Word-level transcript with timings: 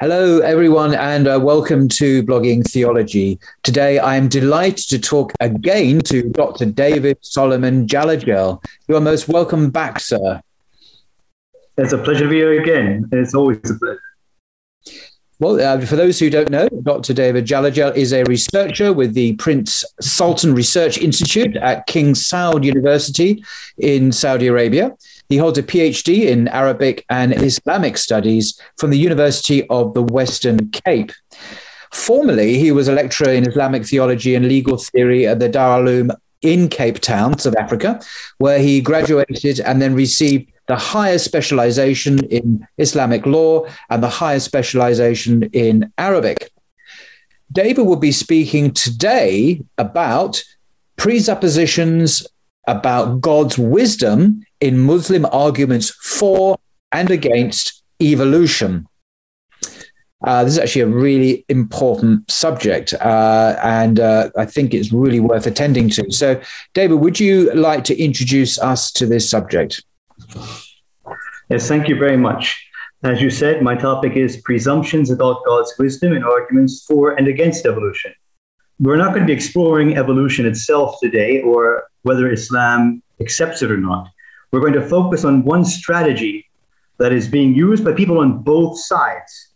Hello, 0.00 0.38
everyone, 0.38 0.94
and 0.94 1.26
uh, 1.26 1.40
welcome 1.42 1.88
to 1.88 2.22
Blogging 2.22 2.64
Theology. 2.64 3.40
Today, 3.64 3.98
I 3.98 4.14
am 4.14 4.28
delighted 4.28 4.88
to 4.90 4.98
talk 5.00 5.32
again 5.40 5.98
to 6.02 6.22
Dr. 6.22 6.66
David 6.66 7.18
Solomon 7.22 7.84
Jalajel. 7.84 8.64
You 8.86 8.94
are 8.94 9.00
most 9.00 9.26
welcome 9.26 9.70
back, 9.70 9.98
sir. 9.98 10.40
It's 11.78 11.92
a 11.92 11.98
pleasure 11.98 12.26
to 12.26 12.30
be 12.30 12.36
here 12.36 12.62
again. 12.62 13.08
It's 13.10 13.34
always 13.34 13.58
a 13.68 13.74
pleasure. 13.74 14.00
Well, 15.40 15.60
uh, 15.60 15.84
for 15.84 15.96
those 15.96 16.20
who 16.20 16.30
don't 16.30 16.50
know, 16.50 16.68
Dr. 16.68 17.12
David 17.12 17.44
Jalajel 17.44 17.96
is 17.96 18.12
a 18.12 18.22
researcher 18.22 18.92
with 18.92 19.14
the 19.14 19.34
Prince 19.34 19.84
Sultan 20.00 20.54
Research 20.54 20.98
Institute 20.98 21.56
at 21.56 21.88
King 21.88 22.14
Saud 22.14 22.62
University 22.62 23.42
in 23.78 24.12
Saudi 24.12 24.46
Arabia. 24.46 24.96
He 25.28 25.36
holds 25.36 25.58
a 25.58 25.62
PhD 25.62 26.26
in 26.26 26.48
Arabic 26.48 27.04
and 27.10 27.34
Islamic 27.34 27.98
studies 27.98 28.58
from 28.78 28.90
the 28.90 28.98
University 28.98 29.66
of 29.68 29.92
the 29.92 30.02
Western 30.02 30.70
Cape. 30.70 31.12
Formerly, 31.92 32.58
he 32.58 32.72
was 32.72 32.88
a 32.88 32.94
lecturer 32.94 33.32
in 33.32 33.46
Islamic 33.46 33.84
theology 33.84 34.34
and 34.34 34.48
legal 34.48 34.78
theory 34.78 35.26
at 35.26 35.38
the 35.38 35.48
Dar 35.48 35.80
Uloom 35.80 36.10
in 36.40 36.68
Cape 36.68 37.00
Town, 37.00 37.38
South 37.38 37.56
Africa, 37.56 38.00
where 38.38 38.58
he 38.58 38.80
graduated 38.80 39.60
and 39.60 39.82
then 39.82 39.94
received 39.94 40.50
the 40.66 40.76
highest 40.76 41.24
specialization 41.24 42.24
in 42.26 42.66
Islamic 42.78 43.26
law 43.26 43.66
and 43.90 44.02
the 44.02 44.08
highest 44.08 44.46
specialization 44.46 45.42
in 45.52 45.92
Arabic. 45.98 46.50
David 47.52 47.82
will 47.82 47.96
be 47.96 48.12
speaking 48.12 48.72
today 48.72 49.62
about 49.78 50.42
presuppositions 50.96 52.26
about 52.66 53.20
God's 53.22 53.58
wisdom 53.58 54.44
in 54.60 54.78
Muslim 54.78 55.26
arguments 55.26 55.90
for 55.90 56.58
and 56.92 57.10
against 57.10 57.82
evolution. 58.00 58.86
Uh, 60.26 60.42
this 60.42 60.54
is 60.54 60.58
actually 60.58 60.82
a 60.82 60.86
really 60.86 61.44
important 61.48 62.28
subject, 62.28 62.92
uh, 62.94 63.54
and 63.62 64.00
uh, 64.00 64.30
I 64.36 64.46
think 64.46 64.74
it's 64.74 64.92
really 64.92 65.20
worth 65.20 65.46
attending 65.46 65.88
to. 65.90 66.10
So, 66.10 66.40
David, 66.74 66.96
would 66.96 67.20
you 67.20 67.52
like 67.54 67.84
to 67.84 67.96
introduce 67.96 68.58
us 68.58 68.90
to 68.92 69.06
this 69.06 69.30
subject? 69.30 69.84
Yes, 71.48 71.68
thank 71.68 71.88
you 71.88 71.96
very 71.96 72.16
much. 72.16 72.68
As 73.04 73.22
you 73.22 73.30
said, 73.30 73.62
my 73.62 73.76
topic 73.76 74.16
is 74.16 74.38
presumptions 74.38 75.10
about 75.10 75.44
God's 75.46 75.72
wisdom 75.78 76.12
and 76.12 76.24
arguments 76.24 76.84
for 76.84 77.12
and 77.12 77.28
against 77.28 77.64
evolution. 77.64 78.12
We're 78.80 78.96
not 78.96 79.10
going 79.10 79.20
to 79.20 79.26
be 79.26 79.32
exploring 79.32 79.96
evolution 79.96 80.46
itself 80.46 80.96
today 81.00 81.42
or 81.42 81.84
whether 82.02 82.30
Islam 82.30 83.02
accepts 83.20 83.62
it 83.62 83.70
or 83.70 83.76
not. 83.76 84.08
We're 84.50 84.60
going 84.60 84.72
to 84.74 84.86
focus 84.86 85.24
on 85.24 85.44
one 85.44 85.64
strategy 85.64 86.46
that 86.98 87.12
is 87.12 87.28
being 87.28 87.54
used 87.54 87.84
by 87.84 87.92
people 87.92 88.18
on 88.18 88.42
both 88.42 88.78
sides 88.78 89.50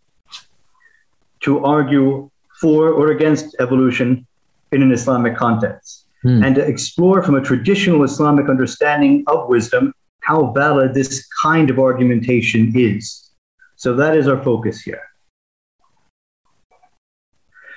to 1.41 1.65
argue 1.65 2.31
for 2.61 2.91
or 2.91 3.11
against 3.11 3.57
evolution 3.59 4.27
in 4.71 4.83
an 4.83 4.93
Islamic 4.93 5.37
context, 5.37 6.07
hmm. 6.23 6.43
and 6.43 6.55
to 6.55 6.65
explore 6.65 7.23
from 7.23 7.35
a 7.35 7.41
traditional 7.41 8.05
Islamic 8.05 8.49
understanding 8.49 9.25
of 9.27 9.49
wisdom 9.49 9.93
how 10.21 10.53
valid 10.53 10.95
this 10.95 11.27
kind 11.43 11.69
of 11.69 11.79
argumentation 11.79 12.73
is. 12.77 13.31
So 13.77 13.95
that 13.97 14.17
is 14.17 14.29
our 14.29 14.41
focus 14.43 14.81
here. 14.81 15.03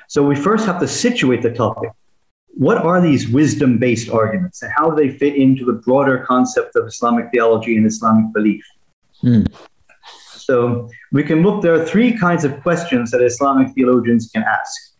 So 0.07 0.21
we 0.21 0.35
first 0.35 0.65
have 0.67 0.79
to 0.79 0.87
situate 0.87 1.41
the 1.41 1.51
topic 1.51 1.89
what 2.55 2.77
are 2.77 3.01
these 3.01 3.27
wisdom 3.27 3.77
based 3.77 4.09
arguments 4.09 4.61
and 4.61 4.71
how 4.75 4.89
do 4.89 4.95
they 4.95 5.15
fit 5.17 5.35
into 5.35 5.65
the 5.65 5.73
broader 5.73 6.23
concept 6.25 6.75
of 6.75 6.87
Islamic 6.87 7.29
theology 7.31 7.75
and 7.75 7.85
Islamic 7.85 8.33
belief? 8.33 8.65
Hmm. 9.21 9.43
So 10.35 10.89
we 11.11 11.23
can 11.23 11.41
look, 11.41 11.61
there 11.61 11.73
are 11.73 11.85
three 11.85 12.17
kinds 12.17 12.45
of 12.45 12.61
questions 12.61 13.11
that 13.11 13.21
Islamic 13.21 13.73
theologians 13.73 14.29
can 14.33 14.43
ask. 14.43 14.93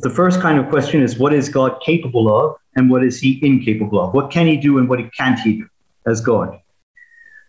The 0.00 0.10
first 0.10 0.40
kind 0.40 0.58
of 0.58 0.68
question 0.68 1.02
is 1.02 1.18
what 1.18 1.32
is 1.32 1.48
God 1.48 1.80
capable 1.84 2.34
of 2.34 2.56
and 2.76 2.90
what 2.90 3.04
is 3.04 3.20
he 3.20 3.38
incapable 3.42 4.00
of? 4.00 4.14
What 4.14 4.30
can 4.30 4.46
he 4.46 4.56
do 4.56 4.78
and 4.78 4.88
what 4.88 5.00
can't 5.14 5.38
he 5.38 5.58
do 5.58 5.68
as 6.06 6.20
God? 6.20 6.58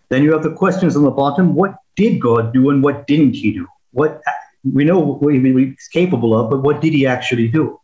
Then 0.10 0.24
you 0.24 0.34
have 0.34 0.44
the 0.44 0.54
questions 0.54 0.96
on 0.96 1.04
the 1.04 1.12
bottom 1.12 1.56
what 1.56 1.76
did 1.96 2.20
God 2.20 2.54
do 2.54 2.70
and 2.70 2.84
what 2.84 3.08
didn't 3.08 3.34
he 3.34 3.54
do? 3.54 3.68
What 3.92 4.22
we 4.64 4.84
know 4.84 5.00
what 5.00 5.34
he's 5.34 5.88
capable 5.92 6.38
of, 6.40 6.50
but 6.50 6.62
what 6.62 6.82
did 6.82 6.94
he 6.94 7.06
actually 7.06 7.48
do? 7.48 7.80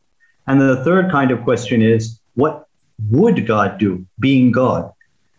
And 0.49 0.59
the 0.59 0.83
third 0.83 1.11
kind 1.11 1.29
of 1.29 1.43
question 1.43 1.83
is 1.83 2.19
what 2.33 2.67
would 3.11 3.45
God 3.45 3.77
do 3.77 4.05
being 4.19 4.51
God? 4.51 4.91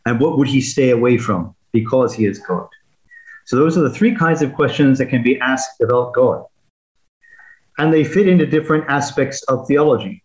And 0.07 0.21
what 0.21 0.39
would 0.39 0.47
he 0.47 0.61
stay 0.61 0.91
away 0.91 1.19
from 1.19 1.55
because 1.73 2.15
he 2.15 2.27
is 2.27 2.39
God? 2.39 2.69
So 3.45 3.57
those 3.57 3.77
are 3.77 3.83
the 3.83 3.91
three 3.91 4.15
kinds 4.15 4.41
of 4.41 4.55
questions 4.55 4.99
that 4.99 5.07
can 5.07 5.25
be 5.25 5.39
asked 5.41 5.81
about 5.81 6.15
God. 6.15 6.45
And 7.79 7.93
they 7.93 8.05
fit 8.05 8.29
into 8.29 8.47
different 8.47 8.85
aspects 8.89 9.43
of 9.45 9.67
theology. 9.67 10.23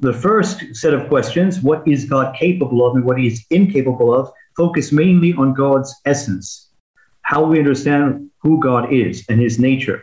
The 0.00 0.12
first 0.12 0.74
set 0.74 0.92
of 0.92 1.08
questions, 1.08 1.60
what 1.60 1.86
is 1.86 2.04
God 2.04 2.34
capable 2.34 2.84
of 2.84 2.96
and 2.96 3.04
what 3.04 3.18
he 3.18 3.28
is 3.28 3.46
incapable 3.50 4.12
of, 4.12 4.32
focus 4.56 4.90
mainly 4.90 5.34
on 5.34 5.54
God's 5.54 5.94
essence, 6.04 6.70
how 7.22 7.44
we 7.44 7.60
understand 7.60 8.28
who 8.38 8.58
God 8.58 8.92
is 8.92 9.24
and 9.28 9.40
his 9.40 9.60
nature. 9.60 10.02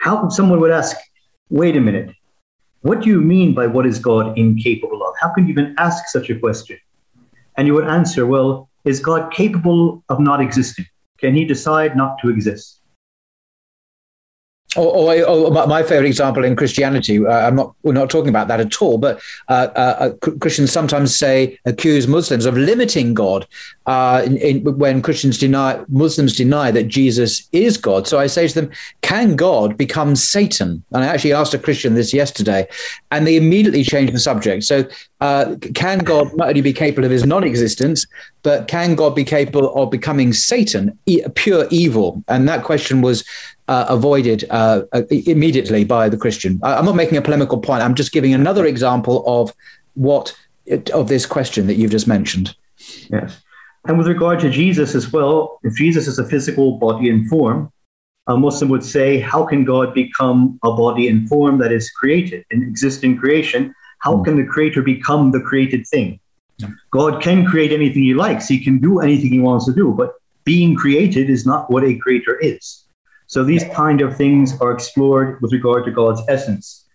How 0.00 0.28
someone 0.28 0.60
would 0.60 0.70
ask, 0.70 0.96
wait 1.48 1.76
a 1.76 1.80
minute, 1.80 2.14
what 2.84 3.00
do 3.00 3.08
you 3.08 3.18
mean 3.18 3.54
by 3.54 3.66
what 3.66 3.86
is 3.86 3.98
God 3.98 4.36
incapable 4.36 5.02
of? 5.06 5.14
How 5.18 5.32
can 5.32 5.46
you 5.46 5.52
even 5.52 5.74
ask 5.78 6.06
such 6.08 6.28
a 6.28 6.38
question? 6.38 6.78
And 7.56 7.66
you 7.66 7.72
would 7.72 7.88
answer, 7.88 8.26
well, 8.26 8.68
is 8.84 9.00
God 9.00 9.32
capable 9.32 10.04
of 10.10 10.20
not 10.20 10.42
existing? 10.42 10.84
Can 11.16 11.34
he 11.34 11.46
decide 11.46 11.96
not 11.96 12.18
to 12.20 12.28
exist? 12.28 12.82
Or, 14.76 15.14
or, 15.14 15.24
or, 15.24 15.66
my 15.66 15.82
favorite 15.82 16.06
example 16.06 16.44
in 16.44 16.56
Christianity, 16.56 17.24
uh, 17.24 17.30
I'm 17.30 17.56
not, 17.56 17.74
we're 17.82 17.92
not 17.92 18.10
talking 18.10 18.28
about 18.28 18.48
that 18.48 18.60
at 18.60 18.80
all, 18.82 18.98
but 18.98 19.20
uh, 19.48 19.68
uh, 19.76 20.12
uh 20.22 20.30
Christians 20.38 20.72
sometimes 20.72 21.16
say, 21.16 21.58
accuse 21.64 22.06
Muslims 22.08 22.46
of 22.46 22.56
limiting 22.56 23.14
God 23.14 23.46
uh, 23.86 24.22
in, 24.24 24.36
in, 24.38 24.78
when 24.78 25.02
Christians 25.02 25.38
deny, 25.38 25.80
Muslims 25.88 26.36
deny 26.36 26.70
that 26.70 26.84
Jesus 26.84 27.48
is 27.52 27.76
God. 27.76 28.06
So 28.06 28.18
I 28.18 28.26
say 28.26 28.48
to 28.48 28.54
them, 28.54 28.70
can 29.02 29.36
God 29.36 29.76
become 29.76 30.16
Satan? 30.16 30.82
And 30.92 31.04
I 31.04 31.08
actually 31.08 31.32
asked 31.32 31.54
a 31.54 31.58
Christian 31.58 31.94
this 31.94 32.14
yesterday, 32.14 32.66
and 33.10 33.26
they 33.26 33.36
immediately 33.36 33.84
changed 33.84 34.14
the 34.14 34.18
subject. 34.18 34.64
So 34.64 34.84
uh, 35.20 35.56
can 35.74 36.00
God 36.00 36.34
not 36.36 36.48
only 36.48 36.60
be 36.60 36.72
capable 36.72 37.04
of 37.04 37.10
his 37.10 37.24
non 37.24 37.44
existence, 37.44 38.06
but 38.42 38.68
can 38.68 38.94
God 38.94 39.14
be 39.14 39.24
capable 39.24 39.74
of 39.74 39.90
becoming 39.90 40.32
Satan, 40.32 40.98
e- 41.06 41.22
pure 41.34 41.66
evil? 41.70 42.22
And 42.28 42.48
that 42.48 42.64
question 42.64 43.00
was 43.00 43.24
uh, 43.68 43.86
avoided 43.88 44.44
uh, 44.50 44.82
uh, 44.92 45.02
immediately 45.10 45.84
by 45.84 46.08
the 46.08 46.16
Christian. 46.16 46.60
I, 46.62 46.78
am 46.78 46.84
not 46.84 46.96
making 46.96 47.16
a 47.16 47.22
polemical 47.22 47.58
point. 47.58 47.82
I'm 47.82 47.94
just 47.94 48.12
giving 48.12 48.34
another 48.34 48.66
example 48.66 49.24
of 49.26 49.52
what 49.94 50.36
of 50.92 51.08
this 51.08 51.26
question 51.26 51.66
that 51.66 51.74
you've 51.74 51.90
just 51.90 52.08
mentioned. 52.08 52.54
Yes, 53.10 53.40
and 53.86 53.98
with 53.98 54.06
regard 54.06 54.40
to 54.40 54.50
Jesus 54.50 54.94
as 54.94 55.12
well, 55.12 55.60
if 55.62 55.74
Jesus 55.74 56.06
is 56.06 56.18
a 56.18 56.26
physical 56.26 56.78
body 56.78 57.10
and 57.10 57.28
form, 57.28 57.70
a 58.26 58.36
Muslim 58.36 58.70
would 58.70 58.84
say, 58.84 59.18
how 59.18 59.44
can 59.44 59.64
God 59.64 59.92
become 59.92 60.58
a 60.62 60.72
body 60.72 61.08
and 61.08 61.28
form 61.28 61.58
that 61.58 61.72
is 61.72 61.90
created 61.90 62.44
and 62.50 62.62
exist 62.62 63.04
in 63.04 63.18
creation? 63.18 63.74
How 63.98 64.16
mm. 64.16 64.24
can 64.24 64.36
the 64.36 64.46
creator 64.46 64.82
become 64.82 65.30
the 65.30 65.40
created 65.40 65.86
thing? 65.86 66.20
God 66.92 67.20
can 67.20 67.44
create 67.44 67.72
anything 67.72 68.04
he 68.04 68.14
likes. 68.14 68.46
He 68.46 68.62
can 68.62 68.78
do 68.78 69.00
anything 69.00 69.32
he 69.32 69.40
wants 69.40 69.66
to 69.66 69.74
do, 69.74 69.92
but 69.92 70.14
being 70.44 70.76
created 70.76 71.28
is 71.28 71.44
not 71.44 71.70
what 71.70 71.84
a 71.84 71.96
creator 71.96 72.38
is. 72.38 72.83
So 73.34 73.42
these 73.42 73.64
kind 73.74 74.00
of 74.00 74.16
things 74.16 74.60
are 74.60 74.70
explored 74.70 75.42
with 75.42 75.52
regard 75.52 75.84
to 75.86 75.90
God's 75.90 76.22
essence. 76.28 76.86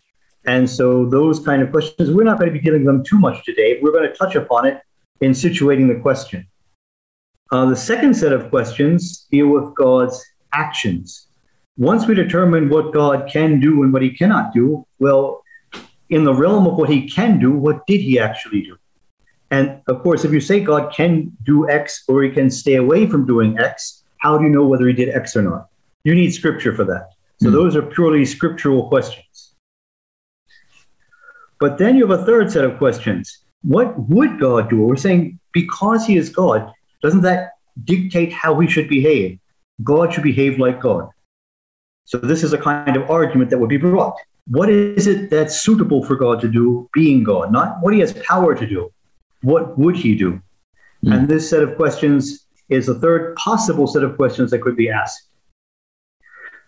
And 0.46 0.70
so 0.70 1.06
those 1.06 1.38
kind 1.42 1.62
of 1.62 1.70
questions, 1.70 2.12
we're 2.12 2.24
not 2.24 2.40
going 2.40 2.48
to 2.50 2.58
be 2.58 2.64
dealing 2.64 2.86
with 2.86 2.96
them 2.96 3.04
too 3.04 3.20
much 3.20 3.44
today. 3.44 3.78
We're 3.82 3.92
going 3.92 4.10
to 4.10 4.16
touch 4.16 4.36
upon 4.36 4.66
it 4.66 4.82
in 5.20 5.32
situating 5.32 5.94
the 5.94 6.00
question. 6.00 6.48
Uh, 7.52 7.66
the 7.66 7.76
second 7.76 8.14
set 8.14 8.32
of 8.32 8.50
questions 8.50 9.28
deal 9.30 9.50
with 9.50 9.76
God's 9.76 10.26
actions. 10.54 11.28
Once 11.76 12.08
we 12.08 12.16
determine 12.16 12.70
what 12.70 12.94
God 12.94 13.30
can 13.30 13.60
do 13.60 13.84
and 13.84 13.92
what 13.92 14.02
he 14.02 14.12
cannot 14.12 14.54
do, 14.54 14.88
well, 14.98 15.44
in 16.10 16.24
the 16.24 16.34
realm 16.34 16.68
of 16.68 16.78
what 16.78 16.90
he 16.90 17.10
can 17.10 17.38
do, 17.38 17.52
what 17.52 17.86
did 17.86 18.00
he 18.00 18.18
actually 18.18 18.62
do? 18.62 18.78
And 19.52 19.82
of 19.90 20.02
course, 20.04 20.24
if 20.24 20.32
you 20.32 20.40
say 20.40 20.62
God 20.62 20.94
can 20.94 21.36
do 21.44 21.70
X 21.70 22.06
or 22.08 22.24
he 22.24 22.30
can 22.30 22.50
stay 22.50 22.76
away 22.76 23.08
from 23.08 23.26
doing 23.26 23.60
X, 23.60 24.06
how 24.20 24.38
do 24.38 24.46
you 24.46 24.50
know 24.50 24.66
whether 24.66 24.88
he 24.88 24.94
did 24.94 25.10
X 25.10 25.36
or 25.36 25.42
not? 25.42 25.69
You 26.10 26.16
need 26.16 26.34
scripture 26.34 26.74
for 26.74 26.86
that. 26.86 27.10
So 27.40 27.50
mm. 27.50 27.52
those 27.52 27.76
are 27.76 27.84
purely 27.84 28.26
scriptural 28.26 28.88
questions. 28.90 29.54
But 31.60 31.78
then 31.78 31.96
you 31.96 32.08
have 32.08 32.20
a 32.20 32.26
third 32.26 32.52
set 32.52 32.66
of 32.66 32.80
questions. 32.80 33.44
What 33.62 34.10
would 34.10 34.40
God 34.40 34.72
do? 34.72 34.82
We're 34.82 34.96
saying 34.96 35.40
because 35.54 36.08
he 36.08 36.18
is 36.18 36.30
God, 36.30 36.74
doesn't 37.04 37.22
that 37.22 37.52
dictate 37.84 38.34
how 38.34 38.54
we 38.54 38.68
should 38.68 38.90
behave? 38.90 39.38
God 39.84 40.12
should 40.12 40.24
behave 40.24 40.58
like 40.58 40.82
God. 40.82 41.10
So 42.06 42.18
this 42.18 42.44
is 42.44 42.54
a 42.54 42.58
kind 42.58 42.98
of 42.98 43.08
argument 43.08 43.52
that 43.52 43.60
would 43.60 43.70
be 43.70 43.78
brought. 43.78 44.16
What 44.48 44.68
is 44.72 45.06
it 45.06 45.30
that's 45.30 45.62
suitable 45.62 46.04
for 46.04 46.16
God 46.16 46.42
to 46.42 46.48
do 46.48 46.90
being 46.92 47.24
God? 47.24 47.52
Not 47.52 47.78
what 47.82 47.94
he 47.94 48.00
has 48.00 48.14
power 48.14 48.56
to 48.56 48.66
do, 48.66 48.92
what 49.44 49.78
would 49.78 49.96
he 49.96 50.16
do? 50.16 50.42
Mm. 51.06 51.14
And 51.14 51.28
this 51.28 51.48
set 51.48 51.62
of 51.62 51.76
questions 51.76 52.48
is 52.70 52.90
a 52.90 52.96
third 52.96 53.36
possible 53.36 53.86
set 53.86 54.04
of 54.04 54.18
questions 54.18 54.50
that 54.50 54.64
could 54.64 54.76
be 54.76 54.90
asked. 54.90 55.29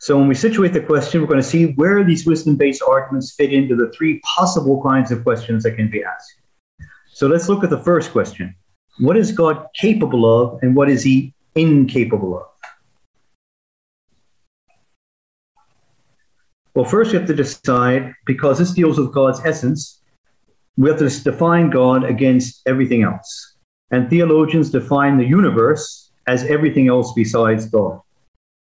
So 0.01 0.18
when 0.18 0.27
we 0.27 0.33
situate 0.33 0.74
the 0.74 0.81
question, 0.81 1.21
we're 1.21 1.27
going 1.27 1.44
to 1.44 1.48
see 1.48 1.74
where 1.74 2.03
these 2.03 2.25
wisdom-based 2.25 2.81
arguments 2.81 3.36
fit 3.36 3.53
into 3.53 3.75
the 3.75 3.92
three 3.95 4.19
possible 4.21 4.81
kinds 4.81 5.12
of 5.12 5.21
questions 5.21 5.62
that 5.62 5.75
can 5.75 5.92
be 5.92 6.03
asked. 6.03 6.33
So 7.13 7.27
let's 7.27 7.48
look 7.48 7.63
at 7.63 7.69
the 7.69 7.83
first 7.83 8.12
question. 8.12 8.56
What 8.98 9.15
is 9.15 9.31
God 9.31 9.68
capable 9.75 10.25
of 10.25 10.57
and 10.63 10.75
what 10.75 10.89
is 10.89 11.03
he 11.03 11.36
incapable 11.53 12.36
of? 12.36 12.48
Well, 16.74 16.86
first 16.86 17.12
we 17.12 17.19
have 17.19 17.27
to 17.27 17.36
decide, 17.36 18.12
because 18.25 18.57
this 18.57 18.71
deals 18.71 18.98
with 18.98 19.13
God's 19.13 19.42
essence, 19.45 20.01
we 20.77 20.89
have 20.89 20.98
to 20.98 21.09
define 21.09 21.69
God 21.69 22.06
against 22.06 22.63
everything 22.65 23.03
else. 23.03 23.56
And 23.92 24.09
theologians 24.09 24.71
define 24.71 25.19
the 25.19 25.25
universe 25.25 26.09
as 26.25 26.44
everything 26.45 26.88
else 26.88 27.13
besides 27.13 27.68
God. 27.68 28.00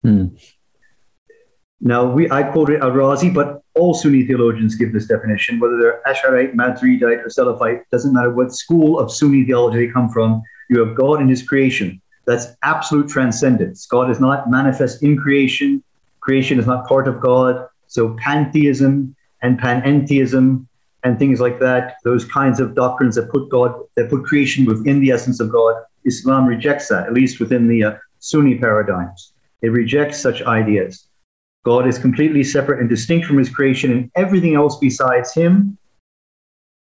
Hmm. 0.02 0.26
Now, 1.80 2.04
we, 2.04 2.30
I 2.30 2.42
quoted 2.42 2.82
Al-Razi, 2.82 3.32
but 3.32 3.62
all 3.74 3.94
Sunni 3.94 4.26
theologians 4.26 4.74
give 4.74 4.92
this 4.92 5.06
definition, 5.06 5.58
whether 5.58 5.78
they're 5.78 6.02
Asharite, 6.06 6.54
Maturidite, 6.54 7.24
or 7.24 7.28
Salafite, 7.28 7.82
doesn't 7.90 8.12
matter 8.12 8.30
what 8.30 8.52
school 8.52 8.98
of 8.98 9.10
Sunni 9.10 9.44
theology 9.44 9.86
they 9.86 9.92
come 9.92 10.10
from, 10.10 10.42
you 10.68 10.84
have 10.84 10.94
God 10.94 11.22
in 11.22 11.28
his 11.28 11.42
creation. 11.42 12.00
That's 12.26 12.48
absolute 12.62 13.08
transcendence. 13.08 13.86
God 13.86 14.10
is 14.10 14.20
not 14.20 14.50
manifest 14.50 15.02
in 15.02 15.16
creation. 15.16 15.82
Creation 16.20 16.58
is 16.58 16.66
not 16.66 16.86
part 16.86 17.08
of 17.08 17.18
God. 17.20 17.66
So 17.86 18.14
pantheism 18.18 19.16
and 19.42 19.58
panentheism 19.58 20.66
and 21.02 21.18
things 21.18 21.40
like 21.40 21.58
that, 21.60 21.96
those 22.04 22.26
kinds 22.26 22.60
of 22.60 22.74
doctrines 22.74 23.14
that 23.14 23.30
put 23.30 23.48
God, 23.48 23.74
that 23.96 24.10
put 24.10 24.24
creation 24.24 24.66
within 24.66 25.00
the 25.00 25.10
essence 25.10 25.40
of 25.40 25.50
God, 25.50 25.82
Islam 26.04 26.46
rejects 26.46 26.88
that, 26.88 27.06
at 27.06 27.14
least 27.14 27.40
within 27.40 27.66
the 27.66 27.84
uh, 27.84 27.96
Sunni 28.18 28.58
paradigms. 28.58 29.32
It 29.62 29.68
rejects 29.68 30.20
such 30.20 30.42
ideas. 30.42 31.06
God 31.64 31.86
is 31.86 31.98
completely 31.98 32.42
separate 32.42 32.80
and 32.80 32.88
distinct 32.88 33.26
from 33.26 33.36
his 33.36 33.50
creation, 33.50 33.92
and 33.92 34.10
everything 34.16 34.54
else 34.54 34.78
besides 34.78 35.34
him 35.34 35.76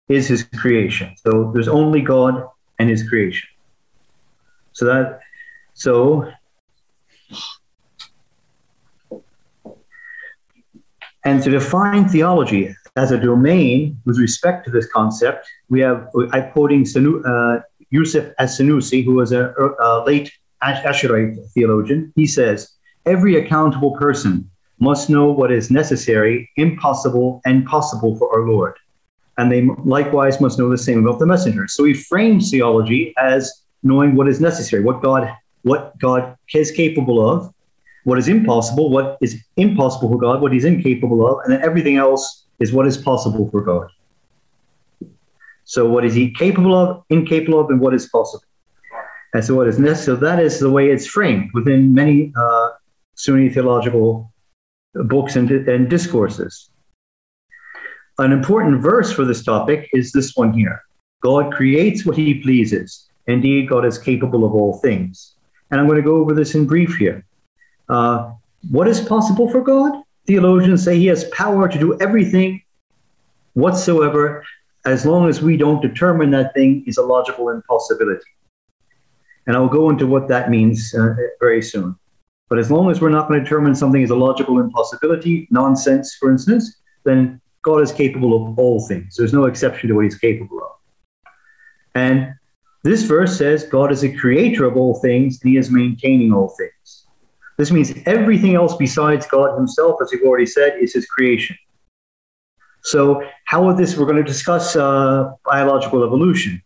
is 0.08 0.28
his 0.28 0.44
creation. 0.44 1.14
So 1.18 1.52
there's 1.54 1.68
only 1.68 2.02
God 2.02 2.48
and 2.80 2.90
his 2.90 3.08
creation. 3.08 3.50
So 4.74 4.86
that, 4.86 5.20
so 5.74 6.32
and 11.26 11.44
to 11.44 11.50
define 11.50 12.08
theology 12.08 12.74
as 12.96 13.12
a 13.12 13.18
domain 13.18 14.00
with 14.06 14.18
respect 14.18 14.66
to 14.66 14.72
this 14.72 14.88
concept, 14.92 15.48
we 15.70 15.82
have, 15.82 16.08
I'm 16.32 16.52
quoting 16.52 16.84
Sanu, 16.84 17.22
uh, 17.26 17.62
Yusuf 17.90 18.34
as-Sanusi, 18.40 19.04
who 19.04 19.16
was 19.16 19.34
a, 19.34 19.54
a 19.82 20.04
late 20.06 20.32
Ash'arite 20.64 21.38
theologian. 21.52 22.14
He 22.16 22.26
says, 22.26 22.72
every 23.06 23.36
accountable 23.36 23.98
person 23.98 24.50
must 24.82 25.10
know 25.10 25.32
what 25.32 25.52
is 25.52 25.72
necessary, 25.72 26.50
impossible, 26.58 27.40
and 27.46 27.66
possible 27.66 28.16
for 28.18 28.34
our 28.34 28.48
Lord. 28.48 28.76
And 29.38 29.52
they 29.52 29.62
likewise 29.86 30.42
must 30.42 30.60
know 30.60 30.70
the 30.70 30.78
same 30.78 31.06
about 31.06 31.20
the 31.20 31.26
messenger. 31.26 31.68
So 31.68 31.84
he 31.86 31.94
frames 31.94 32.50
theology 32.50 33.14
as 33.18 33.64
knowing 33.84 34.16
what 34.16 34.28
is 34.28 34.42
necessary, 34.42 34.84
what 34.84 35.02
God, 35.02 35.32
what 35.62 35.98
God 36.00 36.36
is 36.54 36.72
capable 36.72 37.28
of, 37.28 37.54
what 38.04 38.18
is 38.18 38.28
impossible, 38.28 38.90
what 38.90 39.18
is 39.22 39.42
impossible 39.56 40.12
for 40.12 40.18
God, 40.18 40.42
what 40.42 40.52
he's 40.52 40.66
incapable 40.66 41.26
of, 41.28 41.44
and 41.44 41.54
then 41.54 41.64
everything 41.64 41.98
else 41.98 42.46
is 42.60 42.74
what 42.74 42.88
is 42.88 42.98
possible 42.98 43.50
for 43.52 43.62
God. 43.62 43.88
So, 45.64 45.88
what 45.88 46.04
is 46.04 46.16
he 46.16 46.34
capable 46.34 46.76
of, 46.76 47.04
incapable 47.10 47.60
of, 47.60 47.70
and 47.70 47.80
what 47.80 47.94
is 47.94 48.10
possible? 48.10 48.44
And 49.34 49.46
so, 49.46 49.56
what 49.56 49.68
is 49.68 49.78
necessary? 49.78 50.18
So, 50.18 50.26
that 50.26 50.40
is 50.40 50.60
the 50.60 50.72
way 50.72 50.90
it's 50.90 51.06
framed 51.06 51.52
within 51.54 51.94
many 51.94 52.34
uh, 52.36 52.70
Sunni 53.16 53.50
theological 53.50 54.32
books 54.94 55.36
and, 55.36 55.50
and 55.52 55.90
discourses. 55.90 56.70
An 58.18 58.32
important 58.32 58.82
verse 58.82 59.12
for 59.12 59.26
this 59.26 59.44
topic 59.44 59.90
is 59.94 60.12
this 60.12 60.36
one 60.36 60.54
here 60.54 60.82
God 61.22 61.54
creates 61.54 62.06
what 62.06 62.18
he 62.18 62.36
pleases. 62.36 63.08
Indeed, 63.28 63.70
God 63.70 63.86
is 63.86 63.98
capable 63.98 64.44
of 64.44 64.54
all 64.54 64.80
things. 64.80 65.36
And 65.70 65.80
I'm 65.80 65.88
going 65.88 65.98
to 65.98 66.04
go 66.04 66.16
over 66.16 66.34
this 66.34 66.56
in 66.56 66.66
brief 66.66 66.96
here. 66.98 67.24
Uh, 67.88 68.32
what 68.70 68.88
is 68.88 69.00
possible 69.00 69.50
for 69.50 69.62
God? 69.62 70.04
Theologians 70.26 70.84
say 70.84 70.98
he 70.98 71.08
has 71.08 71.26
power 71.26 71.68
to 71.68 71.80
do 71.80 71.98
everything 72.00 72.62
whatsoever 73.54 74.44
as 74.86 75.06
long 75.06 75.30
as 75.30 75.42
we 75.42 75.58
don't 75.58 75.82
determine 75.82 76.32
that 76.32 76.54
thing 76.54 76.84
is 76.88 76.98
a 76.98 77.02
logical 77.02 77.50
impossibility. 77.50 78.26
And 79.48 79.56
I'll 79.56 79.68
go 79.68 79.90
into 79.90 80.08
what 80.08 80.28
that 80.28 80.50
means 80.50 80.94
uh, 80.94 81.16
very 81.40 81.62
soon. 81.62 81.96
But 82.52 82.60
as 82.60 82.70
long 82.70 82.92
as 82.92 83.00
we're 83.00 83.08
not 83.08 83.30
going 83.30 83.40
to 83.40 83.46
determine 83.46 83.74
something 83.74 84.02
is 84.02 84.10
a 84.10 84.16
logical 84.16 84.60
impossibility, 84.60 85.48
nonsense, 85.52 86.18
for 86.20 86.30
instance, 86.30 86.82
then 87.06 87.40
God 87.62 87.78
is 87.78 87.94
capable 87.94 88.36
of 88.36 88.60
all 88.60 88.86
things. 88.86 89.16
There's 89.16 89.32
no 89.32 89.46
exception 89.46 89.88
to 89.88 89.96
what 89.96 90.04
he's 90.04 90.18
capable 90.18 90.58
of. 90.58 90.72
And 91.96 92.34
this 92.84 93.04
verse 93.04 93.38
says 93.38 93.64
God 93.64 93.90
is 93.90 94.04
a 94.04 94.14
creator 94.14 94.66
of 94.66 94.76
all 94.76 95.00
things 95.00 95.40
and 95.42 95.50
he 95.50 95.58
is 95.58 95.72
maintaining 95.72 96.34
all 96.34 96.50
things. 96.50 97.08
This 97.58 97.72
means 97.72 97.94
everything 98.06 98.56
else 98.56 98.76
besides 98.76 99.26
God 99.28 99.56
Himself, 99.56 100.02
as 100.02 100.12
we've 100.12 100.24
already 100.24 100.46
said, 100.46 100.78
is 100.82 100.94
His 100.94 101.06
creation. 101.06 101.56
So, 102.84 103.24
how 103.46 103.64
would 103.64 103.78
this? 103.78 103.96
We're 103.96 104.06
going 104.06 104.18
to 104.18 104.24
discuss 104.24 104.76
uh, 104.76 105.32
biological 105.46 106.04
evolution. 106.04 106.62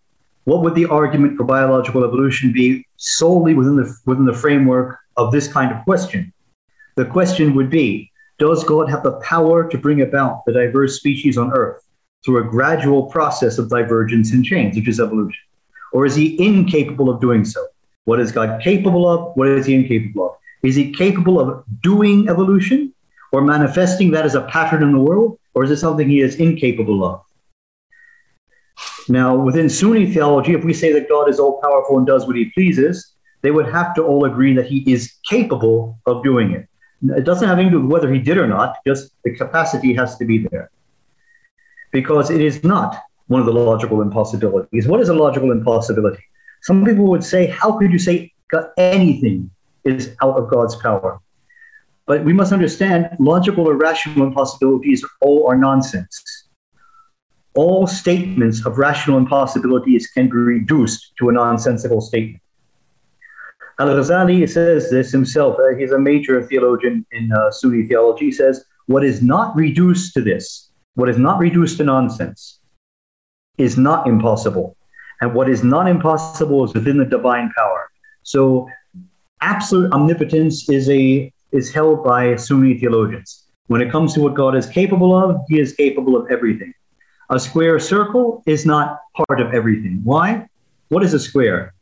What 0.45 0.63
would 0.63 0.73
the 0.73 0.85
argument 0.85 1.37
for 1.37 1.43
biological 1.43 2.03
evolution 2.03 2.51
be 2.51 2.87
solely 2.97 3.53
within 3.53 3.75
the 3.75 3.95
within 4.05 4.25
the 4.25 4.33
framework 4.33 4.97
of 5.17 5.31
this 5.31 5.51
kind 5.51 5.71
of 5.71 5.83
question? 5.83 6.33
The 6.95 7.05
question 7.05 7.53
would 7.55 7.69
be: 7.69 8.11
Does 8.39 8.63
God 8.63 8.89
have 8.89 9.03
the 9.03 9.19
power 9.21 9.69
to 9.69 9.77
bring 9.77 10.01
about 10.01 10.45
the 10.45 10.53
diverse 10.53 10.97
species 10.97 11.37
on 11.37 11.51
Earth 11.51 11.81
through 12.23 12.39
a 12.39 12.49
gradual 12.49 13.03
process 13.07 13.57
of 13.57 13.69
divergence 13.69 14.31
and 14.31 14.43
change, 14.43 14.75
which 14.75 14.87
is 14.87 14.99
evolution, 14.99 15.43
or 15.93 16.05
is 16.05 16.15
He 16.15 16.41
incapable 16.43 17.09
of 17.09 17.21
doing 17.21 17.45
so? 17.45 17.65
What 18.05 18.19
is 18.19 18.31
God 18.31 18.61
capable 18.61 19.07
of? 19.09 19.35
What 19.35 19.47
is 19.47 19.65
He 19.65 19.75
incapable 19.75 20.29
of? 20.29 20.35
Is 20.65 20.75
he 20.75 20.91
capable 20.91 21.39
of 21.39 21.63
doing 21.83 22.27
evolution 22.27 22.91
or 23.31 23.41
manifesting 23.41 24.09
that 24.11 24.25
as 24.25 24.33
a 24.33 24.41
pattern 24.41 24.81
in 24.81 24.93
the 24.93 24.99
world? 24.99 25.37
Or 25.53 25.63
is 25.63 25.69
it 25.69 25.77
something 25.77 26.09
he 26.09 26.21
is 26.21 26.35
incapable 26.35 27.05
of? 27.05 27.21
Now, 29.07 29.35
within 29.35 29.69
Sunni 29.69 30.11
theology, 30.11 30.53
if 30.53 30.63
we 30.63 30.73
say 30.73 30.91
that 30.93 31.07
God 31.07 31.29
is 31.29 31.39
all 31.39 31.61
powerful 31.61 31.99
and 31.99 32.07
does 32.07 32.25
what 32.25 32.35
he 32.35 32.45
pleases, 32.45 33.13
they 33.45 33.51
would 33.51 33.69
have 33.69 33.93
to 33.95 34.03
all 34.03 34.25
agree 34.25 34.53
that 34.55 34.65
he 34.65 34.79
is 34.91 35.13
capable 35.29 35.99
of 36.05 36.23
doing 36.23 36.51
it. 36.51 36.67
It 37.17 37.23
doesn't 37.23 37.47
have 37.47 37.59
anything 37.59 37.73
to 37.73 37.77
do 37.79 37.83
with 37.83 37.91
whether 37.91 38.11
he 38.11 38.19
did 38.19 38.37
or 38.37 38.47
not, 38.47 38.77
just 38.85 39.11
the 39.23 39.35
capacity 39.35 39.93
has 39.93 40.17
to 40.17 40.25
be 40.25 40.47
there. 40.47 40.71
Because 41.91 42.29
it 42.29 42.41
is 42.41 42.63
not 42.63 43.01
one 43.27 43.39
of 43.39 43.45
the 43.45 43.53
logical 43.53 44.01
impossibilities. 44.01 44.87
What 44.87 44.99
is 44.99 45.09
a 45.09 45.13
logical 45.13 45.51
impossibility? 45.51 46.23
Some 46.63 46.83
people 46.83 47.05
would 47.05 47.23
say, 47.23 47.47
How 47.47 47.77
could 47.77 47.91
you 47.91 47.99
say 47.99 48.33
anything 48.77 49.49
is 49.83 50.15
out 50.21 50.37
of 50.37 50.49
God's 50.49 50.75
power. 50.75 51.19
But 52.07 52.23
we 52.23 52.33
must 52.33 52.53
understand 52.53 53.09
logical 53.19 53.67
or 53.67 53.75
rational 53.75 54.27
impossibilities 54.27 55.03
all 55.21 55.47
are 55.47 55.57
nonsense. 55.57 56.47
All 57.55 57.87
statements 57.87 58.65
of 58.65 58.77
rational 58.77 59.17
impossibilities 59.17 60.07
can 60.07 60.27
be 60.27 60.35
reduced 60.35 61.13
to 61.19 61.29
a 61.29 61.31
nonsensical 61.31 62.01
statement. 62.01 62.41
Al 63.77 63.87
Ghazali 63.87 64.47
says 64.49 64.89
this 64.89 65.11
himself. 65.11 65.57
Uh, 65.59 65.75
he's 65.75 65.91
a 65.91 65.99
major 65.99 66.41
theologian 66.41 67.05
in 67.11 67.31
uh, 67.33 67.51
Sunni 67.51 67.85
theology. 67.85 68.25
He 68.25 68.31
says, 68.31 68.63
What 68.85 69.03
is 69.03 69.21
not 69.21 69.53
reduced 69.55 70.13
to 70.13 70.21
this, 70.21 70.71
what 70.93 71.09
is 71.09 71.17
not 71.17 71.39
reduced 71.39 71.77
to 71.77 71.83
nonsense, 71.83 72.59
is 73.57 73.77
not 73.77 74.07
impossible. 74.07 74.77
And 75.19 75.33
what 75.33 75.49
is 75.49 75.63
not 75.63 75.89
impossible 75.89 76.63
is 76.63 76.73
within 76.73 76.97
the 76.97 77.05
divine 77.05 77.51
power. 77.57 77.89
So, 78.23 78.69
absolute 79.41 79.91
omnipotence 79.91 80.69
is, 80.69 80.89
a, 80.89 81.31
is 81.51 81.73
held 81.73 82.03
by 82.03 82.37
Sunni 82.37 82.79
theologians. 82.79 83.43
When 83.67 83.81
it 83.81 83.91
comes 83.91 84.13
to 84.13 84.21
what 84.21 84.35
God 84.35 84.55
is 84.55 84.67
capable 84.67 85.17
of, 85.17 85.41
He 85.49 85.59
is 85.59 85.73
capable 85.73 86.15
of 86.15 86.31
everything. 86.31 86.73
A 87.29 87.39
square 87.39 87.79
circle 87.79 88.41
is 88.45 88.65
not 88.65 88.99
part 89.27 89.41
of 89.41 89.53
everything. 89.53 89.99
Why? 90.05 90.47
What 90.89 91.03
is 91.03 91.13
a 91.13 91.19
square? 91.19 91.74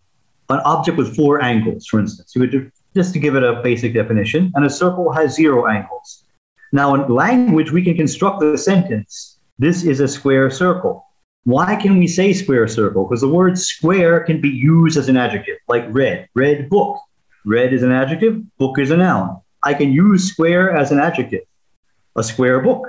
An 0.50 0.59
object 0.65 0.97
with 0.97 1.15
four 1.15 1.41
angles, 1.41 1.88
for 1.88 2.00
instance. 2.00 2.33
You 2.35 2.41
would 2.41 2.71
just 2.95 3.13
to 3.13 3.19
give 3.19 3.35
it 3.35 3.43
a 3.43 3.62
basic 3.63 3.93
definition, 3.93 4.51
and 4.55 4.65
a 4.65 4.69
circle 4.69 5.12
has 5.12 5.33
zero 5.35 5.67
angles. 5.67 6.25
Now, 6.71 6.95
in 6.95 7.07
language, 7.07 7.71
we 7.71 7.83
can 7.83 7.95
construct 7.95 8.39
the 8.39 8.57
sentence 8.57 9.33
this 9.59 9.83
is 9.83 10.00
a 10.00 10.07
square 10.07 10.50
circle. 10.50 11.05
Why 11.43 11.75
can 11.75 12.00
we 12.00 12.07
say 12.07 12.33
square 12.33 12.67
circle? 12.67 13.05
Because 13.05 13.21
the 13.21 13.27
word 13.27 13.57
square 13.57 14.21
can 14.21 14.41
be 14.41 14.50
used 14.50 14.97
as 14.97 15.09
an 15.09 15.17
adjective, 15.17 15.57
like 15.67 15.85
red, 15.89 16.27
red 16.33 16.69
book. 16.69 16.97
Red 17.45 17.73
is 17.73 17.83
an 17.83 17.91
adjective, 17.91 18.41
book 18.57 18.79
is 18.79 18.91
a 18.91 18.97
noun. 18.97 19.41
I 19.62 19.73
can 19.73 19.91
use 19.91 20.31
square 20.31 20.75
as 20.75 20.91
an 20.91 21.00
adjective, 21.00 21.43
a 22.15 22.23
square 22.23 22.62
book. 22.62 22.88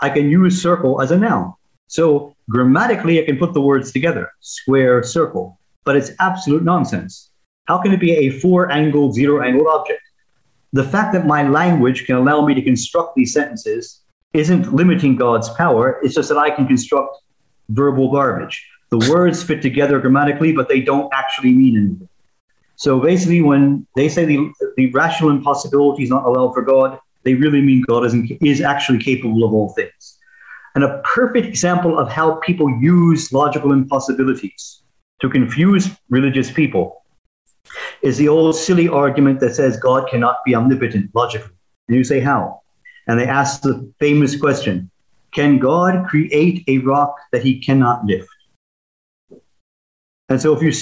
I 0.00 0.10
can 0.10 0.28
use 0.28 0.60
circle 0.60 1.00
as 1.00 1.10
a 1.10 1.18
noun. 1.18 1.54
So 1.86 2.34
grammatically, 2.50 3.22
I 3.22 3.24
can 3.24 3.38
put 3.38 3.54
the 3.54 3.60
words 3.60 3.92
together, 3.92 4.32
square, 4.40 5.02
circle, 5.02 5.58
but 5.86 5.96
it's 5.96 6.10
absolute 6.18 6.64
nonsense. 6.64 7.30
How 7.64 7.78
can 7.78 7.92
it 7.92 8.00
be 8.00 8.12
a 8.12 8.30
four 8.30 8.70
angled, 8.70 9.14
zero 9.14 9.42
angled 9.42 9.68
object? 9.68 10.02
The 10.72 10.84
fact 10.84 11.14
that 11.14 11.26
my 11.26 11.48
language 11.48 12.04
can 12.04 12.16
allow 12.16 12.44
me 12.44 12.52
to 12.54 12.60
construct 12.60 13.14
these 13.14 13.32
sentences 13.32 14.02
isn't 14.34 14.74
limiting 14.74 15.16
God's 15.16 15.48
power. 15.50 15.98
It's 16.02 16.14
just 16.14 16.28
that 16.28 16.38
I 16.38 16.50
can 16.50 16.66
construct 16.66 17.16
verbal 17.70 18.10
garbage. 18.10 18.68
The 18.90 18.98
words 19.10 19.42
fit 19.42 19.62
together 19.62 19.98
grammatically, 20.00 20.52
but 20.52 20.68
they 20.68 20.80
don't 20.80 21.10
actually 21.14 21.52
mean 21.52 21.76
anything. 21.78 22.08
So 22.74 23.00
basically, 23.00 23.40
when 23.40 23.86
they 23.96 24.08
say 24.08 24.26
the, 24.26 24.52
the 24.76 24.90
rational 24.90 25.30
impossibility 25.30 26.02
is 26.02 26.10
not 26.10 26.26
allowed 26.26 26.52
for 26.52 26.62
God, 26.62 26.98
they 27.22 27.34
really 27.34 27.62
mean 27.62 27.82
God 27.88 28.04
is, 28.04 28.14
is 28.42 28.60
actually 28.60 28.98
capable 28.98 29.44
of 29.44 29.54
all 29.54 29.70
things. 29.70 30.18
And 30.74 30.84
a 30.84 31.00
perfect 31.14 31.46
example 31.46 31.98
of 31.98 32.10
how 32.10 32.34
people 32.36 32.68
use 32.80 33.32
logical 33.32 33.72
impossibilities 33.72 34.82
to 35.20 35.28
confuse 35.28 35.90
religious 36.08 36.50
people 36.50 37.04
is 38.02 38.16
the 38.16 38.28
old 38.28 38.54
silly 38.54 38.88
argument 38.88 39.40
that 39.40 39.54
says 39.54 39.76
God 39.78 40.08
cannot 40.08 40.36
be 40.44 40.54
omnipotent 40.54 41.10
logically. 41.14 41.54
And 41.88 41.96
you 41.96 42.04
say, 42.04 42.20
how? 42.20 42.60
And 43.06 43.18
they 43.18 43.26
ask 43.26 43.62
the 43.62 43.92
famous 43.98 44.38
question 44.38 44.90
Can 45.32 45.58
God 45.58 46.06
create 46.06 46.64
a 46.68 46.78
rock 46.78 47.16
that 47.32 47.42
he 47.42 47.60
cannot 47.60 48.04
lift? 48.04 48.28
And 50.28 50.40
so, 50.40 50.56
if 50.56 50.62
you, 50.62 50.72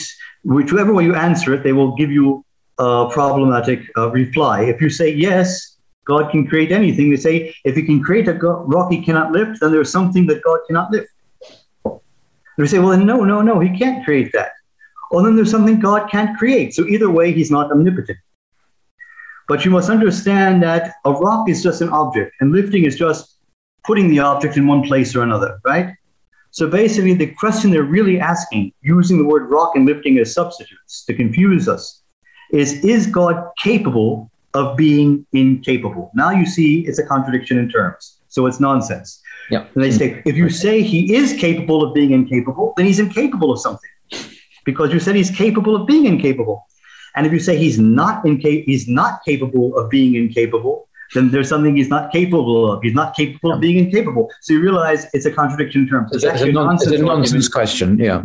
whichever 0.44 0.92
way 0.94 1.04
you 1.04 1.14
answer 1.14 1.52
it, 1.52 1.62
they 1.62 1.74
will 1.74 1.94
give 1.96 2.10
you 2.10 2.44
a 2.78 3.08
problematic 3.12 3.80
uh, 3.96 4.10
reply. 4.10 4.62
If 4.62 4.80
you 4.80 4.88
say 4.88 5.10
yes, 5.10 5.76
God 6.06 6.30
can 6.30 6.46
create 6.46 6.72
anything. 6.72 7.10
They 7.10 7.16
say 7.16 7.54
if 7.64 7.76
he 7.76 7.82
can 7.82 8.02
create 8.02 8.28
a 8.28 8.34
rock 8.34 8.90
he 8.90 9.02
cannot 9.02 9.32
lift, 9.32 9.60
then 9.60 9.72
there's 9.72 9.92
something 9.92 10.26
that 10.26 10.42
God 10.42 10.60
cannot 10.66 10.90
lift. 10.90 11.08
They 12.56 12.66
say, 12.66 12.78
well, 12.78 12.96
no, 12.96 13.24
no, 13.24 13.42
no, 13.42 13.60
he 13.60 13.76
can't 13.76 14.04
create 14.04 14.32
that. 14.32 14.52
Well, 15.10 15.24
then 15.24 15.36
there's 15.36 15.50
something 15.50 15.80
God 15.80 16.10
can't 16.10 16.36
create. 16.38 16.74
So 16.74 16.86
either 16.86 17.10
way, 17.10 17.32
he's 17.32 17.50
not 17.50 17.70
omnipotent. 17.70 18.18
But 19.48 19.64
you 19.64 19.70
must 19.70 19.90
understand 19.90 20.62
that 20.62 20.94
a 21.04 21.12
rock 21.12 21.48
is 21.48 21.62
just 21.62 21.82
an 21.82 21.90
object, 21.90 22.34
and 22.40 22.52
lifting 22.52 22.84
is 22.84 22.96
just 22.96 23.36
putting 23.84 24.08
the 24.08 24.20
object 24.20 24.56
in 24.56 24.66
one 24.66 24.82
place 24.82 25.14
or 25.14 25.22
another, 25.22 25.58
right? 25.64 25.94
So 26.50 26.70
basically, 26.70 27.14
the 27.14 27.34
question 27.34 27.70
they're 27.70 27.82
really 27.82 28.18
asking, 28.18 28.72
using 28.80 29.18
the 29.18 29.24
word 29.24 29.50
rock 29.50 29.72
and 29.74 29.84
lifting 29.84 30.18
as 30.18 30.32
substitutes 30.32 31.04
to 31.04 31.14
confuse 31.14 31.68
us, 31.68 32.02
is 32.52 32.84
Is 32.84 33.06
God 33.06 33.50
capable 33.62 34.30
of 34.54 34.76
being 34.76 35.26
incapable. 35.32 36.10
Now 36.14 36.30
you 36.30 36.46
see 36.46 36.86
it's 36.86 37.00
a 37.00 37.06
contradiction 37.06 37.58
in 37.58 37.68
terms. 37.68 38.20
So 38.28 38.46
it's 38.46 38.60
nonsense. 38.60 39.20
Yeah. 39.50 39.66
And 39.74 39.84
they 39.84 39.90
say, 39.90 40.22
if 40.24 40.36
you 40.36 40.48
say 40.48 40.82
he 40.82 41.14
is 41.14 41.32
capable 41.34 41.84
of 41.84 41.94
being 41.94 42.12
incapable, 42.12 42.74
then 42.76 42.86
he's 42.86 42.98
incapable 42.98 43.52
of 43.52 43.60
something. 43.60 43.90
Because 44.64 44.92
you 44.92 45.00
said 45.00 45.14
he's 45.14 45.30
capable 45.30 45.76
of 45.76 45.86
being 45.86 46.06
incapable. 46.06 46.66
And 47.16 47.26
if 47.26 47.32
you 47.32 47.38
say 47.38 47.56
he's 47.56 47.78
not 47.78 48.24
inca- 48.24 48.62
he's 48.66 48.88
not 48.88 49.24
capable 49.24 49.76
of 49.78 49.90
being 49.90 50.14
incapable, 50.14 50.88
then 51.14 51.30
there's 51.30 51.48
something 51.48 51.76
he's 51.76 51.88
not 51.88 52.10
capable 52.10 52.72
of. 52.72 52.82
He's 52.82 52.94
not 52.94 53.14
capable 53.14 53.52
of 53.52 53.60
being 53.60 53.78
incapable. 53.78 54.30
So 54.40 54.54
you 54.54 54.60
realize 54.60 55.06
it's 55.12 55.26
a 55.26 55.30
contradiction 55.30 55.82
in 55.82 55.88
terms. 55.88 56.12
It's, 56.12 56.24
it's 56.24 56.32
actually 56.32 56.50
a, 56.50 56.54
non- 56.54 56.74
it's 56.74 56.86
a 56.86 56.98
nonsense 56.98 57.48
question. 57.48 57.98
Yeah. 57.98 58.24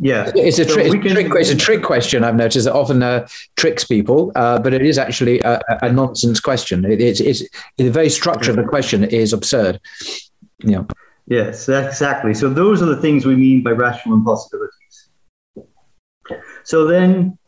Yeah, 0.00 0.32
it's 0.34 0.58
a, 0.58 0.64
tri- 0.64 0.88
so 0.88 0.92
can, 0.98 1.12
trick. 1.12 1.32
It's 1.36 1.50
a 1.50 1.56
trick 1.56 1.82
question. 1.82 2.24
I've 2.24 2.34
noticed 2.34 2.64
that 2.64 2.74
often 2.74 3.04
uh, 3.04 3.28
tricks 3.56 3.84
people, 3.84 4.32
uh, 4.34 4.58
but 4.58 4.74
it 4.74 4.82
is 4.82 4.98
actually 4.98 5.38
a, 5.40 5.60
a 5.80 5.92
nonsense 5.92 6.40
question. 6.40 6.84
It, 6.84 7.00
it's, 7.00 7.20
it's 7.20 7.44
the 7.76 7.88
very 7.88 8.08
structure 8.08 8.50
of 8.50 8.56
the 8.56 8.64
question 8.64 9.04
is 9.04 9.32
absurd. 9.32 9.80
Yeah. 10.62 10.84
Yes, 11.26 11.68
exactly. 11.68 12.34
So 12.34 12.48
those 12.48 12.82
are 12.82 12.86
the 12.86 13.00
things 13.00 13.24
we 13.24 13.36
mean 13.36 13.62
by 13.62 13.70
rational 13.70 14.16
impossibilities. 14.16 15.08
So 16.64 16.86
then 16.86 17.38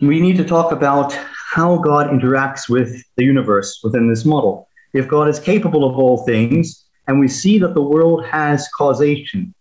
we 0.00 0.20
need 0.20 0.36
to 0.36 0.44
talk 0.44 0.72
about 0.72 1.12
how 1.12 1.78
God 1.78 2.08
interacts 2.10 2.68
with 2.68 3.02
the 3.16 3.24
universe 3.24 3.80
within 3.82 4.08
this 4.08 4.24
model. 4.24 4.68
If 4.92 5.08
God 5.08 5.28
is 5.28 5.40
capable 5.40 5.88
of 5.88 5.98
all 5.98 6.24
things, 6.24 6.84
and 7.06 7.18
we 7.18 7.28
see 7.28 7.58
that 7.58 7.74
the 7.74 7.82
world 7.82 8.24
has 8.26 8.68
causation, 8.76 9.54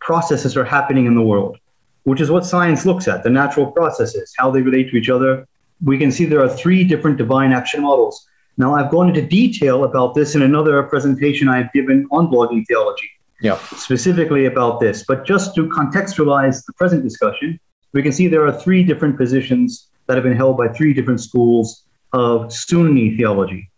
processes 0.00 0.56
are 0.56 0.64
happening 0.64 1.06
in 1.06 1.14
the 1.14 1.22
world, 1.22 1.58
which 2.04 2.20
is 2.20 2.30
what 2.30 2.46
science 2.46 2.86
looks 2.86 3.08
at 3.08 3.22
the 3.22 3.30
natural 3.30 3.70
processes, 3.70 4.32
how 4.38 4.50
they 4.50 4.62
relate 4.62 4.90
to 4.90 4.96
each 4.96 5.10
other. 5.10 5.46
We 5.84 5.98
can 5.98 6.10
see 6.10 6.24
there 6.24 6.42
are 6.42 6.48
three 6.48 6.84
different 6.84 7.18
divine 7.18 7.52
action 7.52 7.82
models. 7.82 8.26
Now, 8.58 8.74
I've 8.74 8.90
gone 8.90 9.08
into 9.08 9.22
detail 9.22 9.84
about 9.84 10.14
this 10.14 10.34
in 10.34 10.42
another 10.42 10.82
presentation 10.82 11.48
I've 11.48 11.72
given 11.72 12.06
on 12.10 12.28
blogging 12.28 12.66
theology, 12.66 13.10
yeah. 13.40 13.58
specifically 13.76 14.46
about 14.46 14.80
this. 14.80 15.04
But 15.06 15.24
just 15.24 15.54
to 15.54 15.68
contextualize 15.68 16.64
the 16.66 16.72
present 16.74 17.02
discussion, 17.02 17.58
we 17.92 18.02
can 18.02 18.12
see 18.12 18.28
there 18.28 18.46
are 18.46 18.52
three 18.52 18.82
different 18.82 19.16
positions 19.16 19.88
that 20.06 20.16
have 20.16 20.24
been 20.24 20.36
held 20.36 20.56
by 20.58 20.68
three 20.68 20.92
different 20.92 21.20
schools 21.20 21.84
of 22.12 22.52
Sunni 22.52 23.16
theology. 23.16 23.70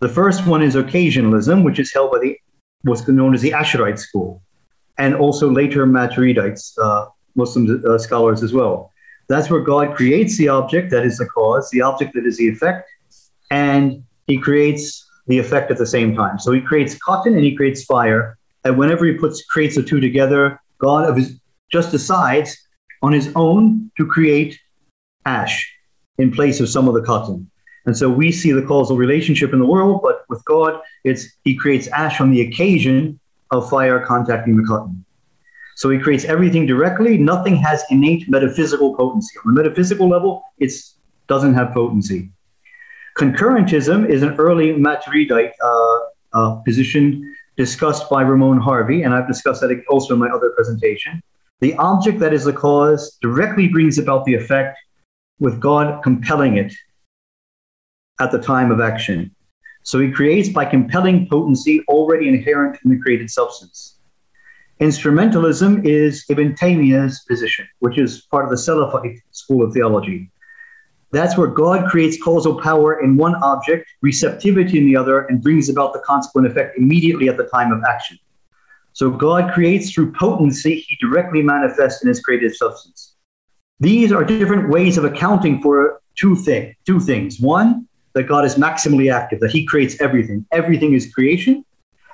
The 0.00 0.08
first 0.08 0.46
one 0.46 0.62
is 0.62 0.74
occasionalism, 0.74 1.64
which 1.64 1.78
is 1.78 1.92
held 1.92 2.10
by 2.10 2.18
the 2.18 2.36
what's 2.82 3.06
known 3.08 3.34
as 3.34 3.42
the 3.42 3.50
Asharite 3.50 3.98
school 3.98 4.42
and 4.98 5.14
also 5.14 5.50
later 5.50 5.86
Maturidites, 5.86 6.72
uh, 6.78 7.06
Muslim 7.34 7.82
uh, 7.86 7.98
scholars 7.98 8.42
as 8.42 8.52
well. 8.52 8.92
That's 9.28 9.50
where 9.50 9.60
God 9.60 9.94
creates 9.96 10.36
the 10.36 10.48
object 10.48 10.90
that 10.90 11.04
is 11.04 11.18
the 11.18 11.26
cause, 11.26 11.68
the 11.70 11.82
object 11.82 12.14
that 12.14 12.24
is 12.24 12.38
the 12.38 12.48
effect, 12.48 12.88
and 13.50 14.04
he 14.26 14.38
creates 14.38 15.06
the 15.26 15.38
effect 15.38 15.70
at 15.70 15.78
the 15.78 15.86
same 15.86 16.14
time. 16.14 16.38
So 16.38 16.52
he 16.52 16.60
creates 16.60 16.96
cotton 16.98 17.34
and 17.34 17.44
he 17.44 17.56
creates 17.56 17.84
fire. 17.84 18.38
And 18.64 18.78
whenever 18.78 19.04
he 19.06 19.14
puts 19.14 19.44
creates 19.44 19.76
the 19.76 19.82
two 19.82 20.00
together, 20.00 20.60
God 20.78 21.08
of 21.08 21.16
his, 21.16 21.38
just 21.70 21.90
decides 21.90 22.56
on 23.02 23.12
his 23.12 23.32
own 23.34 23.90
to 23.96 24.06
create 24.06 24.58
ash 25.24 25.72
in 26.18 26.30
place 26.30 26.60
of 26.60 26.68
some 26.68 26.88
of 26.88 26.94
the 26.94 27.02
cotton. 27.02 27.50
And 27.86 27.96
so 27.96 28.10
we 28.10 28.32
see 28.32 28.50
the 28.52 28.62
causal 28.62 28.96
relationship 28.96 29.52
in 29.52 29.60
the 29.60 29.66
world, 29.66 30.00
but 30.02 30.24
with 30.28 30.44
God, 30.44 30.80
it's 31.04 31.28
he 31.44 31.54
creates 31.54 31.86
ash 31.88 32.20
on 32.20 32.30
the 32.30 32.40
occasion 32.40 33.20
of 33.52 33.70
fire 33.70 34.04
contacting 34.04 34.56
the 34.56 34.64
cotton. 34.64 35.04
So 35.76 35.90
he 35.90 35.98
creates 35.98 36.24
everything 36.24 36.66
directly. 36.66 37.18
Nothing 37.18 37.54
has 37.56 37.84
innate 37.90 38.28
metaphysical 38.28 38.96
potency. 38.96 39.38
On 39.44 39.54
the 39.54 39.62
metaphysical 39.62 40.08
level, 40.08 40.42
it 40.58 40.72
doesn't 41.28 41.54
have 41.54 41.72
potency. 41.74 42.30
Concurrentism 43.18 44.06
is 44.06 44.22
an 44.22 44.34
early 44.34 44.74
Maturidite 44.74 45.52
uh, 45.64 45.98
uh, 46.34 46.56
position 46.56 47.34
discussed 47.56 48.10
by 48.10 48.20
Ramon 48.20 48.58
Harvey, 48.58 49.02
and 49.02 49.14
I've 49.14 49.26
discussed 49.26 49.62
that 49.62 49.82
also 49.88 50.12
in 50.12 50.20
my 50.20 50.28
other 50.28 50.50
presentation. 50.50 51.22
The 51.60 51.74
object 51.76 52.18
that 52.20 52.34
is 52.34 52.44
the 52.44 52.52
cause 52.52 53.16
directly 53.22 53.68
brings 53.68 53.96
about 53.96 54.26
the 54.26 54.34
effect, 54.34 54.78
with 55.40 55.60
God 55.60 56.02
compelling 56.02 56.58
it 56.58 56.74
at 58.20 58.30
the 58.30 58.38
time 58.38 58.70
of 58.70 58.80
action. 58.80 59.34
So 59.82 59.98
he 59.98 60.10
creates 60.10 60.50
by 60.50 60.66
compelling 60.66 61.26
potency 61.28 61.82
already 61.88 62.28
inherent 62.28 62.78
in 62.84 62.90
the 62.90 62.98
created 62.98 63.30
substance. 63.30 63.98
Instrumentalism 64.80 65.86
is 65.86 66.26
Ibn 66.28 66.54
Taymiyyah's 66.54 67.20
position, 67.20 67.66
which 67.78 67.98
is 67.98 68.26
part 68.30 68.44
of 68.44 68.50
the 68.50 68.56
Salafite 68.56 69.20
school 69.30 69.64
of 69.64 69.72
theology. 69.72 70.30
That's 71.12 71.38
where 71.38 71.46
God 71.46 71.88
creates 71.88 72.22
causal 72.22 72.60
power 72.60 73.00
in 73.02 73.16
one 73.16 73.34
object, 73.36 73.88
receptivity 74.02 74.78
in 74.78 74.86
the 74.86 74.96
other, 74.96 75.20
and 75.26 75.42
brings 75.42 75.68
about 75.68 75.92
the 75.92 76.00
consequent 76.00 76.46
effect 76.48 76.76
immediately 76.78 77.28
at 77.28 77.36
the 77.36 77.44
time 77.44 77.72
of 77.72 77.82
action. 77.88 78.18
So 78.92 79.10
God 79.10 79.52
creates 79.52 79.90
through 79.90 80.12
potency, 80.12 80.84
he 80.88 80.96
directly 81.00 81.42
manifests 81.42 82.02
in 82.02 82.08
his 82.08 82.20
created 82.20 82.54
substance. 82.54 83.14
These 83.78 84.10
are 84.10 84.24
different 84.24 84.70
ways 84.70 84.96
of 84.96 85.04
accounting 85.04 85.60
for 85.60 86.00
two, 86.16 86.34
thing, 86.34 86.74
two 86.86 86.98
things. 86.98 87.38
One, 87.38 87.86
that 88.16 88.24
God 88.24 88.46
is 88.46 88.54
maximally 88.54 89.12
active, 89.12 89.40
that 89.40 89.50
He 89.50 89.66
creates 89.66 90.00
everything. 90.00 90.46
Everything 90.50 90.94
is 90.94 91.12
creation, 91.12 91.62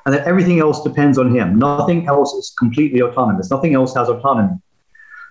and 0.05 0.13
that 0.13 0.27
everything 0.27 0.59
else 0.59 0.83
depends 0.83 1.17
on 1.17 1.33
Him. 1.33 1.57
Nothing 1.61 2.09
else 2.09 2.33
is 2.35 2.53
completely 2.59 3.01
autonomous. 3.01 3.51
Nothing 3.51 3.75
else 3.75 3.95
has 3.95 4.09
autonomy. 4.09 4.59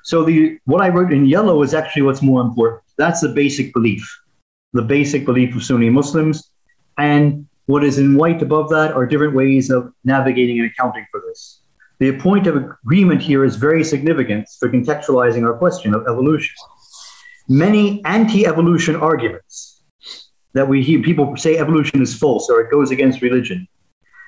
So 0.04 0.24
the 0.24 0.58
what 0.64 0.82
I 0.82 0.88
wrote 0.88 1.12
in 1.12 1.26
yellow 1.26 1.62
is 1.62 1.74
actually 1.74 2.04
what's 2.04 2.22
more 2.22 2.40
important. 2.40 2.84
That's 3.02 3.22
the 3.22 3.30
basic 3.30 3.74
belief, 3.74 4.06
the 4.74 4.84
basic 4.84 5.26
belief 5.26 5.56
of 5.56 5.64
Sunni 5.64 5.90
Muslims, 5.90 6.52
and 7.00 7.48
what 7.66 7.84
is 7.84 7.98
in 7.98 8.16
white 8.16 8.44
above 8.44 8.70
that 8.70 8.92
are 8.92 9.08
different 9.08 9.34
ways 9.34 9.72
of 9.72 9.92
navigating 10.04 10.60
and 10.60 10.70
accounting 10.70 11.08
for 11.10 11.20
this. 11.28 11.62
The 11.98 12.16
point 12.20 12.46
of 12.46 12.58
agreement 12.58 13.20
here 13.20 13.44
is 13.44 13.56
very 13.56 13.84
significant 13.84 14.48
for 14.60 14.70
contextualizing 14.70 15.44
our 15.44 15.58
question 15.58 15.96
of 15.96 16.04
evolution. 16.08 16.54
Many 17.50 18.06
anti 18.06 18.46
evolution 18.46 18.96
arguments 18.96 19.82
that 20.54 20.68
we 20.68 20.84
hear 20.84 21.02
people 21.02 21.36
say 21.38 21.58
evolution 21.58 22.04
is 22.04 22.16
false 22.16 22.52
or 22.52 22.62
it 22.62 22.70
goes 22.70 22.92
against 22.92 23.24
religion, 23.24 23.68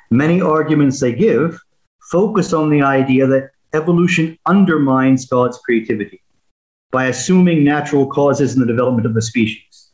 many 0.09 0.41
arguments 0.41 0.99
they 0.99 1.13
give 1.13 1.59
focus 2.11 2.53
on 2.53 2.71
the 2.71 2.81
idea 2.81 3.27
that 3.27 3.51
evolution 3.73 4.35
undermines 4.47 5.27
God's 5.27 5.59
creativity 5.59 6.22
by 6.93 7.07
assuming 7.07 7.63
natural 7.63 8.05
causes 8.05 8.53
in 8.53 8.59
the 8.59 8.67
development 8.67 9.07
of 9.07 9.15
the 9.15 9.21
species. 9.21 9.89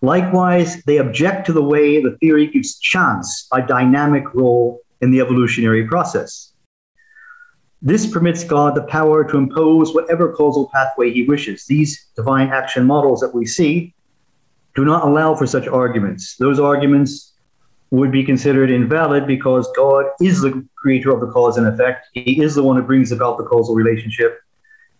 Likewise, 0.00 0.82
they 0.84 0.96
object 0.96 1.46
to 1.46 1.52
the 1.52 1.62
way 1.62 2.02
the 2.02 2.16
theory 2.18 2.46
gives 2.46 2.78
chance 2.78 3.46
a 3.52 3.60
dynamic 3.60 4.24
role 4.34 4.80
in 5.02 5.10
the 5.10 5.20
evolutionary 5.20 5.86
process. 5.86 6.54
This 7.82 8.10
permits 8.10 8.42
God 8.42 8.74
the 8.74 8.84
power 8.84 9.24
to 9.24 9.36
impose 9.36 9.94
whatever 9.94 10.32
causal 10.32 10.70
pathway 10.72 11.12
he 11.12 11.24
wishes. 11.24 11.66
These 11.66 12.06
divine 12.16 12.48
action 12.48 12.86
models 12.86 13.20
that 13.20 13.34
we 13.34 13.44
see 13.44 13.94
do 14.74 14.86
not 14.86 15.04
allow 15.04 15.34
for 15.34 15.46
such 15.46 15.68
arguments. 15.68 16.36
Those 16.36 16.58
arguments 16.58 17.34
would 17.90 18.10
be 18.10 18.24
considered 18.24 18.70
invalid 18.70 19.26
because 19.26 19.70
God 19.76 20.06
is 20.20 20.40
the 20.40 20.66
creator 20.76 21.10
of 21.10 21.20
the 21.20 21.30
cause 21.30 21.58
and 21.58 21.66
effect. 21.66 22.06
He 22.14 22.42
is 22.42 22.54
the 22.54 22.62
one 22.62 22.76
who 22.76 22.82
brings 22.82 23.12
about 23.12 23.36
the 23.36 23.44
causal 23.44 23.74
relationship. 23.74 24.40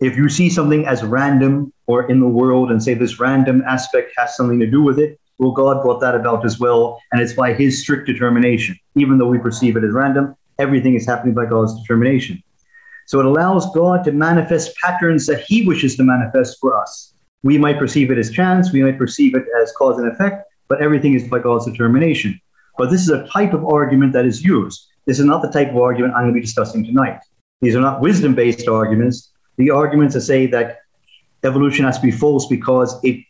If 0.01 0.17
you 0.17 0.29
see 0.29 0.51
something 0.51 0.87
as 0.87 1.03
random 1.03 1.73
or 1.87 2.11
in 2.11 2.21
the 2.21 2.29
world 2.29 2.71
and 2.71 2.83
say 2.83 2.95
this 2.95 3.19
random 3.19 3.63
aspect 3.67 4.13
has 4.17 4.37
something 4.37 4.61
to 4.61 4.67
do 4.67 4.83
with 4.83 4.99
it, 4.99 5.19
well, 5.39 5.53
God 5.53 5.83
brought 5.83 6.01
that 6.01 6.15
about 6.15 6.45
as 6.45 6.59
well. 6.59 7.01
And 7.13 7.21
it's 7.21 7.33
by 7.33 7.53
his 7.53 7.81
strict 7.81 8.07
determination. 8.07 8.79
Even 8.95 9.19
though 9.19 9.29
we 9.29 9.39
perceive 9.39 9.77
it 9.77 9.85
as 9.85 9.93
random, 9.93 10.37
everything 10.59 10.95
is 10.95 11.07
happening 11.07 11.35
by 11.35 11.47
God's 11.47 11.79
determination. 11.81 12.43
So 13.07 13.21
it 13.21 13.27
allows 13.27 13.73
God 13.73 14.05
to 14.05 14.13
manifest 14.13 14.77
patterns 14.77 15.27
that 15.27 15.45
he 15.47 15.67
wishes 15.67 15.97
to 15.97 16.03
manifest 16.03 16.59
for 16.61 16.77
us. 16.77 17.15
We 17.43 17.57
might 17.57 17.79
perceive 17.79 18.11
it 18.11 18.19
as 18.19 18.31
chance, 18.31 18.73
we 18.73 18.83
might 18.83 18.99
perceive 18.99 19.35
it 19.35 19.45
as 19.63 19.73
cause 19.73 19.99
and 19.99 20.11
effect, 20.11 20.51
but 20.69 20.83
everything 20.83 21.15
is 21.15 21.29
by 21.29 21.39
God's 21.39 21.67
determination. 21.67 22.41
But 22.77 22.91
this 22.91 23.03
is 23.03 23.11
a 23.11 23.27
type 23.29 23.53
of 23.53 23.65
argument 23.65 24.13
that 24.15 24.27
is 24.27 24.43
used. 24.43 24.89
This 25.07 25.21
is 25.21 25.25
not 25.25 25.43
the 25.43 25.51
type 25.51 25.71
of 25.71 25.77
argument 25.77 26.15
I'm 26.15 26.25
going 26.25 26.35
to 26.35 26.41
be 26.41 26.45
discussing 26.45 26.85
tonight. 26.85 27.21
These 27.61 27.77
are 27.77 27.81
not 27.81 28.01
wisdom 28.01 28.35
based 28.35 28.69
arguments. 28.69 29.31
The 29.57 29.71
arguments 29.71 30.15
that 30.15 30.23
say 30.23 30.47
that 30.49 30.81
evolution 31.45 31.85
has 31.85 31.97
to 31.99 32.03
be 32.03 32.11
false 32.11 32.47
because 32.47 32.99
it 33.03 33.25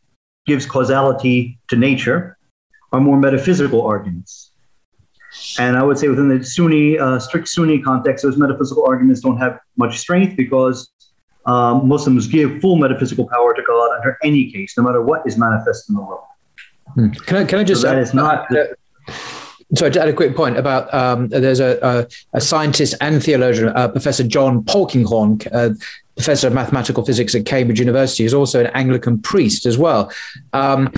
gives 0.47 0.66
causality 0.66 1.59
to 1.68 1.76
nature 1.76 2.37
are 2.92 3.00
more 3.00 3.18
metaphysical 3.18 3.83
arguments. 3.83 4.52
And 5.59 5.76
I 5.76 5.83
would 5.83 5.99
say 5.99 6.09
within 6.09 6.28
the 6.28 6.45
Sunni, 6.45 6.99
uh, 6.99 7.18
strict 7.18 7.49
Sunni 7.49 7.80
context, 7.80 8.23
those 8.23 8.37
metaphysical 8.37 8.87
arguments 8.87 9.21
don't 9.21 9.37
have 9.38 9.59
much 9.76 9.99
strength 9.99 10.37
because 10.37 10.90
um, 11.47 11.87
Muslims 11.88 12.26
give 12.26 12.61
full 12.61 12.76
metaphysical 12.76 13.28
power 13.28 13.54
to 13.54 13.62
God 13.62 13.97
under 13.97 14.18
any 14.23 14.50
case, 14.50 14.75
no 14.76 14.83
matter 14.83 15.02
what 15.02 15.26
is 15.26 15.37
manifest 15.37 15.88
in 15.88 15.95
the 15.95 16.00
world. 16.00 16.25
Hmm. 16.95 17.11
Can 17.11 17.37
I, 17.37 17.45
can 17.45 17.59
I 17.59 17.64
just 17.64 17.83
so 17.83 17.88
that 17.88 17.99
is 17.99 18.14
not. 18.14 18.47
Sorry, 19.75 19.91
to 19.91 20.00
add 20.00 20.08
a 20.08 20.12
quick 20.12 20.36
point 20.36 20.56
about 20.56 20.93
um, 20.95 21.28
there's 21.28 21.58
a, 21.58 21.78
a, 21.82 22.36
a, 22.39 22.41
scientist 22.41 22.95
and 23.00 23.23
theologian, 23.23 23.71
uh, 23.71 23.89
Professor 23.89 24.23
John 24.23 24.62
Polkinghorne, 24.62 25.45
uh, 25.52 25.75
professor 26.17 26.47
of 26.47 26.55
mathematical 26.55 27.05
physics 27.05 27.35
at 27.35 27.45
Cambridge 27.45 27.79
University, 27.79 28.25
is 28.25 28.35
also 28.35 28.61
an 28.61 28.71
Anglican 28.75 29.19
priest 29.19 29.67
as 29.67 29.76
well. 29.76 30.11
Um, 30.52 30.93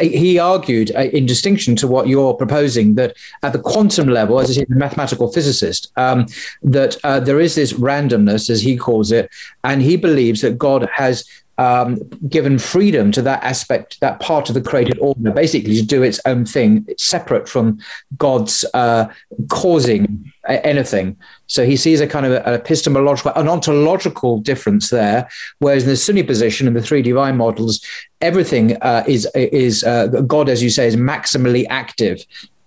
he 0.00 0.38
argued, 0.38 0.90
uh, 0.96 1.02
in 1.02 1.26
distinction 1.26 1.76
to 1.76 1.86
what 1.86 2.08
you're 2.08 2.34
proposing, 2.34 2.96
that 2.96 3.16
at 3.42 3.52
the 3.52 3.58
quantum 3.58 4.08
level, 4.08 4.40
as 4.40 4.58
a 4.58 4.66
mathematical 4.68 5.32
physicist, 5.32 5.92
um, 5.96 6.26
that 6.62 6.96
uh, 7.04 7.20
there 7.20 7.40
is 7.40 7.54
this 7.54 7.72
randomness, 7.74 8.50
as 8.50 8.62
he 8.62 8.76
calls 8.76 9.12
it, 9.12 9.30
and 9.62 9.80
he 9.82 9.96
believes 9.96 10.40
that 10.40 10.58
God 10.58 10.88
has 10.92 11.24
um, 11.58 11.96
given 12.28 12.58
freedom 12.58 13.12
to 13.12 13.22
that 13.22 13.42
aspect, 13.42 14.00
that 14.00 14.20
part 14.20 14.48
of 14.48 14.54
the 14.54 14.60
created 14.60 14.98
order, 14.98 15.30
basically 15.30 15.76
to 15.76 15.82
do 15.82 16.02
its 16.02 16.20
own 16.26 16.44
thing, 16.44 16.86
separate 16.98 17.48
from 17.48 17.78
God's 18.16 18.64
uh, 18.74 19.06
causing 19.48 20.32
anything. 20.48 21.16
So 21.46 21.64
he 21.64 21.76
sees 21.76 22.00
a 22.00 22.06
kind 22.06 22.26
of 22.26 22.32
an 22.32 22.54
epistemological, 22.54 23.32
an 23.36 23.48
ontological 23.48 24.38
difference 24.38 24.90
there. 24.90 25.28
Whereas 25.58 25.84
in 25.84 25.90
the 25.90 25.96
Sunni 25.96 26.22
position 26.22 26.66
and 26.66 26.76
the 26.76 26.82
three 26.82 27.02
divine 27.02 27.36
models, 27.36 27.80
everything 28.20 28.76
uh, 28.82 29.04
is 29.06 29.28
is 29.34 29.84
uh, 29.84 30.06
God, 30.06 30.48
as 30.48 30.62
you 30.62 30.70
say, 30.70 30.86
is 30.86 30.96
maximally 30.96 31.66
active 31.70 32.24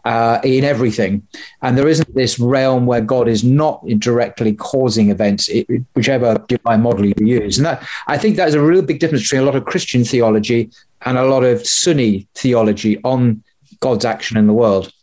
uh, 0.07 0.39
in 0.41 0.63
everything. 0.63 1.27
And 1.61 1.77
there 1.77 1.89
isn't 1.89 2.15
this 2.15 2.39
realm 2.39 2.85
where 2.85 3.01
God 3.01 3.27
is 3.27 3.43
not 3.43 3.85
directly 3.99 4.53
causing 4.53 5.09
events, 5.09 5.49
whichever 5.95 6.41
divine 6.47 6.81
model 6.81 7.05
you 7.05 7.13
use. 7.19 7.57
And 7.57 7.65
that, 7.65 7.85
I 8.07 8.17
think 8.17 8.37
that 8.37 8.47
is 8.47 8.55
a 8.55 8.61
real 8.61 8.81
big 8.81 8.99
difference 8.99 9.23
between 9.23 9.41
a 9.41 9.45
lot 9.45 9.57
of 9.57 9.65
Christian 9.65 10.05
theology 10.05 10.71
and 11.01 11.17
a 11.17 11.25
lot 11.25 11.43
of 11.43 11.67
Sunni 11.67 12.25
theology 12.35 13.01
on 13.03 13.43
God's 13.81 14.05
action 14.05 14.37
in 14.37 14.47
the 14.47 14.53
world. 14.53 14.93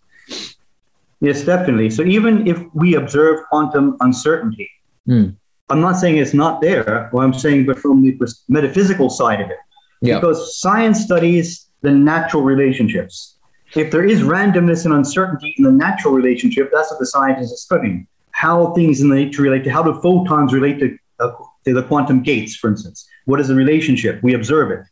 Yes, 1.21 1.45
definitely. 1.45 1.91
So 1.91 2.03
even 2.03 2.47
if 2.47 2.59
we 2.73 2.95
observe 2.95 3.45
quantum 3.51 3.99
uncertainty, 4.01 4.71
mm. 5.07 5.37
I'm 5.69 5.83
not 5.83 5.99
saying 5.99 6.17
it's 6.17 6.35
not 6.35 6.63
there. 6.63 7.09
What 7.11 7.25
I'm 7.25 7.35
saying, 7.35 7.67
but 7.67 7.79
from 7.79 8.03
the 8.03 8.17
metaphysical 8.49 9.11
side 9.11 9.43
of 9.43 9.51
it, 9.51 9.59
yeah. 10.01 10.17
because 10.17 10.59
science 10.59 11.01
studies 11.03 11.69
the 11.83 11.91
natural 11.91 12.43
relationships 12.43 13.34
if 13.77 13.91
there 13.91 14.05
is 14.05 14.21
randomness 14.21 14.85
and 14.85 14.95
uncertainty 14.95 15.55
in 15.59 15.65
the 15.65 15.73
natural 15.73 16.15
relationship, 16.15 16.71
that's 16.73 16.91
what 16.91 17.01
the 17.01 17.07
scientists 17.07 17.53
are 17.53 17.57
studying. 17.57 18.07
How 18.31 18.73
things 18.73 19.01
in 19.01 19.11
nature 19.11 19.43
relate 19.43 19.65
to 19.65 19.71
how 19.71 19.83
do 19.83 20.01
photons 20.01 20.53
relate 20.53 20.79
to, 20.81 20.97
uh, 21.21 21.33
to 21.65 21.75
the 21.75 21.83
quantum 21.83 22.23
gates, 22.23 22.57
for 22.57 22.69
instance? 22.71 23.09
What 23.27 23.41
is 23.41 23.49
the 23.49 23.55
relationship? 23.55 24.23
We 24.23 24.35
observe 24.35 24.71
it. 24.71 24.87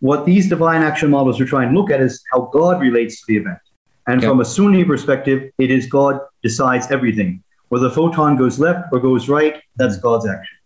What 0.00 0.24
these 0.24 0.48
divine 0.48 0.82
action 0.82 1.10
models 1.10 1.40
are 1.40 1.46
trying 1.46 1.72
to 1.72 1.78
look 1.78 1.90
at 1.90 2.00
is 2.00 2.22
how 2.32 2.50
God 2.52 2.80
relates 2.80 3.20
to 3.20 3.24
the 3.28 3.36
event. 3.38 3.58
And 4.06 4.22
from 4.22 4.40
a 4.40 4.44
Sunni 4.44 4.84
perspective, 4.84 5.50
it 5.58 5.70
is 5.70 5.86
God 5.86 6.20
decides 6.42 6.90
everything. 6.90 7.42
Whether 7.68 7.88
the 7.88 7.94
photon 7.94 8.36
goes 8.36 8.58
left 8.58 8.88
or 8.92 9.00
goes 9.00 9.28
right, 9.28 9.60
that's 9.76 9.98
God's 9.98 10.26
action. 10.26 10.57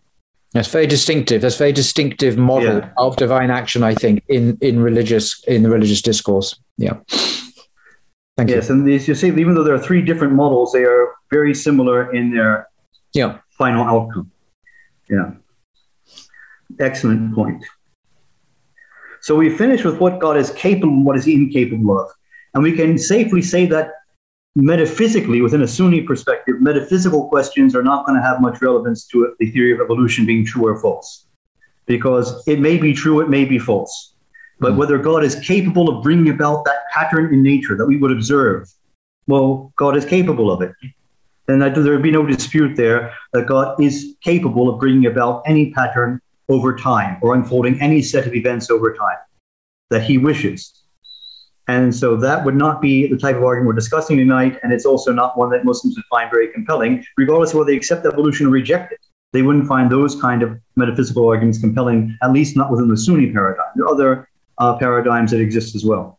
That's 0.53 0.69
very 0.69 0.87
distinctive. 0.87 1.41
That's 1.41 1.57
very 1.57 1.73
distinctive 1.73 2.37
model 2.37 2.79
yeah. 2.79 2.91
of 2.99 3.17
divine 3.17 3.51
action, 3.51 3.83
I 3.83 3.95
think, 3.95 4.23
in 4.29 4.59
in 4.61 4.83
religious 4.83 5.43
in 5.45 5.63
the 5.63 5.71
religious 5.71 6.03
discourse. 6.03 6.59
Yeah. 6.77 6.99
Thank 8.37 8.51
yes, 8.51 8.69
you. 8.69 8.75
and 8.75 8.87
these 8.87 9.09
you 9.09 9.15
see, 9.15 9.29
even 9.29 9.55
though 9.55 9.65
there 9.65 9.75
are 9.75 9.83
three 9.83 10.03
different 10.03 10.35
models, 10.35 10.73
they 10.73 10.85
are 10.85 11.15
very 11.31 11.55
similar 11.55 12.13
in 12.13 12.35
their 12.35 12.69
yeah. 13.15 13.39
final 13.59 13.85
outcome. 13.85 14.31
Yeah. 15.09 15.33
Excellent 16.81 17.35
point. 17.35 17.65
So 19.21 19.37
we 19.37 19.57
finish 19.57 19.85
with 19.85 19.99
what 19.99 20.19
God 20.19 20.37
is 20.37 20.51
capable 20.51 20.95
and 20.95 21.07
what 21.07 21.17
is 21.17 21.27
incapable 21.27 21.99
of. 21.99 22.11
And 22.55 22.63
we 22.63 22.73
can 22.73 22.99
safely 22.99 23.41
say 23.41 23.67
that 23.67 23.93
metaphysically, 24.55 25.41
within 25.41 25.63
a 25.63 25.69
Sunni 25.69 26.03
perspective, 26.03 26.61
metaphysical 26.61 27.29
questions 27.29 27.75
are 27.75 27.83
not 27.83 28.07
going 28.07 28.17
to 28.17 28.27
have 28.27 28.41
much 28.41 28.61
relevance 28.61 29.07
to 29.09 29.35
the 29.39 29.51
theory 29.51 29.73
of 29.73 29.81
evolution 29.81 30.27
being 30.27 30.45
true 30.45 30.67
or 30.67 30.79
false. 30.81 31.27
Because 31.87 32.47
it 32.47 32.61
may 32.61 32.77
be 32.77 32.93
true, 32.93 33.21
it 33.21 33.29
may 33.29 33.45
be 33.45 33.59
false. 33.59 34.15
But 34.61 34.75
mm. 34.75 34.77
whether 34.77 34.99
God 34.99 35.25
is 35.25 35.35
capable 35.41 35.89
of 35.89 36.03
bringing 36.03 36.33
about 36.33 36.65
that 36.65 36.85
pattern 36.93 37.33
in 37.33 37.43
nature 37.43 37.77
that 37.77 37.87
we 37.87 37.97
would 37.97 38.13
observe, 38.13 38.73
well, 39.27 39.73
God 39.77 39.97
is 39.97 40.05
capable 40.05 40.51
of 40.51 40.63
it. 40.63 40.73
And 41.49 41.61
there 41.61 41.93
would 41.93 42.03
be 42.03 42.11
no 42.11 42.25
dispute 42.25 42.77
there 42.77 43.13
that 43.33 43.47
God 43.47 43.81
is 43.83 44.15
capable 44.23 44.69
of 44.69 44.79
bringing 44.79 45.07
about 45.07 45.43
any 45.47 45.73
pattern 45.73 46.21
over 46.49 46.77
time 46.77 47.19
or 47.21 47.35
unfolding 47.35 47.81
any 47.81 48.01
set 48.01 48.27
of 48.27 48.35
events 48.35 48.71
over 48.71 48.95
time 48.95 49.19
that 49.91 50.03
he 50.03 50.19
wishes. 50.19 50.82
And 51.69 51.95
so 51.95 52.17
that 52.17 52.45
would 52.45 52.57
not 52.57 52.81
be 52.81 53.07
the 53.07 53.17
type 53.17 53.37
of 53.37 53.45
argument 53.45 53.69
we're 53.69 53.75
discussing 53.75 54.17
tonight. 54.17 54.59
And 54.63 54.73
it's 54.73 54.85
also 54.85 55.13
not 55.13 55.39
one 55.39 55.51
that 55.51 55.65
Muslims 55.65 55.97
would 55.97 56.05
find 56.11 56.31
very 56.31 56.49
compelling, 56.49 57.05
regardless 57.17 57.51
of 57.51 57.59
whether 57.59 57.71
they 57.71 57.77
accept 57.77 58.05
evolution 58.05 58.47
or 58.47 58.51
reject 58.51 58.93
it. 58.93 58.99
They 59.33 59.43
wouldn't 59.43 59.67
find 59.67 59.91
those 59.91 60.21
kind 60.21 60.43
of 60.43 60.59
metaphysical 60.77 61.27
arguments 61.27 61.59
compelling, 61.59 62.17
at 62.23 62.33
least 62.33 62.57
not 62.57 62.71
within 62.71 62.89
the 62.89 62.97
Sunni 62.97 63.33
paradigm. 63.33 63.67
There 63.77 63.87
are 63.87 63.95
other 63.95 64.29
uh, 64.59 64.77
paradigms 64.77 65.31
that 65.31 65.41
exist 65.41 65.75
as 65.75 65.85
well 65.85 66.19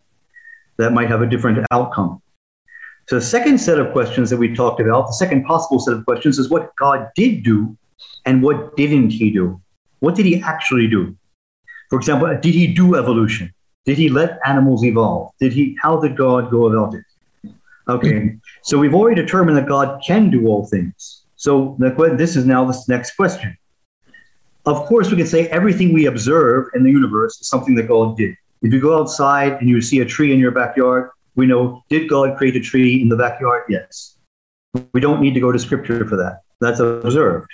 that 0.77 0.93
might 0.93 1.09
have 1.09 1.21
a 1.21 1.27
different 1.27 1.65
outcome. 1.71 2.21
So, 3.07 3.17
the 3.17 3.21
second 3.21 3.59
set 3.59 3.79
of 3.79 3.91
questions 3.91 4.29
that 4.29 4.37
we 4.37 4.55
talked 4.55 4.79
about, 4.79 5.07
the 5.07 5.13
second 5.13 5.43
possible 5.43 5.79
set 5.79 5.93
of 5.93 6.05
questions 6.05 6.39
is 6.39 6.49
what 6.49 6.75
God 6.77 7.09
did 7.15 7.43
do 7.43 7.77
and 8.25 8.41
what 8.41 8.75
didn't 8.77 9.11
he 9.11 9.29
do? 9.29 9.61
What 9.99 10.15
did 10.15 10.25
he 10.25 10.41
actually 10.41 10.87
do? 10.87 11.15
For 11.89 11.97
example, 11.97 12.27
did 12.41 12.53
he 12.53 12.67
do 12.67 12.95
evolution? 12.95 13.53
Did 13.85 13.97
he 13.97 14.09
let 14.09 14.39
animals 14.45 14.83
evolve? 14.83 15.31
Did 15.39 15.53
he? 15.53 15.77
How 15.81 15.99
did 15.99 16.15
God 16.15 16.49
go 16.49 16.67
about 16.67 16.95
it? 16.95 17.03
Okay, 17.87 18.37
so 18.61 18.77
we've 18.77 18.93
already 18.95 19.21
determined 19.21 19.57
that 19.57 19.67
God 19.67 20.01
can 20.05 20.29
do 20.29 20.47
all 20.47 20.65
things. 20.65 21.25
So 21.35 21.75
the, 21.79 22.15
this 22.17 22.37
is 22.37 22.45
now 22.45 22.63
the 22.63 22.81
next 22.87 23.15
question. 23.15 23.57
Of 24.65 24.85
course, 24.85 25.11
we 25.11 25.17
can 25.17 25.27
say 25.27 25.47
everything 25.49 25.91
we 25.91 26.05
observe 26.05 26.67
in 26.73 26.83
the 26.83 26.89
universe 26.89 27.41
is 27.41 27.49
something 27.49 27.75
that 27.75 27.89
God 27.89 28.15
did. 28.15 28.37
If 28.61 28.71
you 28.71 28.79
go 28.79 28.97
outside 28.97 29.53
and 29.59 29.67
you 29.67 29.81
see 29.81 29.99
a 29.99 30.05
tree 30.05 30.31
in 30.31 30.39
your 30.39 30.51
backyard, 30.51 31.09
we 31.35 31.45
know, 31.45 31.83
did 31.89 32.07
God 32.09 32.37
create 32.37 32.55
a 32.55 32.61
tree 32.61 33.01
in 33.01 33.09
the 33.09 33.17
backyard? 33.17 33.63
Yes. 33.67 34.15
We 34.93 35.01
don't 35.01 35.19
need 35.19 35.33
to 35.33 35.41
go 35.41 35.51
to 35.51 35.59
scripture 35.59 36.07
for 36.07 36.15
that. 36.15 36.43
That's 36.61 36.79
observed. 36.79 37.49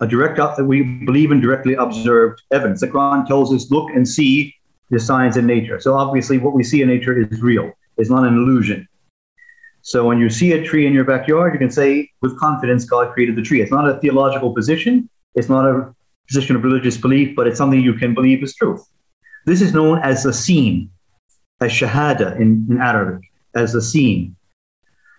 A 0.00 0.08
direct, 0.08 0.40
we 0.62 0.82
believe 0.82 1.30
in 1.30 1.40
directly 1.40 1.74
observed 1.74 2.42
evidence. 2.50 2.80
The 2.80 2.88
Quran 2.88 3.26
tells 3.28 3.54
us, 3.54 3.70
look 3.70 3.90
and 3.90 4.08
see 4.08 4.52
the 4.90 5.00
signs 5.00 5.36
in 5.36 5.46
nature. 5.46 5.80
So 5.80 5.94
obviously, 5.94 6.38
what 6.38 6.54
we 6.54 6.62
see 6.62 6.82
in 6.82 6.88
nature 6.88 7.18
is 7.18 7.40
real. 7.40 7.72
It's 7.96 8.10
not 8.10 8.26
an 8.26 8.34
illusion. 8.34 8.88
So 9.82 10.04
when 10.06 10.18
you 10.18 10.28
see 10.28 10.52
a 10.52 10.62
tree 10.62 10.86
in 10.86 10.92
your 10.92 11.04
backyard, 11.04 11.54
you 11.54 11.58
can 11.58 11.70
say 11.70 12.10
with 12.20 12.38
confidence, 12.38 12.84
God 12.84 13.12
created 13.14 13.36
the 13.36 13.42
tree. 13.42 13.62
It's 13.62 13.70
not 13.70 13.88
a 13.88 13.98
theological 14.00 14.54
position. 14.54 15.08
It's 15.34 15.48
not 15.48 15.64
a 15.64 15.94
position 16.28 16.56
of 16.56 16.64
religious 16.64 16.96
belief, 16.96 17.34
but 17.34 17.46
it's 17.46 17.56
something 17.56 17.80
you 17.80 17.94
can 17.94 18.14
believe 18.14 18.42
is 18.42 18.54
truth. 18.54 18.84
This 19.46 19.62
is 19.62 19.72
known 19.72 19.98
as 20.00 20.26
a 20.26 20.32
scene, 20.32 20.90
as 21.60 21.72
shahada 21.72 22.36
in, 22.36 22.66
in 22.68 22.78
Arabic, 22.78 23.22
as 23.54 23.74
a 23.74 23.80
scene. 23.80 24.36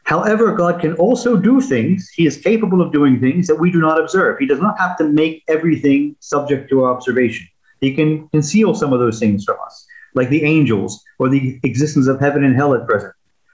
However, 0.04 0.54
God 0.56 0.80
can 0.82 0.94
also 0.96 1.38
do 1.38 1.62
things. 1.62 2.10
He 2.10 2.26
is 2.26 2.38
capable 2.38 2.82
of 2.82 2.92
doing 2.92 3.20
things 3.20 3.48
that 3.48 3.56
we 3.56 3.72
do 3.72 3.80
not 3.80 4.00
observe. 4.00 4.40
He 4.40 4.46
does 4.46 4.60
not 4.60 4.78
have 4.78 4.98
to 4.98 5.06
make 5.06 5.44
everything 5.48 6.16
subject 6.20 6.70
to 6.70 6.84
our 6.84 6.94
observation. 6.94 7.48
He 7.82 7.94
can 7.94 8.28
conceal 8.30 8.74
some 8.74 8.94
of 8.94 9.00
those 9.00 9.20
things 9.20 9.44
from 9.44 9.58
us, 9.66 9.86
like 10.16 10.30
the 10.30 10.44
angels 10.44 11.04
or 11.20 11.30
the 11.30 11.60
existence 11.64 12.08
of 12.08 12.20
heaven 12.20 12.44
and 12.44 12.56
hell 12.56 12.74
at 12.74 12.88
present 12.88 13.14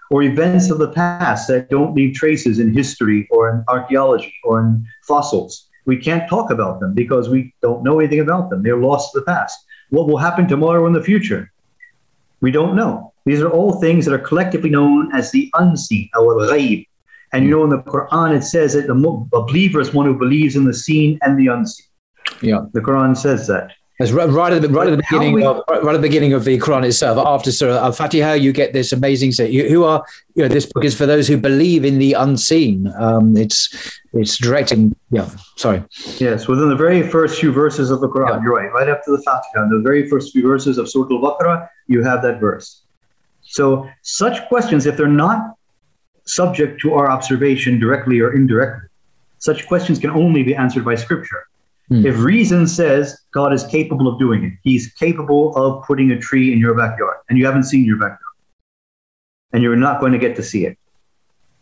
or 0.10 0.24
events 0.24 0.70
of 0.70 0.78
the 0.78 0.92
past 0.92 1.48
that 1.48 1.70
don't 1.70 1.96
leave 1.96 2.16
traces 2.16 2.60
in 2.60 2.74
history 2.74 3.28
or 3.32 3.50
in 3.50 3.64
archaeology 3.68 4.34
or 4.44 4.62
in 4.62 4.86
fossils. 5.04 5.68
We 5.86 5.98
can't 5.98 6.30
talk 6.30 6.52
about 6.52 6.80
them 6.80 6.94
because 6.94 7.30
we 7.30 7.54
don't 7.62 7.84
know 7.84 8.00
anything 8.00 8.20
about 8.20 8.50
them. 8.50 8.64
They're 8.64 8.78
lost 8.78 9.14
to 9.14 9.20
the 9.20 9.26
past. 9.26 9.58
What 9.90 10.08
will 10.08 10.18
happen 10.18 10.48
tomorrow 10.48 10.86
in 10.86 10.94
the 10.94 11.04
future? 11.04 11.52
We 12.42 12.52
don't 12.52 12.76
know. 12.76 13.14
These 13.26 13.42
are 13.42 13.50
all 13.50 13.80
things 13.80 14.06
that 14.06 14.14
are 14.14 14.20
collectively 14.20 14.70
known 14.70 15.14
as 15.14 15.32
the 15.32 15.50
unseen, 15.56 16.10
or 16.18 16.36
ghaib. 16.36 16.86
And 17.34 17.44
you 17.44 17.52
know, 17.52 17.64
in 17.64 17.70
the 17.70 17.80
Quran, 17.80 18.36
it 18.36 18.44
says 18.44 18.74
that 18.74 18.88
the 18.88 18.96
believer 19.32 19.82
is 19.82 19.94
one 19.94 20.06
who 20.06 20.18
believes 20.18 20.56
in 20.56 20.64
the 20.64 20.74
seen 20.74 21.20
and 21.22 21.38
the 21.38 21.48
unseen. 21.48 21.86
Yeah. 22.42 22.66
The 22.74 22.82
Quran 22.82 23.18
says 23.18 23.48
that. 23.48 23.72
It's 24.00 24.12
right, 24.12 24.30
right 24.30 24.54
at 24.54 24.62
the 24.62 24.70
right 24.70 24.88
at 24.88 24.92
the 24.92 24.98
beginning 24.98 25.34
we, 25.34 25.44
of 25.44 25.64
right 25.68 25.84
at 25.84 25.94
the 25.94 26.08
beginning 26.08 26.34
of 26.34 26.44
the 26.44 26.60
Quran 26.60 26.86
itself. 26.86 27.18
After 27.18 27.52
Surah 27.52 27.84
Al 27.84 27.92
Fatiha, 27.92 28.34
you 28.34 28.54
get 28.54 28.72
this 28.72 28.92
amazing 28.92 29.32
say. 29.32 29.52
Who 29.70 29.86
are 29.86 30.06
you 30.36 30.44
know? 30.44 30.50
This 30.50 30.68
book 30.72 30.86
is 30.86 30.96
for 30.96 31.08
those 31.08 31.28
who 31.28 31.36
believe 31.36 31.84
in 31.84 31.98
the 31.98 32.14
unseen. 32.14 32.94
Um, 33.00 33.36
it's 33.36 34.00
it's 34.14 34.38
directing. 34.38 34.96
Yeah, 35.10 35.28
sorry. 35.56 35.84
Yes, 36.20 36.48
within 36.48 36.70
the 36.70 36.76
very 36.76 37.10
first 37.10 37.40
few 37.40 37.52
verses 37.52 37.90
of 37.90 38.02
the 38.02 38.08
Quran, 38.08 38.30
yeah. 38.30 38.44
you're 38.44 38.54
right. 38.54 38.72
Right 38.72 38.88
after 38.88 39.12
the 39.12 39.22
Fatiha, 39.24 39.68
the 39.70 39.82
very 39.84 40.08
first 40.08 40.32
few 40.32 40.44
verses 40.44 40.78
of 40.78 40.88
Surah 40.88 41.16
Al 41.16 41.20
Baqarah, 41.20 41.68
you 41.88 42.04
have 42.04 42.22
that 42.22 42.40
verse. 42.40 42.84
So 43.42 43.90
such 44.04 44.48
questions, 44.48 44.86
if 44.86 44.96
they're 44.96 45.08
not 45.08 45.56
subject 46.26 46.82
to 46.82 46.94
our 46.94 47.10
observation 47.10 47.80
directly 47.80 48.20
or 48.20 48.36
indirectly, 48.36 48.90
such 49.40 49.68
questions 49.68 49.98
can 49.98 50.12
only 50.12 50.44
be 50.44 50.54
answered 50.54 50.86
by 50.86 50.94
Scripture. 50.94 51.47
Hmm. 51.90 52.06
If 52.06 52.20
reason 52.20 52.68
says 52.68 53.22
God 53.32 53.54
is 53.54 53.64
capable 53.64 54.08
of 54.08 54.20
doing 54.20 54.44
it, 54.44 54.54
He's 54.64 54.92
capable 54.94 55.56
of 55.56 55.84
putting 55.86 56.12
a 56.12 56.20
tree 56.20 56.52
in 56.52 56.60
your 56.60 56.74
backyard, 56.74 57.18
and 57.30 57.38
you 57.38 57.46
haven't 57.46 57.64
seen 57.64 57.86
your 57.86 57.98
backyard, 57.98 58.36
and 59.54 59.64
you're 59.64 59.78
not 59.78 60.00
going 60.02 60.12
to 60.12 60.18
get 60.18 60.36
to 60.36 60.44
see 60.44 60.66
it. 60.66 60.78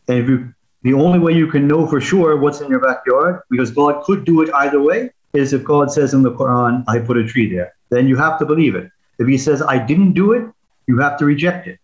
And 0.08 0.20
if 0.20 0.28
you, 0.28 0.54
the 0.84 0.94
only 0.94 1.20
way 1.20 1.34
you 1.34 1.48
can 1.48 1.68
know 1.68 1.86
for 1.86 2.02
sure 2.02 2.38
what's 2.38 2.62
in 2.62 2.70
your 2.70 2.80
backyard, 2.80 3.42
because 3.50 3.72
God 3.72 4.04
could 4.04 4.26
do 4.26 4.42
it 4.42 4.50
either 4.54 4.82
way, 4.82 5.12
is 5.34 5.54
if 5.54 5.64
God 5.64 5.92
says 5.92 6.14
in 6.14 6.24
the 6.24 6.32
Quran, 6.32 6.84
"I 6.88 7.00
put 7.00 7.18
a 7.18 7.26
tree 7.26 7.48
there." 7.54 7.74
Then 7.90 8.08
you 8.08 8.16
have 8.16 8.40
to 8.40 8.46
believe 8.46 8.76
it. 8.76 8.90
If 9.20 9.28
He 9.28 9.38
says, 9.38 9.62
"I 9.62 9.78
didn't 9.78 10.14
do 10.14 10.32
it," 10.34 10.46
you 10.88 10.98
have 11.00 11.18
to 11.20 11.26
reject 11.26 11.68
it. 11.68 11.80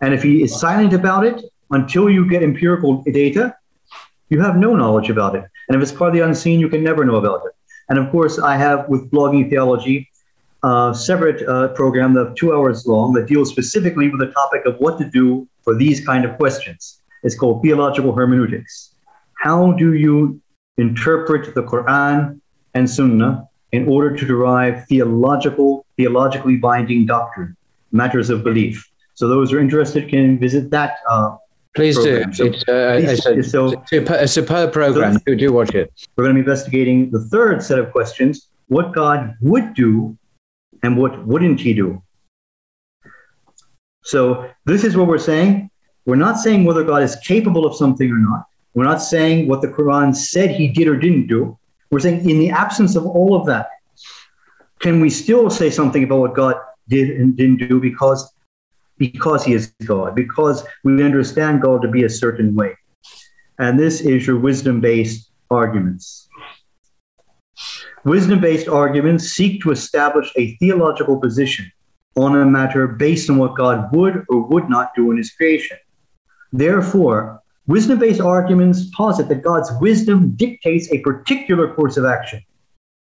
And 0.00 0.14
if 0.14 0.22
He 0.22 0.42
is 0.42 0.58
silent 0.58 0.92
about 0.94 1.26
it 1.26 1.42
until 1.70 2.08
you 2.08 2.28
get 2.28 2.42
empirical 2.42 3.02
data, 3.02 3.54
you 4.28 4.40
have 4.40 4.56
no 4.56 4.74
knowledge 4.74 5.10
about 5.10 5.34
it. 5.34 5.44
And 5.68 5.76
if 5.76 5.82
it's 5.82 5.92
part 5.92 6.08
of 6.08 6.14
the 6.14 6.24
unseen, 6.24 6.60
you 6.60 6.68
can 6.68 6.82
never 6.82 7.04
know 7.04 7.16
about 7.16 7.42
it. 7.46 7.52
And 7.88 7.98
of 7.98 8.10
course, 8.10 8.38
I 8.38 8.56
have 8.56 8.88
with 8.88 9.10
blogging 9.10 9.50
theology 9.50 10.10
a 10.62 10.94
separate 10.96 11.46
uh, 11.46 11.68
program 11.68 12.16
of 12.16 12.34
two 12.34 12.54
hours 12.54 12.86
long 12.86 13.12
that 13.12 13.26
deals 13.26 13.50
specifically 13.50 14.08
with 14.08 14.20
the 14.20 14.32
topic 14.32 14.64
of 14.64 14.76
what 14.78 14.98
to 14.98 15.04
do 15.10 15.46
for 15.62 15.74
these 15.74 16.04
kind 16.04 16.24
of 16.24 16.36
questions. 16.38 17.02
It's 17.22 17.34
called 17.34 17.62
theological 17.62 18.12
hermeneutics. 18.14 18.94
How 19.34 19.72
do 19.72 19.92
you 19.92 20.40
interpret 20.78 21.54
the 21.54 21.62
Quran 21.62 22.40
and 22.72 22.88
Sunnah 22.88 23.46
in 23.72 23.86
order 23.88 24.16
to 24.16 24.24
derive 24.24 24.86
theological, 24.86 25.84
theologically 25.96 26.56
binding 26.56 27.04
doctrine, 27.04 27.56
matters 27.92 28.30
of 28.30 28.42
belief? 28.42 28.90
So 29.14 29.28
those 29.28 29.50
who 29.50 29.58
are 29.58 29.60
interested 29.60 30.08
can 30.08 30.38
visit 30.38 30.70
that 30.70 30.96
uh, 31.08 31.36
Please 31.74 31.96
program. 31.96 32.30
do. 32.30 32.36
So, 32.36 32.44
it's, 32.44 32.62
uh, 32.68 33.00
it's, 33.02 33.26
a, 33.26 33.42
so, 33.42 33.84
a, 33.92 34.28
superb 34.28 34.72
program. 34.72 35.14
So 35.14 35.20
do, 35.26 35.36
do 35.36 35.52
watch 35.52 35.74
it. 35.74 35.92
We're 36.16 36.24
going 36.24 36.36
to 36.36 36.42
be 36.42 36.48
investigating 36.48 37.10
the 37.10 37.20
third 37.26 37.62
set 37.62 37.78
of 37.78 37.90
questions 37.90 38.48
what 38.68 38.94
God 38.94 39.34
would 39.40 39.74
do 39.74 40.16
and 40.82 40.96
what 40.96 41.26
wouldn't 41.26 41.60
he 41.60 41.74
do. 41.74 42.02
So, 44.02 44.50
this 44.66 44.84
is 44.84 44.96
what 44.96 45.06
we're 45.08 45.18
saying. 45.18 45.70
We're 46.06 46.16
not 46.16 46.38
saying 46.38 46.64
whether 46.64 46.84
God 46.84 47.02
is 47.02 47.16
capable 47.16 47.66
of 47.66 47.74
something 47.74 48.10
or 48.10 48.18
not. 48.18 48.44
We're 48.74 48.84
not 48.84 49.00
saying 49.02 49.48
what 49.48 49.62
the 49.62 49.68
Quran 49.68 50.14
said 50.14 50.50
he 50.50 50.68
did 50.68 50.88
or 50.88 50.96
didn't 50.96 51.26
do. 51.26 51.58
We're 51.90 52.00
saying, 52.00 52.28
in 52.28 52.38
the 52.38 52.50
absence 52.50 52.96
of 52.96 53.06
all 53.06 53.34
of 53.34 53.46
that, 53.46 53.68
can 54.80 55.00
we 55.00 55.08
still 55.08 55.48
say 55.48 55.70
something 55.70 56.04
about 56.04 56.18
what 56.18 56.34
God 56.34 56.56
did 56.88 57.10
and 57.10 57.36
didn't 57.36 57.68
do? 57.68 57.80
Because 57.80 58.33
because 58.98 59.44
he 59.44 59.52
is 59.52 59.72
God, 59.84 60.14
because 60.14 60.64
we 60.84 61.02
understand 61.02 61.62
God 61.62 61.82
to 61.82 61.88
be 61.88 62.04
a 62.04 62.08
certain 62.08 62.54
way. 62.54 62.76
And 63.58 63.78
this 63.78 64.00
is 64.00 64.26
your 64.26 64.38
wisdom 64.38 64.80
based 64.80 65.30
arguments. 65.50 66.28
Wisdom 68.04 68.40
based 68.40 68.68
arguments 68.68 69.28
seek 69.28 69.62
to 69.62 69.70
establish 69.70 70.30
a 70.36 70.56
theological 70.56 71.18
position 71.18 71.70
on 72.16 72.36
a 72.36 72.44
matter 72.44 72.86
based 72.86 73.30
on 73.30 73.38
what 73.38 73.56
God 73.56 73.88
would 73.92 74.24
or 74.28 74.46
would 74.46 74.68
not 74.68 74.90
do 74.94 75.10
in 75.10 75.16
his 75.16 75.32
creation. 75.32 75.78
Therefore, 76.52 77.40
wisdom 77.66 77.98
based 77.98 78.20
arguments 78.20 78.90
posit 78.94 79.28
that 79.28 79.42
God's 79.42 79.70
wisdom 79.80 80.36
dictates 80.36 80.90
a 80.92 81.00
particular 81.00 81.74
course 81.74 81.96
of 81.96 82.04
action. 82.04 82.42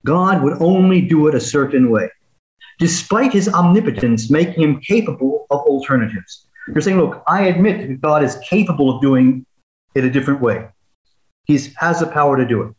God 0.05 0.43
would 0.43 0.61
only 0.61 1.01
do 1.01 1.27
it 1.27 1.35
a 1.35 1.41
certain 1.41 1.89
way 1.89 2.09
despite 2.79 3.33
his 3.33 3.47
omnipotence 3.49 4.29
making 4.31 4.63
him 4.63 4.79
capable 4.79 5.45
of 5.51 5.59
alternatives. 5.61 6.47
You're 6.67 6.81
saying, 6.81 6.97
look, 6.97 7.23
I 7.27 7.43
admit 7.43 7.87
that 7.87 8.01
God 8.01 8.23
is 8.23 8.37
capable 8.43 8.95
of 8.95 9.01
doing 9.01 9.45
it 9.95 10.03
a 10.03 10.09
different 10.09 10.41
way. 10.41 10.67
He 11.45 11.59
has 11.77 11.99
the 11.99 12.07
power 12.07 12.37
to 12.37 12.45
do 12.45 12.61
it. 12.63 12.75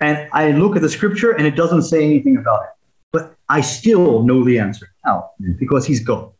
And 0.00 0.28
I 0.32 0.50
look 0.52 0.76
at 0.76 0.82
the 0.82 0.88
scripture 0.88 1.32
and 1.32 1.46
it 1.46 1.56
doesn't 1.56 1.82
say 1.82 2.04
anything 2.04 2.36
about 2.36 2.64
it. 2.64 2.70
But 3.12 3.34
I 3.48 3.60
still 3.60 4.22
know 4.22 4.44
the 4.44 4.58
answer. 4.58 4.88
How? 5.04 5.30
Because 5.58 5.86
he's 5.86 6.00
God. 6.00 6.32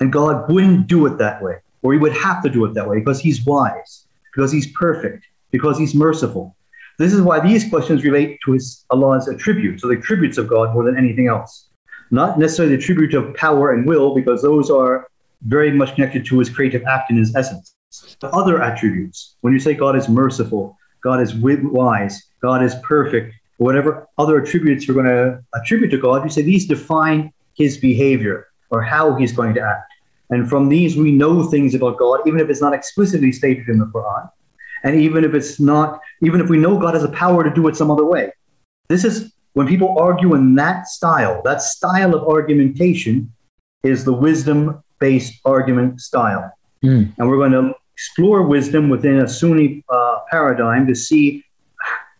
And 0.00 0.12
God 0.12 0.50
wouldn't 0.50 0.86
do 0.86 1.06
it 1.06 1.18
that 1.18 1.42
way, 1.42 1.56
or 1.82 1.92
he 1.92 1.98
would 1.98 2.12
have 2.12 2.42
to 2.44 2.50
do 2.50 2.64
it 2.66 2.74
that 2.74 2.88
way 2.88 3.00
because 3.00 3.18
he's 3.18 3.44
wise, 3.44 4.06
because 4.32 4.52
he's 4.52 4.70
perfect, 4.72 5.24
because 5.50 5.76
he's 5.76 5.94
merciful, 5.94 6.54
this 6.98 7.12
is 7.12 7.22
why 7.22 7.40
these 7.40 7.68
questions 7.68 8.04
relate 8.04 8.38
to 8.44 8.52
his 8.52 8.84
Allah's 8.90 9.28
attributes, 9.28 9.84
or 9.84 9.88
the 9.88 9.98
attributes 9.98 10.36
of 10.36 10.48
God 10.48 10.74
more 10.74 10.84
than 10.84 10.98
anything 10.98 11.28
else. 11.28 11.68
Not 12.10 12.38
necessarily 12.38 12.74
the 12.76 12.82
attribute 12.82 13.14
of 13.14 13.34
power 13.34 13.72
and 13.72 13.86
will, 13.86 14.14
because 14.14 14.42
those 14.42 14.70
are 14.70 15.08
very 15.42 15.70
much 15.70 15.94
connected 15.94 16.26
to 16.26 16.38
his 16.38 16.50
creative 16.50 16.82
act 16.84 17.10
and 17.10 17.18
his 17.18 17.34
essence. 17.36 17.74
The 18.20 18.28
other 18.30 18.60
attributes, 18.62 19.36
when 19.42 19.52
you 19.52 19.58
say 19.58 19.74
God 19.74 19.96
is 19.96 20.08
merciful, 20.08 20.76
God 21.02 21.20
is 21.20 21.34
wise, 21.34 22.22
God 22.42 22.62
is 22.64 22.74
perfect, 22.82 23.34
whatever 23.58 24.08
other 24.18 24.40
attributes 24.42 24.86
you're 24.86 24.94
going 24.94 25.06
to 25.06 25.40
attribute 25.54 25.90
to 25.92 25.98
God, 25.98 26.24
you 26.24 26.30
say 26.30 26.42
these 26.42 26.66
define 26.66 27.32
his 27.54 27.76
behavior 27.76 28.48
or 28.70 28.82
how 28.82 29.14
he's 29.14 29.32
going 29.32 29.54
to 29.54 29.60
act. 29.60 29.92
And 30.30 30.48
from 30.48 30.68
these, 30.68 30.96
we 30.96 31.12
know 31.12 31.44
things 31.44 31.74
about 31.74 31.98
God, 31.98 32.20
even 32.26 32.40
if 32.40 32.50
it's 32.50 32.60
not 32.60 32.74
explicitly 32.74 33.32
stated 33.32 33.68
in 33.68 33.78
the 33.78 33.86
Quran. 33.86 34.28
And 34.84 35.00
even 35.00 35.24
if 35.24 35.34
it's 35.34 35.58
not, 35.58 36.00
even 36.22 36.40
if 36.40 36.48
we 36.48 36.58
know 36.58 36.78
God 36.78 36.94
has 36.94 37.04
a 37.04 37.08
power 37.08 37.44
to 37.44 37.50
do 37.50 37.68
it 37.68 37.76
some 37.76 37.90
other 37.90 38.04
way. 38.04 38.32
This 38.88 39.04
is 39.04 39.32
when 39.54 39.66
people 39.66 39.98
argue 39.98 40.34
in 40.34 40.54
that 40.54 40.86
style, 40.86 41.42
that 41.44 41.62
style 41.62 42.14
of 42.14 42.26
argumentation 42.28 43.32
is 43.82 44.04
the 44.04 44.12
wisdom 44.12 44.82
based 44.98 45.40
argument 45.44 46.00
style. 46.00 46.52
Mm. 46.84 47.12
And 47.18 47.28
we're 47.28 47.36
going 47.36 47.52
to 47.52 47.74
explore 47.94 48.42
wisdom 48.42 48.88
within 48.88 49.18
a 49.18 49.28
Sunni 49.28 49.84
uh, 49.88 50.18
paradigm 50.30 50.86
to 50.86 50.94
see 50.94 51.44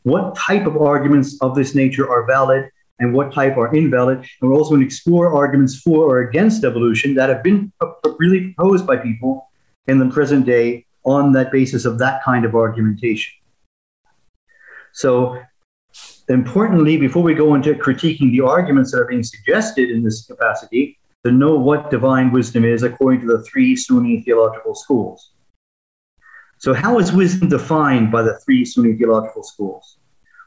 what 0.03 0.35
type 0.35 0.67
of 0.67 0.77
arguments 0.77 1.41
of 1.41 1.55
this 1.55 1.75
nature 1.75 2.09
are 2.11 2.27
valid 2.27 2.71
and 2.99 3.15
what 3.15 3.33
type 3.33 3.57
are 3.57 3.73
invalid. 3.75 4.19
And 4.19 4.51
we're 4.51 4.57
also 4.57 4.71
going 4.71 4.81
to 4.81 4.87
explore 4.87 5.33
arguments 5.33 5.81
for 5.81 6.07
or 6.07 6.21
against 6.23 6.65
evolution 6.65 7.15
that 7.15 7.29
have 7.29 7.43
been 7.43 7.73
really 8.19 8.53
proposed 8.53 8.87
by 8.87 8.97
people 8.97 9.49
in 9.87 9.99
the 9.99 10.07
present 10.07 10.47
day 10.47 10.85
on 11.05 11.33
that 11.33 11.51
basis 11.53 11.85
of 11.85 11.99
that 11.99 12.23
kind 12.25 12.45
of 12.45 12.55
argumentation. 12.55 13.35
So, 14.93 15.41
importantly, 16.29 16.97
before 16.97 17.23
we 17.23 17.35
go 17.35 17.55
into 17.55 17.75
critiquing 17.75 18.31
the 18.33 18.41
arguments 18.41 18.93
that 18.93 18.99
are 18.99 19.07
being 19.07 19.23
suggested 19.23 19.91
in 19.91 20.03
this 20.03 20.27
capacity, 20.27 20.99
to 21.25 21.33
know 21.33 21.57
what 21.57 21.91
divine 21.91 22.31
wisdom 22.31 22.65
is 22.65 22.83
according 22.83 23.21
to 23.21 23.27
the 23.27 23.43
three 23.45 23.75
Sunni 23.75 24.23
theological 24.23 24.75
schools. 24.75 25.33
So, 26.59 26.75
how 26.75 26.99
is 26.99 27.13
wisdom 27.13 27.49
defined 27.49 28.11
by 28.11 28.23
the 28.23 28.39
three 28.41 28.65
Sunni 28.65 28.95
theological 28.95 29.43
schools? 29.43 29.99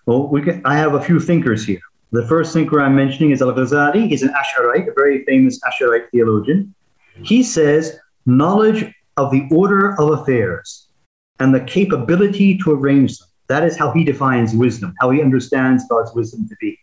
Well, 0.06 0.28
we 0.28 0.42
can, 0.42 0.62
I 0.66 0.76
have 0.78 0.94
a 0.94 1.02
few 1.02 1.20
thinkers 1.20 1.66
here. 1.66 1.82
The 2.12 2.28
first 2.28 2.54
thinker 2.54 2.82
I'm 2.82 2.96
mentioning 2.96 3.32
is 3.32 3.42
Al 3.42 3.54
Ghazali. 3.54 4.08
He's 4.10 4.24
an 4.24 4.34
Asharite, 4.34 4.90
a 4.90 4.94
very 4.94 5.24
famous 5.26 5.60
Asharite 5.62 6.10
theologian. 6.12 6.74
He 7.24 7.44
says 7.44 7.98
knowledge 8.26 8.94
of 9.17 9.32
the 9.32 9.47
order 9.52 10.00
of 10.00 10.19
affairs 10.19 10.88
and 11.39 11.54
the 11.54 11.62
capability 11.62 12.58
to 12.60 12.71
arrange 12.71 13.17
them. 13.17 13.28
That 13.47 13.63
is 13.63 13.78
how 13.78 13.91
he 13.91 14.04
defines 14.04 14.56
wisdom, 14.56 14.93
how 15.00 15.10
he 15.10 15.21
understands 15.21 15.84
God's 15.89 16.13
wisdom 16.13 16.47
to 16.47 16.56
be. 16.62 16.78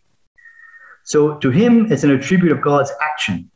So 1.05 1.39
to 1.39 1.51
him, 1.51 1.91
it's 1.91 2.05
an 2.05 2.11
attribute 2.11 2.53
of 2.53 2.61
God's 2.61 2.93
action. 3.01 3.51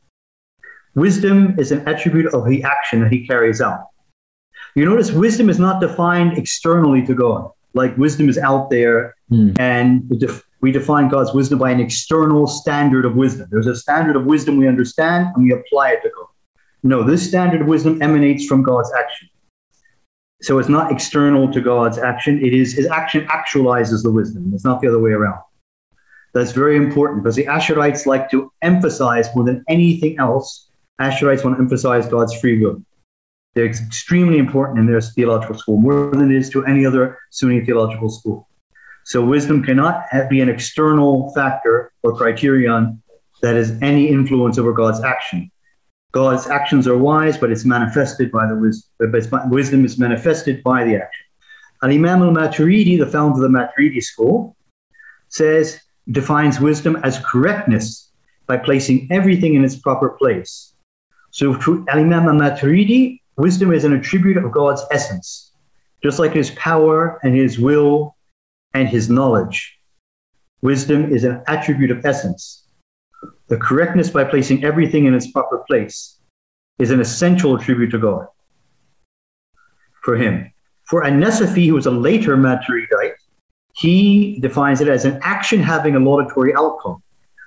Wisdom 0.95 1.59
is 1.59 1.73
an 1.73 1.87
attribute 1.87 2.33
of 2.33 2.47
the 2.47 2.63
action 2.63 3.01
that 3.01 3.13
he 3.13 3.27
carries 3.27 3.61
out. 3.61 3.89
You 4.75 4.87
notice 4.87 5.11
wisdom 5.11 5.51
is 5.51 5.59
not 5.59 5.81
defined 5.81 6.39
externally 6.39 7.05
to 7.07 7.15
God. 7.15 7.51
Like 7.75 7.97
wisdom 7.99 8.29
is 8.29 8.39
out 8.39 8.71
there, 8.71 9.15
mm. 9.31 9.59
and 9.59 10.11
we 10.61 10.73
define 10.73 11.09
God's 11.09 11.33
wisdom 11.35 11.59
by 11.59 11.71
an 11.71 11.81
external 11.81 12.47
standard 12.47 13.05
of 13.05 13.17
wisdom. 13.17 13.49
There's 13.51 13.67
a 13.67 13.77
standard 13.77 14.17
of 14.17 14.27
wisdom 14.27 14.57
we 14.57 14.69
understand, 14.69 15.29
and 15.35 15.45
we 15.45 15.53
apply 15.53 15.93
it 15.93 16.03
to 16.03 16.11
God. 16.11 16.27
No, 16.83 17.03
this 17.05 17.27
standard 17.27 17.61
of 17.63 17.67
wisdom 17.69 18.03
emanates 18.03 18.47
from 18.47 18.63
God's 18.63 18.93
action. 18.99 19.29
So 20.43 20.59
it's 20.59 20.69
not 20.69 20.91
external 20.91 21.53
to 21.53 21.61
God's 21.61 21.99
action. 21.99 22.45
It 22.45 22.53
is 22.53 22.75
his 22.75 22.87
action 22.87 23.27
actualizes 23.29 24.03
the 24.03 24.11
wisdom. 24.11 24.51
It's 24.53 24.65
not 24.65 24.81
the 24.81 24.89
other 24.89 24.99
way 24.99 25.13
around. 25.13 25.41
That's 26.35 26.51
very 26.51 26.77
important 26.77 27.23
because 27.23 27.37
the 27.37 27.45
Asherites 27.45 28.07
like 28.07 28.31
to 28.31 28.51
emphasize 28.63 29.29
more 29.37 29.45
than 29.45 29.63
anything 29.69 30.19
else. 30.19 30.71
Asherites 31.01 31.45
want 31.45 31.57
to 31.57 31.63
emphasize 31.63 32.09
God's 32.09 32.35
free 32.41 32.61
will. 32.61 32.83
They're 33.55 33.67
extremely 33.67 34.39
important 34.39 34.81
in 34.81 34.87
their 34.87 35.01
theological 35.01 35.57
school, 35.57 35.77
more 35.77 36.11
than 36.11 36.33
it 36.33 36.37
is 36.37 36.49
to 36.51 36.65
any 36.65 36.87
other 36.87 37.19
Sunni 37.31 37.65
theological 37.65 38.09
school. 38.09 38.49
So 39.05 39.25
wisdom 39.25 39.63
cannot 39.63 40.07
be 40.31 40.41
an 40.41 40.49
external 40.49 41.33
factor 41.35 41.93
or 42.03 42.17
criterion 42.17 43.01
that 43.43 43.55
has 43.55 43.79
any 43.83 44.09
influence 44.09 44.59
over 44.59 44.73
God's 44.73 45.03
action. 45.03 45.52
God's 46.13 46.47
actions 46.47 46.87
are 46.87 46.97
wise, 46.97 47.39
but 47.39 47.51
it's 47.51 47.65
manifested 47.65 48.31
by 48.31 48.47
the 48.47 48.55
wisdom. 48.55 49.51
Wisdom 49.51 49.85
is 49.85 49.99
manifested 49.99 50.63
by 50.63 50.85
the 50.85 50.97
action. 50.97 51.27
Al 51.83 51.91
Imam 51.91 52.23
al 52.23 52.31
Maturidi, 52.31 52.99
the 52.99 53.07
founder 53.07 53.45
of 53.45 53.51
the 53.51 53.59
Maturidi 53.59 54.03
school, 54.03 54.57
says 55.29 55.81
defines 56.11 56.61
wisdom 56.61 56.97
as 57.03 57.19
correctness 57.25 58.11
by 58.47 58.57
placing 58.57 59.09
everything 59.11 59.55
in 59.55 59.65
its 59.65 59.77
proper 59.77 60.11
place. 60.11 60.75
So, 61.31 61.55
Al 61.89 61.99
Imam 61.99 62.29
al 62.29 62.35
Maturidi, 62.35 63.21
wisdom 63.37 63.73
is 63.73 63.85
an 63.85 63.95
attribute 63.95 64.37
of 64.37 64.53
God's 64.53 64.83
essence, 64.91 65.53
just 66.03 66.19
like 66.19 66.33
his 66.33 66.51
power 66.53 67.19
and 67.23 67.35
his 67.35 67.59
will 67.59 68.17
and 68.75 68.87
his 68.87 69.09
knowledge. 69.09 69.79
Wisdom 70.61 71.11
is 71.11 71.25
an 71.25 71.43
attribute 71.49 71.91
of 71.91 72.05
essence. 72.05 72.62
The 73.49 73.57
correctness 73.57 74.11
by 74.11 74.25
placing 74.25 74.65
everything 74.65 75.07
in 75.07 75.15
its 75.15 75.31
proper 75.31 75.59
place 75.67 76.19
is 76.79 76.91
an 76.91 77.01
essential 77.01 77.55
attribute 77.57 77.91
to 77.91 77.99
God 77.99 78.27
for 80.03 80.17
him. 80.17 80.53
For 80.85 81.05
An-Nasafi, 81.05 81.67
who 81.67 81.75
was 81.75 81.87
a 81.87 81.91
later 81.91 82.37
Maturidite, 82.37 83.15
he 83.75 84.39
defines 84.41 84.81
it 84.81 84.89
as 84.89 85.05
an 85.05 85.19
action 85.23 85.63
having 85.63 85.95
a 85.97 85.99
laudatory 85.99 86.55
outcome. 86.55 87.03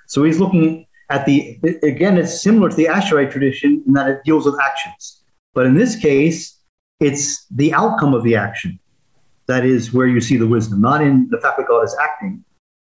So 0.06 0.24
he's 0.24 0.40
looking 0.40 0.86
at 1.10 1.26
the, 1.26 1.58
again, 1.82 2.16
it's 2.18 2.42
similar 2.42 2.70
to 2.70 2.76
the 2.76 2.86
Asherite 2.86 3.30
tradition 3.30 3.82
in 3.86 3.92
that 3.92 4.08
it 4.08 4.20
deals 4.24 4.46
with 4.46 4.58
actions. 4.60 5.22
But 5.54 5.66
in 5.66 5.74
this 5.74 5.96
case, 5.96 6.58
it's 6.98 7.46
the 7.50 7.72
outcome 7.74 8.14
of 8.14 8.24
the 8.24 8.36
action 8.36 8.78
that 9.46 9.64
is 9.64 9.92
where 9.92 10.06
you 10.06 10.20
see 10.20 10.36
the 10.36 10.46
wisdom, 10.46 10.80
not 10.80 11.02
in 11.02 11.28
the 11.30 11.38
fact 11.38 11.58
that 11.58 11.68
God 11.68 11.82
is 11.82 11.96
acting, 12.00 12.44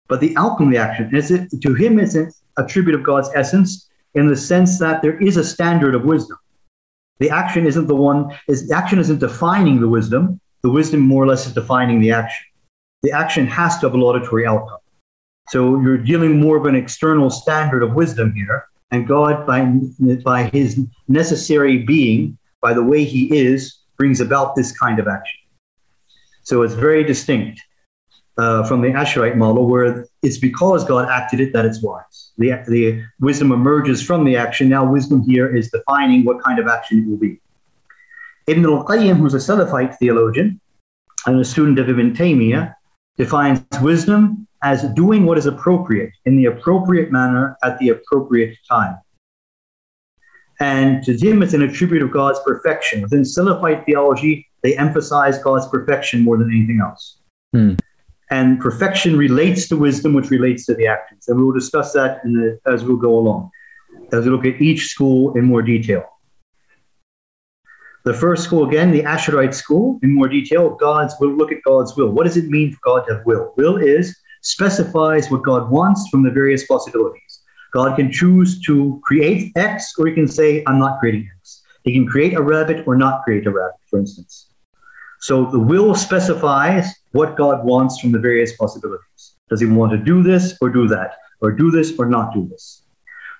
but 0.09 0.21
the 0.21 0.37
outcome 0.37 0.69
of 0.69 0.73
the 0.75 0.79
action. 0.79 1.15
Is 1.15 1.31
it, 1.31 1.51
to 1.63 1.75
him, 1.75 1.99
it's 1.99 2.15
an 2.15 2.31
attribute 2.59 2.95
of 2.95 3.03
God's 3.03 3.31
essence 3.35 3.89
in 4.15 4.29
the 4.29 4.37
sense 4.37 4.79
that 4.79 5.03
there 5.03 5.21
is 5.21 5.37
a 5.37 5.45
standard 5.45 5.95
of 5.95 6.05
wisdom. 6.05 6.39
The 7.19 7.31
action 7.31 7.67
isn't 7.67 7.87
the 7.87 7.95
one, 7.95 8.37
is 8.49 8.69
the 8.69 8.77
action 8.77 8.99
isn't 8.99 9.19
defining 9.19 9.81
the 9.81 9.89
wisdom. 9.89 10.41
The 10.63 10.71
wisdom 10.71 11.01
more 11.01 11.23
or 11.23 11.27
less 11.27 11.47
is 11.47 11.53
defining 11.53 12.01
the 12.01 12.13
action. 12.13 12.47
The 13.03 13.13
action 13.13 13.47
has 13.47 13.79
to 13.79 13.87
have 13.87 13.95
a 13.95 13.99
laudatory 13.99 14.47
outcome. 14.47 14.79
So 15.49 15.81
you're 15.81 15.99
dealing 15.99 16.41
more 16.41 16.57
of 16.57 16.67
an 16.67 16.75
external 16.75 17.29
standard 17.29 17.83
of 17.83 17.95
wisdom 17.95 18.33
here. 18.35 18.67
And 18.91 19.07
God, 19.07 19.47
by, 19.47 19.65
by 20.25 20.45
his 20.45 20.81
necessary 21.09 21.79
being, 21.79 22.39
by 22.63 22.73
the 22.73 22.83
way 22.83 23.05
he 23.05 23.37
is, 23.37 23.79
brings 23.99 24.21
about 24.21 24.57
this 24.57 24.77
kind 24.77 24.99
of 24.99 25.07
action. 25.07 25.41
So 26.43 26.63
it's 26.63 26.75
very 26.75 27.05
distinct 27.05 27.61
uh, 28.37 28.65
from 28.65 28.83
the 28.83 28.89
Asherite 28.89 29.37
model, 29.37 29.67
where 29.67 30.07
it's 30.23 30.39
because 30.39 30.85
God 30.85 31.09
acted 31.09 31.41
it 31.41 31.53
that 31.53 31.65
it's 31.65 31.83
wise. 31.83 32.33
The, 32.39 32.63
the 32.69 33.05
wisdom 33.21 33.53
emerges 33.53 34.03
from 34.03 34.25
the 34.25 34.37
action. 34.37 34.69
Now, 34.69 34.85
wisdom 34.91 35.23
here 35.23 35.55
is 35.55 35.71
defining 35.71 36.25
what 36.25 36.43
kind 36.43 36.59
of 36.59 36.67
action 36.67 36.99
it 37.01 37.09
will 37.09 37.17
be. 37.17 37.41
Ibn 38.47 38.65
al-Qayyim, 38.65 39.17
who's 39.17 39.35
a 39.35 39.39
Salafite 39.39 39.97
theologian 39.99 40.61
and 41.27 41.41
a 41.41 41.45
student 41.45 41.79
of 41.79 41.89
Ibn 41.89 42.13
Taymiyyah, 42.13 42.75
defines 43.17 43.65
wisdom 43.81 44.47
as 44.63 44.83
doing 44.95 45.25
what 45.25 45.39
is 45.39 45.47
appropriate 45.47 46.11
in 46.25 46.37
the 46.37 46.47
appropriate 46.47 47.13
manner 47.13 47.57
at 47.63 47.79
the 47.79 47.91
appropriate 47.91 48.57
time. 48.69 48.99
And 50.61 51.03
to 51.05 51.17
him, 51.17 51.43
it's 51.43 51.53
an 51.53 51.63
attribute 51.63 52.03
of 52.03 52.11
God's 52.11 52.41
perfection. 52.45 53.03
Within 53.03 53.23
Salafite 53.23 53.85
theology, 53.87 54.47
they 54.63 54.77
emphasize 54.77 55.39
God's 55.39 55.69
perfection 55.69 56.23
more 56.23 56.37
than 56.37 56.51
anything 56.51 56.81
else. 56.83 57.19
Hmm. 57.53 57.75
And 58.31 58.59
perfection 58.61 59.17
relates 59.17 59.69
to 59.69 59.77
wisdom, 59.77 60.15
which 60.15 60.31
relates 60.31 60.65
to 60.67 60.75
the 60.75 60.87
actions. 60.87 61.29
And 61.29 61.39
we 61.39 61.45
will 61.45 61.53
discuss 61.53 61.93
that 61.93 62.23
the, 62.25 62.59
as 62.67 62.83
we'll 62.85 62.97
go 62.97 63.19
along, 63.19 63.51
as 64.13 64.25
we 64.25 64.31
look 64.31 64.47
at 64.47 64.61
each 64.61 64.87
school 64.87 65.37
in 65.37 65.45
more 65.45 65.63
detail. 65.63 66.05
The 68.05 68.15
first 68.15 68.45
school, 68.45 68.69
again, 68.69 68.91
the 68.91 69.03
Asherite 69.03 69.55
school, 69.55 69.99
in 70.03 70.15
more 70.15 70.29
detail, 70.29 70.71
God's 70.71 71.15
will 71.21 71.31
look 71.31 71.53
at 71.53 71.63
God's 71.65 71.97
will. 71.97 72.11
What 72.11 72.25
does 72.25 72.37
it 72.37 72.49
mean 72.49 72.73
for 72.73 72.79
God 72.85 73.07
to 73.07 73.15
have 73.15 73.27
will? 73.27 73.55
Will 73.57 73.77
is 73.77 74.15
specifies 74.43 75.31
what 75.31 75.43
God 75.43 75.71
wants 75.71 76.09
from 76.11 76.23
the 76.23 76.31
various 76.31 76.67
possibilities. 76.67 77.41
God 77.73 77.97
can 77.97 78.13
choose 78.13 78.61
to 78.63 79.01
create 79.03 79.53
X, 79.57 79.95
or 79.99 80.07
he 80.07 80.15
can 80.15 80.29
say, 80.29 80.63
I'm 80.67 80.79
not 80.79 81.01
creating 81.01 81.31
X. 81.41 81.63
He 81.83 81.93
can 81.93 82.07
create 82.07 82.35
a 82.35 82.43
rabbit 82.43 82.87
or 82.87 82.95
not 82.95 83.23
create 83.25 83.47
a 83.47 83.51
rabbit, 83.51 83.81
for 83.89 83.99
instance. 83.99 84.54
So 85.25 85.47
the 85.47 85.59
will 85.59 85.95
specifies 85.95 86.87
what 87.13 87.35
God 87.35 87.65
wants 87.65 87.99
from 87.99 88.13
the 88.13 88.19
various 88.19 88.55
possibilities. 88.59 89.37
Does 89.49 89.59
he 89.59 89.65
want 89.67 89.91
to 89.93 89.97
do 89.97 90.23
this 90.23 90.55
or 90.61 90.69
do 90.69 90.87
that, 90.89 91.17
or 91.41 91.51
do 91.51 91.71
this 91.71 91.99
or 91.99 92.05
not 92.05 92.35
do 92.35 92.47
this? 92.47 92.83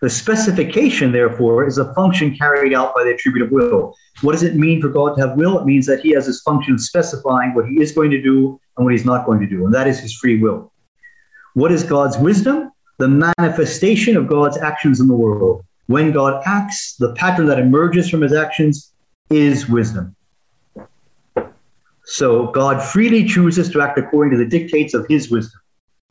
The 0.01 0.09
specification, 0.09 1.13
therefore, 1.13 1.67
is 1.67 1.77
a 1.77 1.93
function 1.93 2.35
carried 2.35 2.73
out 2.73 2.95
by 2.95 3.05
the 3.05 3.13
attribute 3.13 3.45
of 3.45 3.53
will. 3.53 3.95
What 4.23 4.33
does 4.33 4.45
it 4.45 4.57
mean 4.57 4.81
for 4.81 4.89
God 4.89 5.17
to 5.17 5.29
have 5.29 5.37
will? 5.37 5.59
It 5.59 5.67
means 5.67 5.85
that 5.85 6.01
he 6.01 6.13
has 6.13 6.25
his 6.25 6.41
function 6.41 6.79
specifying 6.79 7.53
what 7.53 7.69
he 7.69 7.83
is 7.83 7.93
going 7.93 8.11
to 8.13 8.23
do 8.23 8.59
and 8.79 8.87
what 8.87 8.95
he's 8.95 9.05
not 9.05 9.27
going 9.27 9.41
to 9.41 9.47
do, 9.47 9.67
and 9.67 9.75
that 9.75 9.87
is 9.87 10.01
his 10.01 10.15
free 10.15 10.41
will. 10.41 10.73
What 11.53 11.71
is 11.71 11.83
God's 11.83 12.17
wisdom? 12.17 12.71
The 12.97 13.09
manifestation 13.39 14.17
of 14.17 14.27
God's 14.27 14.57
actions 14.57 15.01
in 15.01 15.07
the 15.07 15.15
world. 15.15 15.63
When 15.89 16.13
God 16.13 16.43
acts, 16.47 16.97
the 16.97 17.13
pattern 17.13 17.45
that 17.49 17.59
emerges 17.59 18.09
from 18.09 18.23
his 18.23 18.33
actions 18.33 18.95
is 19.29 19.69
wisdom. 19.69 20.17
So 22.07 22.49
God 22.49 22.83
freely 22.83 23.25
chooses 23.25 23.71
to 23.71 23.81
act 23.81 23.99
according 23.99 24.33
to 24.33 24.39
the 24.39 24.49
dictates 24.49 24.95
of 24.95 25.07
his 25.09 25.31
wisdom. 25.31 25.61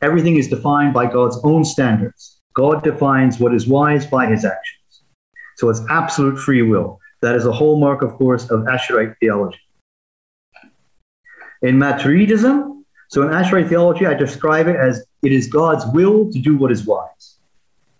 Everything 0.02 0.36
is 0.36 0.48
defined 0.48 0.92
by 0.92 1.06
God's 1.06 1.38
own 1.44 1.64
standards. 1.64 2.40
God 2.54 2.82
defines 2.82 3.38
what 3.38 3.54
is 3.54 3.66
wise 3.66 4.06
by 4.06 4.26
his 4.26 4.44
actions. 4.44 5.02
So 5.56 5.70
it's 5.70 5.80
absolute 5.88 6.38
free 6.38 6.62
will. 6.62 7.00
That 7.22 7.36
is 7.36 7.46
a 7.46 7.52
hallmark, 7.52 8.02
of 8.02 8.12
course, 8.14 8.50
of 8.50 8.60
Asherite 8.60 9.16
theology. 9.18 9.58
In 11.62 11.76
Maturidism, 11.78 12.82
so 13.08 13.22
in 13.22 13.28
Asherite 13.28 13.68
theology, 13.68 14.06
I 14.06 14.14
describe 14.14 14.66
it 14.66 14.76
as 14.76 15.06
it 15.22 15.32
is 15.32 15.46
God's 15.46 15.84
will 15.94 16.30
to 16.32 16.38
do 16.38 16.56
what 16.56 16.72
is 16.72 16.84
wise. 16.84 17.38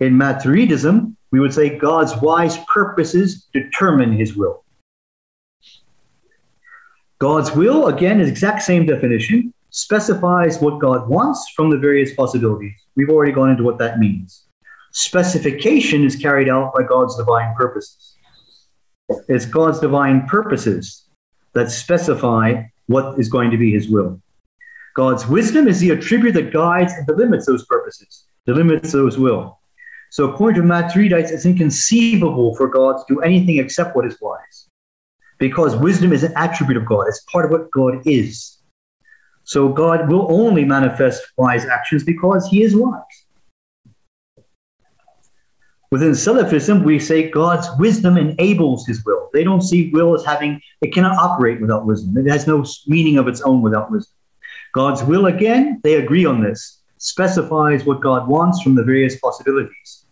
In 0.01 0.15
Maturidism, 0.15 1.15
we 1.31 1.41
would 1.41 1.55
say 1.55 1.79
God's 1.79 2.15
wise 2.21 2.59
purposes 2.73 3.47
determine 3.53 4.13
his 4.13 4.37
will. 4.37 4.64
God's 7.19 7.53
will, 7.53 7.87
again, 7.87 8.21
is 8.21 8.29
exact 8.29 8.63
same 8.63 8.87
definition. 8.87 9.53
specifies 9.71 10.61
what 10.61 10.79
God 10.79 11.09
wants 11.09 11.51
from 11.57 11.69
the 11.69 11.77
various 11.77 12.15
possibilities. 12.15 12.75
We've 12.95 13.11
already 13.11 13.33
gone 13.33 13.51
into 13.51 13.65
what 13.65 13.79
that 13.79 13.99
means. 13.99 14.45
Specification 14.93 16.05
is 16.05 16.15
carried 16.15 16.49
out 16.49 16.73
by 16.73 16.85
God's 16.85 17.17
divine 17.17 17.57
purposes. 17.57 18.17
It's 19.29 19.47
God's 19.47 19.81
divine 19.81 20.27
purposes 20.29 21.09
that 21.55 21.73
specify 21.73 22.63
what 22.87 23.19
is 23.19 23.29
going 23.29 23.51
to 23.51 23.57
be 23.57 23.73
his 23.73 23.89
will. 23.89 24.21
God's 24.95 25.27
wisdom 25.27 25.67
is 25.67 25.81
the 25.81 25.91
attribute 25.91 26.35
that 26.35 26.53
guides 26.53 26.93
and 26.93 27.07
delimits 27.09 27.47
those 27.47 27.67
purposes, 27.67 28.27
delimits 28.47 28.93
those 28.93 29.19
will. 29.19 29.59
So 30.11 30.31
according 30.31 30.63
to 30.63 30.69
Maturidites, 30.69 31.33
it's 31.33 31.47
inconceivable 31.47 32.55
for 32.55 32.69
God 32.69 32.99
to 32.99 33.15
do 33.15 33.21
anything 33.23 33.59
except 33.59 33.97
what 33.97 34.07
is 34.07 34.17
wise. 34.21 34.69
Because 35.45 35.77
wisdom 35.77 36.11
is 36.15 36.23
an 36.23 36.33
attribute 36.37 36.79
of 36.79 36.87
God. 36.87 37.07
It's 37.07 37.21
part 37.31 37.45
of 37.45 37.51
what 37.51 37.71
God 37.71 38.01
is. 38.07 38.57
So 39.43 39.69
God 39.69 40.09
will 40.09 40.27
only 40.33 40.65
manifest 40.65 41.23
wise 41.37 41.67
actions 41.67 42.03
because 42.03 42.49
he 42.49 42.63
is 42.63 42.75
wise. 42.75 43.03
Within 45.91 46.13
Salafism, 46.13 46.83
we 46.83 46.99
say 46.99 47.29
God's 47.29 47.69
wisdom 47.79 48.17
enables 48.17 48.87
his 48.87 49.05
will. 49.05 49.29
They 49.35 49.45
don't 49.45 49.61
see 49.61 49.91
will 49.91 50.15
as 50.15 50.25
having, 50.25 50.63
it 50.81 50.95
cannot 50.95 51.19
operate 51.19 51.61
without 51.61 51.85
wisdom. 51.85 52.17
It 52.17 52.31
has 52.31 52.47
no 52.47 52.65
meaning 52.87 53.19
of 53.19 53.29
its 53.29 53.43
own 53.43 53.61
without 53.61 53.91
wisdom. 53.91 54.17
God's 54.73 55.05
will, 55.05 55.27
again, 55.27 55.79
they 55.85 55.97
agree 55.97 56.25
on 56.25 56.43
this, 56.43 56.81
specifies 56.97 57.85
what 57.85 58.01
God 58.01 58.29
wants 58.29 58.63
from 58.63 58.75
the 58.75 58.83
various 58.83 59.21
possibilities. 59.21 60.07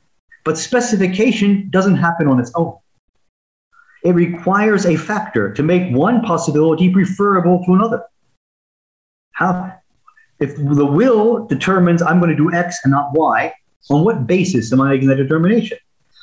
But 0.44 0.58
specification 0.58 1.70
doesn't 1.70 1.96
happen 1.96 2.28
on 2.28 2.38
its 2.38 2.52
own. 2.54 2.76
It 4.04 4.14
requires 4.14 4.84
a 4.86 4.96
factor 4.96 5.52
to 5.52 5.62
make 5.62 5.94
one 5.94 6.22
possibility 6.22 6.92
preferable 6.92 7.64
to 7.64 7.74
another. 7.74 8.02
How, 9.32 9.74
if 10.40 10.56
the 10.56 10.86
will 10.86 11.46
determines 11.46 12.02
I'm 12.02 12.18
going 12.18 12.30
to 12.30 12.36
do 12.36 12.52
X 12.52 12.80
and 12.84 12.90
not 12.90 13.12
Y, 13.12 13.52
on 13.90 14.04
what 14.04 14.26
basis 14.26 14.72
am 14.72 14.80
I 14.80 14.90
making 14.90 15.08
that 15.08 15.16
determination? 15.16 15.78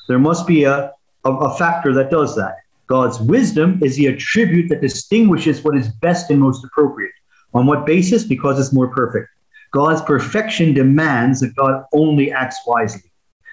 There 0.07 0.19
must 0.19 0.47
be 0.47 0.63
a, 0.63 0.93
a, 1.25 1.31
a 1.31 1.57
factor 1.57 1.93
that 1.93 2.09
does 2.09 2.35
that. 2.35 2.55
God's 2.87 3.19
wisdom 3.19 3.79
is 3.83 3.95
the 3.95 4.07
attribute 4.07 4.69
that 4.69 4.81
distinguishes 4.81 5.63
what 5.63 5.77
is 5.77 5.87
best 5.87 6.31
and 6.31 6.39
most 6.39 6.65
appropriate. 6.65 7.11
On 7.53 7.65
what 7.65 7.85
basis? 7.85 8.23
Because 8.23 8.59
it's 8.59 8.73
more 8.73 8.87
perfect. 8.87 9.29
God's 9.71 10.01
perfection 10.01 10.73
demands 10.73 11.41
that 11.41 11.55
God 11.55 11.83
only 11.93 12.31
acts 12.31 12.57
wisely. 12.65 13.11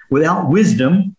Without 0.09 0.49
wisdom, 0.49 1.15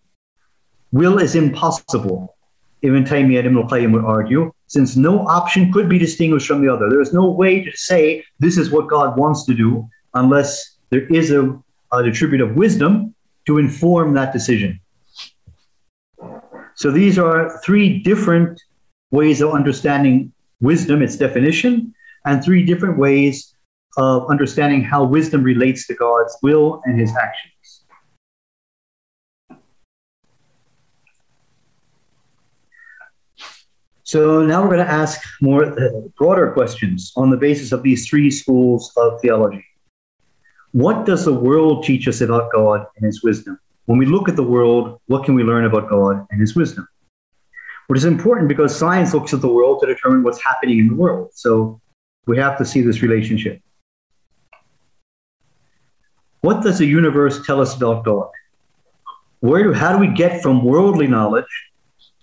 will 0.90 1.18
is 1.18 1.34
impossible. 1.34 2.34
Taymiyyah 2.82 3.38
and 3.40 3.58
Ibn 3.58 3.68
Qayyim 3.68 3.92
would 3.92 4.04
argue, 4.04 4.52
since 4.66 4.96
no 4.96 5.26
option 5.26 5.72
could 5.72 5.88
be 5.88 5.98
distinguished 5.98 6.46
from 6.46 6.64
the 6.64 6.72
other. 6.72 6.88
There 6.88 7.00
is 7.00 7.12
no 7.12 7.30
way 7.30 7.64
to 7.64 7.70
say 7.74 8.24
this 8.38 8.58
is 8.58 8.70
what 8.70 8.88
God 8.88 9.16
wants 9.16 9.44
to 9.46 9.54
do 9.54 9.88
unless 10.14 10.76
there 10.90 11.06
is 11.06 11.30
a, 11.30 11.58
attribute 11.92 12.42
of 12.42 12.54
wisdom 12.54 13.14
to 13.46 13.58
inform 13.58 14.12
that 14.14 14.32
decision. 14.32 14.78
So 16.74 16.90
these 16.90 17.18
are 17.18 17.58
three 17.64 17.98
different 18.02 18.60
ways 19.10 19.40
of 19.40 19.52
understanding 19.52 20.32
wisdom, 20.60 21.02
its 21.02 21.16
definition, 21.16 21.94
and 22.26 22.44
three 22.44 22.64
different 22.64 22.98
ways 22.98 23.54
of 23.96 24.28
understanding 24.30 24.82
how 24.82 25.02
wisdom 25.02 25.42
relates 25.42 25.86
to 25.86 25.94
God's 25.94 26.36
will 26.42 26.82
and 26.84 27.00
his 27.00 27.10
actions. 27.16 27.57
So 34.08 34.42
now 34.42 34.62
we're 34.62 34.74
going 34.76 34.86
to 34.86 34.90
ask 34.90 35.20
more 35.42 35.66
uh, 35.66 36.00
broader 36.16 36.50
questions 36.52 37.12
on 37.14 37.28
the 37.28 37.36
basis 37.36 37.72
of 37.72 37.82
these 37.82 38.08
three 38.08 38.30
schools 38.30 38.90
of 38.96 39.20
theology. 39.20 39.62
What 40.72 41.04
does 41.04 41.26
the 41.26 41.34
world 41.34 41.84
teach 41.84 42.08
us 42.08 42.22
about 42.22 42.50
God 42.50 42.86
and 42.96 43.04
his 43.04 43.22
wisdom? 43.22 43.60
When 43.84 43.98
we 43.98 44.06
look 44.06 44.26
at 44.26 44.36
the 44.36 44.42
world, 44.42 44.98
what 45.08 45.26
can 45.26 45.34
we 45.34 45.42
learn 45.42 45.66
about 45.66 45.90
God 45.90 46.26
and 46.30 46.40
his 46.40 46.56
wisdom? 46.56 46.88
Which 47.88 47.98
is 47.98 48.06
important 48.06 48.48
because 48.48 48.74
science 48.74 49.12
looks 49.12 49.34
at 49.34 49.42
the 49.42 49.52
world 49.52 49.80
to 49.82 49.86
determine 49.86 50.22
what's 50.22 50.42
happening 50.42 50.78
in 50.78 50.88
the 50.88 50.94
world. 50.94 51.28
So 51.34 51.78
we 52.26 52.38
have 52.38 52.56
to 52.56 52.64
see 52.64 52.80
this 52.80 53.02
relationship. 53.02 53.60
What 56.40 56.62
does 56.62 56.78
the 56.78 56.86
universe 56.86 57.44
tell 57.44 57.60
us 57.60 57.76
about 57.76 58.06
God? 58.06 58.30
Where 59.40 59.64
do, 59.64 59.74
how 59.74 59.92
do 59.92 59.98
we 59.98 60.08
get 60.08 60.40
from 60.40 60.64
worldly 60.64 61.08
knowledge 61.08 61.67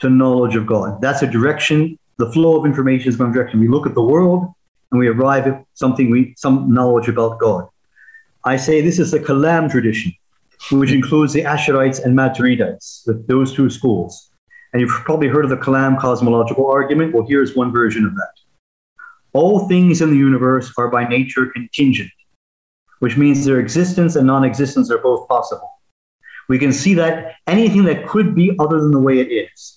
to 0.06 0.10
knowledge 0.10 0.56
of 0.56 0.66
God. 0.66 1.02
That's 1.02 1.22
a 1.22 1.28
direction. 1.28 1.98
The 2.18 2.32
flow 2.32 2.58
of 2.58 2.66
information 2.66 3.10
is 3.10 3.18
one 3.18 3.32
direction. 3.32 3.60
We 3.60 3.68
look 3.68 3.86
at 3.86 3.96
the 3.96 4.04
world 4.04 4.54
and 4.92 5.00
we 5.00 5.08
arrive 5.08 5.48
at 5.48 5.66
something 5.74 6.10
we 6.10 6.34
some 6.38 6.72
knowledge 6.72 7.10
about 7.10 7.40
God. 7.40 7.68
I 8.44 8.58
say 8.58 8.82
this 8.82 9.00
is 9.00 9.12
the 9.12 9.20
Kalam 9.20 9.70
tradition, 9.70 10.14
which 10.72 10.92
includes 10.92 11.34
the 11.34 11.42
Ash'arites 11.42 12.04
and 12.04 12.16
Maturidites, 12.18 13.02
those 13.28 13.54
two 13.54 13.70
schools. 13.70 14.32
And 14.72 14.82
you've 14.82 14.92
probably 14.92 15.28
heard 15.28 15.46
of 15.46 15.50
the 15.50 15.58
Kalam 15.58 16.00
cosmological 16.00 16.70
argument. 16.70 17.14
Well, 17.14 17.26
here's 17.28 17.56
one 17.56 17.72
version 17.72 18.06
of 18.06 18.14
that. 18.16 18.34
All 19.34 19.68
things 19.68 20.02
in 20.02 20.12
the 20.12 20.18
universe 20.18 20.72
are 20.78 20.90
by 20.90 21.08
nature 21.08 21.48
contingent, 21.48 22.12
which 23.00 23.18
means 23.18 23.44
their 23.44 23.60
existence 23.60 24.16
and 24.16 24.28
non 24.28 24.44
existence 24.44 24.92
are 24.92 25.00
both 25.00 25.28
possible. 25.28 25.70
We 26.48 26.60
can 26.60 26.72
see 26.72 26.94
that 26.94 27.36
anything 27.48 27.86
that 27.86 28.08
could 28.08 28.36
be 28.36 28.56
other 28.60 28.80
than 28.80 28.92
the 28.92 29.00
way 29.00 29.20
it 29.20 29.32
is 29.32 29.75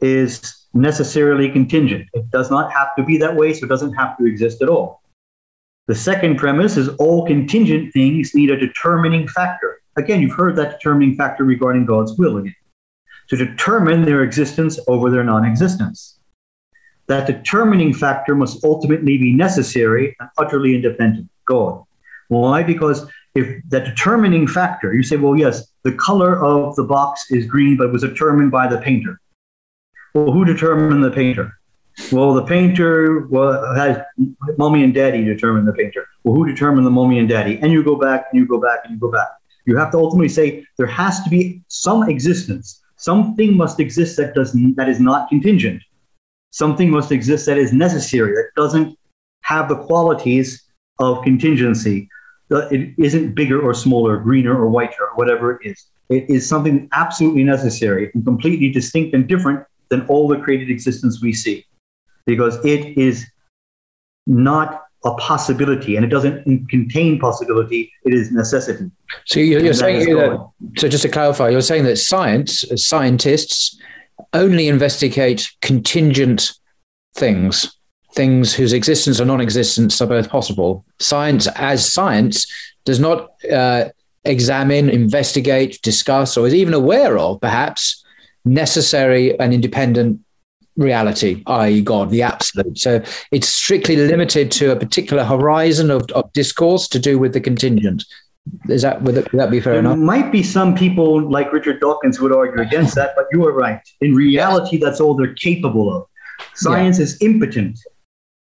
is 0.00 0.66
necessarily 0.74 1.50
contingent. 1.50 2.06
It 2.12 2.30
does 2.30 2.50
not 2.50 2.72
have 2.72 2.94
to 2.96 3.02
be 3.02 3.16
that 3.18 3.34
way, 3.34 3.52
so 3.52 3.64
it 3.64 3.68
doesn't 3.68 3.94
have 3.94 4.16
to 4.18 4.26
exist 4.26 4.62
at 4.62 4.68
all. 4.68 5.02
The 5.86 5.94
second 5.94 6.36
premise 6.36 6.76
is 6.76 6.88
all 6.98 7.26
contingent 7.26 7.92
things 7.92 8.34
need 8.34 8.50
a 8.50 8.58
determining 8.58 9.28
factor. 9.28 9.80
Again, 9.96 10.20
you've 10.20 10.34
heard 10.34 10.56
that 10.56 10.72
determining 10.72 11.16
factor 11.16 11.44
regarding 11.44 11.86
God's 11.86 12.18
will 12.18 12.38
again. 12.38 12.54
To 13.28 13.36
determine 13.36 14.04
their 14.04 14.22
existence 14.22 14.78
over 14.88 15.10
their 15.10 15.24
non 15.24 15.44
existence. 15.44 16.18
That 17.06 17.26
determining 17.26 17.94
factor 17.94 18.34
must 18.34 18.64
ultimately 18.64 19.16
be 19.16 19.32
necessary 19.32 20.16
and 20.18 20.28
utterly 20.38 20.74
independent, 20.74 21.28
God. 21.46 21.84
Why? 22.28 22.62
Because 22.62 23.08
if 23.36 23.62
that 23.68 23.84
determining 23.84 24.46
factor, 24.46 24.92
you 24.92 25.02
say, 25.02 25.16
well, 25.16 25.36
yes, 25.36 25.68
the 25.84 25.92
color 25.92 26.42
of 26.44 26.74
the 26.74 26.82
box 26.82 27.30
is 27.30 27.46
green, 27.46 27.76
but 27.76 27.88
it 27.88 27.92
was 27.92 28.02
determined 28.02 28.50
by 28.50 28.66
the 28.66 28.78
painter. 28.78 29.20
Well, 30.16 30.32
who 30.32 30.46
determined 30.46 31.04
the 31.04 31.10
painter? 31.10 31.60
Well, 32.10 32.32
the 32.32 32.46
painter 32.46 33.26
well, 33.26 33.74
has 33.74 33.98
mommy 34.56 34.82
and 34.82 34.94
daddy 34.94 35.22
determine 35.22 35.66
the 35.66 35.74
painter. 35.74 36.06
Well, 36.24 36.34
who 36.34 36.46
determined 36.46 36.86
the 36.86 36.90
mommy 36.90 37.18
and 37.18 37.28
daddy? 37.28 37.58
And 37.60 37.70
you 37.70 37.84
go 37.84 37.96
back 37.96 38.24
and 38.32 38.40
you 38.40 38.46
go 38.46 38.58
back 38.58 38.78
and 38.84 38.94
you 38.94 38.98
go 38.98 39.12
back. 39.12 39.28
You 39.66 39.76
have 39.76 39.90
to 39.90 39.98
ultimately 39.98 40.30
say 40.30 40.64
there 40.78 40.86
has 40.86 41.22
to 41.24 41.28
be 41.28 41.60
some 41.68 42.08
existence. 42.08 42.80
Something 42.96 43.58
must 43.58 43.78
exist 43.78 44.16
that 44.16 44.34
does 44.34 44.54
that 44.76 44.88
is 44.88 45.00
not 45.00 45.28
contingent. 45.28 45.82
Something 46.50 46.88
must 46.88 47.12
exist 47.12 47.44
that 47.44 47.58
is 47.58 47.74
necessary 47.74 48.32
that 48.36 48.48
doesn't 48.56 48.98
have 49.42 49.68
the 49.68 49.76
qualities 49.76 50.64
of 50.98 51.22
contingency. 51.24 52.08
Uh, 52.50 52.66
it 52.68 52.94
isn't 52.96 53.34
bigger 53.34 53.60
or 53.60 53.74
smaller, 53.74 54.16
greener 54.16 54.56
or 54.56 54.70
whiter, 54.70 55.08
or 55.10 55.14
whatever 55.16 55.60
it 55.60 55.66
is. 55.68 55.88
It 56.08 56.30
is 56.30 56.48
something 56.48 56.88
absolutely 56.92 57.44
necessary 57.44 58.10
and 58.14 58.24
completely 58.24 58.70
distinct 58.70 59.14
and 59.14 59.28
different 59.28 59.62
than 59.88 60.06
all 60.06 60.28
the 60.28 60.38
created 60.38 60.70
existence 60.70 61.20
we 61.22 61.32
see. 61.32 61.64
Because 62.24 62.62
it 62.64 62.98
is 62.98 63.26
not 64.26 64.82
a 65.04 65.14
possibility 65.14 65.94
and 65.94 66.04
it 66.04 66.08
doesn't 66.08 66.68
contain 66.68 67.18
possibility 67.18 67.92
it 68.04 68.12
is 68.12 68.32
necessity. 68.32 68.90
So 69.24 69.38
you're, 69.38 69.62
you're 69.62 69.74
saying 69.74 70.16
that, 70.16 70.50
so 70.78 70.88
just 70.88 71.02
to 71.02 71.08
clarify 71.08 71.50
you're 71.50 71.60
saying 71.60 71.84
that 71.84 71.96
science 71.96 72.64
scientists 72.74 73.78
only 74.32 74.66
investigate 74.66 75.48
contingent 75.60 76.54
things 77.14 77.76
things 78.16 78.54
whose 78.54 78.72
existence 78.72 79.20
or 79.20 79.26
non-existence 79.26 80.00
are 80.00 80.06
both 80.06 80.28
possible. 80.30 80.84
Science 80.98 81.46
as 81.54 81.86
science 81.92 82.46
does 82.86 82.98
not 82.98 83.30
uh, 83.52 83.84
examine 84.24 84.88
investigate 84.88 85.78
discuss 85.82 86.36
or 86.36 86.46
is 86.46 86.54
even 86.54 86.74
aware 86.74 87.18
of 87.18 87.40
perhaps 87.40 88.04
necessary 88.46 89.38
and 89.38 89.52
independent 89.52 90.20
reality, 90.76 91.42
i.e., 91.46 91.80
God, 91.82 92.10
the 92.10 92.22
absolute. 92.22 92.78
So 92.78 93.02
it's 93.32 93.48
strictly 93.48 93.96
limited 93.96 94.50
to 94.52 94.72
a 94.72 94.76
particular 94.76 95.24
horizon 95.24 95.90
of, 95.90 96.10
of 96.12 96.32
discourse 96.32 96.88
to 96.88 96.98
do 96.98 97.18
with 97.18 97.32
the 97.32 97.40
contingent. 97.40 98.04
Is 98.68 98.82
that 98.82 99.02
would, 99.02 99.16
would 99.16 99.30
that 99.32 99.50
be 99.50 99.60
fair 99.60 99.72
there 99.74 99.80
enough? 99.80 99.96
There 99.96 100.04
might 100.04 100.30
be 100.30 100.42
some 100.42 100.74
people 100.74 101.28
like 101.28 101.52
Richard 101.52 101.80
Dawkins 101.80 102.16
who 102.16 102.24
would 102.24 102.36
argue 102.36 102.62
against 102.62 102.94
that, 102.94 103.14
but 103.16 103.26
you 103.32 103.44
are 103.46 103.52
right. 103.52 103.80
In 104.00 104.14
reality, 104.14 104.76
that's 104.76 105.00
all 105.00 105.14
they're 105.14 105.34
capable 105.34 105.94
of. 105.94 106.06
Science 106.54 106.98
yeah. 106.98 107.04
is 107.04 107.22
impotent. 107.22 107.78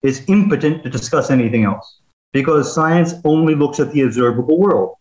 Is 0.01 0.25
impotent 0.27 0.83
to 0.83 0.89
discuss 0.89 1.31
anything 1.31 1.63
else 1.63 2.01
because 2.33 2.73
science 2.73 3.13
only 3.23 3.55
looks 3.55 3.79
at 3.79 3.93
the 3.93 4.01
observable 4.01 4.59
world. 4.59 4.95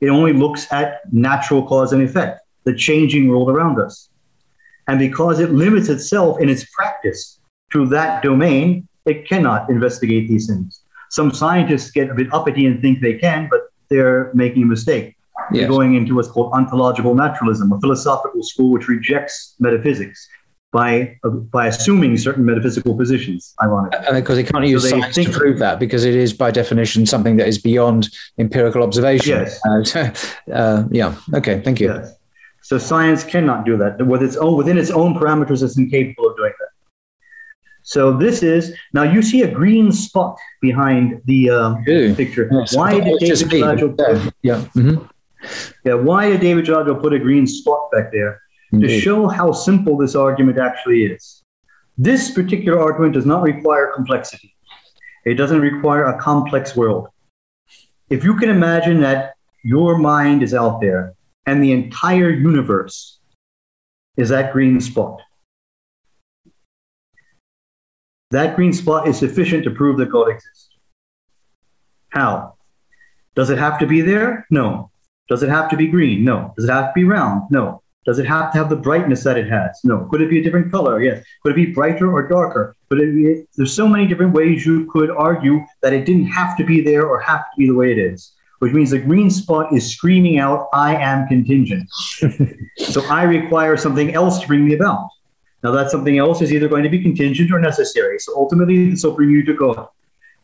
It 0.00 0.08
only 0.08 0.32
looks 0.32 0.66
at 0.72 1.00
natural 1.12 1.64
cause 1.64 1.92
and 1.92 2.02
effect, 2.02 2.40
the 2.64 2.74
changing 2.74 3.28
world 3.28 3.50
around 3.50 3.80
us. 3.80 4.08
And 4.88 4.98
because 4.98 5.38
it 5.38 5.52
limits 5.52 5.88
itself 5.88 6.40
in 6.40 6.48
its 6.48 6.64
practice 6.70 7.38
to 7.72 7.86
that 7.86 8.22
domain, 8.22 8.88
it 9.04 9.28
cannot 9.28 9.70
investigate 9.70 10.28
these 10.28 10.46
things. 10.46 10.80
some 11.10 11.32
scientists 11.32 11.90
get 11.90 12.10
a 12.10 12.14
bit 12.14 12.28
uppity 12.34 12.66
and 12.66 12.82
think 12.82 13.00
they 13.00 13.14
can, 13.14 13.48
but 13.50 13.60
they're 13.88 14.30
making 14.34 14.62
a 14.64 14.66
mistake. 14.66 15.16
Yes. 15.50 15.60
They're 15.60 15.68
going 15.68 15.94
into 15.94 16.16
what's 16.16 16.28
called 16.28 16.52
ontological 16.52 17.14
naturalism, 17.14 17.72
a 17.72 17.80
philosophical 17.80 18.42
school 18.42 18.70
which 18.72 18.88
rejects 18.88 19.54
metaphysics 19.58 20.28
by 20.70 21.16
uh, 21.24 21.30
by 21.30 21.68
assuming 21.68 22.18
certain 22.18 22.44
metaphysical 22.44 22.94
positions. 22.94 23.54
Ironically, 23.62 23.98
uh, 24.06 24.12
because 24.12 24.36
they 24.36 24.44
can't 24.44 24.66
use 24.66 24.82
so 24.82 25.00
science 25.00 25.14
to 25.14 25.30
prove 25.30 25.58
that, 25.60 25.78
because 25.78 26.04
it 26.04 26.14
is 26.14 26.34
by 26.34 26.50
definition 26.50 27.06
something 27.06 27.36
that 27.36 27.48
is 27.48 27.58
beyond 27.58 28.08
empirical 28.36 28.82
observation. 28.82 29.46
Yes. 29.64 29.96
Uh, 29.96 30.12
uh, 30.52 30.84
yeah. 30.90 31.14
Okay. 31.32 31.60
Thank 31.60 31.80
you. 31.80 31.88
Yes. 31.88 32.17
So 32.68 32.76
science 32.76 33.24
cannot 33.24 33.64
do 33.64 33.78
that. 33.78 34.06
With 34.06 34.22
its 34.22 34.36
own 34.36 34.54
within 34.54 34.76
its 34.76 34.90
own 34.90 35.14
parameters, 35.14 35.62
it's 35.62 35.78
incapable 35.78 36.28
of 36.28 36.36
doing 36.36 36.52
that. 36.60 36.68
So 37.82 38.14
this 38.14 38.42
is 38.42 38.74
now 38.92 39.04
you 39.04 39.22
see 39.22 39.40
a 39.40 39.50
green 39.50 39.90
spot 39.90 40.36
behind 40.60 41.22
the 41.24 41.48
um, 41.48 41.82
picture. 41.82 42.46
Yes. 42.52 42.76
Why 42.76 43.00
did 43.00 43.18
David 43.20 43.48
Jalajel 43.48 43.96
put, 43.96 44.34
yeah. 44.42 44.66
Mm-hmm. 44.76 45.02
yeah, 45.86 45.94
why 45.94 46.28
did 46.28 46.42
David 46.42 46.66
Jalajel 46.66 47.00
put 47.00 47.14
a 47.14 47.18
green 47.18 47.46
spot 47.46 47.90
back 47.90 48.12
there? 48.12 48.42
Indeed. 48.70 48.88
to 48.88 49.00
show 49.00 49.28
how 49.28 49.50
simple 49.52 49.96
this 49.96 50.14
argument 50.14 50.58
actually 50.58 51.04
is. 51.06 51.42
This 51.96 52.32
particular 52.32 52.78
argument 52.78 53.14
does 53.14 53.24
not 53.24 53.44
require 53.44 53.92
complexity. 53.96 54.54
It 55.24 55.36
doesn't 55.36 55.62
require 55.62 56.04
a 56.04 56.18
complex 56.20 56.76
world. 56.76 57.08
If 58.10 58.24
you 58.24 58.36
can 58.36 58.50
imagine 58.50 59.00
that 59.00 59.36
your 59.64 59.96
mind 59.96 60.42
is 60.42 60.52
out 60.52 60.82
there 60.82 61.14
and 61.48 61.64
the 61.64 61.72
entire 61.72 62.28
universe 62.28 63.20
is 64.18 64.28
that 64.28 64.52
green 64.52 64.78
spot, 64.82 65.22
that 68.30 68.54
green 68.54 68.74
spot 68.74 69.08
is 69.08 69.18
sufficient 69.18 69.64
to 69.64 69.70
prove 69.70 69.96
that 69.96 70.10
God 70.10 70.28
exists. 70.28 70.68
How? 72.10 72.56
Does 73.34 73.48
it 73.48 73.58
have 73.58 73.78
to 73.78 73.86
be 73.86 74.02
there? 74.02 74.46
No. 74.50 74.90
Does 75.30 75.42
it 75.42 75.48
have 75.48 75.70
to 75.70 75.76
be 75.76 75.86
green? 75.86 76.22
No. 76.22 76.52
Does 76.54 76.66
it 76.66 76.72
have 76.72 76.92
to 76.92 76.92
be 76.94 77.04
round? 77.04 77.50
No. 77.50 77.82
Does 78.04 78.18
it 78.18 78.26
have 78.26 78.52
to 78.52 78.58
have 78.58 78.68
the 78.68 78.76
brightness 78.76 79.24
that 79.24 79.38
it 79.38 79.48
has? 79.48 79.80
No. 79.84 80.06
Could 80.10 80.20
it 80.20 80.28
be 80.28 80.40
a 80.40 80.42
different 80.42 80.70
color? 80.70 81.02
Yes. 81.02 81.24
Could 81.42 81.52
it 81.52 81.56
be 81.56 81.72
brighter 81.72 82.12
or 82.12 82.28
darker? 82.28 82.76
But 82.90 82.98
there's 82.98 83.72
so 83.72 83.88
many 83.88 84.06
different 84.06 84.34
ways 84.34 84.66
you 84.66 84.90
could 84.92 85.10
argue 85.10 85.64
that 85.80 85.94
it 85.94 86.04
didn't 86.04 86.26
have 86.26 86.58
to 86.58 86.64
be 86.64 86.82
there 86.82 87.06
or 87.06 87.20
have 87.20 87.40
to 87.40 87.56
be 87.56 87.66
the 87.66 87.74
way 87.74 87.90
it 87.92 87.98
is, 87.98 88.34
which 88.58 88.72
means 88.72 88.90
the 88.90 88.98
green 88.98 89.30
spot 89.30 89.72
is 89.72 89.90
screaming 89.90 90.38
out, 90.38 90.68
I 90.72 90.96
am 90.96 91.28
contingent. 91.28 91.88
so 92.76 93.04
I 93.06 93.22
require 93.22 93.76
something 93.76 94.14
else 94.14 94.40
to 94.40 94.46
bring 94.46 94.64
me 94.64 94.74
about. 94.74 95.08
Now, 95.62 95.72
that 95.72 95.90
something 95.90 96.18
else 96.18 96.40
is 96.40 96.52
either 96.52 96.68
going 96.68 96.84
to 96.84 96.88
be 96.88 97.02
contingent 97.02 97.52
or 97.52 97.58
necessary. 97.58 98.18
So 98.20 98.36
ultimately, 98.36 98.90
this 98.90 99.02
will 99.04 99.12
bring 99.12 99.30
you 99.30 99.44
to 99.44 99.54
God. 99.54 99.88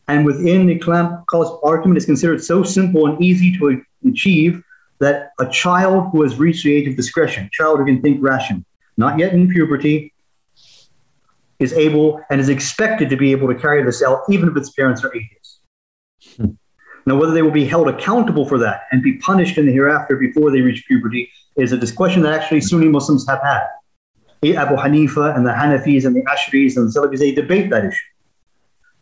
And 0.08 0.26
within 0.26 0.66
the 0.66 0.78
Kalam 0.78 1.24
argument, 1.62 1.98
is 1.98 2.04
considered 2.04 2.42
so 2.42 2.62
simple 2.62 3.06
and 3.06 3.20
easy 3.22 3.56
to 3.58 3.82
achieve 4.08 4.62
that 4.98 5.30
a 5.38 5.48
child 5.48 6.10
who 6.12 6.22
has 6.22 6.36
reached 6.36 6.64
the 6.64 6.74
age 6.74 6.88
of 6.88 6.96
discretion, 6.96 7.48
child 7.52 7.78
who 7.78 7.84
can 7.84 8.02
think 8.02 8.22
ration, 8.22 8.64
not 8.96 9.18
yet 9.18 9.32
in 9.32 9.48
puberty, 9.48 10.12
is 11.58 11.72
able 11.72 12.20
and 12.30 12.40
is 12.40 12.48
expected 12.48 13.08
to 13.08 13.16
be 13.16 13.30
able 13.32 13.48
to 13.48 13.54
carry 13.54 13.82
this 13.82 14.02
out, 14.02 14.22
even 14.28 14.48
if 14.48 14.56
its 14.56 14.70
parents 14.70 15.04
are 15.04 15.14
atheists. 15.14 15.43
Now, 17.06 17.16
whether 17.16 17.32
they 17.32 17.42
will 17.42 17.50
be 17.50 17.66
held 17.66 17.88
accountable 17.88 18.46
for 18.46 18.58
that 18.58 18.82
and 18.90 19.02
be 19.02 19.18
punished 19.18 19.58
in 19.58 19.66
the 19.66 19.72
hereafter 19.72 20.16
before 20.16 20.50
they 20.50 20.62
reach 20.62 20.84
puberty 20.86 21.30
is 21.56 21.72
a 21.72 21.76
discussion 21.76 22.22
that 22.22 22.32
actually 22.32 22.60
Sunni 22.60 22.88
Muslims 22.88 23.26
have 23.28 23.42
had. 23.42 23.66
Abu 24.52 24.76
Hanifa 24.76 25.34
and 25.34 25.46
the 25.46 25.50
Hanafis 25.50 26.04
and 26.04 26.14
the 26.14 26.22
Ash'aris 26.22 26.76
and 26.76 26.86
the 26.86 26.92
Salafis, 26.92 27.18
they 27.18 27.32
debate 27.32 27.70
that 27.70 27.84
issue. 27.84 27.96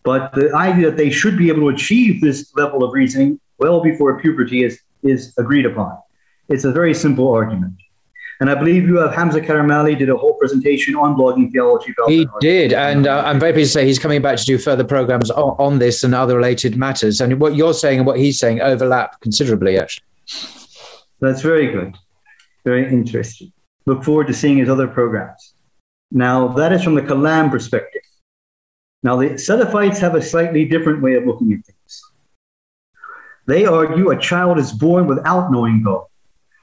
But 0.04 0.32
the 0.34 0.54
idea 0.54 0.90
that 0.90 0.96
they 0.96 1.10
should 1.10 1.36
be 1.36 1.48
able 1.48 1.60
to 1.60 1.68
achieve 1.68 2.20
this 2.20 2.52
level 2.54 2.84
of 2.84 2.92
reasoning 2.92 3.40
well 3.58 3.80
before 3.82 4.20
puberty 4.20 4.64
is 4.64 4.80
is 5.02 5.34
agreed 5.36 5.66
upon. 5.66 5.98
It's 6.48 6.64
a 6.64 6.72
very 6.72 6.94
simple 6.94 7.32
argument. 7.32 7.74
And 8.42 8.50
I 8.50 8.56
believe 8.56 8.88
you 8.88 8.96
have 8.96 9.14
Hamza 9.14 9.40
Karamali 9.40 9.96
did 9.96 10.10
a 10.10 10.16
whole 10.16 10.34
presentation 10.34 10.96
on 10.96 11.14
blogging 11.14 11.52
theology. 11.52 11.94
He 12.08 12.26
did, 12.40 12.72
and 12.72 13.06
uh, 13.06 13.22
I'm 13.24 13.38
very 13.38 13.52
pleased 13.52 13.72
to 13.72 13.78
say 13.78 13.86
he's 13.86 14.00
coming 14.00 14.20
back 14.20 14.36
to 14.36 14.44
do 14.44 14.58
further 14.58 14.82
programs 14.82 15.30
on, 15.30 15.54
on, 15.60 15.78
this 15.78 16.02
and 16.02 16.12
other 16.12 16.34
related 16.34 16.76
matters. 16.76 17.20
And 17.20 17.38
what 17.38 17.54
you're 17.54 17.72
saying 17.72 17.98
and 17.98 18.06
what 18.06 18.18
he's 18.18 18.40
saying 18.40 18.60
overlap 18.60 19.20
considerably, 19.20 19.78
actually. 19.78 20.06
That's 21.20 21.40
very 21.40 21.70
good, 21.70 21.96
very 22.64 22.92
interesting. 22.92 23.52
Look 23.86 24.02
forward 24.02 24.26
to 24.26 24.34
seeing 24.34 24.58
his 24.58 24.68
other 24.68 24.88
programs. 24.88 25.54
Now, 26.10 26.48
that 26.48 26.72
is 26.72 26.82
from 26.82 26.96
the 26.96 27.02
Kalam 27.02 27.48
perspective. 27.48 28.02
Now, 29.04 29.14
the 29.14 29.26
Salafites 29.34 29.98
have 30.00 30.16
a 30.16 30.20
slightly 30.20 30.64
different 30.64 31.00
way 31.00 31.14
of 31.14 31.26
looking 31.26 31.52
at 31.52 31.64
things. 31.64 32.02
They 33.46 33.66
argue 33.66 34.10
a 34.10 34.18
child 34.18 34.58
is 34.58 34.72
born 34.72 35.06
without 35.06 35.52
knowing 35.52 35.84
God, 35.84 36.06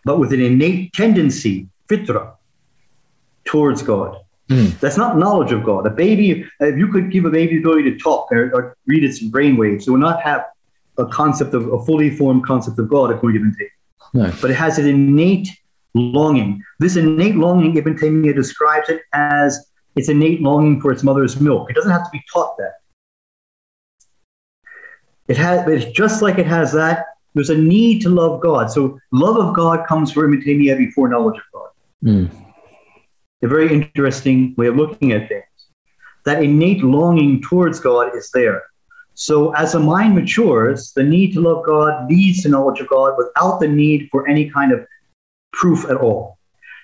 but 0.06 0.20
with 0.20 0.34
an 0.34 0.42
innate 0.42 0.94
tendency, 0.94 1.68
fitra, 1.88 2.34
towards 3.46 3.82
God. 3.82 4.18
Mm. 4.50 4.80
That's 4.80 4.98
not 4.98 5.18
knowledge 5.18 5.52
of 5.52 5.64
God. 5.64 5.86
A 5.86 5.90
baby, 5.90 6.46
if 6.60 6.78
you 6.78 6.88
could 6.92 7.12
give 7.12 7.26
a 7.26 7.30
baby 7.30 7.56
the 7.56 7.60
ability 7.60 7.92
to 7.92 7.98
talk 7.98 8.32
or, 8.32 8.52
or 8.54 8.78
read 8.88 9.04
its 9.04 9.24
brainwaves, 9.24 9.88
it 9.88 9.92
will 9.92 9.98
not 9.98 10.22
have 10.22 10.46
a 10.98 11.06
concept 11.06 11.54
of 11.54 11.72
a 11.72 11.84
fully 11.86 12.10
formed 12.10 12.46
concept 12.46 12.80
of 12.80 12.90
God, 12.90 13.12
according 13.12 13.42
to 13.42 13.48
Ibn 13.48 13.56
Taymiyyah. 13.60 14.14
No. 14.14 14.34
But 14.42 14.52
it 14.52 14.56
has 14.56 14.78
an 14.80 14.88
innate 14.88 15.50
longing. 15.94 16.64
This 16.80 16.96
innate 16.96 17.36
longing, 17.36 17.78
Ibn 17.78 17.96
Taymiyyah 17.96 18.36
describes 18.36 18.90
it 18.90 19.02
as 19.14 19.68
its 19.96 20.10
innate 20.10 20.42
longing 20.42 20.82
for 20.82 20.92
its 20.92 21.04
mother's 21.04 21.40
milk. 21.40 21.70
It 21.70 21.76
doesn't 21.76 21.92
have 21.92 22.06
to 22.06 22.12
be 22.12 22.22
taught 22.32 22.58
that. 22.58 22.74
It 25.28 25.38
has, 25.38 25.68
it's 25.68 25.92
just 25.92 26.22
like 26.22 26.40
it 26.40 26.48
has 26.48 26.72
that. 26.74 27.06
There's 27.34 27.50
a 27.50 27.58
need 27.58 28.02
to 28.02 28.10
love 28.10 28.42
God. 28.42 28.72
So 28.72 29.00
love 29.12 29.38
of 29.38 29.56
God 29.56 29.88
comes 29.88 30.12
for 30.12 30.28
Taymiyyah 30.28 30.78
before 30.78 31.10
knowledge 31.10 31.38
of 31.38 31.44
God. 31.54 31.70
Mm. 32.04 32.46
A 33.42 33.48
very 33.48 33.72
interesting 33.72 34.56
way 34.58 34.68
of 34.68 34.76
looking 34.76 35.12
at 35.12 35.30
things. 35.30 35.44
That 36.26 36.44
innate 36.44 36.84
longing 36.84 37.42
towards 37.42 37.80
God 37.80 38.16
is 38.16 38.30
there. 38.32 38.64
So 39.14 39.54
as 39.54 39.76
a 39.76 39.80
mind 39.80 40.16
matures, 40.16 40.92
the 40.94 41.04
need 41.04 41.34
to 41.34 41.42
love 41.42 41.66
God 41.66 42.10
leads 42.10 42.44
to 42.44 42.50
knowledge 42.50 42.80
of 42.80 42.88
God 42.88 43.16
without 43.18 43.60
the 43.60 43.68
need 43.68 44.10
for 44.12 44.28
any 44.28 44.50
kind 44.50 44.72
of 44.72 44.86
proof 45.54 45.86
at 45.90 45.98
all. 45.98 46.38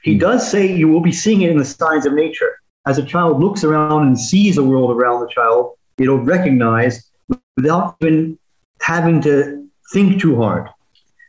He 0.03 0.15
mm. 0.15 0.19
does 0.19 0.49
say 0.49 0.71
you 0.71 0.87
will 0.87 1.01
be 1.01 1.11
seeing 1.11 1.41
it 1.41 1.49
in 1.49 1.57
the 1.57 1.65
signs 1.65 2.05
of 2.05 2.13
nature. 2.13 2.59
As 2.85 2.97
a 2.97 3.03
child 3.03 3.39
looks 3.39 3.63
around 3.63 4.05
and 4.05 4.19
sees 4.19 4.57
a 4.57 4.63
world 4.63 4.91
around 4.91 5.21
the 5.21 5.29
child, 5.29 5.75
it'll 5.97 6.19
recognize 6.19 7.09
without 7.57 7.95
even 8.01 8.37
having 8.81 9.21
to 9.21 9.64
think 9.91 10.21
too 10.21 10.35
hard. 10.35 10.69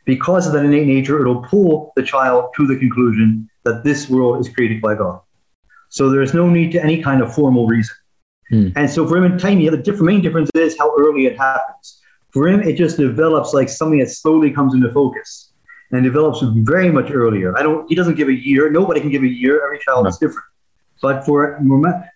Because 0.05 0.47
of 0.47 0.53
that 0.53 0.63
innate 0.63 0.87
nature, 0.87 1.19
it'll 1.19 1.43
pull 1.43 1.91
the 1.95 2.03
child 2.03 2.51
to 2.55 2.65
the 2.65 2.77
conclusion 2.77 3.49
that 3.63 3.83
this 3.83 4.09
world 4.09 4.39
is 4.39 4.47
created 4.49 4.81
by 4.81 4.95
God. 4.95 5.19
So 5.89 6.09
there's 6.09 6.33
no 6.33 6.49
need 6.49 6.71
to 6.71 6.83
any 6.83 7.01
kind 7.01 7.21
of 7.21 7.33
formal 7.33 7.67
reason. 7.67 7.95
Hmm. 8.49 8.69
And 8.75 8.89
so 8.89 9.05
for 9.07 9.17
Ibn 9.17 9.37
Taymiyyah, 9.37 9.71
the 9.71 9.77
different, 9.77 10.05
main 10.05 10.21
difference 10.21 10.49
is 10.53 10.77
how 10.77 10.95
early 10.97 11.25
it 11.25 11.37
happens. 11.37 12.01
For 12.31 12.47
him, 12.47 12.61
it 12.61 12.77
just 12.77 12.97
develops 12.97 13.53
like 13.53 13.69
something 13.69 13.99
that 13.99 14.09
slowly 14.09 14.51
comes 14.51 14.73
into 14.73 14.91
focus 14.91 15.53
and 15.91 16.03
develops 16.03 16.41
very 16.41 16.91
much 16.91 17.11
earlier. 17.11 17.57
I 17.57 17.63
don't. 17.63 17.87
He 17.89 17.95
doesn't 17.95 18.15
give 18.15 18.27
a 18.27 18.33
year. 18.33 18.69
Nobody 18.69 18.99
can 18.99 19.09
give 19.09 19.23
a 19.23 19.27
year. 19.27 19.63
Every 19.63 19.79
child 19.79 20.03
no. 20.03 20.09
is 20.09 20.17
different. 20.17 20.45
But 21.01 21.25
for 21.25 21.59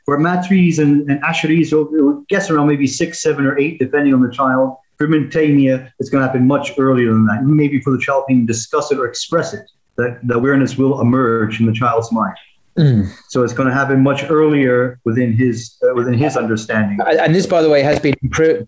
for 0.06 0.20
Maturidis 0.20 0.80
and, 0.80 1.10
and 1.10 1.22
Ash'aris, 1.24 1.68
it'll, 1.68 2.26
guess 2.28 2.50
around 2.50 2.68
maybe 2.68 2.88
six, 2.88 3.22
seven, 3.22 3.46
or 3.46 3.58
eight, 3.58 3.80
depending 3.80 4.14
on 4.14 4.22
the 4.22 4.32
child. 4.32 4.78
Taymiyyah, 5.08 5.92
it's 6.00 6.10
going 6.10 6.22
to 6.22 6.28
happen 6.28 6.48
much 6.48 6.72
earlier 6.78 7.12
than 7.12 7.26
that. 7.28 7.44
Maybe 7.44 7.82
for 7.82 7.92
the 7.92 8.00
child 8.00 8.26
can 8.28 8.46
discuss 8.46 8.92
it 8.92 9.00
or 9.00 9.06
express 9.06 9.54
it, 9.54 9.70
that 9.98 10.20
the 10.24 10.36
awareness 10.36 10.78
will 10.78 11.02
emerge 11.02 11.60
in 11.60 11.66
the 11.66 11.74
child's 11.74 12.12
mind. 12.12 12.36
Mm. 12.78 13.12
So 13.28 13.44
it's 13.44 13.54
going 13.54 13.68
to 13.68 13.74
happen 13.74 14.02
much 14.02 14.24
earlier 14.30 15.00
within 15.04 15.34
his 15.34 15.76
uh, 15.84 15.94
within 15.94 16.14
his 16.14 16.38
understanding. 16.38 17.00
And 17.06 17.36
this, 17.36 17.46
by 17.46 17.62
the 17.62 17.70
way, 17.70 17.84
has 17.84 18.00
been 18.00 18.16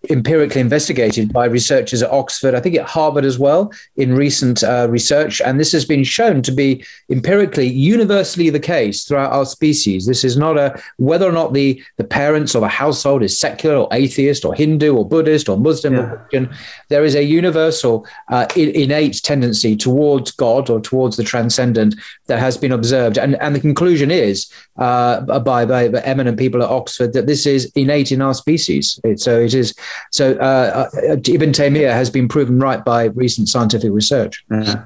empirically 0.09 0.59
investigated 0.59 1.31
by 1.31 1.45
researchers 1.45 2.03
at 2.03 2.11
Oxford, 2.11 2.53
I 2.53 2.59
think 2.59 2.75
at 2.75 2.85
Harvard 2.85 3.23
as 3.23 3.39
well, 3.39 3.71
in 3.95 4.13
recent 4.13 4.61
uh, 4.61 4.87
research. 4.89 5.41
And 5.41 5.57
this 5.57 5.71
has 5.71 5.85
been 5.85 6.03
shown 6.03 6.41
to 6.41 6.51
be 6.51 6.83
empirically 7.09 7.67
universally 7.67 8.49
the 8.49 8.59
case 8.59 9.05
throughout 9.05 9.31
our 9.31 9.45
species. 9.45 10.05
This 10.05 10.25
is 10.25 10.35
not 10.35 10.57
a 10.57 10.81
whether 10.97 11.27
or 11.27 11.31
not 11.31 11.53
the 11.53 11.81
the 11.97 12.03
parents 12.03 12.55
of 12.55 12.63
a 12.63 12.67
household 12.67 13.23
is 13.23 13.39
secular 13.39 13.77
or 13.77 13.87
atheist 13.93 14.43
or 14.43 14.53
Hindu 14.53 14.97
or 14.97 15.07
Buddhist 15.07 15.47
or 15.47 15.57
Muslim 15.57 15.93
yeah. 15.93 15.99
or 16.01 16.17
Christian. 16.17 16.53
There 16.89 17.05
is 17.05 17.15
a 17.15 17.23
universal 17.23 18.05
uh, 18.29 18.47
innate 18.55 19.21
tendency 19.23 19.77
towards 19.77 20.31
God 20.31 20.69
or 20.69 20.81
towards 20.81 21.15
the 21.15 21.23
transcendent 21.23 21.95
that 22.27 22.39
has 22.39 22.57
been 22.57 22.73
observed, 22.73 23.17
and 23.17 23.41
and 23.41 23.55
the 23.55 23.61
conclusion 23.61 23.92
conclusion 23.93 24.11
is 24.11 24.51
uh, 24.77 25.39
by, 25.39 25.65
by 25.65 25.87
eminent 26.01 26.37
people 26.37 26.63
at 26.63 26.69
Oxford 26.69 27.13
that 27.13 27.27
this 27.27 27.45
is 27.45 27.71
innate 27.75 28.11
in 28.11 28.21
our 28.21 28.33
species. 28.33 28.99
It, 29.03 29.19
so 29.19 29.39
it 29.39 29.53
is. 29.53 29.73
So 30.11 30.33
uh, 30.33 30.89
uh, 30.95 31.17
Ibn 31.25 31.51
Taymiyyah 31.51 31.91
has 31.91 32.09
been 32.09 32.27
proven 32.27 32.59
right 32.59 32.83
by 32.83 33.05
recent 33.05 33.49
scientific 33.49 33.91
research. 33.91 34.43
Yeah. 34.51 34.85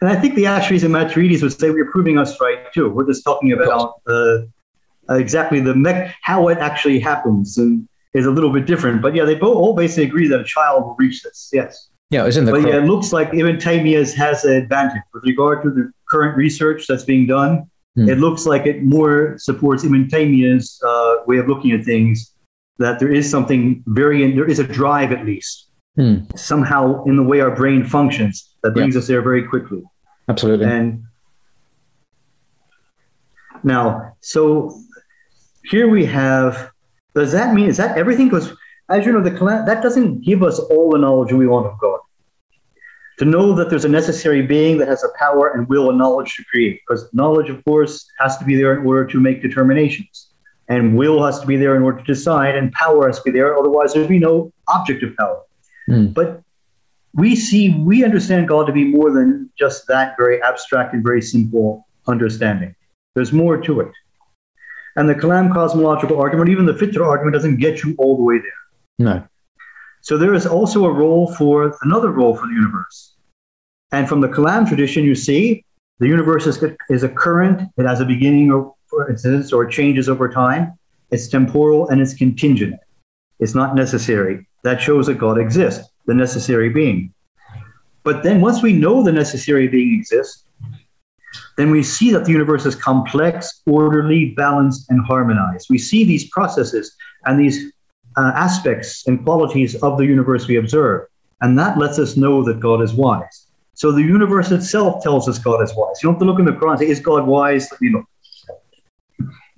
And 0.00 0.10
I 0.10 0.16
think 0.16 0.34
the 0.34 0.44
Ash'aris 0.44 0.82
and 0.82 0.92
Maturidis 0.92 1.42
would 1.42 1.52
say 1.52 1.70
we're 1.70 1.90
proving 1.90 2.18
us 2.18 2.40
right 2.40 2.72
too. 2.72 2.90
We're 2.90 3.06
just 3.06 3.22
talking 3.24 3.52
about 3.52 4.00
uh, 4.08 4.38
exactly 5.10 5.60
the 5.60 5.74
me- 5.74 6.12
how 6.22 6.48
it 6.48 6.58
actually 6.58 6.98
happens. 6.98 7.56
And 7.58 7.88
is 8.14 8.26
a 8.26 8.30
little 8.30 8.52
bit 8.52 8.66
different. 8.66 9.00
But 9.00 9.14
yeah, 9.14 9.24
they 9.24 9.34
both 9.34 9.56
all 9.56 9.74
basically 9.74 10.04
agree 10.04 10.28
that 10.28 10.40
a 10.40 10.44
child 10.44 10.84
will 10.84 10.96
reach 10.98 11.22
this. 11.22 11.48
Yes. 11.50 11.88
Yeah, 12.10 12.26
it's 12.26 12.36
in 12.36 12.44
the. 12.44 12.52
But 12.52 12.66
yeah, 12.68 12.76
it 12.76 12.84
looks 12.84 13.10
like 13.10 13.32
Ibn 13.32 13.56
Taymiyyah 13.56 14.14
has 14.16 14.44
an 14.44 14.52
advantage 14.52 15.02
with 15.14 15.24
regard 15.24 15.62
to 15.62 15.70
the 15.70 15.90
current 16.12 16.36
research 16.36 16.86
that's 16.88 17.06
being 17.12 17.26
done. 17.26 17.52
Hmm. 17.96 18.08
It 18.08 18.18
looks 18.18 18.46
like 18.46 18.64
it 18.66 18.82
more 18.82 19.36
supports 19.38 19.84
Ibn 19.84 20.08
Taymiyyah's 20.08 20.80
uh, 20.86 21.16
way 21.26 21.38
of 21.38 21.48
looking 21.48 21.72
at 21.72 21.84
things. 21.84 22.16
That 22.78 22.98
there 22.98 23.12
is 23.12 23.30
something 23.30 23.82
very, 23.86 24.18
there 24.34 24.48
is 24.48 24.58
a 24.58 24.64
drive 24.80 25.12
at 25.12 25.24
least 25.26 25.68
hmm. 25.96 26.16
somehow 26.34 27.04
in 27.04 27.16
the 27.16 27.22
way 27.22 27.40
our 27.40 27.54
brain 27.54 27.84
functions 27.84 28.54
that 28.62 28.72
brings 28.72 28.94
yeah. 28.94 29.00
us 29.00 29.06
there 29.06 29.22
very 29.22 29.46
quickly. 29.46 29.82
Absolutely. 30.28 30.66
And 30.66 31.04
now, 33.62 34.16
so 34.20 34.76
here 35.64 35.88
we 35.88 36.04
have. 36.06 36.70
Does 37.14 37.32
that 37.32 37.54
mean 37.54 37.68
is 37.68 37.76
that 37.76 37.96
everything? 37.96 38.28
Because 38.28 38.52
as 38.88 39.04
you 39.06 39.12
know, 39.12 39.22
the 39.22 39.30
that 39.66 39.82
doesn't 39.82 40.22
give 40.22 40.42
us 40.42 40.58
all 40.58 40.90
the 40.90 40.98
knowledge 40.98 41.32
we 41.32 41.46
want 41.46 41.66
of 41.66 41.78
God. 41.78 42.00
To 43.18 43.24
know 43.24 43.54
that 43.54 43.68
there's 43.70 43.84
a 43.84 43.90
necessary 43.90 44.42
being 44.42 44.78
that 44.78 44.88
has 44.88 45.04
a 45.04 45.08
power 45.18 45.52
and 45.52 45.68
will 45.68 45.90
and 45.90 45.98
knowledge 45.98 46.34
to 46.36 46.44
create, 46.44 46.80
because 46.80 47.08
knowledge, 47.12 47.50
of 47.50 47.62
course, 47.64 48.06
has 48.18 48.38
to 48.38 48.44
be 48.44 48.56
there 48.56 48.72
in 48.78 48.86
order 48.86 49.04
to 49.06 49.20
make 49.20 49.42
determinations, 49.42 50.30
and 50.68 50.96
will 50.96 51.22
has 51.24 51.38
to 51.40 51.46
be 51.46 51.56
there 51.56 51.76
in 51.76 51.82
order 51.82 51.98
to 51.98 52.04
decide, 52.04 52.56
and 52.56 52.72
power 52.72 53.06
has 53.06 53.18
to 53.18 53.22
be 53.24 53.30
there. 53.30 53.56
Otherwise, 53.56 53.92
there'd 53.92 54.08
be 54.08 54.18
no 54.18 54.52
object 54.68 55.02
of 55.02 55.14
power. 55.16 55.42
Mm. 55.88 56.14
But 56.14 56.42
we 57.14 57.36
see, 57.36 57.70
we 57.70 58.02
understand 58.02 58.48
God 58.48 58.66
to 58.66 58.72
be 58.72 58.84
more 58.84 59.10
than 59.12 59.50
just 59.58 59.86
that 59.88 60.16
very 60.16 60.42
abstract 60.42 60.94
and 60.94 61.02
very 61.02 61.20
simple 61.20 61.86
understanding. 62.06 62.74
There's 63.14 63.32
more 63.32 63.58
to 63.58 63.80
it. 63.80 63.92
And 64.96 65.08
the 65.08 65.14
Kalam 65.14 65.52
cosmological 65.52 66.18
argument, 66.18 66.50
even 66.50 66.66
the 66.66 66.72
Fitra 66.72 67.06
argument, 67.06 67.34
doesn't 67.34 67.56
get 67.56 67.82
you 67.82 67.94
all 67.98 68.16
the 68.16 68.22
way 68.22 68.38
there. 68.38 68.52
No. 68.98 69.28
So 70.02 70.18
there 70.18 70.34
is 70.34 70.46
also 70.46 70.84
a 70.84 70.92
role 70.92 71.32
for 71.34 71.76
another 71.82 72.10
role 72.10 72.36
for 72.36 72.46
the 72.46 72.52
universe. 72.52 73.14
And 73.92 74.08
from 74.08 74.20
the 74.20 74.28
Kalam 74.28 74.66
tradition, 74.66 75.04
you 75.04 75.14
see 75.14 75.64
the 76.00 76.08
universe 76.08 76.46
is, 76.46 76.62
is 76.90 77.04
a 77.04 77.08
current, 77.08 77.62
it 77.76 77.86
has 77.86 78.00
a 78.00 78.04
beginning 78.04 78.50
or, 78.50 78.74
for 78.88 79.08
instance, 79.08 79.52
or 79.52 79.64
changes 79.64 80.08
over 80.08 80.28
time. 80.28 80.76
It's 81.12 81.28
temporal 81.28 81.88
and 81.88 82.00
it's 82.00 82.14
contingent. 82.14 82.74
It's 83.38 83.54
not 83.54 83.76
necessary. 83.76 84.46
That 84.64 84.80
shows 84.80 85.06
that 85.06 85.18
God 85.18 85.38
exists, 85.38 85.88
the 86.06 86.14
necessary 86.14 86.70
being. 86.70 87.14
But 88.02 88.24
then 88.24 88.40
once 88.40 88.60
we 88.60 88.72
know 88.72 89.04
the 89.04 89.12
necessary 89.12 89.68
being 89.68 89.94
exists, 89.94 90.44
then 91.56 91.70
we 91.70 91.82
see 91.82 92.10
that 92.10 92.24
the 92.24 92.32
universe 92.32 92.66
is 92.66 92.74
complex, 92.74 93.62
orderly, 93.66 94.30
balanced, 94.30 94.90
and 94.90 95.04
harmonized. 95.04 95.68
We 95.70 95.78
see 95.78 96.04
these 96.04 96.28
processes 96.30 96.96
and 97.24 97.38
these 97.38 97.72
uh, 98.16 98.32
aspects 98.34 99.06
and 99.06 99.24
qualities 99.24 99.74
of 99.82 99.98
the 99.98 100.04
universe 100.04 100.46
we 100.46 100.56
observe. 100.56 101.06
And 101.40 101.58
that 101.58 101.78
lets 101.78 101.98
us 101.98 102.16
know 102.16 102.42
that 102.44 102.60
God 102.60 102.82
is 102.82 102.92
wise. 102.92 103.46
So 103.74 103.90
the 103.90 104.02
universe 104.02 104.50
itself 104.50 105.02
tells 105.02 105.28
us 105.28 105.38
God 105.38 105.62
is 105.62 105.74
wise. 105.74 106.02
You 106.02 106.08
don't 106.08 106.14
have 106.14 106.20
to 106.20 106.26
look 106.26 106.38
in 106.38 106.44
the 106.44 106.52
Quran 106.52 106.72
and 106.72 106.78
say, 106.80 106.88
Is 106.88 107.00
God 107.00 107.26
wise? 107.26 107.68
Let 107.70 107.80
me 107.80 107.90
look. 107.90 108.04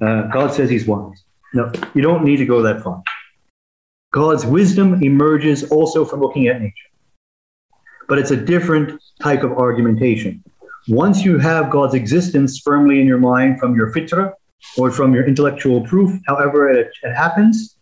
Uh, 0.01 0.23
God 0.29 0.53
says 0.53 0.71
he's 0.71 0.87
wise. 0.87 1.23
No, 1.53 1.71
you 1.95 2.03
don't 2.03 2.25
need 2.25 2.37
to 2.37 2.47
go 2.47 2.63
that 2.63 2.83
far. 2.83 3.03
God's 4.13 4.47
wisdom 4.47 5.03
emerges 5.03 5.71
also 5.71 6.05
from 6.05 6.21
looking 6.21 6.47
at 6.49 6.61
nature. 6.61 6.91
But 8.09 8.19
it's 8.19 8.31
a 8.31 8.37
different 8.37 9.01
type 9.21 9.43
of 9.43 9.53
argumentation. 9.53 10.43
Once 10.89 11.25
you 11.25 11.39
have 11.39 11.71
God's 11.71 11.95
existence 11.95 12.61
firmly 12.61 13.01
in 13.01 13.07
your 13.07 13.19
mind 13.19 13.59
from 13.59 13.75
your 13.75 13.93
fitra 13.93 14.33
or 14.77 14.91
from 14.91 15.15
your 15.15 15.27
intellectual 15.27 15.81
proof, 15.81 16.21
however 16.27 16.71
it, 16.71 16.93
it 17.03 17.15
happens, 17.15 17.74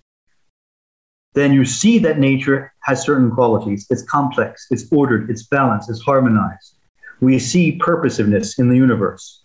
then 1.34 1.52
you 1.52 1.64
see 1.64 1.98
that 1.98 2.18
nature 2.18 2.72
has 2.80 3.02
certain 3.02 3.30
qualities. 3.30 3.86
It's 3.90 4.02
complex, 4.02 4.66
it's 4.70 4.90
ordered, 4.92 5.30
it's 5.30 5.44
balanced, 5.44 5.88
it's 5.88 6.02
harmonized. 6.02 6.76
We 7.20 7.38
see 7.38 7.78
purposiveness 7.78 8.58
in 8.58 8.68
the 8.68 8.76
universe. 8.76 9.44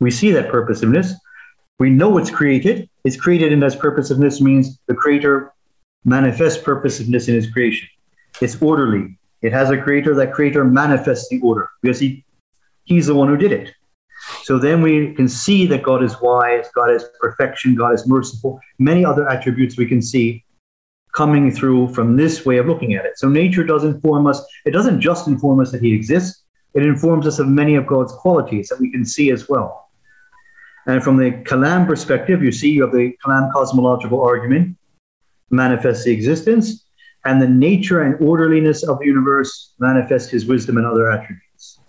We 0.00 0.10
see 0.10 0.30
that 0.32 0.50
purposiveness. 0.50 1.12
We 1.78 1.90
know 1.90 2.18
it's 2.18 2.30
created. 2.30 2.88
It's 3.04 3.16
created, 3.16 3.52
and 3.52 3.62
as 3.62 3.76
purposiveness 3.76 4.40
means 4.40 4.78
the 4.88 4.94
creator 4.94 5.52
manifests 6.04 6.62
purposiveness 6.62 7.28
in 7.28 7.34
his 7.34 7.50
creation. 7.50 7.88
It's 8.40 8.60
orderly. 8.60 9.18
It 9.42 9.52
has 9.52 9.70
a 9.70 9.80
creator. 9.80 10.14
That 10.14 10.32
creator 10.32 10.64
manifests 10.64 11.28
the 11.28 11.40
order 11.40 11.70
because 11.82 11.98
he, 11.98 12.24
he's 12.84 13.06
the 13.06 13.14
one 13.14 13.28
who 13.28 13.36
did 13.36 13.52
it. 13.52 13.72
So 14.42 14.58
then 14.58 14.82
we 14.82 15.14
can 15.14 15.28
see 15.28 15.66
that 15.66 15.82
God 15.82 16.02
is 16.02 16.20
wise, 16.20 16.66
God 16.74 16.90
is 16.90 17.04
perfection, 17.20 17.74
God 17.74 17.94
is 17.94 18.06
merciful, 18.06 18.60
many 18.78 19.04
other 19.04 19.28
attributes 19.28 19.76
we 19.76 19.86
can 19.86 20.02
see 20.02 20.44
coming 21.16 21.50
through 21.50 21.88
from 21.94 22.14
this 22.14 22.44
way 22.44 22.58
of 22.58 22.66
looking 22.66 22.94
at 22.94 23.06
it. 23.06 23.18
So 23.18 23.28
nature 23.28 23.64
does 23.64 23.84
inform 23.84 24.26
us, 24.26 24.44
it 24.66 24.72
doesn't 24.72 25.00
just 25.00 25.26
inform 25.26 25.60
us 25.60 25.72
that 25.72 25.80
he 25.80 25.94
exists, 25.94 26.44
it 26.74 26.82
informs 26.82 27.26
us 27.26 27.38
of 27.38 27.48
many 27.48 27.74
of 27.74 27.86
God's 27.86 28.12
qualities 28.12 28.68
that 28.68 28.78
we 28.78 28.90
can 28.90 29.04
see 29.04 29.30
as 29.30 29.48
well. 29.48 29.88
And 30.86 31.02
from 31.02 31.16
the 31.16 31.30
Kalam 31.30 31.86
perspective, 31.86 32.42
you 32.42 32.52
see 32.52 32.70
you 32.70 32.82
have 32.82 32.92
the 32.92 33.16
Kalam 33.24 33.50
cosmological 33.52 34.22
argument 34.22 34.76
manifests 35.50 36.04
the 36.04 36.12
existence, 36.12 36.84
and 37.24 37.40
the 37.40 37.48
nature 37.48 38.02
and 38.02 38.20
orderliness 38.20 38.82
of 38.84 38.98
the 38.98 39.06
universe 39.06 39.72
manifest 39.78 40.30
his 40.30 40.44
wisdom 40.44 40.76
and 40.76 40.86
other 40.86 41.10
attributes. 41.10 41.80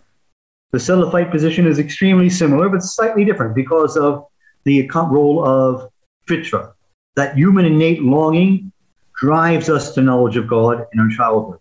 The 0.72 0.78
Salafite 0.78 1.32
position 1.32 1.68
is 1.68 1.80
extremely 1.80 2.30
similar, 2.30 2.70
but 2.70 2.82
slightly 2.82 3.26
different 3.26 3.56
because 3.56 3.98
of 3.98 4.26
the 4.64 4.90
role 4.94 5.46
of 5.46 5.90
fitra, 6.28 6.72
that 7.16 7.36
human 7.36 7.66
innate 7.66 8.02
longing 8.02 8.72
drives 9.18 9.70
us 9.70 9.94
to 9.96 10.02
knowledge 10.02 10.38
of 10.38 10.48
God 10.48 10.86
in 10.94 11.00
our 11.00 11.10
childhood. 11.10 11.60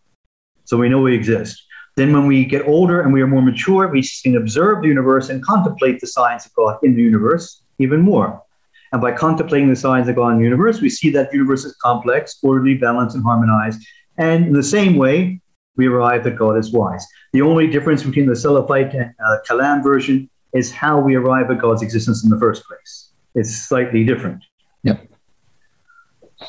So 0.64 0.76
we 0.76 0.88
know 0.88 1.00
we 1.00 1.14
exist. 1.14 1.62
Then, 1.96 2.12
when 2.12 2.26
we 2.26 2.44
get 2.44 2.68
older 2.68 3.00
and 3.00 3.12
we 3.12 3.22
are 3.22 3.26
more 3.26 3.40
mature, 3.40 3.88
we 3.88 4.04
can 4.22 4.36
observe 4.36 4.82
the 4.82 4.88
universe 4.88 5.30
and 5.30 5.42
contemplate 5.42 5.98
the 6.00 6.06
signs 6.06 6.44
of 6.44 6.52
God 6.52 6.78
in 6.82 6.94
the 6.94 7.00
universe 7.00 7.62
even 7.78 8.00
more. 8.00 8.42
And 8.92 9.00
by 9.00 9.12
contemplating 9.12 9.70
the 9.70 9.76
signs 9.76 10.06
of 10.08 10.16
God 10.16 10.32
in 10.32 10.38
the 10.38 10.44
universe, 10.44 10.80
we 10.80 10.90
see 10.90 11.10
that 11.10 11.30
the 11.30 11.36
universe 11.38 11.64
is 11.64 11.74
complex, 11.76 12.38
orderly, 12.42 12.74
balanced, 12.74 13.16
and 13.16 13.24
harmonized. 13.24 13.80
And 14.18 14.46
in 14.46 14.52
the 14.52 14.62
same 14.62 14.96
way, 14.96 15.40
we 15.76 15.86
arrive 15.86 16.24
that 16.24 16.36
God 16.36 16.58
is 16.58 16.70
wise. 16.72 17.06
The 17.32 17.42
only 17.42 17.66
difference 17.66 18.02
between 18.02 18.26
the 18.26 18.32
Salafite 18.32 18.94
and 18.94 19.14
uh, 19.26 19.38
Kalam 19.48 19.82
version 19.82 20.28
is 20.52 20.72
how 20.72 20.98
we 21.00 21.14
arrive 21.14 21.50
at 21.50 21.58
God's 21.58 21.82
existence 21.82 22.24
in 22.24 22.30
the 22.30 22.38
first 22.38 22.64
place. 22.64 23.10
It's 23.34 23.54
slightly 23.54 24.04
different. 24.04 24.42
Yep. 24.84 25.08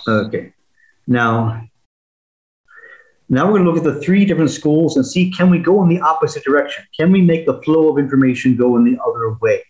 Okay. 0.07 0.53
Now, 1.07 1.63
now 3.29 3.45
we're 3.45 3.59
going 3.59 3.65
to 3.65 3.71
look 3.71 3.77
at 3.77 3.83
the 3.83 4.01
three 4.01 4.25
different 4.25 4.51
schools 4.51 4.97
and 4.97 5.05
see 5.05 5.31
can 5.31 5.49
we 5.49 5.59
go 5.59 5.81
in 5.83 5.89
the 5.89 6.01
opposite 6.01 6.43
direction? 6.43 6.85
Can 6.97 7.11
we 7.11 7.21
make 7.21 7.45
the 7.45 7.61
flow 7.61 7.89
of 7.89 7.97
information 7.97 8.57
go 8.57 8.75
in 8.75 8.83
the 8.83 8.97
other 9.01 9.33
way? 9.41 9.63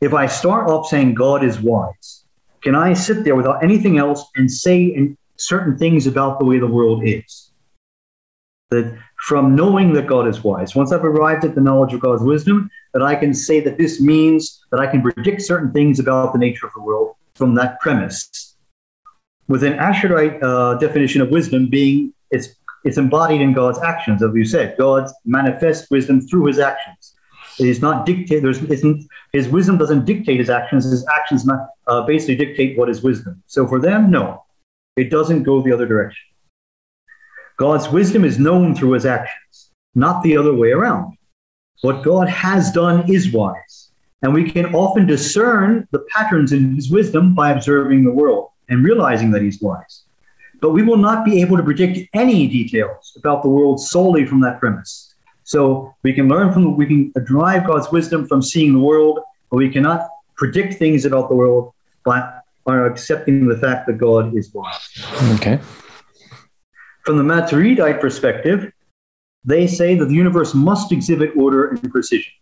If 0.00 0.14
I 0.14 0.26
start 0.26 0.68
off 0.68 0.88
saying 0.88 1.14
God 1.14 1.44
is 1.44 1.60
wise, 1.60 2.24
can 2.62 2.76
I 2.76 2.92
sit 2.92 3.24
there 3.24 3.34
without 3.34 3.62
anything 3.62 3.98
else 3.98 4.24
and 4.36 4.50
say 4.50 5.14
certain 5.36 5.76
things 5.76 6.06
about 6.06 6.38
the 6.38 6.44
way 6.44 6.58
the 6.58 6.66
world 6.66 7.02
is? 7.04 7.50
That 8.70 8.96
from 9.26 9.56
knowing 9.56 9.92
that 9.94 10.06
God 10.06 10.28
is 10.28 10.44
wise, 10.44 10.76
once 10.76 10.92
I've 10.92 11.04
arrived 11.04 11.44
at 11.44 11.54
the 11.54 11.60
knowledge 11.60 11.92
of 11.94 12.00
God's 12.00 12.22
wisdom, 12.22 12.70
that 12.94 13.02
I 13.02 13.16
can 13.16 13.34
say 13.34 13.60
that 13.60 13.78
this 13.78 14.00
means 14.00 14.64
that 14.70 14.78
I 14.78 14.86
can 14.86 15.02
predict 15.02 15.42
certain 15.42 15.72
things 15.72 15.98
about 15.98 16.32
the 16.32 16.38
nature 16.38 16.66
of 16.66 16.72
the 16.74 16.82
world 16.82 17.16
from 17.34 17.54
that 17.54 17.80
premise 17.80 18.47
with 19.48 19.64
an 19.64 19.72
Ash'arite 19.74 20.42
uh, 20.42 20.74
definition 20.74 21.20
of 21.20 21.30
wisdom 21.30 21.68
being 21.68 22.12
it's 22.30 22.48
it's 22.84 22.96
embodied 22.96 23.40
in 23.40 23.52
God's 23.52 23.80
actions, 23.80 24.22
as 24.22 24.30
you 24.34 24.44
said. 24.44 24.76
God 24.78 25.10
manifests 25.24 25.90
wisdom 25.90 26.20
through 26.20 26.46
His 26.46 26.58
actions. 26.58 27.14
It 27.58 27.66
is 27.66 27.82
not 27.82 28.06
dictate. 28.06 28.42
There's 28.42 28.62
isn't 28.62 29.08
His 29.32 29.48
wisdom 29.48 29.78
doesn't 29.78 30.04
dictate 30.04 30.38
His 30.38 30.50
actions. 30.50 30.84
His 30.84 31.04
actions 31.08 31.44
not, 31.44 31.68
uh, 31.86 32.02
basically 32.02 32.36
dictate 32.36 32.78
what 32.78 32.88
is 32.88 33.02
wisdom. 33.02 33.42
So 33.46 33.66
for 33.66 33.80
them, 33.80 34.10
no, 34.10 34.44
it 34.96 35.10
doesn't 35.10 35.42
go 35.42 35.60
the 35.60 35.72
other 35.72 35.86
direction. 35.86 36.24
God's 37.56 37.88
wisdom 37.88 38.24
is 38.24 38.38
known 38.38 38.76
through 38.76 38.92
His 38.92 39.06
actions, 39.06 39.70
not 39.94 40.22
the 40.22 40.36
other 40.36 40.54
way 40.54 40.70
around. 40.70 41.16
What 41.80 42.04
God 42.04 42.28
has 42.28 42.70
done 42.70 43.10
is 43.10 43.32
wise, 43.32 43.90
and 44.22 44.32
we 44.32 44.50
can 44.50 44.74
often 44.74 45.06
discern 45.06 45.88
the 45.90 46.04
patterns 46.14 46.52
in 46.52 46.76
His 46.76 46.90
wisdom 46.90 47.34
by 47.34 47.50
observing 47.50 48.04
the 48.04 48.12
world 48.12 48.50
and 48.68 48.84
realizing 48.84 49.30
that 49.32 49.42
he's 49.42 49.60
wise. 49.60 50.04
But 50.60 50.70
we 50.70 50.82
will 50.82 50.96
not 50.96 51.24
be 51.24 51.40
able 51.40 51.56
to 51.56 51.62
predict 51.62 51.98
any 52.14 52.46
details 52.48 53.14
about 53.16 53.42
the 53.42 53.48
world 53.48 53.80
solely 53.80 54.26
from 54.26 54.40
that 54.40 54.58
premise. 54.58 55.14
So 55.44 55.94
we 56.02 56.12
can 56.12 56.28
learn 56.28 56.52
from, 56.52 56.76
we 56.76 56.86
can 56.86 57.12
derive 57.24 57.66
God's 57.66 57.90
wisdom 57.90 58.26
from 58.26 58.42
seeing 58.42 58.72
the 58.72 58.80
world, 58.80 59.20
but 59.50 59.56
we 59.56 59.70
cannot 59.70 60.08
predict 60.36 60.74
things 60.74 61.04
about 61.04 61.28
the 61.28 61.34
world 61.34 61.72
by, 62.04 62.30
by 62.64 62.86
accepting 62.86 63.48
the 63.48 63.56
fact 63.56 63.86
that 63.86 63.98
God 63.98 64.36
is 64.36 64.52
wise. 64.52 64.88
Okay. 65.36 65.58
From 67.04 67.16
the 67.16 67.22
Maturidite 67.22 68.00
perspective, 68.00 68.70
they 69.44 69.66
say 69.66 69.94
that 69.94 70.06
the 70.06 70.14
universe 70.14 70.54
must 70.54 70.92
exhibit 70.92 71.30
order 71.36 71.68
and 71.68 71.90
precision. 71.90 72.32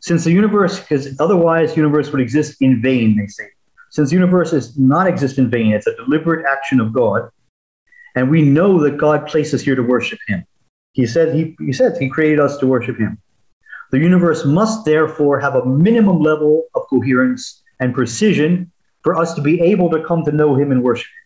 Since 0.00 0.24
the 0.24 0.32
universe, 0.32 0.80
because 0.80 1.20
otherwise, 1.20 1.70
the 1.70 1.76
universe 1.76 2.10
would 2.12 2.20
exist 2.20 2.56
in 2.62 2.80
vain, 2.80 3.16
they 3.16 3.26
say. 3.26 3.48
Since 3.90 4.10
the 4.10 4.16
universe 4.16 4.50
does 4.50 4.78
not 4.78 5.06
exist 5.06 5.38
in 5.38 5.50
vain, 5.50 5.72
it's 5.72 5.86
a 5.86 5.96
deliberate 5.96 6.44
action 6.46 6.80
of 6.80 6.92
God, 6.92 7.30
and 8.14 8.30
we 8.30 8.42
know 8.42 8.80
that 8.82 8.98
God 8.98 9.26
placed 9.26 9.54
us 9.54 9.62
here 9.62 9.74
to 9.74 9.82
worship 9.82 10.18
Him. 10.26 10.44
He 10.92 11.06
said 11.06 11.34
He, 11.34 11.56
he 11.60 11.72
said 11.72 11.96
He 11.98 12.08
created 12.08 12.40
us 12.40 12.58
to 12.58 12.66
worship 12.66 12.98
Him. 12.98 13.18
The 13.90 13.98
universe 13.98 14.44
must 14.44 14.84
therefore 14.84 15.40
have 15.40 15.54
a 15.54 15.64
minimum 15.64 16.20
level 16.20 16.64
of 16.74 16.82
coherence 16.90 17.62
and 17.80 17.94
precision 17.94 18.70
for 19.02 19.16
us 19.16 19.34
to 19.34 19.40
be 19.40 19.60
able 19.60 19.88
to 19.90 20.04
come 20.04 20.24
to 20.24 20.32
know 20.32 20.54
Him 20.54 20.72
and 20.72 20.82
worship 20.82 21.06
Him. 21.06 21.18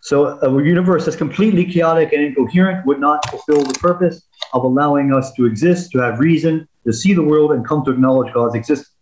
So, 0.00 0.38
a 0.40 0.62
universe 0.62 1.04
that's 1.04 1.16
completely 1.16 1.64
chaotic 1.64 2.12
and 2.12 2.22
incoherent 2.22 2.86
would 2.86 3.00
not 3.00 3.28
fulfill 3.28 3.64
the 3.64 3.78
purpose 3.78 4.22
of 4.52 4.64
allowing 4.64 5.12
us 5.12 5.32
to 5.34 5.46
exist, 5.46 5.90
to 5.92 5.98
have 5.98 6.20
reason, 6.20 6.68
to 6.86 6.92
see 6.92 7.12
the 7.12 7.22
world, 7.22 7.52
and 7.52 7.66
come 7.66 7.84
to 7.84 7.90
acknowledge 7.90 8.32
God's 8.32 8.54
existence. 8.54 8.95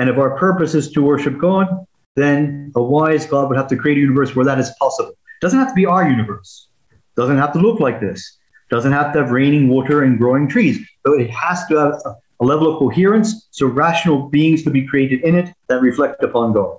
And 0.00 0.08
if 0.08 0.16
our 0.16 0.30
purpose 0.38 0.74
is 0.74 0.90
to 0.92 1.02
worship 1.02 1.36
God, 1.38 1.68
then 2.16 2.72
a 2.74 2.82
wise 2.82 3.26
God 3.26 3.50
would 3.50 3.58
have 3.58 3.68
to 3.68 3.76
create 3.76 3.98
a 3.98 4.00
universe 4.00 4.34
where 4.34 4.46
that 4.46 4.58
is 4.58 4.70
possible. 4.80 5.12
Doesn't 5.42 5.58
have 5.58 5.68
to 5.68 5.74
be 5.74 5.84
our 5.84 6.08
universe. 6.08 6.68
Doesn't 7.16 7.36
have 7.36 7.52
to 7.52 7.58
look 7.58 7.80
like 7.80 8.00
this. 8.00 8.38
Doesn't 8.70 8.92
have 8.92 9.12
to 9.12 9.18
have 9.18 9.30
raining 9.30 9.68
water 9.68 10.04
and 10.04 10.16
growing 10.16 10.48
trees. 10.48 10.78
But 11.04 11.20
it 11.20 11.28
has 11.28 11.66
to 11.66 11.76
have 11.76 12.00
a, 12.06 12.16
a 12.40 12.44
level 12.46 12.72
of 12.72 12.78
coherence, 12.78 13.46
so 13.50 13.66
rational 13.66 14.30
beings 14.30 14.62
could 14.62 14.72
be 14.72 14.86
created 14.86 15.20
in 15.20 15.34
it 15.34 15.54
that 15.68 15.82
reflect 15.82 16.22
upon 16.22 16.54
God. 16.54 16.78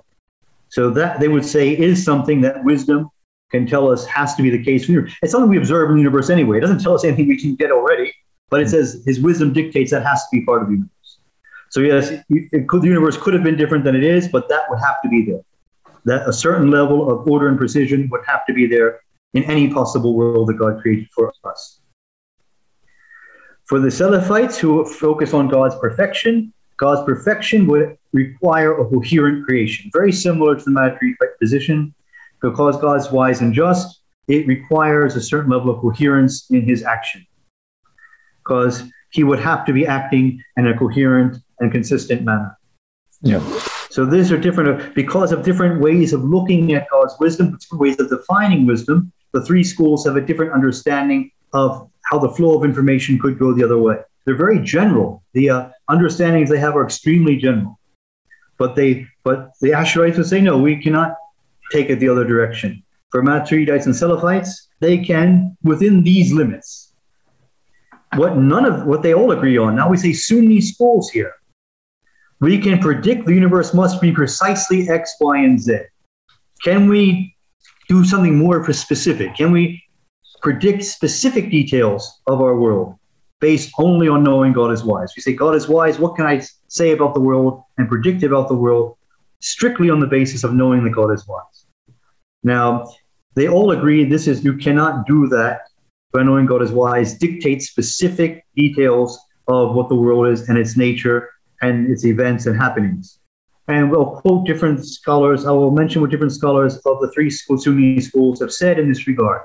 So 0.70 0.90
that 0.90 1.20
they 1.20 1.28
would 1.28 1.46
say 1.46 1.78
is 1.78 2.04
something 2.04 2.42
that 2.42 2.64
wisdom 2.64 3.08
can 3.52 3.68
tell 3.68 3.92
us 3.92 4.04
has 4.08 4.34
to 4.34 4.42
be 4.42 4.50
the 4.50 4.64
case. 4.64 4.90
It's 4.90 5.32
something 5.32 5.48
we 5.48 5.60
observe 5.60 5.92
in 5.92 5.98
the 5.98 6.02
universe 6.02 6.32
anyway. 6.32 6.58
It 6.58 6.62
doesn't 6.62 6.82
tell 6.82 6.96
us 6.96 7.04
anything 7.04 7.28
we 7.28 7.38
can 7.38 7.54
get 7.54 7.70
already, 7.70 8.12
but 8.50 8.62
it 8.62 8.70
says 8.70 9.04
his 9.06 9.20
wisdom 9.20 9.54
dictates 9.54 9.92
that 9.92 10.04
has 10.08 10.22
to 10.24 10.28
be 10.32 10.44
part 10.44 10.64
of 10.64 10.70
the 10.70 10.74
universe. 10.74 10.90
So 11.72 11.80
yes, 11.80 12.10
could, 12.68 12.82
the 12.82 12.88
universe 12.88 13.18
could 13.18 13.34
have 13.34 13.44
been 13.44 13.56
different 13.56 13.86
than 13.86 13.96
it 13.96 14.04
is, 14.04 14.28
but 14.28 14.50
that 14.50 14.70
would 14.70 14.80
have 14.80 15.02
to 15.04 15.10
be 15.10 15.26
there. 15.26 15.42
That 16.04 16.28
a 16.28 16.34
certain 16.34 16.70
level 16.70 17.10
of 17.10 17.28
order 17.28 17.48
and 17.48 17.58
precision 17.58 18.10
would 18.12 18.22
have 18.28 18.46
to 18.48 18.54
be 18.54 18.68
there 18.68 19.00
in 19.34 19.44
any 19.46 19.72
possible 19.72 20.14
world 20.14 20.50
that 20.50 20.56
God 20.56 20.82
created 20.82 21.08
for 21.16 21.34
us. 21.46 21.80
For 23.66 23.80
the 23.80 23.88
Salafites 23.88 24.58
who 24.58 24.84
focus 24.84 25.34
on 25.34 25.48
God's 25.48 25.76
perfection, 25.76 26.52
God's 26.76 27.06
perfection 27.06 27.68
would 27.68 27.98
require 28.12 28.78
a 28.78 28.86
coherent 28.90 29.46
creation, 29.46 29.90
very 29.94 30.12
similar 30.12 30.56
to 30.56 30.64
the 30.64 30.72
Maturidi 30.72 31.16
position. 31.40 31.94
Because 32.42 32.76
God's 32.82 33.12
wise 33.12 33.40
and 33.40 33.54
just, 33.54 34.02
it 34.28 34.46
requires 34.46 35.16
a 35.16 35.22
certain 35.22 35.52
level 35.52 35.70
of 35.70 35.80
coherence 35.80 36.50
in 36.50 36.64
his 36.64 36.84
action. 36.84 37.26
Because 38.44 38.84
he 39.12 39.24
would 39.24 39.40
have 39.40 39.64
to 39.68 39.74
be 39.74 39.86
acting 39.86 40.44
in 40.58 40.68
a 40.68 40.78
coherent 40.78 41.38
and 41.62 41.72
consistent 41.72 42.24
manner. 42.24 42.58
Yeah. 43.22 43.42
So 43.90 44.06
these 44.06 44.32
are 44.32 44.38
different 44.38 44.96
because 44.96 45.32
of 45.32 45.44
different 45.44 45.82
ways 45.82 46.14
of 46.14 46.24
looking 46.24 46.74
at 46.74 46.88
God's 46.90 47.14
wisdom, 47.20 47.58
different 47.58 47.82
ways 47.82 48.00
of 48.00 48.10
defining 48.10 48.66
wisdom. 48.66 49.12
The 49.34 49.46
three 49.46 49.64
schools 49.64 50.06
have 50.06 50.16
a 50.16 50.22
different 50.22 50.54
understanding 50.54 51.32
of 51.54 51.90
how 52.10 52.20
the 52.20 52.30
flow 52.30 52.58
of 52.58 52.66
information 52.66 53.20
could 53.20 53.38
go 53.38 53.54
the 53.54 53.64
other 53.64 53.78
way. 53.78 53.98
They're 54.26 54.36
very 54.36 54.60
general. 54.60 55.24
The 55.34 55.50
uh, 55.50 55.70
understandings 55.90 56.50
they 56.50 56.60
have 56.60 56.76
are 56.76 56.84
extremely 56.84 57.38
general. 57.38 57.80
But 58.58 58.76
they, 58.76 59.08
but 59.24 59.52
the 59.62 59.70
Ash'arites 59.70 60.18
would 60.18 60.28
say, 60.28 60.42
no, 60.42 60.58
we 60.58 60.82
cannot 60.82 61.16
take 61.72 61.90
it 61.90 62.00
the 62.00 62.10
other 62.10 62.26
direction. 62.26 62.84
For 63.12 63.22
Maturidites 63.24 63.86
and 63.86 63.96
Salafites, 63.96 64.50
they 64.80 64.98
can, 64.98 65.58
within 65.64 66.04
these 66.04 66.32
limits. 66.32 66.94
What 68.16 68.38
none 68.38 68.66
of 68.66 68.86
what 68.86 69.04
they 69.04 69.14
all 69.14 69.32
agree 69.32 69.58
on. 69.58 69.76
Now 69.76 69.90
we 69.90 69.98
say 69.98 70.14
Sunni 70.14 70.60
schools 70.62 71.10
here. 71.10 71.34
We 72.42 72.58
can 72.58 72.80
predict 72.80 73.26
the 73.26 73.34
universe 73.34 73.74
must 73.74 74.02
be 74.02 74.12
precisely 74.12 74.90
X, 74.90 75.16
Y, 75.22 75.38
and 75.38 75.62
Z. 75.62 75.80
Can 76.64 76.90
we 76.90 77.36
do 77.88 78.04
something 78.04 78.38
more 78.38 78.72
specific? 78.74 79.36
Can 79.36 79.52
we 79.52 79.82
predict 80.42 80.84
specific 80.84 81.50
details 81.50 82.22
of 82.28 82.42
our 82.42 82.56
world 82.56 82.96
based 83.40 83.72
only 83.78 84.08
on 84.08 84.24
knowing 84.24 84.54
God 84.54 84.72
is 84.72 84.84
wise. 84.84 85.12
We 85.16 85.22
say, 85.22 85.34
God 85.34 85.56
is 85.56 85.68
wise. 85.68 86.00
What 86.00 86.16
can 86.16 86.26
I 86.26 86.42
say 86.68 86.92
about 86.92 87.14
the 87.14 87.20
world 87.20 87.64
and 87.78 87.90
predict 87.90 88.24
about 88.24 88.48
the 88.48 88.56
world 88.56 88.98
strictly 89.40 89.90
on 89.90 90.00
the 90.00 90.08
basis 90.08 90.44
of 90.44 90.54
knowing 90.54 90.84
that 90.84 90.92
God 90.92 91.10
is 91.12 91.28
wise? 91.28 91.66
Now, 92.44 92.92
they 93.36 93.48
all 93.48 93.72
agree 93.72 94.04
this 94.04 94.28
is, 94.28 94.44
you 94.44 94.58
cannot 94.58 95.08
do 95.08 95.28
that 95.30 95.62
by 96.14 96.24
knowing 96.24 96.46
God 96.46 96.62
is 96.62 96.72
wise, 96.72 97.18
dictate 97.18 97.64
specific 97.64 98.46
details 98.56 99.20
of 99.48 99.74
what 99.74 99.90
the 99.90 99.96
world 99.96 100.28
is 100.28 100.48
and 100.50 100.58
its 100.58 100.78
nature 100.78 101.31
and 101.62 101.90
its 101.92 102.06
events 102.06 102.46
and 102.46 102.58
happenings. 102.58 103.20
And 103.68 103.90
we'll 103.90 104.20
quote 104.22 104.46
different 104.46 104.86
scholars. 104.86 105.46
I 105.46 105.52
will 105.52 105.72
mention 105.72 106.02
what 106.02 106.12
different 106.12 106.34
scholars 106.34 106.76
of 106.78 107.00
the 107.00 107.12
three 107.14 107.30
Sunni 107.30 108.02
schools 108.02 108.40
have 108.42 108.52
said 108.52 108.80
in 108.80 108.90
this 108.90 109.08
regard. 109.08 109.42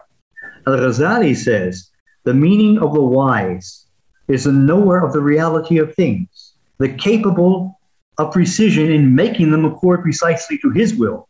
Al 0.67 0.75
Ghazali 0.75 1.37
says 1.37 1.91
the 2.25 2.35
meaning 2.35 2.79
of 2.79 2.93
the 2.93 3.01
wise 3.01 3.87
is 4.29 4.45
the 4.45 4.53
knower 4.53 5.05
of 5.05 5.13
the 5.13 5.21
reality 5.21 5.79
of 5.79 5.95
things, 5.95 6.55
the 6.79 6.89
capable 6.89 7.79
of 8.19 8.33
precision 8.33 8.91
in 8.91 9.15
making 9.15 9.51
them 9.51 9.65
accord 9.65 10.03
precisely 10.03 10.59
to 10.59 10.71
his 10.71 10.95
will. 10.95 11.29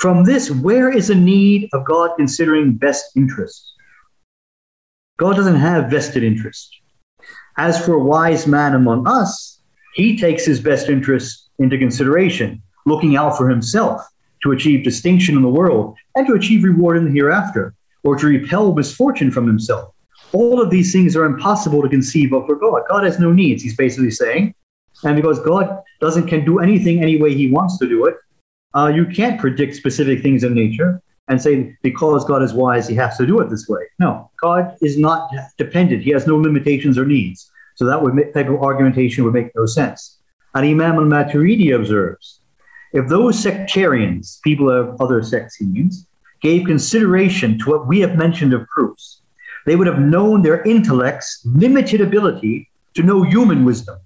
From 0.00 0.24
this, 0.24 0.50
where 0.50 0.90
is 0.90 1.08
the 1.08 1.14
need 1.14 1.68
of 1.72 1.84
God 1.84 2.12
considering 2.16 2.74
best 2.74 3.16
interests? 3.16 3.74
God 5.18 5.36
doesn't 5.36 5.56
have 5.56 5.90
vested 5.90 6.24
interest. 6.24 6.74
As 7.56 7.84
for 7.84 7.98
wise 7.98 8.46
man 8.46 8.74
among 8.74 9.06
us, 9.06 9.53
he 9.94 10.18
takes 10.18 10.44
his 10.44 10.60
best 10.60 10.88
interests 10.88 11.48
into 11.58 11.78
consideration, 11.78 12.62
looking 12.86 13.16
out 13.16 13.36
for 13.36 13.48
himself 13.48 14.02
to 14.42 14.52
achieve 14.52 14.84
distinction 14.84 15.36
in 15.36 15.42
the 15.42 15.48
world 15.48 15.96
and 16.14 16.26
to 16.26 16.34
achieve 16.34 16.64
reward 16.64 16.96
in 16.96 17.06
the 17.06 17.12
hereafter 17.12 17.74
or 18.02 18.16
to 18.16 18.26
repel 18.26 18.74
misfortune 18.74 19.30
from 19.30 19.46
himself. 19.46 19.94
All 20.32 20.60
of 20.60 20.70
these 20.70 20.92
things 20.92 21.16
are 21.16 21.24
impossible 21.24 21.80
to 21.82 21.88
conceive 21.88 22.32
of 22.32 22.46
for 22.46 22.56
God. 22.56 22.82
God 22.88 23.04
has 23.04 23.18
no 23.18 23.32
needs, 23.32 23.62
he's 23.62 23.76
basically 23.76 24.10
saying. 24.10 24.54
And 25.04 25.16
because 25.16 25.40
God 25.40 25.80
doesn't 26.00 26.26
can 26.26 26.44
do 26.44 26.58
anything 26.58 27.02
any 27.02 27.20
way 27.20 27.34
he 27.34 27.50
wants 27.50 27.78
to 27.78 27.88
do 27.88 28.06
it, 28.06 28.16
uh, 28.74 28.92
you 28.94 29.06
can't 29.06 29.40
predict 29.40 29.76
specific 29.76 30.22
things 30.22 30.44
in 30.44 30.54
nature 30.54 31.00
and 31.28 31.40
say 31.40 31.76
because 31.82 32.24
God 32.24 32.42
is 32.42 32.52
wise, 32.52 32.86
he 32.86 32.94
has 32.96 33.16
to 33.16 33.26
do 33.26 33.40
it 33.40 33.48
this 33.48 33.68
way. 33.68 33.82
No, 33.98 34.30
God 34.40 34.76
is 34.82 34.98
not 34.98 35.30
dependent. 35.56 36.02
He 36.02 36.10
has 36.10 36.26
no 36.26 36.36
limitations 36.36 36.98
or 36.98 37.06
needs. 37.06 37.50
So 37.74 37.84
that 37.86 38.00
would 38.02 38.14
make, 38.14 38.32
type 38.32 38.48
of 38.48 38.62
argumentation 38.62 39.24
would 39.24 39.34
make 39.34 39.54
no 39.54 39.66
sense. 39.66 40.18
And 40.54 40.64
Imam 40.64 40.96
al-Maturidi 40.96 41.74
observes, 41.74 42.40
if 42.92 43.08
those 43.08 43.38
sectarians, 43.38 44.40
people 44.44 44.70
of 44.70 45.00
other 45.00 45.22
sects 45.22 45.56
he 45.56 45.66
means, 45.66 46.06
gave 46.40 46.66
consideration 46.66 47.58
to 47.58 47.70
what 47.70 47.88
we 47.88 47.98
have 48.00 48.16
mentioned 48.16 48.52
of 48.52 48.68
proofs, 48.68 49.22
they 49.66 49.74
would 49.74 49.86
have 49.86 49.98
known 49.98 50.42
their 50.42 50.62
intellect's 50.62 51.40
limited 51.44 52.00
ability 52.00 52.70
to 52.94 53.02
know 53.02 53.22
human 53.22 53.64
wisdom. 53.64 53.98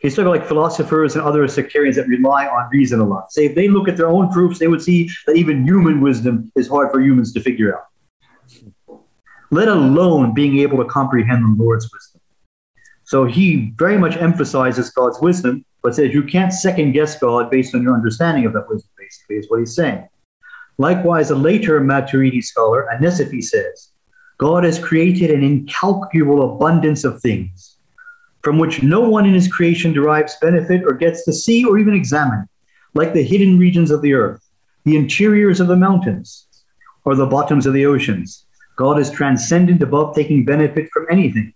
He's 0.00 0.16
talking 0.16 0.30
like 0.30 0.48
philosophers 0.48 1.14
and 1.14 1.22
other 1.22 1.46
sectarians 1.46 1.94
that 1.94 2.08
rely 2.08 2.48
on 2.48 2.68
reason 2.72 2.98
a 2.98 3.04
lot. 3.04 3.30
Say 3.30 3.46
if 3.46 3.54
they 3.54 3.68
look 3.68 3.86
at 3.86 3.96
their 3.96 4.08
own 4.08 4.32
proofs, 4.32 4.58
they 4.58 4.66
would 4.66 4.82
see 4.82 5.08
that 5.26 5.36
even 5.36 5.64
human 5.64 6.00
wisdom 6.00 6.50
is 6.56 6.66
hard 6.66 6.90
for 6.90 7.00
humans 7.00 7.32
to 7.34 7.40
figure 7.40 7.76
out. 7.76 7.84
Let 9.52 9.68
alone 9.68 10.32
being 10.32 10.58
able 10.60 10.78
to 10.78 10.86
comprehend 10.86 11.44
the 11.44 11.62
Lord's 11.62 11.88
wisdom. 11.92 12.22
So 13.04 13.26
he 13.26 13.74
very 13.76 13.98
much 13.98 14.16
emphasizes 14.16 14.88
God's 14.88 15.20
wisdom, 15.20 15.64
but 15.82 15.94
says 15.94 16.14
you 16.14 16.22
can't 16.22 16.54
second 16.54 16.92
guess 16.92 17.18
God 17.18 17.50
based 17.50 17.74
on 17.74 17.82
your 17.82 17.94
understanding 17.94 18.46
of 18.46 18.54
that 18.54 18.66
wisdom, 18.66 18.90
basically, 18.98 19.36
is 19.36 19.50
what 19.50 19.60
he's 19.60 19.76
saying. 19.76 20.08
Likewise, 20.78 21.30
a 21.30 21.36
later 21.36 21.82
Maturidi 21.82 22.42
scholar, 22.42 22.88
An-Nasafi, 22.90 23.44
says, 23.44 23.90
God 24.38 24.64
has 24.64 24.78
created 24.78 25.30
an 25.30 25.44
incalculable 25.44 26.54
abundance 26.54 27.04
of 27.04 27.20
things 27.20 27.76
from 28.42 28.58
which 28.58 28.82
no 28.82 29.00
one 29.00 29.26
in 29.26 29.34
his 29.34 29.52
creation 29.52 29.92
derives 29.92 30.36
benefit 30.40 30.82
or 30.84 30.94
gets 30.94 31.26
to 31.26 31.32
see 31.32 31.62
or 31.62 31.78
even 31.78 31.94
examine, 31.94 32.48
like 32.94 33.12
the 33.12 33.22
hidden 33.22 33.58
regions 33.58 33.90
of 33.90 34.00
the 34.00 34.14
earth, 34.14 34.42
the 34.84 34.96
interiors 34.96 35.60
of 35.60 35.68
the 35.68 35.76
mountains, 35.76 36.46
or 37.04 37.14
the 37.14 37.26
bottoms 37.26 37.66
of 37.66 37.74
the 37.74 37.84
oceans. 37.84 38.46
God 38.76 38.98
is 38.98 39.10
transcendent 39.10 39.82
above 39.82 40.14
taking 40.14 40.44
benefit 40.44 40.88
from 40.92 41.06
anything. 41.10 41.52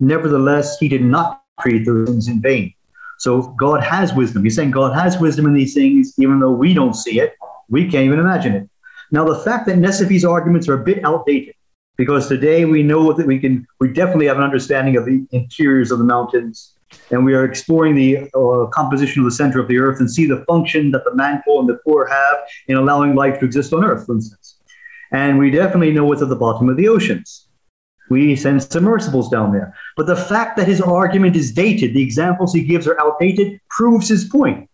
Nevertheless, 0.00 0.78
he 0.78 0.88
did 0.88 1.02
not 1.02 1.42
create 1.58 1.84
those 1.84 2.08
things 2.08 2.28
in 2.28 2.40
vain. 2.40 2.72
So 3.18 3.42
God 3.58 3.82
has 3.82 4.14
wisdom. 4.14 4.44
He's 4.44 4.54
saying 4.54 4.70
God 4.70 4.94
has 4.94 5.18
wisdom 5.18 5.46
in 5.46 5.54
these 5.54 5.74
things, 5.74 6.14
even 6.18 6.38
though 6.38 6.52
we 6.52 6.72
don't 6.72 6.94
see 6.94 7.20
it. 7.20 7.34
We 7.68 7.90
can't 7.90 8.04
even 8.04 8.20
imagine 8.20 8.54
it. 8.54 8.70
Now, 9.10 9.24
the 9.24 9.40
fact 9.40 9.66
that 9.66 9.76
Nasafi's 9.76 10.24
arguments 10.24 10.68
are 10.68 10.80
a 10.80 10.84
bit 10.84 11.04
outdated, 11.04 11.54
because 11.96 12.28
today 12.28 12.64
we 12.64 12.82
know 12.82 13.12
that 13.12 13.26
we 13.26 13.38
can, 13.38 13.66
we 13.80 13.92
definitely 13.92 14.26
have 14.26 14.36
an 14.36 14.44
understanding 14.44 14.96
of 14.96 15.04
the 15.04 15.26
interiors 15.32 15.90
of 15.90 15.98
the 15.98 16.04
mountains, 16.04 16.74
and 17.10 17.24
we 17.24 17.34
are 17.34 17.44
exploring 17.44 17.96
the 17.96 18.30
uh, 18.34 18.66
composition 18.66 19.20
of 19.20 19.24
the 19.24 19.34
center 19.34 19.58
of 19.60 19.66
the 19.66 19.78
earth 19.78 19.98
and 19.98 20.10
see 20.10 20.26
the 20.26 20.44
function 20.44 20.90
that 20.92 21.04
the 21.04 21.14
mantle 21.14 21.58
and 21.58 21.68
the 21.68 21.78
core 21.78 22.06
have 22.06 22.36
in 22.68 22.76
allowing 22.76 23.14
life 23.14 23.40
to 23.40 23.46
exist 23.46 23.72
on 23.72 23.84
earth, 23.84 24.06
for 24.06 24.14
instance. 24.14 24.57
And 25.12 25.38
we 25.38 25.50
definitely 25.50 25.92
know 25.92 26.04
what's 26.04 26.22
at 26.22 26.28
the 26.28 26.36
bottom 26.36 26.68
of 26.68 26.76
the 26.76 26.88
oceans. 26.88 27.48
We 28.10 28.36
send 28.36 28.62
submersibles 28.62 29.28
down 29.28 29.52
there. 29.52 29.74
But 29.96 30.06
the 30.06 30.16
fact 30.16 30.56
that 30.56 30.66
his 30.66 30.80
argument 30.80 31.36
is 31.36 31.52
dated, 31.52 31.94
the 31.94 32.02
examples 32.02 32.52
he 32.52 32.64
gives 32.64 32.86
are 32.86 33.00
outdated, 33.00 33.60
proves 33.70 34.08
his 34.08 34.24
point. 34.24 34.68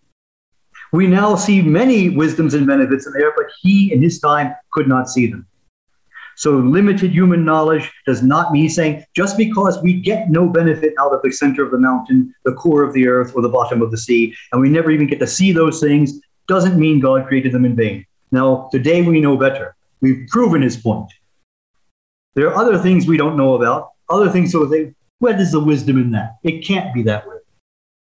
We 0.93 1.09
now 1.09 1.35
see 1.35 1.61
many 1.61 2.11
wisdoms 2.11 2.55
and 2.55 2.67
benefits 2.67 3.07
in 3.07 3.13
there, 3.15 3.33
but 3.37 3.47
he 3.61 3.93
in 3.93 4.01
his 4.01 4.21
time 4.21 4.55
could 4.71 4.87
not 4.87 5.09
see 5.09 5.27
them. 5.27 5.47
So 6.37 6.53
limited 6.53 7.13
human 7.13 7.45
knowledge 7.45 7.93
does 8.07 8.23
not 8.23 8.53
mean 8.53 8.69
saying 8.69 9.05
just 9.15 9.37
because 9.37 9.81
we 9.83 10.01
get 10.01 10.31
no 10.31 10.49
benefit 10.49 10.95
out 11.01 11.13
of 11.13 11.23
the 11.23 11.31
center 11.31 11.65
of 11.65 11.71
the 11.71 11.79
mountain, 11.79 12.35
the 12.45 12.55
core 12.55 12.83
of 12.83 12.93
the 12.93 13.07
earth, 13.07 13.33
or 13.35 13.43
the 13.43 13.49
bottom 13.49 13.83
of 13.83 13.91
the 13.91 13.99
sea, 13.99 14.35
and 14.53 14.61
we 14.61 14.69
never 14.69 14.91
even 14.91 15.07
get 15.07 15.21
to 15.21 15.27
see 15.27 15.53
those 15.53 15.81
things, 15.81 16.21
doesn't 16.49 16.79
mean 16.79 17.01
God 17.01 17.27
created 17.27 17.53
them 17.53 17.65
in 17.65 17.77
vain. 17.77 18.05
Now, 18.33 18.69
today 18.73 19.03
we 19.03 19.21
know 19.21 19.37
better. 19.37 19.77
We've 20.05 20.29
proven 20.29 20.61
his 20.61 20.77
point. 20.77 21.11
There 22.35 22.47
are 22.49 22.63
other 22.63 22.77
things 22.77 23.07
we 23.07 23.17
don't 23.17 23.39
know 23.39 23.55
about, 23.55 23.93
other 24.11 24.29
things 24.29 24.53
so 24.53 24.69
think, 24.69 24.95
where 25.21 25.41
is 25.41 25.53
the 25.53 25.65
wisdom 25.65 25.97
in 25.97 26.11
that? 26.11 26.37
It 26.43 26.63
can't 26.63 26.93
be 26.93 27.03
that 27.05 27.27
way. 27.27 27.37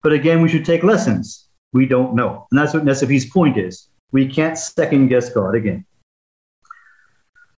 But 0.01 0.11
again, 0.11 0.41
we 0.41 0.49
should 0.49 0.65
take 0.65 0.81
lessons. 0.81 1.49
We 1.73 1.85
don't 1.85 2.15
know. 2.15 2.47
And 2.49 2.59
that's 2.59 2.73
what 2.73 2.85
Nasafi's 2.85 3.29
point 3.29 3.59
is. 3.59 3.87
We 4.11 4.27
can't 4.27 4.57
second 4.57 5.09
guess 5.09 5.29
God 5.29 5.53
again. 5.53 5.85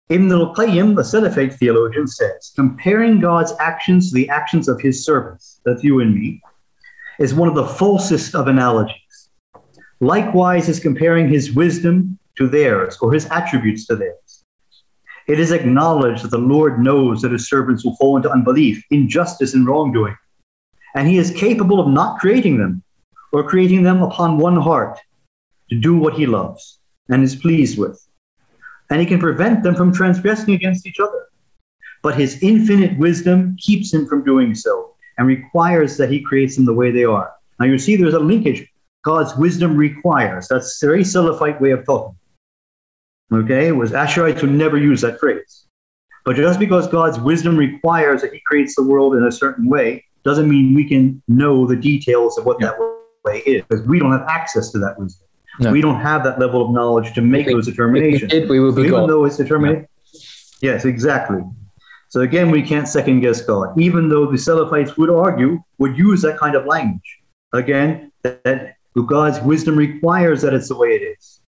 Ibn 0.10 0.30
al-Qayyim, 0.30 0.98
the 0.98 1.04
Salafite 1.04 1.54
theologian, 1.54 2.06
says, 2.06 2.52
comparing 2.54 3.22
God's 3.22 3.54
actions 3.62 4.10
to 4.10 4.16
the 4.16 4.28
actions 4.28 4.68
of 4.68 4.82
his 4.82 5.06
servants, 5.06 5.62
that's 5.64 5.86
you 5.86 6.02
and 6.02 6.14
me, 6.14 6.42
is 7.18 7.34
one 7.34 7.48
of 7.48 7.56
the 7.56 7.64
falsest 7.80 8.36
of 8.36 8.50
analogies. 8.50 9.30
Likewise 10.02 10.68
is 10.68 10.82
comparing 10.82 11.30
his 11.30 11.54
wisdom 11.54 12.20
to 12.36 12.50
theirs 12.50 12.98
or 13.02 13.14
his 13.14 13.26
attributes 13.28 13.86
to 13.86 13.96
theirs. 13.96 14.18
It 15.28 15.40
is 15.40 15.52
acknowledged 15.52 16.24
that 16.24 16.32
the 16.32 16.38
Lord 16.38 16.80
knows 16.80 17.22
that 17.22 17.32
his 17.32 17.48
servants 17.48 17.86
will 17.86 17.96
fall 17.96 18.18
into 18.18 18.32
unbelief, 18.32 18.84
injustice, 18.92 19.54
and 19.54 19.66
wrongdoing, 19.66 20.18
and 20.96 21.08
he 21.08 21.18
is 21.18 21.32
capable 21.32 21.80
of 21.80 21.88
not 21.88 22.20
creating 22.20 22.58
them 22.58 22.84
or 23.32 23.48
creating 23.48 23.84
them 23.84 24.02
upon 24.02 24.38
one 24.38 24.58
heart 24.58 25.00
to 25.70 25.80
do 25.80 25.98
what 25.98 26.14
he 26.14 26.26
loves 26.26 26.80
and 27.10 27.24
is 27.24 27.36
pleased 27.36 27.78
with 27.78 28.00
and 28.94 29.02
he 29.02 29.08
can 29.08 29.20
prevent 29.20 29.64
them 29.64 29.74
from 29.76 29.92
transgressing 29.92 30.54
against 30.54 30.86
each 30.86 31.00
other. 31.00 31.28
But 32.04 32.16
his 32.16 32.42
infinite 32.44 32.96
wisdom 33.00 33.58
keeps 33.60 33.92
him 33.92 34.06
from 34.06 34.24
doing 34.24 34.54
so 34.54 34.96
and 35.18 35.26
requires 35.26 35.98
that 35.98 36.12
he 36.12 36.22
creates 36.22 36.56
them 36.56 36.66
the 36.66 36.74
way 36.76 36.92
they 36.92 37.04
are. 37.04 37.34
Now 37.60 37.66
you 37.66 37.80
see 37.80 37.96
there's 37.96 38.14
a 38.14 38.20
linkage. 38.20 38.68
God's 39.04 39.36
wisdom 39.36 39.76
requires. 39.76 40.48
That's 40.48 40.82
a 40.82 40.86
very 40.86 41.04
Salafite 41.04 41.60
way 41.60 41.72
of 41.72 41.86
talking. 41.86 42.16
Okay, 43.34 43.68
it 43.68 43.72
was 43.72 43.92
Ash'arites 43.92 44.40
who 44.40 44.48
never 44.48 44.78
use 44.78 45.02
that 45.02 45.20
phrase. 45.20 45.66
But 46.26 46.36
just 46.36 46.60
because 46.60 46.88
God's 46.88 47.20
wisdom 47.20 47.58
requires 47.58 48.22
that 48.22 48.32
he 48.32 48.42
creates 48.46 48.76
the 48.76 48.84
world 48.84 49.16
in 49.16 49.24
a 49.24 49.32
certain 49.32 49.68
way 49.68 50.06
doesn't 50.24 50.50
mean 50.50 50.74
we 50.74 50.88
can 50.88 51.22
know 51.28 51.66
the 51.68 51.76
details 51.76 52.38
of 52.38 52.46
what 52.46 52.58
yeah. 52.60 52.68
that 52.68 52.80
way 53.26 53.40
is, 53.40 53.64
because 53.68 53.86
we 53.88 54.00
don't 54.00 54.12
have 54.12 54.26
access 54.28 54.72
to 54.72 54.80
that 54.80 54.98
wisdom. 54.98 55.28
No. 55.60 55.72
We 55.72 55.82
don't 55.82 56.00
have 56.00 56.24
that 56.24 56.40
level 56.40 56.66
of 56.66 56.72
knowledge 56.72 57.14
to 57.14 57.22
make 57.22 57.48
those 57.48 57.68
determinations. 57.68 58.32
If 58.32 58.34
we, 58.34 58.40
did, 58.40 58.50
we 58.50 58.60
would 58.60 58.76
be 58.76 58.84
so 58.84 58.96
even 58.96 59.08
though 59.08 59.26
it's 59.26 59.38
determined. 59.38 59.88
Yeah. 60.62 60.74
Yes, 60.74 60.86
exactly. 60.86 61.42
So 62.10 62.22
again, 62.22 62.52
we 62.52 62.62
can't 62.62 62.88
second 62.88 63.20
guess 63.20 63.42
God, 63.42 63.78
even 63.80 64.08
though 64.08 64.26
the 64.28 64.38
Salafites 64.38 64.98
would 64.98 65.10
argue, 65.10 65.62
would 65.80 65.98
use 65.98 66.22
that 66.22 66.38
kind 66.38 66.56
of 66.56 66.66
language. 66.66 67.20
Again, 67.54 68.12
that, 68.22 68.44
that 68.44 68.76
God's 69.08 69.40
wisdom 69.42 69.76
requires 69.76 70.42
that 70.44 70.54
it's 70.54 70.70
the 70.70 70.78
way 70.78 70.90
it 70.90 71.18
is, 71.20 71.42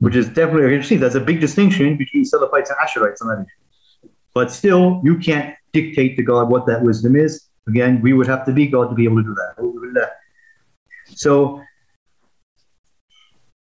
which 0.00 0.16
is 0.16 0.28
definitely 0.28 0.64
interesting. 0.64 1.00
That's 1.00 1.14
a 1.14 1.20
big 1.20 1.40
distinction 1.40 1.96
between 1.96 2.24
Salafites 2.24 2.68
and 2.68 2.76
Ash'arites 2.84 3.22
on 3.22 3.28
that 3.28 3.46
issue. 3.46 4.10
But 4.34 4.50
still, 4.50 5.00
you 5.04 5.18
can't 5.18 5.54
dictate 5.72 6.16
to 6.16 6.22
God 6.22 6.50
what 6.50 6.66
that 6.66 6.82
wisdom 6.82 7.16
is. 7.16 7.46
Again, 7.68 8.00
we 8.00 8.12
would 8.12 8.26
have 8.26 8.44
to 8.46 8.52
be 8.52 8.66
God 8.66 8.88
to 8.88 8.94
be 8.94 9.04
able 9.04 9.16
to 9.16 9.22
do 9.22 9.34
that. 9.34 10.10
So 11.14 11.62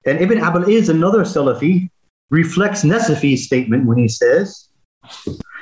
and 0.05 0.19
Ibn 0.19 0.41
Abi 0.41 0.59
al-Izz 0.59 0.89
another 0.89 1.21
Salafi, 1.21 1.89
reflects 2.29 2.83
Nasafi's 2.83 3.45
statement 3.45 3.85
when 3.85 3.97
he 3.97 4.07
says, 4.07 4.69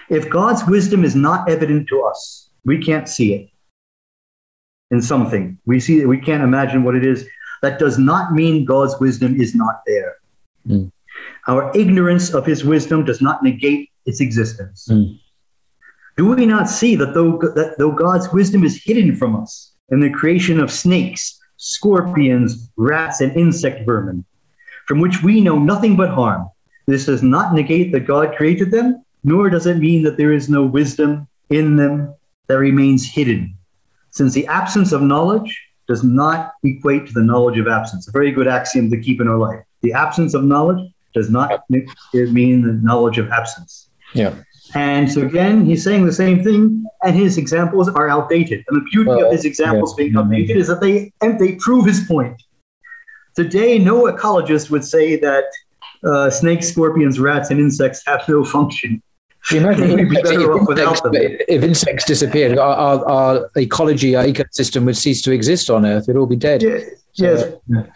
if 0.09 0.29
God's 0.29 0.65
wisdom 0.65 1.03
is 1.03 1.15
not 1.15 1.49
evident 1.49 1.87
to 1.89 2.03
us, 2.03 2.51
we 2.65 2.77
can't 2.77 3.09
see 3.09 3.33
it 3.33 3.49
in 4.91 5.01
something. 5.01 5.57
We 5.65 5.79
see 5.79 6.05
we 6.05 6.19
can't 6.19 6.43
imagine 6.43 6.83
what 6.83 6.95
it 6.95 7.05
is. 7.05 7.27
That 7.61 7.79
does 7.79 7.97
not 7.97 8.33
mean 8.33 8.65
God's 8.65 8.99
wisdom 8.99 9.39
is 9.39 9.53
not 9.55 9.81
there. 9.85 10.15
Mm. 10.69 10.91
Our 11.47 11.71
ignorance 11.75 12.33
of 12.33 12.45
his 12.45 12.63
wisdom 12.63 13.05
does 13.05 13.21
not 13.21 13.43
negate 13.43 13.89
its 14.05 14.21
existence. 14.21 14.87
Mm. 14.89 15.19
Do 16.17 16.27
we 16.33 16.45
not 16.45 16.69
see 16.69 16.95
that 16.95 17.13
though, 17.13 17.37
that 17.37 17.75
though 17.77 17.91
God's 17.91 18.31
wisdom 18.31 18.63
is 18.63 18.83
hidden 18.83 19.15
from 19.15 19.35
us 19.35 19.73
in 19.89 19.99
the 19.99 20.09
creation 20.09 20.59
of 20.59 20.71
snakes, 20.71 21.39
scorpions, 21.57 22.69
rats, 22.77 23.21
and 23.21 23.35
insect 23.35 23.85
vermin, 23.85 24.25
from 24.87 24.99
which 24.99 25.23
we 25.23 25.41
know 25.41 25.57
nothing 25.57 25.95
but 25.95 26.09
harm. 26.09 26.49
This 26.87 27.05
does 27.05 27.23
not 27.23 27.53
negate 27.53 27.91
that 27.91 28.07
God 28.07 28.35
created 28.35 28.71
them, 28.71 29.03
nor 29.23 29.49
does 29.49 29.67
it 29.67 29.77
mean 29.77 30.03
that 30.03 30.17
there 30.17 30.33
is 30.33 30.49
no 30.49 30.65
wisdom 30.65 31.27
in 31.49 31.75
them 31.75 32.13
that 32.47 32.57
remains 32.57 33.05
hidden, 33.05 33.55
since 34.09 34.33
the 34.33 34.47
absence 34.47 34.91
of 34.91 35.01
knowledge 35.01 35.57
does 35.87 36.03
not 36.03 36.53
equate 36.63 37.07
to 37.07 37.13
the 37.13 37.23
knowledge 37.23 37.57
of 37.57 37.67
absence. 37.67 38.07
A 38.07 38.11
very 38.11 38.31
good 38.31 38.47
axiom 38.47 38.89
to 38.91 38.99
keep 38.99 39.21
in 39.21 39.27
our 39.27 39.37
life. 39.37 39.63
The 39.81 39.93
absence 39.93 40.33
of 40.33 40.43
knowledge 40.43 40.91
does 41.13 41.29
not 41.29 41.63
mean 41.69 42.61
the 42.61 42.73
knowledge 42.83 43.17
of 43.17 43.29
absence. 43.29 43.89
Yeah. 44.13 44.35
And 44.75 45.11
so 45.11 45.21
again, 45.21 45.65
he's 45.65 45.83
saying 45.83 46.05
the 46.05 46.13
same 46.13 46.43
thing, 46.43 46.85
and 47.03 47.15
his 47.15 47.37
examples 47.37 47.89
are 47.89 48.07
outdated. 48.07 48.63
And 48.67 48.77
the 48.77 48.85
beauty 48.91 49.09
well, 49.09 49.25
of 49.25 49.31
his 49.31 49.45
examples 49.45 49.95
yeah. 49.97 50.03
being 50.03 50.15
outdated 50.15 50.57
is 50.57 50.67
that 50.67 50.79
they 50.79 51.11
and 51.21 51.39
they 51.39 51.55
prove 51.55 51.85
his 51.85 52.01
point. 52.01 52.41
Today, 53.35 53.79
no 53.79 54.03
ecologist 54.03 54.69
would 54.69 54.83
say 54.83 55.15
that 55.17 55.45
uh, 56.03 56.29
snakes, 56.29 56.69
scorpions, 56.69 57.19
rats, 57.19 57.49
and 57.49 57.59
insects 57.59 58.03
have 58.05 58.27
no 58.27 58.43
function. 58.43 59.01
Imagine 59.51 59.99
if, 59.99 60.11
insects, 60.11 61.01
if, 61.47 61.63
insects, 61.63 62.05
disappeared, 62.05 62.57
our, 62.57 62.75
our, 62.75 63.09
our, 63.09 63.51
ecology, 63.55 64.15
our 64.15 64.25
ecosystem 64.25 64.85
would 64.85 64.97
cease 64.97 65.21
to 65.21 65.31
exist 65.31 65.69
on 65.69 65.85
Earth. 65.85 66.03
It'd 66.03 66.17
all 66.17 66.25
be 66.25 66.35
dead. 66.35 66.61
Yeah, 66.61 66.79
so, 67.13 67.61
yes. 67.69 67.87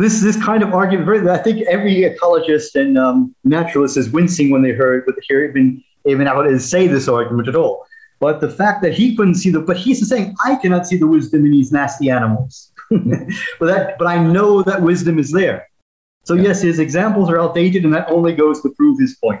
This 0.00 0.20
this 0.20 0.42
kind 0.42 0.62
of 0.62 0.74
argument, 0.74 1.28
I 1.28 1.38
think 1.38 1.66
every 1.66 1.96
ecologist 1.96 2.74
and 2.74 2.96
um, 2.98 3.34
naturalist 3.44 3.96
is 3.96 4.10
wincing 4.10 4.50
when 4.50 4.62
they 4.62 4.72
heard, 4.72 5.04
but 5.06 5.14
hear 5.28 5.44
even 5.44 5.82
even 6.06 6.26
to 6.26 6.60
say 6.60 6.86
this 6.86 7.08
argument 7.08 7.48
at 7.48 7.56
all. 7.56 7.86
But 8.20 8.40
the 8.40 8.50
fact 8.50 8.82
that 8.82 8.94
he 8.94 9.16
couldn't 9.16 9.36
see 9.36 9.50
the, 9.50 9.60
but 9.60 9.76
he's 9.76 10.06
saying, 10.08 10.34
I 10.44 10.56
cannot 10.56 10.86
see 10.86 10.96
the 10.96 11.06
wisdom 11.06 11.44
in 11.46 11.52
these 11.52 11.70
nasty 11.70 12.10
animals. 12.10 12.72
but 12.90 13.66
that, 13.66 13.98
but 13.98 14.06
I 14.06 14.22
know 14.22 14.62
that 14.62 14.82
wisdom 14.82 15.18
is 15.18 15.30
there. 15.30 15.68
So 16.24 16.34
yeah. 16.34 16.44
yes, 16.44 16.62
his 16.62 16.78
examples 16.78 17.30
are 17.30 17.40
outdated, 17.40 17.84
and 17.84 17.94
that 17.94 18.10
only 18.10 18.34
goes 18.34 18.60
to 18.62 18.70
prove 18.70 18.98
his 18.98 19.16
point. 19.16 19.40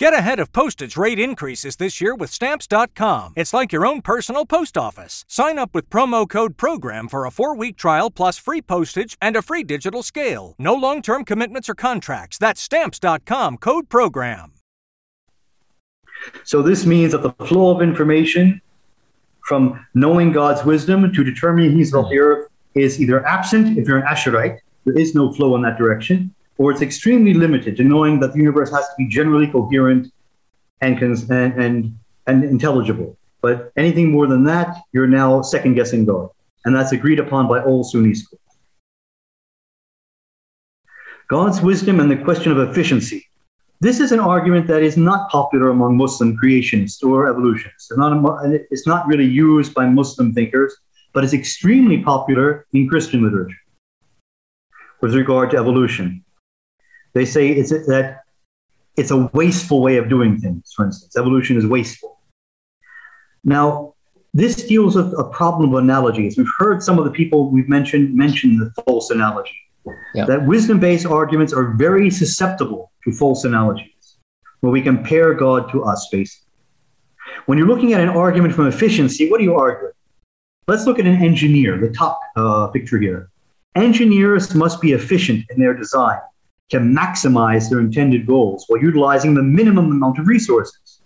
Get 0.00 0.14
ahead 0.14 0.40
of 0.40 0.50
postage 0.50 0.96
rate 0.96 1.18
increases 1.18 1.76
this 1.76 2.00
year 2.00 2.14
with 2.14 2.30
Stamps.com. 2.30 3.34
It's 3.36 3.52
like 3.52 3.70
your 3.70 3.84
own 3.84 4.00
personal 4.00 4.46
post 4.46 4.78
office. 4.78 5.26
Sign 5.28 5.58
up 5.58 5.74
with 5.74 5.90
promo 5.90 6.26
code 6.26 6.56
PROGRAM 6.56 7.06
for 7.06 7.26
a 7.26 7.30
four 7.30 7.54
week 7.54 7.76
trial 7.76 8.10
plus 8.10 8.38
free 8.38 8.62
postage 8.62 9.18
and 9.20 9.36
a 9.36 9.42
free 9.42 9.62
digital 9.62 10.02
scale. 10.02 10.54
No 10.58 10.72
long 10.72 11.02
term 11.02 11.22
commitments 11.26 11.68
or 11.68 11.74
contracts. 11.74 12.38
That's 12.38 12.62
Stamps.com 12.62 13.58
code 13.58 13.90
PROGRAM. 13.90 14.54
So, 16.44 16.62
this 16.62 16.86
means 16.86 17.12
that 17.12 17.20
the 17.20 17.32
flow 17.44 17.76
of 17.76 17.82
information 17.82 18.62
from 19.42 19.84
knowing 19.92 20.32
God's 20.32 20.64
wisdom 20.64 21.12
to 21.12 21.22
determining 21.22 21.76
He's 21.76 21.92
of 21.92 22.08
the 22.08 22.16
hmm. 22.16 22.22
earth 22.22 22.48
is 22.74 23.02
either 23.02 23.22
absent 23.26 23.76
if 23.76 23.86
you're 23.86 23.98
an 23.98 24.06
Ash'arite, 24.06 24.60
there 24.86 24.98
is 24.98 25.14
no 25.14 25.30
flow 25.30 25.56
in 25.56 25.60
that 25.60 25.76
direction, 25.76 26.34
or 26.60 26.70
it's 26.70 26.82
extremely 26.82 27.32
limited 27.32 27.74
to 27.78 27.84
knowing 27.84 28.20
that 28.20 28.32
the 28.32 28.38
universe 28.38 28.70
has 28.70 28.86
to 28.88 28.94
be 28.98 29.08
generally 29.08 29.46
coherent 29.46 30.12
and, 30.82 31.00
and, 31.02 31.54
and, 31.64 31.98
and 32.26 32.44
intelligible. 32.44 33.16
But 33.40 33.72
anything 33.76 34.10
more 34.10 34.26
than 34.26 34.44
that, 34.44 34.68
you're 34.92 35.06
now 35.06 35.40
second 35.40 35.74
guessing 35.74 36.04
God. 36.04 36.28
And 36.64 36.76
that's 36.76 36.92
agreed 36.92 37.18
upon 37.18 37.48
by 37.48 37.62
all 37.62 37.82
Sunni 37.82 38.14
schools. 38.14 38.42
God's 41.28 41.62
wisdom 41.62 41.98
and 42.00 42.10
the 42.10 42.22
question 42.28 42.52
of 42.52 42.58
efficiency. 42.58 43.26
This 43.80 43.98
is 43.98 44.12
an 44.12 44.20
argument 44.20 44.66
that 44.66 44.82
is 44.82 44.98
not 44.98 45.30
popular 45.30 45.70
among 45.70 45.96
Muslim 45.96 46.36
creationists 46.36 47.02
or 47.02 47.28
evolutionists. 47.28 47.90
It's 47.90 47.98
not, 47.98 48.12
it's 48.70 48.86
not 48.86 49.06
really 49.06 49.24
used 49.24 49.72
by 49.72 49.86
Muslim 49.86 50.34
thinkers 50.34 50.76
but 51.12 51.24
it's 51.24 51.32
extremely 51.32 51.98
popular 52.02 52.66
in 52.72 52.88
Christian 52.88 53.22
literature 53.22 53.56
with 55.00 55.14
regard 55.14 55.50
to 55.50 55.56
evolution. 55.56 56.24
They 57.12 57.24
say 57.24 57.48
it's 57.48 57.72
a, 57.72 57.78
that 57.80 58.24
it's 58.96 59.10
a 59.10 59.30
wasteful 59.32 59.82
way 59.82 59.96
of 59.96 60.08
doing 60.08 60.38
things, 60.38 60.72
for 60.74 60.84
instance. 60.84 61.16
Evolution 61.16 61.56
is 61.56 61.66
wasteful. 61.66 62.18
Now, 63.44 63.94
this 64.32 64.56
deals 64.66 64.94
with 64.94 65.12
a 65.18 65.24
problem 65.24 65.74
of 65.74 65.82
analogies. 65.82 66.36
We've 66.36 66.50
heard 66.58 66.82
some 66.82 66.98
of 66.98 67.04
the 67.04 67.10
people 67.10 67.50
we've 67.50 67.68
mentioned 67.68 68.14
mention 68.14 68.58
the 68.58 68.70
false 68.84 69.10
analogy. 69.10 69.56
Yeah. 70.14 70.26
That 70.26 70.46
wisdom 70.46 70.78
based 70.78 71.06
arguments 71.06 71.52
are 71.52 71.72
very 71.74 72.10
susceptible 72.10 72.92
to 73.04 73.12
false 73.12 73.44
analogies, 73.44 74.18
where 74.60 74.70
we 74.70 74.82
compare 74.82 75.34
God 75.34 75.70
to 75.72 75.82
us, 75.84 76.08
basically. 76.12 76.46
When 77.46 77.58
you're 77.58 77.66
looking 77.66 77.94
at 77.94 78.00
an 78.00 78.10
argument 78.10 78.54
from 78.54 78.68
efficiency, 78.68 79.30
what 79.30 79.40
are 79.40 79.44
you 79.44 79.56
arguing? 79.56 79.94
Let's 80.68 80.86
look 80.86 80.98
at 80.98 81.06
an 81.06 81.22
engineer, 81.22 81.78
the 81.78 81.90
top 81.90 82.20
uh, 82.36 82.68
picture 82.68 82.98
here. 82.98 83.30
Engineers 83.74 84.54
must 84.54 84.80
be 84.80 84.92
efficient 84.92 85.46
in 85.50 85.60
their 85.60 85.74
design 85.74 86.18
to 86.70 86.78
maximize 86.78 87.68
their 87.68 87.80
intended 87.80 88.26
goals 88.26 88.64
while 88.68 88.80
utilizing 88.80 89.34
the 89.34 89.42
minimum 89.42 89.86
amount 89.86 90.18
of 90.18 90.26
resources. 90.26 91.02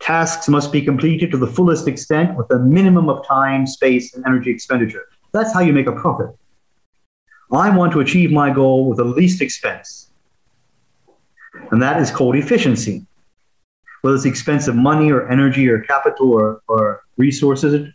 Tasks 0.00 0.48
must 0.48 0.72
be 0.72 0.82
completed 0.82 1.30
to 1.32 1.38
the 1.38 1.46
fullest 1.46 1.88
extent 1.88 2.36
with 2.36 2.50
a 2.52 2.58
minimum 2.58 3.08
of 3.08 3.26
time, 3.26 3.66
space, 3.66 4.14
and 4.14 4.24
energy 4.26 4.50
expenditure. 4.50 5.06
That's 5.32 5.52
how 5.52 5.60
you 5.60 5.72
make 5.72 5.86
a 5.86 5.92
profit. 5.92 6.30
I 7.52 7.70
want 7.70 7.92
to 7.92 8.00
achieve 8.00 8.30
my 8.30 8.50
goal 8.50 8.88
with 8.88 8.98
the 8.98 9.04
least 9.04 9.40
expense. 9.40 10.10
And 11.70 11.82
that 11.82 12.00
is 12.00 12.10
called 12.10 12.36
efficiency. 12.36 13.06
Whether 14.02 14.16
it's 14.16 14.24
expense 14.24 14.68
of 14.68 14.76
money 14.76 15.10
or 15.10 15.28
energy 15.28 15.68
or 15.68 15.80
capital 15.80 16.32
or, 16.32 16.60
or 16.68 17.02
resources, 17.16 17.92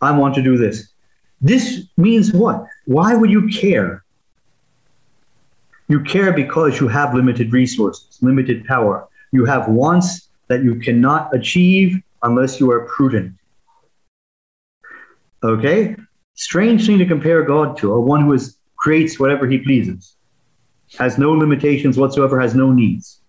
I 0.00 0.16
want 0.16 0.34
to 0.36 0.42
do 0.42 0.56
this. 0.56 0.92
This 1.40 1.86
means 1.96 2.32
what? 2.32 2.64
Why 2.86 3.14
would 3.14 3.30
you 3.30 3.48
care? 3.48 4.03
You 5.88 6.00
care 6.00 6.32
because 6.32 6.80
you 6.80 6.88
have 6.88 7.14
limited 7.14 7.52
resources, 7.52 8.18
limited 8.22 8.64
power. 8.64 9.06
You 9.32 9.44
have 9.44 9.68
wants 9.68 10.28
that 10.48 10.62
you 10.62 10.76
cannot 10.76 11.34
achieve 11.34 12.00
unless 12.22 12.58
you 12.60 12.70
are 12.70 12.86
prudent. 12.86 13.34
Okay? 15.42 15.96
Strange 16.34 16.86
thing 16.86 16.98
to 16.98 17.06
compare 17.06 17.42
God 17.42 17.76
to, 17.78 17.92
or 17.92 18.00
one 18.00 18.22
who 18.22 18.32
is, 18.32 18.56
creates 18.76 19.20
whatever 19.20 19.46
he 19.46 19.58
pleases, 19.58 20.16
has 20.98 21.18
no 21.18 21.32
limitations 21.32 21.98
whatsoever, 21.98 22.40
has 22.40 22.54
no 22.54 22.72
needs. 22.72 23.20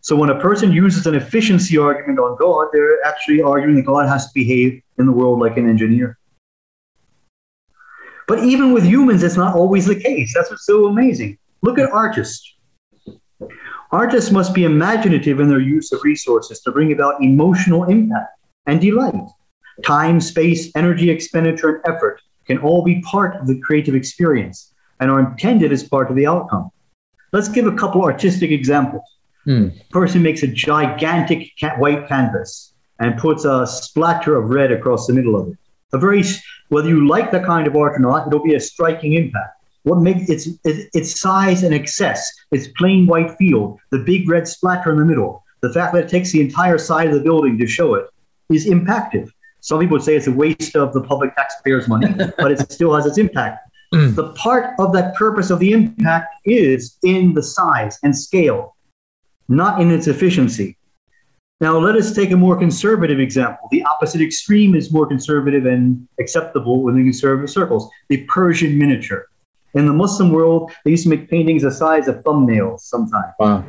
So 0.00 0.14
when 0.14 0.30
a 0.30 0.38
person 0.38 0.70
uses 0.70 1.06
an 1.06 1.14
efficiency 1.14 1.78
argument 1.78 2.18
on 2.18 2.36
God, 2.38 2.68
they're 2.72 3.02
actually 3.04 3.42
arguing 3.42 3.76
that 3.76 3.86
God 3.86 4.08
has 4.08 4.26
to 4.26 4.34
behave 4.34 4.82
in 4.98 5.06
the 5.06 5.12
world 5.12 5.40
like 5.40 5.56
an 5.56 5.68
engineer. 5.68 6.18
But 8.28 8.44
even 8.44 8.72
with 8.72 8.84
humans, 8.84 9.22
it's 9.22 9.36
not 9.36 9.54
always 9.54 9.86
the 9.86 9.98
case. 9.98 10.32
That's 10.34 10.50
what's 10.50 10.66
so 10.66 10.86
amazing. 10.86 11.38
Look 11.64 11.78
at 11.78 11.90
artists. 11.92 12.56
Artists 13.90 14.30
must 14.30 14.52
be 14.52 14.64
imaginative 14.64 15.40
in 15.40 15.48
their 15.48 15.62
use 15.62 15.92
of 15.92 16.04
resources 16.04 16.60
to 16.60 16.70
bring 16.70 16.92
about 16.92 17.22
emotional 17.22 17.84
impact 17.84 18.38
and 18.66 18.82
delight. 18.82 19.14
Time, 19.82 20.20
space, 20.20 20.70
energy 20.76 21.08
expenditure, 21.08 21.76
and 21.76 21.94
effort 21.96 22.20
can 22.46 22.58
all 22.58 22.84
be 22.84 23.00
part 23.00 23.34
of 23.36 23.46
the 23.46 23.58
creative 23.60 23.94
experience 23.94 24.74
and 25.00 25.10
are 25.10 25.20
intended 25.20 25.72
as 25.72 25.88
part 25.88 26.10
of 26.10 26.16
the 26.16 26.26
outcome. 26.26 26.70
Let's 27.32 27.48
give 27.48 27.66
a 27.66 27.74
couple 27.74 28.02
artistic 28.02 28.50
examples. 28.50 29.08
Hmm. 29.44 29.68
Person 29.88 30.22
makes 30.22 30.42
a 30.42 30.48
gigantic 30.48 31.50
white 31.78 32.06
canvas 32.06 32.74
and 33.00 33.16
puts 33.16 33.46
a 33.46 33.66
splatter 33.66 34.36
of 34.36 34.50
red 34.50 34.70
across 34.70 35.06
the 35.06 35.14
middle 35.14 35.34
of 35.34 35.48
it. 35.48 35.58
A 35.94 35.98
very 35.98 36.24
whether 36.68 36.90
you 36.90 37.08
like 37.08 37.30
the 37.30 37.40
kind 37.40 37.66
of 37.66 37.74
art 37.74 37.96
or 37.96 38.00
not, 38.00 38.26
it'll 38.26 38.44
be 38.44 38.54
a 38.54 38.60
striking 38.60 39.14
impact. 39.14 39.63
What 39.84 40.00
makes 40.00 40.28
its, 40.30 40.48
its 40.64 41.20
size 41.20 41.62
and 41.62 41.74
excess, 41.74 42.26
its 42.50 42.68
plain 42.68 43.06
white 43.06 43.36
field, 43.36 43.78
the 43.90 43.98
big 43.98 44.28
red 44.28 44.48
splatter 44.48 44.90
in 44.90 44.98
the 44.98 45.04
middle, 45.04 45.44
the 45.60 45.72
fact 45.72 45.94
that 45.94 46.04
it 46.04 46.10
takes 46.10 46.32
the 46.32 46.40
entire 46.40 46.78
side 46.78 47.08
of 47.08 47.14
the 47.14 47.20
building 47.20 47.58
to 47.58 47.66
show 47.66 47.94
it 47.94 48.06
is 48.50 48.66
impactful. 48.66 49.28
Some 49.60 49.80
people 49.80 49.96
would 49.96 50.02
say 50.02 50.16
it's 50.16 50.26
a 50.26 50.32
waste 50.32 50.76
of 50.76 50.92
the 50.92 51.00
public 51.00 51.34
taxpayers' 51.36 51.88
money, 51.88 52.14
but 52.38 52.52
it 52.52 52.72
still 52.72 52.94
has 52.94 53.06
its 53.06 53.18
impact. 53.18 53.66
Mm. 53.94 54.14
The 54.14 54.32
part 54.32 54.74
of 54.78 54.92
that 54.94 55.14
purpose 55.14 55.50
of 55.50 55.58
the 55.58 55.72
impact 55.72 56.34
is 56.44 56.98
in 57.02 57.32
the 57.32 57.42
size 57.42 57.98
and 58.02 58.16
scale, 58.16 58.76
not 59.48 59.80
in 59.80 59.90
its 59.90 60.06
efficiency. 60.06 60.76
Now, 61.60 61.78
let 61.78 61.94
us 61.94 62.14
take 62.14 62.30
a 62.30 62.36
more 62.36 62.58
conservative 62.58 63.20
example. 63.20 63.68
The 63.70 63.84
opposite 63.84 64.20
extreme 64.20 64.74
is 64.74 64.92
more 64.92 65.06
conservative 65.06 65.66
and 65.66 66.06
acceptable 66.18 66.82
within 66.82 67.04
conservative 67.04 67.50
circles 67.50 67.88
the 68.08 68.22
Persian 68.24 68.76
miniature. 68.76 69.28
In 69.74 69.86
the 69.86 69.92
Muslim 69.92 70.30
world, 70.30 70.72
they 70.84 70.92
used 70.92 71.04
to 71.04 71.10
make 71.10 71.28
paintings 71.28 71.62
the 71.62 71.70
size 71.70 72.06
of 72.06 72.16
thumbnails 72.22 72.80
sometimes. 72.80 73.32
Wow. 73.38 73.64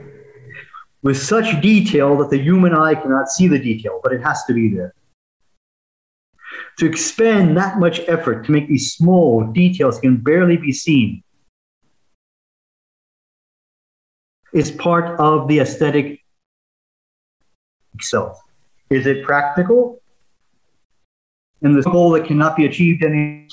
With 1.02 1.18
such 1.18 1.62
detail 1.62 2.18
that 2.18 2.30
the 2.30 2.38
human 2.38 2.74
eye 2.74 2.96
cannot 2.96 3.30
see 3.30 3.48
the 3.48 3.60
detail, 3.60 4.00
but 4.04 4.12
it 4.12 4.22
has 4.22 4.44
to 4.46 4.54
be 4.54 4.70
there. 4.70 4.94
To 6.80 6.86
expend 6.86 7.58
that 7.58 7.80
much 7.80 8.02
effort 8.08 8.46
to 8.46 8.52
make 8.52 8.68
these 8.68 8.94
small 8.94 9.46
details 9.46 10.00
can 10.00 10.18
barely 10.18 10.58
be 10.58 10.72
seen 10.72 11.24
is 14.54 14.72
part 14.72 15.20
of 15.20 15.48
the 15.48 15.60
aesthetic 15.60 16.20
itself. 17.94 18.40
Is 18.90 19.06
it 19.06 19.24
practical? 19.26 20.02
And 21.62 21.76
the 21.76 21.82
goal 21.90 22.12
that 22.12 22.26
cannot 22.26 22.56
be 22.56 22.66
achieved 22.66 23.04
any 23.04 23.48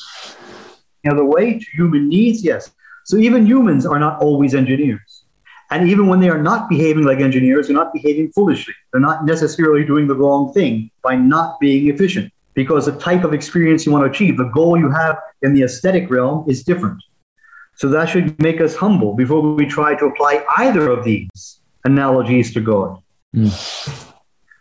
other 1.11 1.25
way 1.25 1.59
to 1.59 1.67
human 1.73 2.09
needs? 2.09 2.45
Yes. 2.45 2.71
So 3.05 3.17
even 3.17 3.47
humans 3.47 3.85
are 3.87 3.99
not 3.99 4.21
always 4.21 4.55
engineers. 4.55 5.25
And 5.71 5.89
even 5.89 6.07
when 6.07 6.21
they 6.21 6.29
are 6.29 6.43
not 6.43 6.69
behaving 6.69 7.05
like 7.05 7.21
engineers, 7.21 7.67
they're 7.67 7.77
not 7.77 7.93
behaving 7.93 8.31
foolishly. 8.33 8.75
They're 8.91 9.01
not 9.01 9.25
necessarily 9.25 9.85
doing 9.85 10.07
the 10.07 10.15
wrong 10.15 10.53
thing 10.53 10.91
by 11.03 11.17
not 11.17 11.59
being 11.61 11.89
efficient. 11.89 12.31
Because 12.55 12.85
the 12.85 12.99
type 12.99 13.25
of 13.25 13.33
experience 13.33 13.87
you 13.87 13.93
want 13.93 14.05
to 14.05 14.11
achieve, 14.11 14.37
the 14.37 14.51
goal 14.51 14.79
you 14.79 14.91
have 14.91 15.19
in 15.41 15.55
the 15.55 15.63
aesthetic 15.63 16.11
realm 16.11 16.45
is 16.47 16.63
different. 16.63 17.03
So 17.77 17.89
that 17.89 18.11
should 18.11 18.39
make 18.39 18.61
us 18.61 18.77
humble 18.77 19.15
before 19.15 19.41
we 19.41 19.65
try 19.65 19.95
to 19.95 20.05
apply 20.05 20.45
either 20.59 20.91
of 20.91 21.05
these 21.05 21.61
analogies 21.85 22.53
to 22.53 22.61
God. 22.61 23.03
Mm 23.35 24.12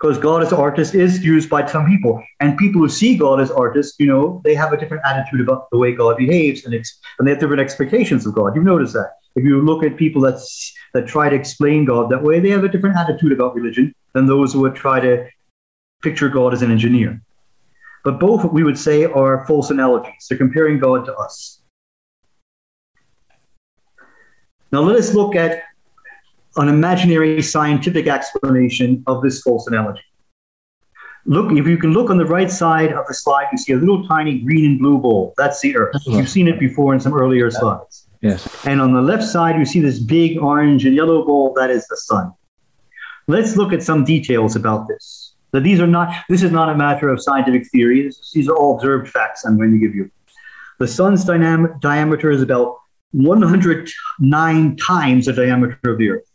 because 0.02 0.18
God 0.18 0.42
as 0.42 0.52
artist 0.52 0.96
is 0.96 1.24
used 1.24 1.48
by 1.48 1.64
some 1.68 1.86
people, 1.86 2.24
and 2.40 2.58
people 2.58 2.82
who 2.82 2.90
see 2.90 3.16
God 3.16 3.40
as 3.40 3.52
artist, 3.52 3.96
you 4.00 4.08
know, 4.08 4.42
they 4.44 4.56
have 4.56 4.74
a 4.74 4.78
different 4.78 5.04
attitude 5.06 5.42
about 5.42 5.70
the 5.70 5.78
way 5.78 5.94
God 5.94 6.18
behaves, 6.18 6.66
and, 6.66 6.74
ex- 6.74 7.00
and 7.20 7.28
they 7.28 7.32
have 7.32 7.40
different 7.40 7.62
expectations 7.62 8.26
of 8.26 8.34
God. 8.34 8.56
You've 8.56 8.66
noticed 8.66 8.94
that. 8.94 9.12
If 9.36 9.44
you 9.46 9.62
look 9.62 9.84
at 9.84 9.98
people 9.98 10.22
that 10.24 10.42
that 10.94 11.08
try 11.08 11.30
to 11.30 11.36
explain 11.36 11.86
God 11.86 12.10
that 12.10 12.24
way, 12.24 12.40
they 12.40 12.50
have 12.50 12.64
a 12.64 12.68
different 12.68 12.98
attitude 12.98 13.32
about 13.32 13.54
religion 13.54 13.94
than 14.14 14.26
those 14.26 14.54
who 14.54 14.62
would 14.62 14.76
try 14.76 15.00
to 15.00 15.28
picture 16.02 16.30
God 16.30 16.54
as 16.54 16.64
an 16.64 16.72
engineer. 16.72 17.22
But 18.04 18.20
both, 18.20 18.52
we 18.52 18.64
would 18.64 18.80
say, 18.80 19.06
are 19.06 19.46
false 19.46 19.70
analogies. 19.70 20.26
They're 20.28 20.38
comparing 20.38 20.80
God 20.80 21.06
to 21.06 21.16
us. 21.16 21.62
Now 24.72 24.82
let 24.82 24.96
us 24.96 25.14
look 25.14 25.36
at 25.36 25.64
an 26.58 26.68
imaginary 26.68 27.42
scientific 27.42 28.08
explanation 28.08 29.04
of 29.08 29.22
this 29.22 29.42
false 29.42 29.68
analogy. 29.68 30.02
Look, 31.26 31.52
if 31.52 31.68
you 31.68 31.78
can 31.78 31.94
look 31.94 32.10
on 32.10 32.18
the 32.18 32.26
right 32.26 32.50
side 32.50 32.94
of 32.94 33.06
the 33.08 33.14
slide, 33.14 33.48
you 33.52 33.58
see 33.58 33.74
a 33.74 33.78
little 33.78 34.08
tiny 34.08 34.40
green 34.40 34.66
and 34.66 34.80
blue 34.80 34.98
ball. 34.98 35.34
That's 35.38 35.62
the 35.62 35.78
Earth. 35.78 35.96
You've 36.06 36.30
seen 36.30 36.48
it 36.48 36.60
before 36.60 36.94
in 36.94 37.00
some 37.00 37.14
earlier 37.14 37.52
slides. 37.52 38.08
Yes. 38.22 38.66
And 38.66 38.82
on 38.82 38.94
the 38.94 39.02
left 39.02 39.24
side, 39.24 39.58
you 39.58 39.66
see 39.66 39.80
this 39.80 40.00
big 40.00 40.40
orange 40.40 40.86
and 40.86 40.96
yellow 40.96 41.24
ball. 41.26 41.54
That 41.56 41.70
is 41.70 41.88
the 41.88 41.98
sun. 41.98 42.34
Let's 43.28 43.56
look 43.56 43.72
at 43.72 43.84
some 43.84 44.04
details 44.04 44.56
about 44.56 44.88
this. 44.88 45.36
That 45.52 45.62
these 45.62 45.80
are 45.80 45.88
not. 45.88 46.14
This 46.28 46.44
is 46.44 46.52
not 46.52 46.70
a 46.70 46.76
matter 46.76 47.10
of 47.10 47.22
scientific 47.22 47.68
theory. 47.70 48.04
This, 48.04 48.32
these 48.34 48.50
are 48.50 48.56
all 48.56 48.76
observed 48.76 49.10
facts. 49.10 49.46
I'm 49.46 49.58
going 49.58 49.72
to 49.72 49.78
give 49.78 49.94
you. 49.94 50.10
The 50.80 50.88
sun's 50.88 51.24
dynamic, 51.24 51.80
diameter 51.80 52.32
is 52.32 52.42
about 52.42 52.78
109 53.12 54.76
times 54.78 55.26
the 55.26 55.34
diameter 55.34 55.78
of 55.86 55.98
the 55.98 56.10
Earth. 56.10 56.31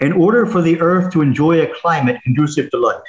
In 0.00 0.12
order 0.12 0.46
for 0.46 0.62
the 0.62 0.80
Earth 0.80 1.12
to 1.12 1.20
enjoy 1.20 1.60
a 1.60 1.74
climate 1.74 2.22
conducive 2.22 2.70
to 2.70 2.78
life, 2.78 3.02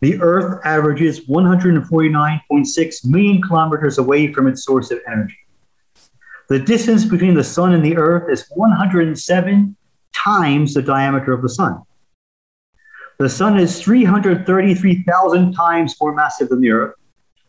the 0.00 0.20
Earth 0.20 0.60
averages 0.64 1.28
149.6 1.28 3.06
million 3.06 3.40
kilometers 3.40 3.98
away 3.98 4.32
from 4.32 4.48
its 4.48 4.64
source 4.64 4.90
of 4.90 4.98
energy. 5.06 5.38
The 6.48 6.58
distance 6.58 7.04
between 7.04 7.34
the 7.34 7.44
Sun 7.44 7.72
and 7.72 7.84
the 7.84 7.96
Earth 7.96 8.28
is 8.32 8.50
107 8.50 9.76
times 10.12 10.74
the 10.74 10.82
diameter 10.82 11.32
of 11.32 11.40
the 11.40 11.48
Sun. 11.48 11.80
The 13.18 13.28
Sun 13.28 13.58
is 13.58 13.80
333,000 13.80 15.52
times 15.52 15.94
more 16.00 16.12
massive 16.12 16.48
than 16.48 16.60
the 16.60 16.72
Earth. 16.72 16.96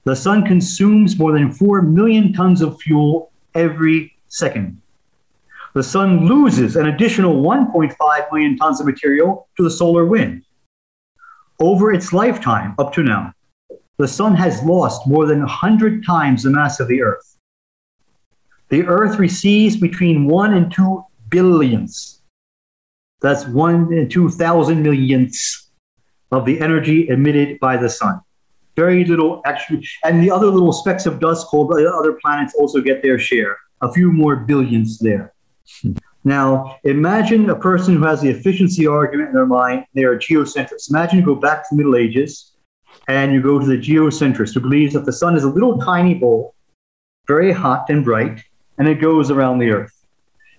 The 0.03 0.15
Sun 0.15 0.45
consumes 0.45 1.17
more 1.17 1.31
than 1.31 1.51
4 1.51 1.81
million 1.81 2.33
tons 2.33 2.61
of 2.61 2.79
fuel 2.79 3.31
every 3.55 4.15
second 4.27 4.82
the 5.73 5.83
sun 5.83 6.27
loses 6.27 6.75
an 6.75 6.87
additional 6.87 7.41
1.5 7.41 8.31
million 8.31 8.57
tons 8.57 8.79
of 8.79 8.85
material 8.85 9.47
to 9.57 9.63
the 9.63 9.71
solar 9.71 10.05
wind 10.05 10.43
over 11.59 11.91
its 11.91 12.13
lifetime 12.13 12.75
up 12.77 12.93
to 12.93 13.03
now. 13.03 13.33
the 13.97 14.07
sun 14.07 14.35
has 14.35 14.63
lost 14.63 15.07
more 15.07 15.25
than 15.27 15.39
100 15.39 16.03
times 16.05 16.43
the 16.43 16.49
mass 16.49 16.79
of 16.79 16.87
the 16.87 17.01
Earth. 17.01 17.37
The 18.69 18.83
Earth 18.85 19.19
receives 19.19 19.77
between 19.77 20.25
1 20.25 20.53
and 20.53 20.71
2 20.73 21.05
billions. 21.29 22.21
That's 23.21 23.45
1 23.45 23.93
and 23.93 24.09
2,000 24.09 24.81
millionths 24.81 25.69
of 26.31 26.43
the 26.45 26.59
energy 26.59 27.07
emitted 27.07 27.59
by 27.59 27.77
the 27.77 27.89
sun. 27.89 28.19
Very 28.75 29.05
little, 29.05 29.41
actually. 29.45 29.87
And 30.03 30.23
the 30.23 30.31
other 30.31 30.47
little 30.47 30.73
specks 30.73 31.05
of 31.05 31.19
dust 31.19 31.47
called 31.47 31.71
other 31.71 32.13
planets 32.13 32.55
also 32.57 32.81
get 32.81 33.03
their 33.03 33.19
share, 33.19 33.55
a 33.81 33.93
few 33.93 34.11
more 34.11 34.35
billions 34.35 34.97
there. 34.97 35.32
Now, 36.23 36.77
imagine 36.83 37.49
a 37.49 37.55
person 37.55 37.95
who 37.97 38.05
has 38.05 38.21
the 38.21 38.29
efficiency 38.29 38.87
argument 38.87 39.29
in 39.29 39.35
their 39.35 39.45
mind. 39.45 39.85
They 39.93 40.03
are 40.03 40.17
geocentrists. 40.17 40.89
Imagine 40.89 41.19
you 41.19 41.25
go 41.25 41.35
back 41.35 41.63
to 41.63 41.67
the 41.71 41.77
Middle 41.77 41.97
Ages 41.97 42.53
and 43.07 43.33
you 43.33 43.41
go 43.41 43.59
to 43.59 43.65
the 43.65 43.77
geocentrist 43.77 44.53
who 44.53 44.61
believes 44.61 44.93
that 44.93 45.05
the 45.05 45.11
sun 45.11 45.35
is 45.35 45.43
a 45.43 45.49
little 45.49 45.77
tiny 45.79 46.13
ball, 46.13 46.55
very 47.27 47.51
hot 47.51 47.89
and 47.89 48.05
bright, 48.05 48.41
and 48.77 48.87
it 48.87 49.01
goes 49.01 49.31
around 49.31 49.59
the 49.59 49.69
earth. 49.69 49.93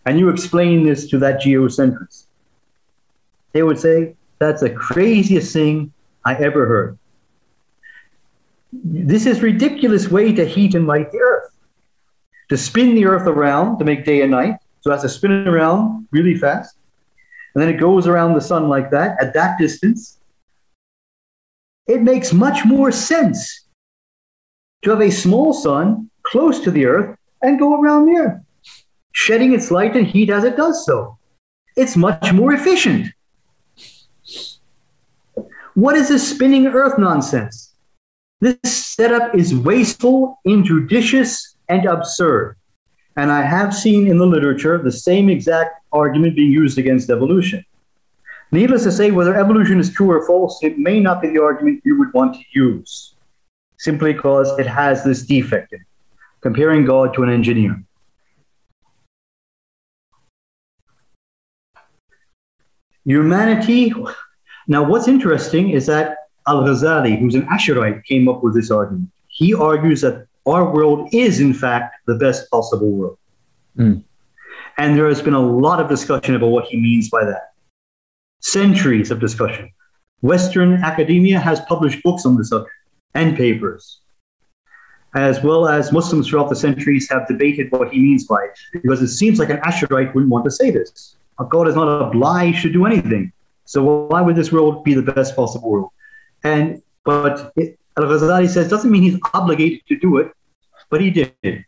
And 0.04 0.18
you 0.18 0.28
explain 0.28 0.84
this 0.84 1.08
to 1.08 1.18
that 1.20 1.40
geocentrist. 1.40 2.26
They 3.52 3.62
would 3.62 3.78
say, 3.78 4.16
That's 4.38 4.60
the 4.60 4.70
craziest 4.70 5.52
thing 5.52 5.92
I 6.24 6.34
ever 6.34 6.66
heard. 6.66 6.98
This 8.72 9.24
is 9.24 9.40
ridiculous 9.40 10.10
way 10.10 10.32
to 10.34 10.44
heat 10.44 10.74
and 10.74 10.86
light 10.86 11.10
the 11.12 11.20
earth. 11.20 11.52
To 12.50 12.58
spin 12.58 12.94
the 12.94 13.06
earth 13.06 13.26
around 13.26 13.78
to 13.78 13.84
make 13.84 14.04
day 14.04 14.20
and 14.20 14.32
night, 14.32 14.56
so 14.84 14.90
it 14.90 14.96
has 14.96 15.02
to 15.02 15.08
spin 15.08 15.48
around 15.48 16.06
really 16.10 16.34
fast. 16.34 16.76
And 17.54 17.62
then 17.62 17.70
it 17.70 17.80
goes 17.80 18.06
around 18.06 18.34
the 18.34 18.40
sun 18.42 18.68
like 18.68 18.90
that 18.90 19.16
at 19.18 19.32
that 19.32 19.56
distance. 19.58 20.18
It 21.86 22.02
makes 22.02 22.34
much 22.34 22.66
more 22.66 22.92
sense 22.92 23.64
to 24.82 24.90
have 24.90 25.00
a 25.00 25.10
small 25.10 25.54
sun 25.54 26.10
close 26.22 26.60
to 26.60 26.70
the 26.70 26.84
earth 26.84 27.16
and 27.40 27.58
go 27.58 27.80
around 27.80 28.04
the 28.04 28.18
earth, 28.18 28.40
shedding 29.12 29.54
its 29.54 29.70
light 29.70 29.96
and 29.96 30.06
heat 30.06 30.28
as 30.28 30.44
it 30.44 30.58
does 30.58 30.84
so. 30.84 31.16
It's 31.76 31.96
much 31.96 32.34
more 32.34 32.52
efficient. 32.52 33.06
What 35.72 35.96
is 35.96 36.08
this 36.10 36.28
spinning 36.28 36.66
earth 36.66 36.98
nonsense? 36.98 37.72
This 38.42 38.58
setup 38.62 39.34
is 39.34 39.54
wasteful, 39.54 40.40
injudicious, 40.44 41.56
and 41.70 41.86
absurd. 41.86 42.56
And 43.16 43.30
I 43.30 43.42
have 43.42 43.74
seen 43.74 44.08
in 44.08 44.18
the 44.18 44.26
literature 44.26 44.78
the 44.78 44.90
same 44.90 45.28
exact 45.28 45.80
argument 45.92 46.34
being 46.34 46.50
used 46.50 46.78
against 46.78 47.10
evolution. 47.10 47.64
Needless 48.50 48.82
to 48.84 48.92
say, 48.92 49.10
whether 49.10 49.36
evolution 49.36 49.78
is 49.80 49.92
true 49.92 50.10
or 50.10 50.26
false, 50.26 50.58
it 50.62 50.78
may 50.78 51.00
not 51.00 51.22
be 51.22 51.28
the 51.28 51.42
argument 51.42 51.82
you 51.84 51.98
would 51.98 52.12
want 52.12 52.34
to 52.34 52.42
use, 52.52 53.14
simply 53.78 54.12
because 54.12 54.56
it 54.58 54.66
has 54.66 55.04
this 55.04 55.22
defect 55.22 55.72
in 55.72 55.80
it, 55.80 55.86
comparing 56.40 56.84
God 56.84 57.14
to 57.14 57.22
an 57.22 57.30
engineer. 57.30 57.82
Humanity. 63.04 63.92
Now, 64.66 64.82
what's 64.82 65.08
interesting 65.08 65.70
is 65.70 65.86
that 65.86 66.16
Al 66.46 66.62
Ghazali, 66.62 67.18
who's 67.18 67.34
an 67.34 67.46
Ash'arite, 67.48 68.04
came 68.04 68.28
up 68.28 68.42
with 68.42 68.54
this 68.54 68.70
argument. 68.70 69.10
He 69.28 69.52
argues 69.52 70.00
that 70.00 70.26
our 70.46 70.72
world 70.72 71.08
is, 71.12 71.40
in 71.40 71.54
fact, 71.54 71.96
the 72.06 72.16
best 72.16 72.50
possible 72.50 72.90
world. 72.90 73.18
Mm. 73.78 74.02
And 74.78 74.96
there 74.96 75.08
has 75.08 75.22
been 75.22 75.34
a 75.34 75.40
lot 75.40 75.80
of 75.80 75.88
discussion 75.88 76.34
about 76.34 76.48
what 76.48 76.66
he 76.66 76.76
means 76.80 77.08
by 77.10 77.24
that. 77.24 77.52
Centuries 78.40 79.10
of 79.10 79.20
discussion. 79.20 79.70
Western 80.20 80.74
academia 80.82 81.38
has 81.38 81.60
published 81.62 82.02
books 82.02 82.26
on 82.26 82.36
the 82.36 82.44
subject 82.44 82.72
and 83.14 83.36
papers, 83.36 84.00
as 85.14 85.42
well 85.42 85.68
as 85.68 85.92
Muslims 85.92 86.28
throughout 86.28 86.48
the 86.48 86.56
centuries 86.56 87.08
have 87.10 87.28
debated 87.28 87.70
what 87.70 87.92
he 87.92 88.00
means 88.00 88.26
by 88.26 88.42
it, 88.42 88.58
because 88.72 89.00
it 89.00 89.08
seems 89.08 89.38
like 89.38 89.50
an 89.50 89.58
Ash'arite 89.58 90.14
wouldn't 90.14 90.32
want 90.32 90.44
to 90.44 90.50
say 90.50 90.70
this. 90.70 91.16
God 91.48 91.68
is 91.68 91.74
not 91.74 92.08
obliged 92.08 92.62
to 92.62 92.72
do 92.72 92.86
anything. 92.86 93.32
So 93.64 94.06
why 94.08 94.20
would 94.20 94.36
this 94.36 94.50
world 94.52 94.84
be 94.84 94.94
the 94.94 95.02
best 95.02 95.36
possible 95.36 95.70
world? 95.70 95.90
And 96.42 96.82
but 97.04 97.52
it, 97.56 97.78
Al 97.96 98.04
Ghazali 98.04 98.48
says 98.48 98.68
doesn't 98.68 98.90
mean 98.90 99.02
he's 99.02 99.20
obligated 99.32 99.80
to 99.88 99.96
do 99.98 100.18
it, 100.18 100.32
but 100.90 101.00
he 101.00 101.10
did 101.10 101.64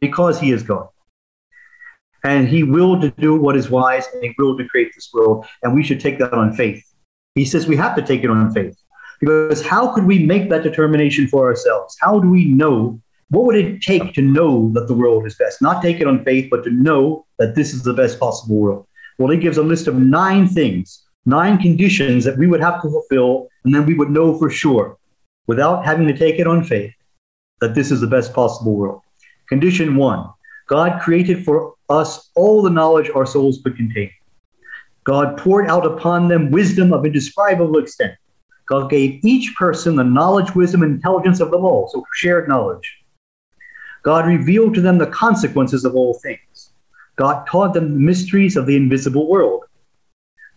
because 0.00 0.38
he 0.38 0.52
is 0.52 0.62
God. 0.62 0.88
And 2.24 2.48
he 2.48 2.64
willed 2.64 3.00
to 3.02 3.10
do 3.12 3.36
what 3.36 3.56
is 3.56 3.70
wise 3.70 4.06
and 4.12 4.22
he 4.22 4.34
willed 4.38 4.58
to 4.58 4.68
create 4.68 4.92
this 4.94 5.08
world. 5.12 5.46
And 5.62 5.74
we 5.74 5.82
should 5.82 6.00
take 6.00 6.18
that 6.18 6.32
on 6.34 6.52
faith. 6.52 6.84
He 7.34 7.44
says 7.44 7.66
we 7.66 7.76
have 7.76 7.94
to 7.96 8.02
take 8.02 8.24
it 8.24 8.30
on 8.30 8.52
faith. 8.52 8.76
Because 9.20 9.64
how 9.64 9.94
could 9.94 10.04
we 10.04 10.26
make 10.26 10.50
that 10.50 10.62
determination 10.62 11.28
for 11.28 11.46
ourselves? 11.46 11.96
How 12.00 12.18
do 12.20 12.28
we 12.28 12.46
know? 12.46 13.00
What 13.30 13.46
would 13.46 13.56
it 13.56 13.80
take 13.82 14.14
to 14.14 14.22
know 14.22 14.70
that 14.72 14.88
the 14.88 14.94
world 14.94 15.26
is 15.26 15.36
best? 15.36 15.62
Not 15.62 15.82
take 15.82 16.00
it 16.00 16.06
on 16.06 16.24
faith, 16.24 16.48
but 16.50 16.64
to 16.64 16.70
know 16.70 17.26
that 17.38 17.54
this 17.54 17.72
is 17.72 17.82
the 17.82 17.94
best 17.94 18.18
possible 18.18 18.56
world. 18.56 18.86
Well, 19.18 19.30
he 19.30 19.38
gives 19.38 19.58
a 19.58 19.62
list 19.62 19.86
of 19.86 19.96
nine 19.96 20.48
things, 20.48 21.04
nine 21.26 21.58
conditions 21.58 22.24
that 22.24 22.38
we 22.38 22.46
would 22.46 22.60
have 22.60 22.80
to 22.82 22.90
fulfill, 22.90 23.48
and 23.64 23.74
then 23.74 23.86
we 23.86 23.94
would 23.94 24.10
know 24.10 24.38
for 24.38 24.50
sure, 24.50 24.97
without 25.48 25.84
having 25.84 26.06
to 26.06 26.16
take 26.16 26.38
it 26.38 26.46
on 26.46 26.62
faith, 26.62 26.94
that 27.60 27.74
this 27.74 27.90
is 27.90 28.00
the 28.00 28.06
best 28.06 28.32
possible 28.32 28.76
world. 28.76 29.02
Condition 29.48 29.96
one 29.96 30.30
God 30.68 31.00
created 31.00 31.44
for 31.44 31.74
us 31.88 32.30
all 32.36 32.62
the 32.62 32.70
knowledge 32.70 33.10
our 33.14 33.26
souls 33.26 33.60
could 33.64 33.76
contain. 33.76 34.10
God 35.04 35.38
poured 35.38 35.68
out 35.70 35.86
upon 35.86 36.28
them 36.28 36.50
wisdom 36.50 36.92
of 36.92 37.06
indescribable 37.06 37.78
extent. 37.78 38.12
God 38.66 38.90
gave 38.90 39.24
each 39.24 39.54
person 39.56 39.96
the 39.96 40.04
knowledge, 40.04 40.54
wisdom, 40.54 40.82
and 40.82 40.96
intelligence 40.96 41.40
of 41.40 41.50
them 41.50 41.64
all, 41.64 41.88
so 41.88 42.04
shared 42.14 42.48
knowledge. 42.48 42.98
God 44.02 44.26
revealed 44.26 44.74
to 44.74 44.82
them 44.82 44.98
the 44.98 45.06
consequences 45.06 45.86
of 45.86 45.94
all 45.94 46.14
things. 46.22 46.72
God 47.16 47.46
taught 47.46 47.72
them 47.72 47.94
the 47.94 47.98
mysteries 47.98 48.56
of 48.56 48.66
the 48.66 48.76
invisible 48.76 49.28
world. 49.28 49.64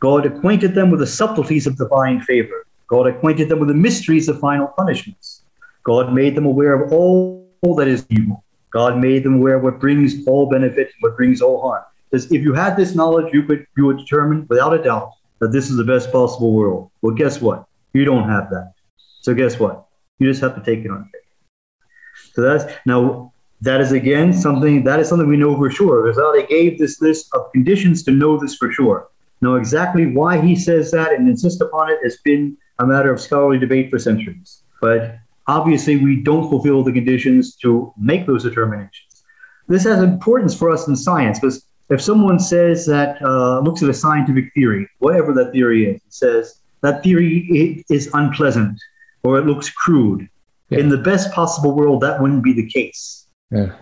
God 0.01 0.25
acquainted 0.25 0.75
them 0.75 0.91
with 0.91 0.99
the 0.99 1.07
subtleties 1.07 1.65
of 1.65 1.77
divine 1.77 2.19
favor. 2.21 2.65
God 2.91 3.07
acquainted 3.07 3.47
them 3.47 3.59
with 3.59 3.69
the 3.69 3.73
mysteries 3.73 4.27
of 4.27 4.37
final 4.41 4.67
punishments. 4.67 5.43
God 5.83 6.13
made 6.13 6.35
them 6.35 6.45
aware 6.45 6.73
of 6.73 6.91
all 6.91 7.47
that 7.77 7.87
is 7.87 8.05
evil. 8.09 8.43
God 8.69 8.97
made 8.97 9.23
them 9.23 9.35
aware 9.35 9.55
of 9.55 9.63
what 9.63 9.79
brings 9.79 10.27
all 10.27 10.49
benefit 10.49 10.87
and 10.87 10.99
what 10.99 11.15
brings 11.15 11.41
all 11.41 11.61
harm. 11.61 11.83
Because 12.09 12.29
if 12.33 12.41
you 12.41 12.53
had 12.53 12.75
this 12.75 12.93
knowledge, 12.93 13.33
you 13.33 13.43
could 13.43 13.65
you 13.77 13.85
would 13.85 13.97
determine 13.97 14.45
without 14.49 14.73
a 14.73 14.83
doubt 14.83 15.13
that 15.39 15.53
this 15.53 15.69
is 15.69 15.77
the 15.77 15.85
best 15.85 16.11
possible 16.11 16.51
world. 16.51 16.91
Well, 17.01 17.15
guess 17.15 17.39
what? 17.39 17.65
You 17.93 18.03
don't 18.03 18.27
have 18.27 18.49
that. 18.49 18.73
So 19.21 19.33
guess 19.33 19.57
what? 19.57 19.85
You 20.19 20.29
just 20.29 20.41
have 20.41 20.55
to 20.55 20.61
take 20.61 20.83
it 20.83 20.91
on 20.91 21.09
faith. 21.13 22.33
So 22.33 22.41
that's 22.41 22.65
now 22.85 23.31
that 23.61 23.79
is 23.79 23.93
again 23.93 24.33
something 24.33 24.83
that 24.83 24.99
is 24.99 25.07
something 25.07 25.29
we 25.29 25.37
know 25.37 25.55
for 25.55 25.71
sure. 25.71 26.03
Because 26.03 26.21
they 26.33 26.45
gave 26.45 26.77
this 26.77 27.01
list 27.01 27.29
of 27.33 27.49
conditions 27.53 28.03
to 28.03 28.11
know 28.11 28.37
this 28.37 28.55
for 28.55 28.69
sure. 28.69 29.07
Now 29.39 29.55
exactly 29.55 30.07
why 30.07 30.41
he 30.41 30.57
says 30.57 30.91
that 30.91 31.13
and 31.13 31.29
insists 31.29 31.61
upon 31.61 31.89
it 31.89 31.99
has 32.03 32.17
been 32.17 32.57
a 32.81 32.85
matter 32.85 33.11
of 33.13 33.21
scholarly 33.21 33.59
debate 33.59 33.89
for 33.89 33.99
centuries. 33.99 34.63
But 34.81 35.17
obviously 35.47 35.97
we 35.97 36.21
don't 36.21 36.49
fulfill 36.49 36.83
the 36.83 36.91
conditions 36.91 37.55
to 37.57 37.93
make 37.97 38.25
those 38.25 38.43
determinations. 38.43 39.23
This 39.67 39.83
has 39.83 40.01
importance 40.03 40.53
for 40.55 40.69
us 40.69 40.87
in 40.87 40.95
science 40.95 41.39
because 41.39 41.65
if 41.89 42.01
someone 42.01 42.39
says 42.39 42.85
that, 42.87 43.21
uh, 43.21 43.59
looks 43.59 43.83
at 43.83 43.89
a 43.89 43.93
scientific 43.93 44.53
theory, 44.53 44.87
whatever 44.99 45.33
that 45.33 45.51
theory 45.51 45.91
is, 45.91 46.01
says 46.09 46.61
that 46.81 47.03
theory 47.03 47.83
is 47.89 48.09
unpleasant 48.13 48.77
or 49.23 49.37
it 49.37 49.45
looks 49.45 49.69
crude. 49.69 50.27
Yeah. 50.69 50.79
In 50.79 50.89
the 50.89 50.97
best 50.97 51.31
possible 51.31 51.75
world, 51.75 52.01
that 52.01 52.21
wouldn't 52.21 52.43
be 52.43 52.53
the 52.53 52.67
case. 52.67 53.27
Yeah. 53.51 53.75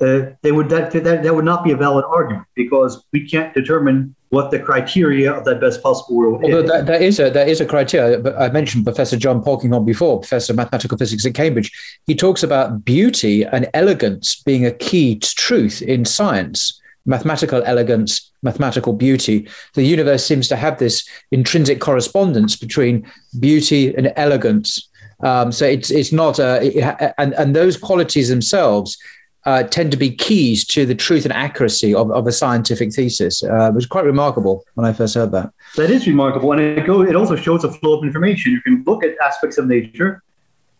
Uh, 0.00 0.30
they 0.42 0.52
would 0.52 0.68
that, 0.68 0.92
that 0.92 1.22
that 1.22 1.34
would 1.34 1.44
not 1.44 1.64
be 1.64 1.72
a 1.72 1.76
valid 1.76 2.04
argument 2.04 2.46
because 2.54 3.02
we 3.12 3.26
can't 3.26 3.54
determine 3.54 4.14
what 4.30 4.50
the 4.50 4.58
criteria 4.58 5.32
of 5.32 5.44
that 5.44 5.60
best 5.60 5.82
possible 5.82 6.16
world 6.16 6.44
Although 6.44 6.60
is. 6.60 6.70
That, 6.70 6.86
that 6.86 7.02
is 7.02 7.20
a 7.20 7.30
that 7.30 7.48
is 7.48 7.60
a 7.60 7.66
criteria. 7.66 8.36
I 8.36 8.48
mentioned 8.50 8.84
Professor 8.84 9.16
John 9.16 9.42
Polkinghorne 9.42 9.86
before, 9.86 10.20
Professor 10.20 10.52
of 10.52 10.56
Mathematical 10.56 10.98
Physics 10.98 11.24
at 11.26 11.34
Cambridge. 11.34 11.70
He 12.06 12.14
talks 12.14 12.42
about 12.42 12.84
beauty 12.84 13.44
and 13.44 13.68
elegance 13.74 14.42
being 14.42 14.66
a 14.66 14.72
key 14.72 15.18
to 15.18 15.34
truth 15.34 15.82
in 15.82 16.04
science. 16.04 16.80
Mathematical 17.08 17.62
elegance, 17.64 18.32
mathematical 18.42 18.92
beauty. 18.92 19.48
The 19.74 19.84
universe 19.84 20.26
seems 20.26 20.48
to 20.48 20.56
have 20.56 20.80
this 20.80 21.08
intrinsic 21.30 21.80
correspondence 21.80 22.56
between 22.56 23.08
beauty 23.38 23.94
and 23.94 24.12
elegance. 24.16 24.88
Um, 25.20 25.52
so 25.52 25.66
it's 25.66 25.92
it's 25.92 26.10
not 26.10 26.40
a, 26.40 26.60
it, 26.66 27.14
and 27.16 27.32
and 27.34 27.54
those 27.54 27.76
qualities 27.76 28.28
themselves 28.28 28.98
uh, 29.46 29.62
tend 29.62 29.90
to 29.92 29.96
be 29.96 30.10
keys 30.10 30.66
to 30.66 30.84
the 30.84 30.94
truth 30.94 31.24
and 31.24 31.32
accuracy 31.32 31.94
of, 31.94 32.10
of 32.10 32.26
a 32.26 32.32
scientific 32.32 32.92
thesis. 32.92 33.42
Uh, 33.42 33.68
it 33.68 33.74
was 33.74 33.86
quite 33.86 34.04
remarkable 34.04 34.64
when 34.74 34.84
I 34.84 34.92
first 34.92 35.14
heard 35.14 35.30
that. 35.32 35.52
That 35.76 35.90
is 35.90 36.06
remarkable. 36.06 36.52
And 36.52 36.60
it, 36.60 36.84
go, 36.84 37.02
it 37.02 37.16
also 37.16 37.36
shows 37.36 37.62
a 37.64 37.72
flow 37.72 37.98
of 37.98 38.04
information. 38.04 38.52
You 38.52 38.60
can 38.60 38.82
look 38.84 39.04
at 39.04 39.16
aspects 39.24 39.56
of 39.56 39.66
nature 39.68 40.22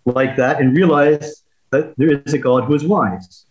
like 0.05 0.37
that 0.37 0.61
and 0.61 0.77
realize 0.77 1.43
that 1.71 1.97
there 1.97 2.11
is 2.27 2.35
a 2.35 2.39
God 2.39 2.64
who 2.64 2.75
is 2.75 2.85
wise. 2.85 3.47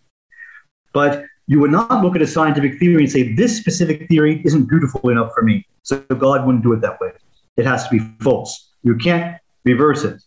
But 0.92 1.24
you 1.46 1.60
would 1.60 1.70
not 1.70 2.02
look 2.02 2.14
at 2.16 2.22
a 2.22 2.26
scientific 2.26 2.78
theory 2.78 3.04
and 3.04 3.12
say, 3.12 3.34
this 3.34 3.56
specific 3.56 4.08
theory 4.08 4.42
isn't 4.44 4.66
beautiful 4.66 5.08
enough 5.10 5.32
for 5.34 5.42
me. 5.42 5.66
So 5.82 6.00
God 6.00 6.44
wouldn't 6.44 6.64
do 6.64 6.72
it 6.72 6.80
that 6.82 7.00
way. 7.00 7.12
It 7.56 7.64
has 7.66 7.84
to 7.88 7.90
be 7.90 8.00
false. 8.20 8.70
You 8.82 8.96
can't 8.96 9.40
reverse 9.64 10.04
it. 10.04 10.20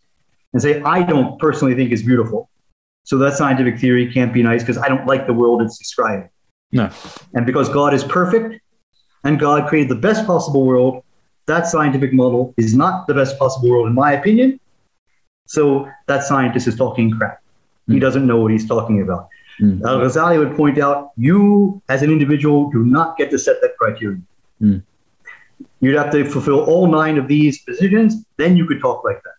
and 0.54 0.62
say, 0.62 0.82
I 0.82 1.04
don't 1.04 1.40
personally 1.40 1.76
think 1.76 1.92
it's 1.92 2.02
beautiful. 2.02 2.50
So 3.04 3.18
that 3.20 3.34
scientific 3.34 3.80
theory 3.80 4.12
can't 4.12 4.34
be 4.34 4.44
nice 4.44 4.62
because 4.62 4.78
I 4.78 4.88
don't 4.88 5.08
like 5.08 5.26
the 5.26 5.34
world 5.34 5.62
it's 5.62 5.78
describing. 5.78 6.30
No. 6.72 6.90
And 7.34 7.46
because 7.46 7.70
God 7.70 7.94
is 7.94 8.04
perfect 8.04 8.62
and 9.24 9.40
God 9.40 9.68
created 9.68 9.90
the 9.90 9.96
best 9.96 10.26
possible 10.28 10.66
world, 10.66 11.04
that 11.48 11.68
scientific 11.68 12.14
model 12.14 12.54
is 12.58 12.76
not 12.76 13.08
the 13.08 13.14
best 13.14 13.40
possible 13.40 13.70
world, 13.70 13.88
in 13.88 13.96
my 13.96 14.14
opinion. 14.14 14.60
So 15.48 15.90
that 16.08 16.24
scientist 16.24 16.68
is 16.68 16.76
talking 16.76 17.10
crap. 17.12 17.42
Mm. 17.90 17.94
He 17.94 17.94
hmm. 17.94 18.00
doesn't 18.00 18.28
know 18.28 18.38
what 18.38 18.52
he's 18.52 18.68
talking 18.68 19.02
about. 19.02 19.30
Mm. 19.60 19.84
Al 19.84 19.98
Ghazali 19.98 20.38
would 20.38 20.56
point 20.56 20.78
out 20.78 21.12
you, 21.18 21.82
as 21.90 22.04
an 22.04 22.12
individual, 22.12 22.70
do 22.70 22.86
not 22.86 23.18
get 23.18 23.32
to 23.32 23.40
set 23.40 23.60
that 23.62 23.76
criterion. 23.78 24.26
Mm. 24.62 24.84
You'd 25.82 25.96
have 25.96 26.12
to 26.12 26.24
fulfill 26.26 26.64
all 26.66 26.88
nine 26.88 27.18
of 27.18 27.28
these 27.28 27.64
positions, 27.64 28.24
then 28.38 28.56
you 28.56 28.66
could 28.66 28.80
talk 28.80 29.04
like 29.04 29.22
that. 29.24 29.34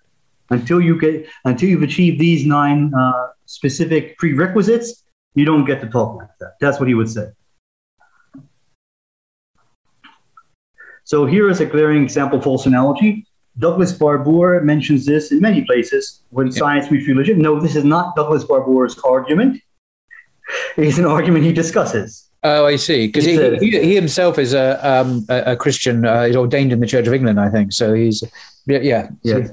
Until 0.51 0.81
you 0.81 0.99
get, 0.99 1.29
until 1.45 1.69
you've 1.69 1.83
achieved 1.83 2.19
these 2.19 2.45
nine 2.45 2.93
uh, 2.93 3.29
specific 3.51 4.17
prerequisites, 4.17 5.05
you 5.35 5.45
don't 5.45 5.65
get 5.65 5.81
to 5.81 5.89
talk 5.89 6.17
like 6.17 6.29
that. 6.39 6.53
That's 6.61 6.79
what 6.79 6.89
he 6.89 6.95
would 6.95 7.11
say. 7.11 7.27
So 11.03 11.27
here 11.27 11.51
is 11.51 11.61
a 11.61 11.67
glaring 11.67 12.05
example 12.05 12.41
false 12.41 12.67
analogy. 12.67 13.27
Douglas 13.59 13.93
Barbour 13.93 14.61
mentions 14.63 15.05
this 15.05 15.33
in 15.33 15.41
many 15.41 15.65
places 15.65 16.23
when 16.31 16.47
yeah. 16.47 16.53
science 16.53 16.91
meets 16.93 17.09
religion. 17.09 17.41
No, 17.41 17.59
this 17.59 17.75
is 17.75 17.85
not 17.85 18.15
Douglas 18.15 18.45
Barbour's 18.45 18.99
argument. 19.01 19.61
It's 20.77 20.99
an 20.99 21.05
argument 21.05 21.45
he 21.45 21.53
discusses. 21.53 22.29
Oh, 22.43 22.67
I 22.67 22.75
see. 22.75 23.07
Because 23.07 23.25
he, 23.25 23.37
he, 23.59 23.81
he, 23.81 23.95
himself 23.95 24.37
is 24.37 24.53
a, 24.53 24.85
um, 24.85 25.25
a, 25.29 25.55
Christian. 25.55 26.05
Uh, 26.05 26.25
he's 26.25 26.35
ordained 26.35 26.73
in 26.73 26.81
the 26.81 26.89
Church 26.89 27.07
of 27.07 27.15
England, 27.15 27.39
I 27.39 27.49
think. 27.51 27.73
So 27.73 27.95
he's, 27.95 28.25
yeah. 28.67 29.11
Yeah. 29.23 29.47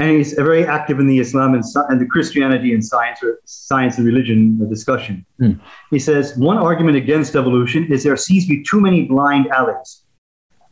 And 0.00 0.16
he's 0.16 0.32
very 0.34 0.64
active 0.64 1.00
in 1.00 1.08
the 1.08 1.18
Islam 1.18 1.54
and, 1.54 1.64
and 1.88 2.00
the 2.00 2.06
Christianity 2.06 2.72
and 2.72 2.84
science 2.84 3.20
or 3.22 3.40
science 3.44 3.98
and 3.98 4.06
religion 4.06 4.68
discussion. 4.68 5.26
Hmm. 5.38 5.52
He 5.90 5.98
says 5.98 6.36
one 6.36 6.56
argument 6.56 6.96
against 6.96 7.34
evolution 7.34 7.90
is 7.92 8.04
there 8.04 8.16
seems 8.16 8.44
to 8.46 8.56
be 8.56 8.62
too 8.62 8.80
many 8.80 9.06
blind 9.06 9.48
alleys, 9.48 10.02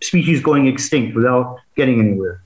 species 0.00 0.40
going 0.40 0.68
extinct 0.68 1.16
without 1.16 1.58
getting 1.74 1.98
anywhere. 1.98 2.42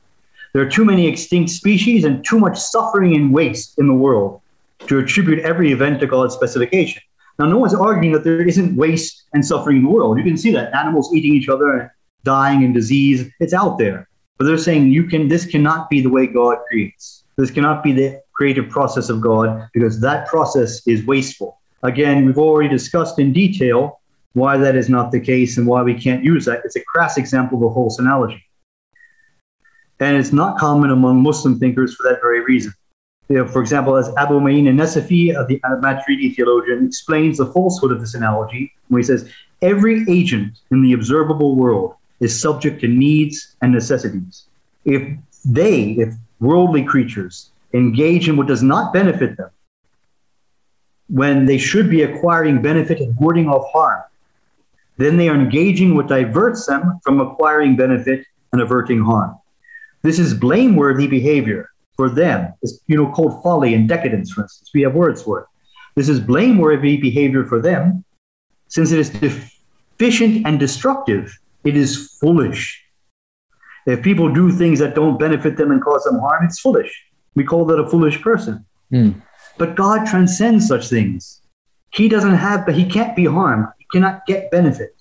There 0.53 0.63
are 0.63 0.71
too 0.71 0.85
many 0.85 1.07
extinct 1.07 1.51
species 1.51 2.05
and 2.05 2.25
too 2.25 2.39
much 2.39 2.59
suffering 2.59 3.15
and 3.15 3.33
waste 3.33 3.79
in 3.79 3.87
the 3.87 3.95
world 3.95 4.41
to 4.87 4.99
attribute 4.99 5.41
every 5.41 5.73
event 5.73 6.01
to 6.01 6.07
God's 6.07 6.35
specification. 6.35 7.03
Now, 7.39 7.47
no 7.47 7.59
one's 7.59 7.75
arguing 7.75 8.13
that 8.13 8.25
there 8.25 8.43
isn't 8.43 8.77
waste 8.77 9.25
and 9.33 9.45
suffering 9.45 9.79
in 9.79 9.85
the 9.85 9.89
world. 9.89 10.19
You 10.19 10.25
can 10.25 10.37
see 10.37 10.51
that 10.53 10.75
animals 10.75 11.15
eating 11.15 11.35
each 11.35 11.49
other 11.49 11.73
and 11.73 11.91
dying 12.25 12.65
and 12.65 12.75
disease. 12.75 13.31
It's 13.39 13.55
out 13.55 13.79
there. 13.79 14.09
But 14.41 14.47
they're 14.47 14.57
saying 14.57 14.91
you 14.91 15.05
can. 15.05 15.29
This 15.29 15.45
cannot 15.45 15.91
be 15.91 16.01
the 16.01 16.09
way 16.09 16.27
God 16.27 16.57
creates. 16.67 17.25
This 17.37 17.51
cannot 17.51 17.85
be 17.85 17.93
the 17.93 18.23
creative 18.33 18.71
process 18.71 19.11
of 19.11 19.21
God 19.21 19.69
because 19.75 20.01
that 20.01 20.27
process 20.29 20.81
is 20.87 21.05
wasteful. 21.05 21.61
Again, 21.83 22.25
we've 22.25 22.39
already 22.39 22.71
discussed 22.71 23.19
in 23.19 23.35
detail 23.35 24.01
why 24.33 24.57
that 24.57 24.77
is 24.77 24.89
not 24.89 25.13
the 25.13 25.21
case 25.21 25.59
and 25.59 25.67
why 25.67 25.83
we 25.83 25.95
can't 25.95 26.25
use 26.25 26.47
that. 26.47 26.63
It's 26.65 26.77
a 26.77 26.85
crass 26.85 27.19
example 27.19 27.59
of 27.59 27.71
a 27.71 27.75
false 27.75 27.99
analogy. 27.99 28.43
And 30.01 30.17
it's 30.17 30.33
not 30.33 30.59
common 30.59 30.91
among 30.91 31.23
Muslim 31.23 31.59
thinkers 31.59 31.95
for 31.95 32.05
that 32.09 32.23
very 32.23 32.41
reason 32.43 32.73
you 33.31 33.37
know, 33.37 33.47
for 33.47 33.63
example, 33.63 33.97
as 33.97 34.11
Abu 34.19 34.41
Ma'in 34.41 34.69
an-Nasafi, 34.69 35.33
the 35.47 35.61
Maturidi 35.81 36.35
theologian, 36.35 36.85
explains 36.85 37.39
the 37.39 37.47
falsehood 37.47 37.93
of 37.93 38.01
this 38.01 38.15
analogy 38.15 38.73
when 38.89 39.01
he 39.01 39.07
says, 39.07 39.31
every 39.63 40.05
agent 40.11 40.59
in 40.73 40.83
the 40.83 40.95
observable 40.95 41.55
world 41.55 41.95
is 42.21 42.39
subject 42.39 42.81
to 42.83 42.89
needs 42.89 43.57
and 43.63 43.73
necessities. 43.73 44.45
If 44.85 45.19
they, 45.45 45.93
if 45.93 46.15
worldly 46.39 46.85
creatures, 46.85 47.51
engage 47.73 48.29
in 48.29 48.37
what 48.37 48.47
does 48.47 48.63
not 48.63 48.93
benefit 48.93 49.37
them, 49.37 49.51
when 51.09 51.47
they 51.47 51.59
should 51.59 51.91
be 51.91 52.03
acquiring 52.03 52.63
benefit 52.63 53.01
and 53.01 53.17
warding 53.17 53.49
off 53.49 53.71
harm, 53.73 54.03
then 54.97 55.17
they 55.17 55.29
are 55.29 55.35
engaging 55.35 55.95
what 55.95 56.09
diverts 56.09 56.67
them 56.67 57.01
from 57.03 57.21
acquiring 57.21 57.75
benefit 57.75 58.25
and 58.53 58.61
averting 58.61 59.03
harm. 59.03 59.37
This 60.03 60.19
is 60.19 60.35
blameworthy 60.35 61.07
behavior 61.07 61.71
for 61.97 62.09
them. 62.09 62.53
It's 62.63 62.81
you 62.87 62.97
know 62.97 63.11
called 63.11 63.43
folly 63.43 63.75
and 63.75 63.89
decadence, 63.89 64.31
for 64.31 64.43
instance. 64.43 64.71
We 64.73 64.83
have 64.83 64.95
words 64.95 65.23
for 65.23 65.41
it. 65.41 65.47
This 65.97 66.09
is 66.09 66.21
blameworthy 66.21 66.97
behavior 66.97 67.45
for 67.45 67.61
them, 67.61 68.05
since 68.69 68.93
it 68.93 68.99
is 68.99 69.11
deficient 69.11 70.47
and 70.47 70.59
destructive. 70.59 71.39
It 71.65 71.77
is 71.77 72.17
foolish. 72.21 72.83
If 73.87 74.03
people 74.03 74.33
do 74.33 74.51
things 74.51 74.79
that 74.79 74.95
don't 74.95 75.19
benefit 75.19 75.57
them 75.57 75.71
and 75.71 75.83
cause 75.83 76.05
them 76.05 76.19
harm, 76.19 76.45
it's 76.45 76.61
foolish. 76.61 76.93
We 77.35 77.45
call 77.45 77.65
that 77.67 77.79
a 77.79 77.89
foolish 77.89 78.21
person. 78.21 78.65
Mm. 78.93 79.21
But 79.59 79.77
God 79.77 80.07
transcends 80.07 80.67
such 80.67 80.89
things. 80.89 81.43
He 81.93 82.09
doesn't 82.09 82.35
have, 82.35 82.67
but 82.67 82.75
he 82.75 82.85
can't 82.85 83.17
be 83.17 83.25
harmed. 83.25 83.67
He 83.79 83.87
cannot 83.93 84.27
get 84.27 84.51
benefit. 84.51 84.95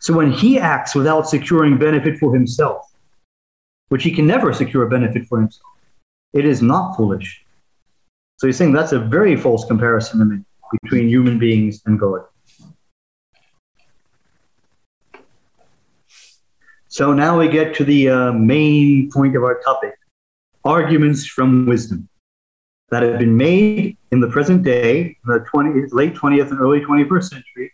So 0.00 0.12
when 0.12 0.32
he 0.32 0.58
acts 0.58 0.94
without 0.94 1.28
securing 1.28 1.78
benefit 1.78 2.18
for 2.18 2.34
himself, 2.34 2.92
which 3.88 4.02
he 4.02 4.10
can 4.10 4.26
never 4.26 4.52
secure 4.52 4.86
a 4.86 4.88
benefit 4.88 5.26
for 5.26 5.40
himself, 5.40 5.62
it 6.32 6.44
is 6.44 6.60
not 6.60 6.96
foolish. 6.96 7.44
So 8.36 8.46
he's 8.46 8.56
saying 8.56 8.72
that's 8.72 8.92
a 8.92 8.98
very 8.98 9.36
false 9.36 9.64
comparison 9.64 10.44
between 10.82 11.08
human 11.08 11.38
beings 11.38 11.80
and 11.86 11.98
God. 11.98 12.22
So 16.94 17.12
now 17.12 17.40
we 17.40 17.48
get 17.48 17.74
to 17.74 17.84
the 17.84 18.08
uh, 18.08 18.32
main 18.34 19.10
point 19.10 19.34
of 19.34 19.42
our 19.42 19.58
topic 19.62 19.94
arguments 20.64 21.26
from 21.26 21.66
wisdom 21.66 22.08
that 22.90 23.02
have 23.02 23.18
been 23.18 23.36
made 23.36 23.96
in 24.12 24.20
the 24.20 24.28
present 24.28 24.62
day, 24.62 25.16
the 25.24 25.44
20, 25.50 25.88
late 25.90 26.14
20th 26.14 26.52
and 26.52 26.60
early 26.60 26.82
21st 26.82 27.24
century, 27.24 27.72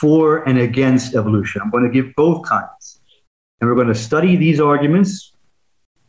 for 0.00 0.42
and 0.48 0.58
against 0.58 1.14
evolution. 1.14 1.62
I'm 1.62 1.70
going 1.70 1.84
to 1.84 1.88
give 1.88 2.12
both 2.16 2.44
kinds. 2.44 3.00
And 3.60 3.70
we're 3.70 3.76
going 3.76 3.86
to 3.86 3.94
study 3.94 4.34
these 4.34 4.58
arguments 4.58 5.34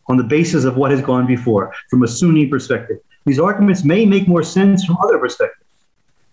on 0.07 0.17
the 0.17 0.23
basis 0.23 0.63
of 0.63 0.75
what 0.75 0.89
has 0.89 1.03
gone 1.03 1.27
before 1.27 1.71
from 1.87 2.01
a 2.01 2.07
Sunni 2.07 2.47
perspective. 2.47 2.97
These 3.27 3.39
arguments 3.39 3.83
may 3.83 4.07
make 4.07 4.27
more 4.27 4.41
sense 4.41 4.83
from 4.83 4.97
other 5.03 5.19
perspectives, 5.19 5.69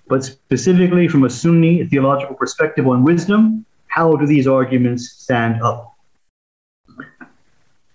but 0.09 0.25
specifically 0.25 1.09
from 1.09 1.25
a 1.25 1.29
Sunni 1.29 1.87
theological 1.89 2.37
perspective 2.37 2.89
on 2.89 3.05
wisdom, 3.05 3.67
how 3.95 4.17
do 4.17 4.27
these 4.27 4.47
arguments 4.49 5.09
stand 5.11 5.63
up? 5.63 5.95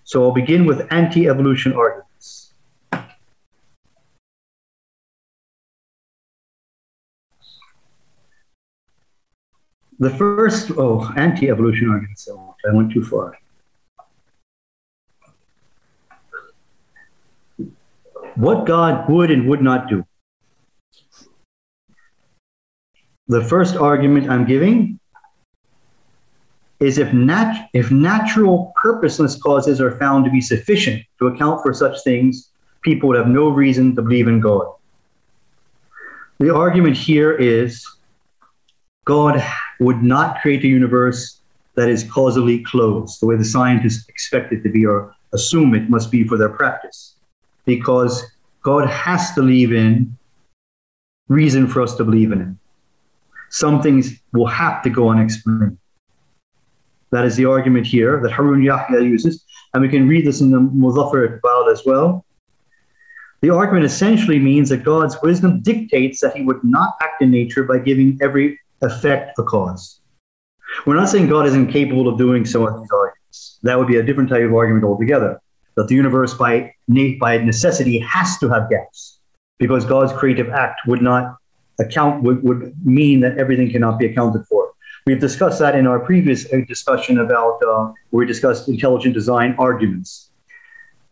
So 0.06 0.24
I'll 0.24 0.32
begin 0.32 0.66
with 0.66 0.88
anti 0.92 1.28
evolution 1.28 1.74
arguments. 1.74 2.54
The 10.00 10.10
first, 10.10 10.72
oh, 10.78 11.12
anti 11.18 11.50
evolution 11.50 11.90
arguments. 11.90 12.30
I 12.30 12.74
went 12.74 12.92
too 12.94 13.04
far. 13.04 13.38
what 18.40 18.66
God 18.66 19.10
would 19.10 19.32
and 19.32 19.50
would 19.50 19.62
not 19.62 19.90
do. 19.90 20.06
The 23.28 23.44
first 23.44 23.76
argument 23.76 24.30
I'm 24.30 24.46
giving 24.46 24.99
is 26.80 26.98
if, 26.98 27.14
nat- 27.14 27.70
if 27.74 27.92
natural 27.92 28.74
purposeless 28.82 29.36
causes 29.42 29.82
are 29.82 29.98
found 29.98 30.26
to 30.26 30.32
be 30.32 30.42
sufficient 30.42 31.04
to 31.20 31.28
account 31.28 31.62
for 31.62 31.74
such 31.74 32.02
things, 32.04 32.50
people 32.82 33.10
would 33.10 33.18
have 33.18 33.28
no 33.28 33.50
reason 33.50 33.96
to 33.96 34.02
believe 34.02 34.28
in 34.28 34.40
God. 34.40 34.66
The 36.40 36.56
argument 36.56 36.96
here 36.96 37.34
is 37.34 37.86
God 39.06 39.44
would 39.80 40.02
not 40.02 40.40
create 40.42 40.64
a 40.64 40.68
universe 40.68 41.42
that 41.76 41.90
is 41.90 42.04
causally 42.04 42.64
closed, 42.64 43.22
the 43.22 43.26
way 43.26 43.36
the 43.36 43.46
scientists 43.46 44.08
expect 44.08 44.54
it 44.54 44.64
to 44.64 44.70
be 44.70 44.86
or 44.86 45.16
assume 45.34 45.76
it 45.76 45.90
must 45.90 46.12
be 46.12 46.24
for 46.24 46.38
their 46.38 46.50
practice 46.50 47.16
because 47.66 48.24
God 48.62 48.90
has 48.90 49.34
to 49.36 49.42
leave 49.42 49.74
in 49.74 50.18
reason 51.28 51.68
for 51.68 51.82
us 51.82 51.96
to 51.96 52.04
believe 52.04 52.32
in 52.32 52.40
Him. 52.40 52.60
Some 53.50 53.82
things 53.82 54.20
will 54.34 54.48
have 54.48 54.82
to 54.84 54.90
go 54.90 55.10
unexplained. 55.10 55.78
That 57.12 57.26
is 57.26 57.36
the 57.36 57.46
argument 57.46 57.88
here 57.88 58.20
that 58.22 58.32
Harun 58.32 58.62
Yahya 58.62 59.02
uses, 59.02 59.44
and 59.74 59.82
we 59.82 59.90
can 59.90 60.08
read 60.08 60.26
this 60.26 60.42
in 60.42 60.52
the 60.52 60.60
Muzaffar 60.60 61.40
Iqbal 61.40 61.72
as 61.72 61.84
well. 61.86 62.26
The 63.42 63.50
argument 63.50 63.86
essentially 63.86 64.38
means 64.38 64.70
that 64.70 64.84
God's 64.84 65.18
wisdom 65.24 65.62
dictates 65.62 66.20
that 66.22 66.36
He 66.36 66.44
would 66.44 66.64
not 66.64 66.96
act 67.02 67.22
in 67.22 67.32
nature 67.32 67.64
by 67.64 67.80
giving 67.80 68.20
every 68.22 68.60
effect 68.82 69.40
a 69.40 69.44
cause. 69.44 70.02
We're 70.86 70.96
not 70.96 71.10
saying 71.10 71.28
God 71.28 71.48
is 71.48 71.56
incapable 71.56 72.08
of 72.08 72.18
doing 72.18 72.46
so 72.46 72.68
in 72.68 72.80
these 72.80 72.92
arguments. 72.92 73.60
That 73.64 73.78
would 73.78 73.88
be 73.88 73.98
a 73.98 74.04
different 74.04 74.30
type 74.30 74.44
of 74.44 74.54
argument 74.54 74.86
altogether 74.86 75.42
that 75.76 75.88
the 75.88 75.96
universe 75.96 76.34
by, 76.34 76.74
by 77.20 77.38
necessity 77.38 78.00
has 78.00 78.38
to 78.40 78.50
have 78.50 78.70
gaps 78.70 79.20
because 79.58 79.86
God's 79.86 80.14
creative 80.14 80.50
act 80.50 80.82
would 80.88 81.02
not 81.02 81.38
account, 81.80 82.24
would, 82.24 82.44
would 82.44 82.74
mean 82.86 83.22
that 83.22 83.38
everything 83.38 83.72
cannot 83.72 83.98
be 83.98 84.06
accounted 84.06 84.46
for. 84.48 84.69
We've 85.06 85.20
discussed 85.20 85.60
that 85.60 85.76
in 85.76 85.88
our 85.88 86.00
previous 86.00 86.52
uh, 86.52 86.62
discussion 86.68 87.20
about 87.20 87.60
uh, 87.64 87.92
where 88.10 88.20
we 88.20 88.26
discussed 88.26 88.70
intelligent 88.70 89.14
design 89.14 89.56
arguments. 89.58 90.30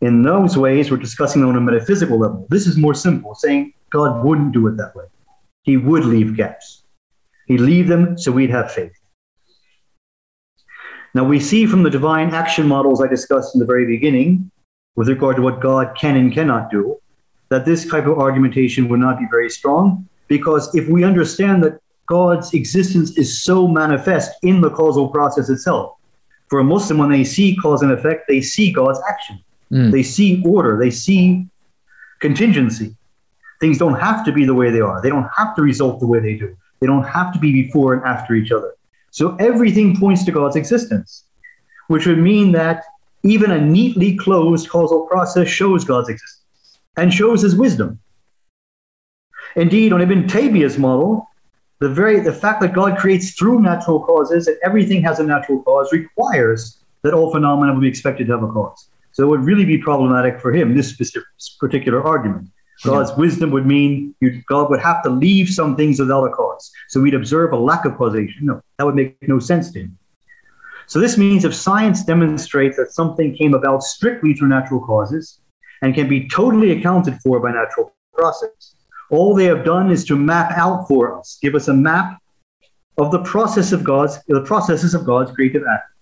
In 0.00 0.22
those 0.22 0.56
ways, 0.56 0.90
we're 0.90 0.98
discussing 0.98 1.40
them 1.40 1.50
on 1.50 1.56
a 1.56 1.60
metaphysical 1.60 2.18
level. 2.18 2.46
This 2.50 2.66
is 2.66 2.76
more 2.76 2.94
simple, 2.94 3.34
saying 3.34 3.72
God 3.90 4.24
wouldn't 4.24 4.52
do 4.52 4.66
it 4.68 4.76
that 4.76 4.94
way. 4.94 5.06
He 5.62 5.76
would 5.76 6.04
leave 6.04 6.36
gaps. 6.36 6.84
He'd 7.46 7.60
leave 7.60 7.88
them 7.88 8.16
so 8.16 8.30
we'd 8.30 8.50
have 8.50 8.70
faith. 8.70 8.92
Now, 11.14 11.24
we 11.24 11.40
see 11.40 11.66
from 11.66 11.82
the 11.82 11.90
divine 11.90 12.32
action 12.34 12.68
models 12.68 13.02
I 13.02 13.08
discussed 13.08 13.54
in 13.54 13.58
the 13.58 13.66
very 13.66 13.86
beginning, 13.86 14.50
with 14.94 15.08
regard 15.08 15.36
to 15.36 15.42
what 15.42 15.60
God 15.60 15.96
can 15.98 16.16
and 16.16 16.32
cannot 16.32 16.70
do, 16.70 16.98
that 17.48 17.64
this 17.64 17.88
type 17.88 18.06
of 18.06 18.18
argumentation 18.18 18.88
would 18.88 19.00
not 19.00 19.18
be 19.18 19.26
very 19.30 19.48
strong. 19.48 20.06
Because 20.28 20.72
if 20.74 20.88
we 20.88 21.04
understand 21.04 21.64
that 21.64 21.80
God's 22.08 22.54
existence 22.54 23.16
is 23.18 23.42
so 23.42 23.68
manifest 23.68 24.32
in 24.42 24.60
the 24.60 24.70
causal 24.70 25.08
process 25.08 25.48
itself, 25.50 25.98
for 26.48 26.60
a 26.60 26.64
Muslim, 26.64 26.98
when 26.98 27.10
they 27.10 27.24
see 27.24 27.56
cause 27.56 27.82
and 27.82 27.92
effect, 27.92 28.24
they 28.28 28.40
see 28.40 28.72
God's 28.72 29.00
action. 29.08 29.38
Mm. 29.70 29.92
They 29.92 30.02
see 30.02 30.42
order. 30.44 30.78
They 30.78 30.90
see 30.90 31.46
contingency. 32.20 32.96
Things 33.60 33.78
don't 33.78 33.98
have 33.98 34.24
to 34.24 34.32
be 34.32 34.44
the 34.44 34.54
way 34.54 34.70
they 34.70 34.80
are. 34.80 35.02
They 35.02 35.10
don't 35.10 35.28
have 35.36 35.54
to 35.56 35.62
result 35.62 36.00
the 36.00 36.06
way 36.06 36.20
they 36.20 36.34
do. 36.34 36.56
They 36.80 36.86
don't 36.86 37.04
have 37.04 37.32
to 37.34 37.38
be 37.38 37.52
before 37.52 37.94
and 37.94 38.04
after 38.04 38.34
each 38.34 38.50
other. 38.50 38.74
So 39.10 39.36
everything 39.36 39.98
points 39.98 40.24
to 40.24 40.32
God's 40.32 40.56
existence, 40.56 41.24
which 41.88 42.06
would 42.06 42.18
mean 42.18 42.52
that 42.52 42.84
even 43.24 43.50
a 43.50 43.60
neatly 43.60 44.16
closed 44.16 44.68
causal 44.68 45.06
process 45.06 45.48
shows 45.48 45.84
God's 45.84 46.08
existence 46.08 46.78
and 46.96 47.12
shows 47.12 47.42
his 47.42 47.56
wisdom. 47.56 47.98
Indeed, 49.56 49.92
on 49.92 50.00
Ibn 50.00 50.24
Taymiyyah's 50.24 50.78
model, 50.78 51.27
the 51.80 51.88
very 51.88 52.20
the 52.20 52.32
fact 52.32 52.60
that 52.60 52.72
God 52.72 52.98
creates 52.98 53.32
through 53.32 53.60
natural 53.60 54.00
causes 54.02 54.46
and 54.46 54.56
everything 54.64 55.02
has 55.02 55.20
a 55.20 55.24
natural 55.24 55.62
cause 55.62 55.92
requires 55.92 56.78
that 57.02 57.14
all 57.14 57.30
phenomena 57.30 57.72
will 57.72 57.80
be 57.80 57.88
expected 57.88 58.26
to 58.26 58.32
have 58.32 58.42
a 58.42 58.52
cause. 58.52 58.88
So 59.12 59.24
it 59.24 59.26
would 59.26 59.44
really 59.44 59.64
be 59.64 59.78
problematic 59.78 60.40
for 60.40 60.52
him, 60.52 60.76
this 60.76 60.88
specific, 60.88 61.28
particular 61.58 62.04
argument. 62.04 62.48
God's 62.84 63.10
yeah. 63.10 63.16
wisdom 63.16 63.50
would 63.50 63.66
mean 63.66 64.14
you, 64.20 64.42
God 64.48 64.70
would 64.70 64.80
have 64.80 65.02
to 65.02 65.10
leave 65.10 65.48
some 65.48 65.76
things 65.76 65.98
without 65.98 66.24
a 66.24 66.30
cause. 66.30 66.70
So 66.88 67.00
we'd 67.00 67.14
observe 67.14 67.52
a 67.52 67.56
lack 67.56 67.84
of 67.84 67.96
causation. 67.96 68.46
No, 68.46 68.60
that 68.78 68.84
would 68.84 68.94
make 68.94 69.16
no 69.26 69.38
sense 69.38 69.72
to 69.72 69.80
him. 69.80 69.98
So 70.86 71.00
this 71.00 71.18
means 71.18 71.44
if 71.44 71.54
science 71.54 72.04
demonstrates 72.04 72.76
that 72.76 72.92
something 72.92 73.36
came 73.36 73.54
about 73.54 73.82
strictly 73.82 74.34
through 74.34 74.48
natural 74.48 74.80
causes 74.80 75.40
and 75.82 75.94
can 75.94 76.08
be 76.08 76.28
totally 76.28 76.70
accounted 76.70 77.20
for 77.20 77.40
by 77.40 77.52
natural 77.52 77.92
process, 78.14 78.74
all 79.10 79.34
they 79.34 79.44
have 79.44 79.64
done 79.64 79.90
is 79.90 80.04
to 80.06 80.16
map 80.16 80.52
out 80.56 80.86
for 80.86 81.18
us, 81.18 81.38
give 81.40 81.54
us 81.54 81.68
a 81.68 81.74
map 81.74 82.20
of 82.98 83.10
the 83.10 83.22
process 83.22 83.72
of 83.72 83.84
God's 83.84 84.18
the 84.24 84.42
processes 84.42 84.94
of 84.94 85.04
God's 85.04 85.30
creative 85.32 85.62
act 85.70 85.92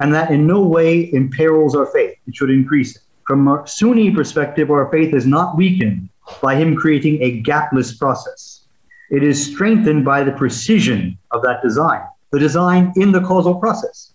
and 0.00 0.14
that 0.14 0.30
in 0.30 0.46
no 0.46 0.62
way 0.62 1.12
imperils 1.12 1.74
our 1.74 1.86
faith. 1.86 2.16
It 2.26 2.36
should 2.36 2.50
increase 2.50 2.96
it. 2.96 3.02
From 3.26 3.46
a 3.48 3.66
Sunni 3.66 4.10
perspective, 4.10 4.70
our 4.70 4.90
faith 4.90 5.14
is 5.14 5.26
not 5.26 5.56
weakened 5.56 6.08
by 6.40 6.56
him 6.56 6.76
creating 6.76 7.22
a 7.22 7.42
gapless 7.42 7.98
process. 7.98 8.64
It 9.10 9.22
is 9.22 9.52
strengthened 9.52 10.04
by 10.04 10.22
the 10.22 10.32
precision 10.32 11.18
of 11.30 11.42
that 11.42 11.62
design, 11.62 12.02
the 12.30 12.38
design 12.38 12.92
in 12.96 13.12
the 13.12 13.20
causal 13.20 13.56
process. 13.56 14.14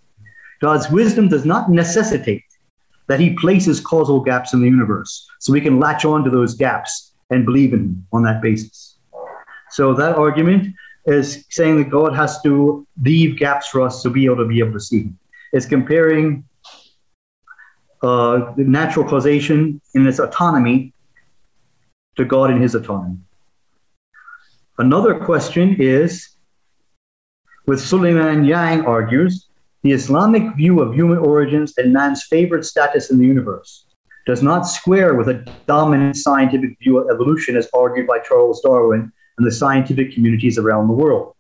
God's 0.62 0.90
wisdom 0.90 1.28
does 1.28 1.46
not 1.46 1.70
necessitate 1.70 2.44
that 3.08 3.20
he 3.20 3.36
places 3.36 3.80
causal 3.80 4.22
gaps 4.22 4.54
in 4.54 4.62
the 4.62 4.70
universe 4.70 5.28
so 5.40 5.52
we 5.52 5.62
can 5.62 5.80
latch 5.80 6.06
on 6.06 6.24
to 6.24 6.30
those 6.30 6.56
gaps 6.56 7.13
and 7.34 7.46
believe 7.46 7.74
in 7.74 7.80
him 7.80 8.08
on 8.14 8.24
that 8.24 8.42
basis. 8.42 8.98
So 9.72 9.94
that 9.96 10.16
argument 10.16 10.76
is 11.06 11.46
saying 11.50 11.78
that 11.78 11.90
God 11.90 12.16
has 12.16 12.42
to 12.44 12.88
leave 13.02 13.38
gaps 13.38 13.68
for 13.68 13.82
us 13.82 14.02
to 14.04 14.10
be 14.10 14.26
able 14.26 14.38
to 14.38 14.46
be 14.46 14.60
able 14.60 14.74
to 14.74 14.80
see 14.80 15.10
is 15.52 15.66
comparing 15.66 16.44
uh, 18.02 18.54
natural 18.58 19.08
causation 19.08 19.82
in 19.96 20.08
its 20.08 20.20
autonomy 20.20 20.94
to 22.18 22.26
God 22.26 22.52
in 22.52 22.62
his 22.62 22.76
autonomy. 22.76 23.18
Another 24.78 25.20
question 25.20 25.76
is 25.80 26.30
with 27.66 27.80
Suleiman 27.80 28.44
Nyang 28.44 28.86
argues 28.86 29.48
the 29.84 29.92
Islamic 29.92 30.56
view 30.56 30.82
of 30.82 30.94
human 30.94 31.18
origins 31.18 31.74
and 31.78 31.94
man's 31.94 32.24
favored 32.24 32.66
status 32.66 33.12
in 33.12 33.20
the 33.20 33.26
universe 33.26 33.86
does 34.26 34.42
not 34.42 34.62
square 34.62 35.16
with 35.16 35.28
a 35.28 35.46
dominant 35.68 36.16
scientific 36.16 36.78
view 36.80 36.98
of 36.98 37.10
evolution 37.10 37.58
as 37.58 37.70
argued 37.74 38.08
by 38.08 38.20
Charles 38.20 38.62
Darwin 38.62 39.12
and 39.38 39.48
the 39.48 39.52
scientific 39.52 40.14
communities 40.14 40.58
around 40.58 40.88
the 40.88 40.94
world. 40.94 41.36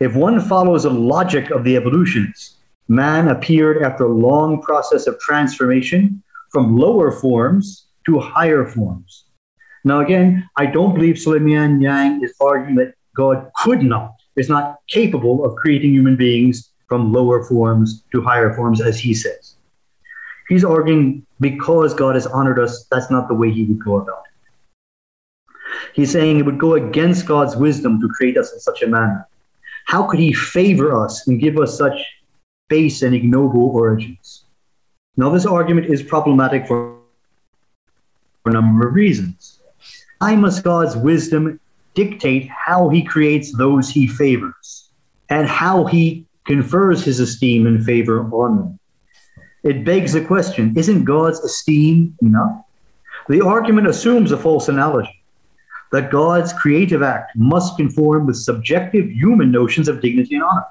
If 0.00 0.14
one 0.14 0.40
follows 0.40 0.84
the 0.84 0.90
logic 0.90 1.50
of 1.50 1.64
the 1.64 1.76
evolutionists, 1.76 2.56
man 2.88 3.28
appeared 3.28 3.82
after 3.82 4.04
a 4.04 4.12
long 4.12 4.60
process 4.62 5.06
of 5.06 5.18
transformation 5.20 6.22
from 6.50 6.76
lower 6.76 7.12
forms 7.12 7.86
to 8.06 8.18
higher 8.18 8.66
forms. 8.66 9.24
Now, 9.84 10.00
again, 10.00 10.48
I 10.56 10.66
don't 10.66 10.94
believe 10.94 11.18
Suleiman 11.18 11.80
Nyang 11.80 12.22
is 12.22 12.34
arguing 12.40 12.76
that 12.76 12.94
God 13.16 13.50
could 13.56 13.82
not, 13.82 14.14
is 14.36 14.48
not 14.48 14.76
capable 14.88 15.44
of 15.44 15.56
creating 15.56 15.92
human 15.92 16.16
beings 16.16 16.70
from 16.88 17.12
lower 17.12 17.44
forms 17.44 18.04
to 18.12 18.22
higher 18.22 18.54
forms, 18.54 18.80
as 18.80 18.98
he 18.98 19.14
says. 19.14 19.56
He's 20.52 20.64
arguing 20.64 21.26
because 21.40 21.94
God 21.94 22.14
has 22.14 22.26
honored 22.26 22.58
us, 22.58 22.86
that's 22.90 23.10
not 23.10 23.28
the 23.28 23.34
way 23.34 23.50
he 23.50 23.64
would 23.64 23.82
go 23.84 23.96
about 23.96 24.22
it. 24.26 24.32
He's 25.94 26.12
saying 26.12 26.38
it 26.38 26.46
would 26.46 26.58
go 26.58 26.74
against 26.74 27.26
God's 27.26 27.56
wisdom 27.56 28.00
to 28.00 28.08
create 28.08 28.36
us 28.36 28.52
in 28.52 28.60
such 28.60 28.82
a 28.82 28.86
manner. 28.86 29.26
How 29.86 30.02
could 30.06 30.20
he 30.20 30.32
favor 30.32 30.96
us 30.96 31.26
and 31.26 31.40
give 31.40 31.58
us 31.58 31.76
such 31.76 31.98
base 32.72 33.02
and 33.02 33.14
ignoble 33.14 33.68
origins. 33.68 34.44
Now, 35.18 35.28
this 35.28 35.44
argument 35.44 35.88
is 35.88 36.02
problematic 36.02 36.66
for 36.66 36.96
a 38.46 38.50
number 38.50 38.88
of 38.88 38.94
reasons. 38.94 39.60
Why 40.20 40.36
must 40.36 40.64
God's 40.64 40.96
wisdom 40.96 41.60
dictate 41.92 42.48
how 42.48 42.88
he 42.88 43.02
creates 43.02 43.54
those 43.54 43.90
he 43.90 44.06
favors 44.06 44.88
and 45.28 45.46
how 45.46 45.84
he 45.84 46.24
confers 46.46 47.04
his 47.04 47.20
esteem 47.20 47.66
and 47.66 47.84
favor 47.84 48.24
on 48.32 48.56
them? 48.56 48.78
It 49.62 49.84
begs 49.84 50.12
the 50.12 50.24
question 50.24 50.74
isn't 50.76 51.04
God's 51.04 51.40
esteem 51.40 52.16
enough? 52.22 52.64
The 53.28 53.40
argument 53.40 53.86
assumes 53.86 54.32
a 54.32 54.36
false 54.36 54.68
analogy 54.68 55.22
that 55.92 56.10
God's 56.10 56.52
creative 56.52 57.02
act 57.02 57.36
must 57.36 57.76
conform 57.76 58.26
with 58.26 58.36
subjective 58.36 59.10
human 59.10 59.52
notions 59.52 59.88
of 59.88 60.00
dignity 60.00 60.34
and 60.34 60.44
honor 60.44 60.66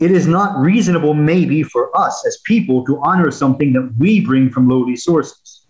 it 0.00 0.10
is 0.10 0.26
not 0.26 0.58
reasonable, 0.58 1.12
maybe, 1.12 1.62
for 1.62 1.94
us 1.96 2.24
as 2.26 2.38
people 2.44 2.84
to 2.86 2.98
honor 3.02 3.30
something 3.30 3.74
that 3.74 3.94
we 3.98 4.24
bring 4.24 4.50
from 4.50 4.66
lowly 4.66 4.96
sources. 4.96 5.66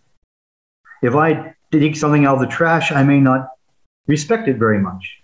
If 1.03 1.17
I 1.17 1.55
dig 1.73 1.97
something 1.97 2.25
out 2.25 2.35
of 2.37 2.41
the 2.41 2.47
trash, 2.47 2.93
I 2.93 3.03
may 3.03 3.19
not 3.19 3.49
respect 4.07 4.47
it 4.47 4.57
very 4.57 4.79
much. 4.79 5.21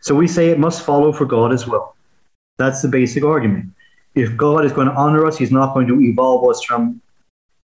So 0.00 0.14
we 0.14 0.26
say 0.26 0.48
it 0.48 0.58
must 0.58 0.82
follow 0.82 1.12
for 1.12 1.26
God 1.26 1.52
as 1.52 1.66
well. 1.66 1.94
That's 2.56 2.80
the 2.80 2.88
basic 2.88 3.22
argument. 3.22 3.66
If 4.14 4.36
God 4.36 4.64
is 4.64 4.72
going 4.72 4.88
to 4.88 4.94
honor 4.94 5.26
us, 5.26 5.38
He's 5.38 5.52
not 5.52 5.74
going 5.74 5.86
to 5.88 6.00
evolve 6.00 6.48
us 6.48 6.62
from 6.62 7.00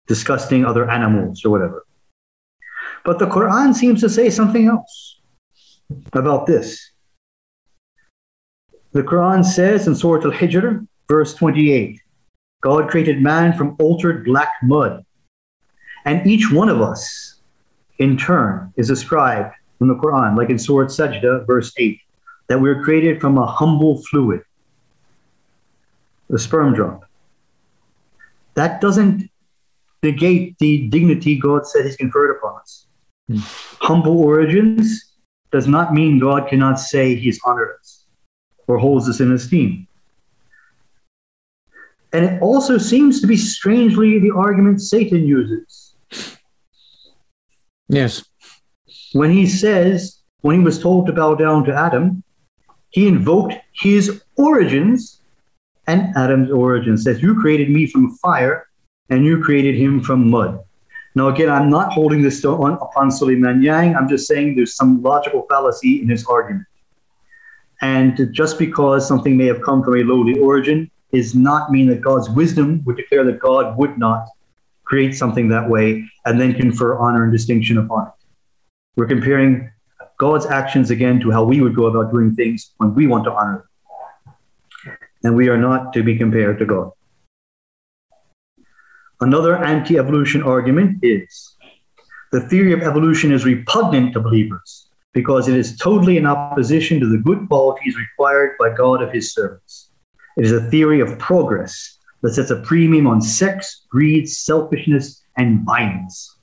disgusting 0.06 0.64
other 0.64 0.89
animals 0.89 1.44
or 1.44 1.51
whatever. 1.51 1.85
But 3.05 3.18
the 3.18 3.27
Quran 3.27 3.74
seems 3.74 4.01
to 4.01 4.09
say 4.09 4.31
something 4.31 4.66
else 4.66 5.20
about 6.12 6.47
this. 6.47 6.93
The 8.93 9.02
Quran 9.02 9.44
says 9.44 9.86
in 9.86 9.94
Surah 9.94 10.24
Al 10.24 10.32
Hijr, 10.32 10.86
verse 11.09 11.35
28, 11.35 12.01
God 12.62 12.89
created 12.89 13.20
man 13.20 13.52
from 13.52 13.77
altered 13.78 14.24
black 14.24 14.52
mud. 14.62 15.05
And 16.05 16.27
each 16.27 16.51
one 16.51 16.68
of 16.68 16.81
us, 16.81 17.40
in 17.98 18.16
turn, 18.16 18.73
is 18.77 18.90
ascribed 18.90 19.55
in 19.81 19.89
the 19.89 19.94
Quran, 19.97 20.36
like 20.36 20.51
in 20.51 20.59
Surah 20.59 20.86
Sajda, 20.86 21.47
verse 21.47 21.73
8, 21.77 22.01
that 22.48 22.60
we're 22.60 22.82
created 22.82 23.20
from 23.20 23.39
a 23.39 23.47
humble 23.47 24.02
fluid, 24.05 24.43
the 26.28 26.39
sperm 26.39 26.74
drop. 26.74 27.05
That 28.55 28.81
doesn't 28.81 29.31
negate 30.03 30.59
the 30.59 30.89
dignity 30.89 31.39
God 31.39 31.66
said 31.66 31.85
He's 31.85 31.97
conferred 31.97 32.36
upon 32.36 32.61
us. 32.61 32.86
Hmm. 33.28 33.39
Humble 33.81 34.19
origins 34.19 35.12
does 35.53 35.66
not 35.66 35.94
mean 35.94 36.19
God 36.19 36.48
cannot 36.48 36.81
say 36.81 37.15
He's 37.15 37.40
honored 37.44 37.77
us 37.81 38.05
or 38.66 38.78
holds 38.78 39.09
us 39.09 39.20
in 39.20 39.32
esteem. 39.32 39.86
And 42.12 42.24
it 42.24 42.43
also 42.43 42.78
seems 42.78 43.20
to 43.20 43.27
be 43.27 43.36
strangely 43.36 44.19
the 44.19 44.35
argument 44.35 44.81
Satan 44.81 45.27
uses. 45.27 45.94
Yes. 47.89 48.24
When 49.12 49.31
he 49.31 49.47
says, 49.47 50.19
when 50.40 50.59
he 50.59 50.65
was 50.65 50.78
told 50.78 51.07
to 51.07 51.12
bow 51.12 51.35
down 51.35 51.65
to 51.65 51.74
Adam, 51.74 52.23
he 52.90 53.07
invoked 53.07 53.55
his 53.73 54.23
origins 54.36 55.20
and 55.87 56.17
Adam's 56.17 56.51
origin. 56.51 56.97
Says, 56.97 57.23
You 57.23 57.41
created 57.41 57.71
me 57.71 57.87
from 57.87 58.17
fire 58.17 58.69
and 59.11 59.25
you 59.25 59.43
created 59.43 59.75
him 59.75 60.01
from 60.01 60.31
mud. 60.31 60.61
Now, 61.15 61.29
again, 61.29 61.49
I'm 61.49 61.71
not 61.71 61.93
holding 61.93 62.23
this 62.23 62.45
on, 62.45 62.75
upon 62.75 63.11
Suleiman 63.11 63.61
Nyang. 63.61 63.97
I'm 63.97 64.09
just 64.09 64.27
saying 64.27 64.55
there's 64.55 64.77
some 64.77 65.03
logical 65.03 65.47
fallacy 65.49 66.03
in 66.03 66.09
his 66.09 66.27
argument. 66.27 66.67
And 67.81 68.33
just 68.33 68.59
because 68.59 69.07
something 69.07 69.37
may 69.37 69.47
have 69.47 69.63
come 69.63 69.83
from 69.83 69.95
a 69.95 70.03
lowly 70.03 70.39
origin 70.39 70.91
does 71.13 71.35
not 71.35 71.71
mean 71.71 71.89
that 71.89 72.01
God's 72.01 72.29
wisdom 72.29 72.83
would 72.85 72.97
declare 72.97 73.25
that 73.25 73.39
God 73.39 73.79
would 73.79 73.97
not 73.99 74.27
create 74.87 75.15
something 75.15 75.49
that 75.49 75.69
way, 75.69 76.09
and 76.25 76.41
then 76.41 76.55
confer 76.55 76.97
honor 76.97 77.25
and 77.25 77.33
distinction 77.33 77.77
upon 77.77 78.07
it. 78.07 78.13
We're 78.95 79.09
comparing 79.09 79.71
God's 80.19 80.47
actions 80.47 80.91
again 80.91 81.21
to 81.21 81.31
how 81.31 81.45
we 81.45 81.61
would 81.61 81.75
go 81.75 81.87
about 81.87 82.13
doing 82.13 82.35
things 82.35 82.73
when 82.79 82.95
we 82.95 83.07
want 83.07 83.25
to 83.25 83.33
honor 83.33 83.59
them. 83.59 83.69
And 85.22 85.34
we 85.34 85.48
are 85.48 85.59
not 85.59 85.93
to 85.94 86.02
be 86.02 86.16
compared 86.16 86.59
to 86.59 86.66
God. 86.66 86.93
Another 89.20 89.56
anti 89.56 89.98
evolution 89.98 90.43
argument 90.43 90.98
is 91.02 91.56
the 92.32 92.40
theory 92.48 92.72
of 92.72 92.82
evolution 92.82 93.32
is 93.32 93.44
repugnant 93.44 94.12
to 94.12 94.20
believers 94.20 94.88
because 95.14 95.48
it 95.48 95.56
is 95.56 95.78
totally 95.78 96.18
in 96.18 96.26
opposition 96.26 97.01
to 97.01 97.09
the 97.09 97.16
good 97.18 97.48
qualities 97.48 97.97
required 97.97 98.56
by 98.59 98.74
God 98.74 99.02
of 99.02 99.10
his 99.10 99.32
servants. 99.32 99.90
It 100.36 100.44
is 100.44 100.52
a 100.52 100.68
theory 100.70 101.01
of 101.01 101.18
progress 101.18 101.98
that 102.20 102.34
sets 102.34 102.51
a 102.51 102.60
premium 102.60 103.06
on 103.06 103.22
sex, 103.22 103.86
greed, 103.88 104.28
selfishness, 104.28 105.22
and 105.38 105.64
violence. 105.64 106.36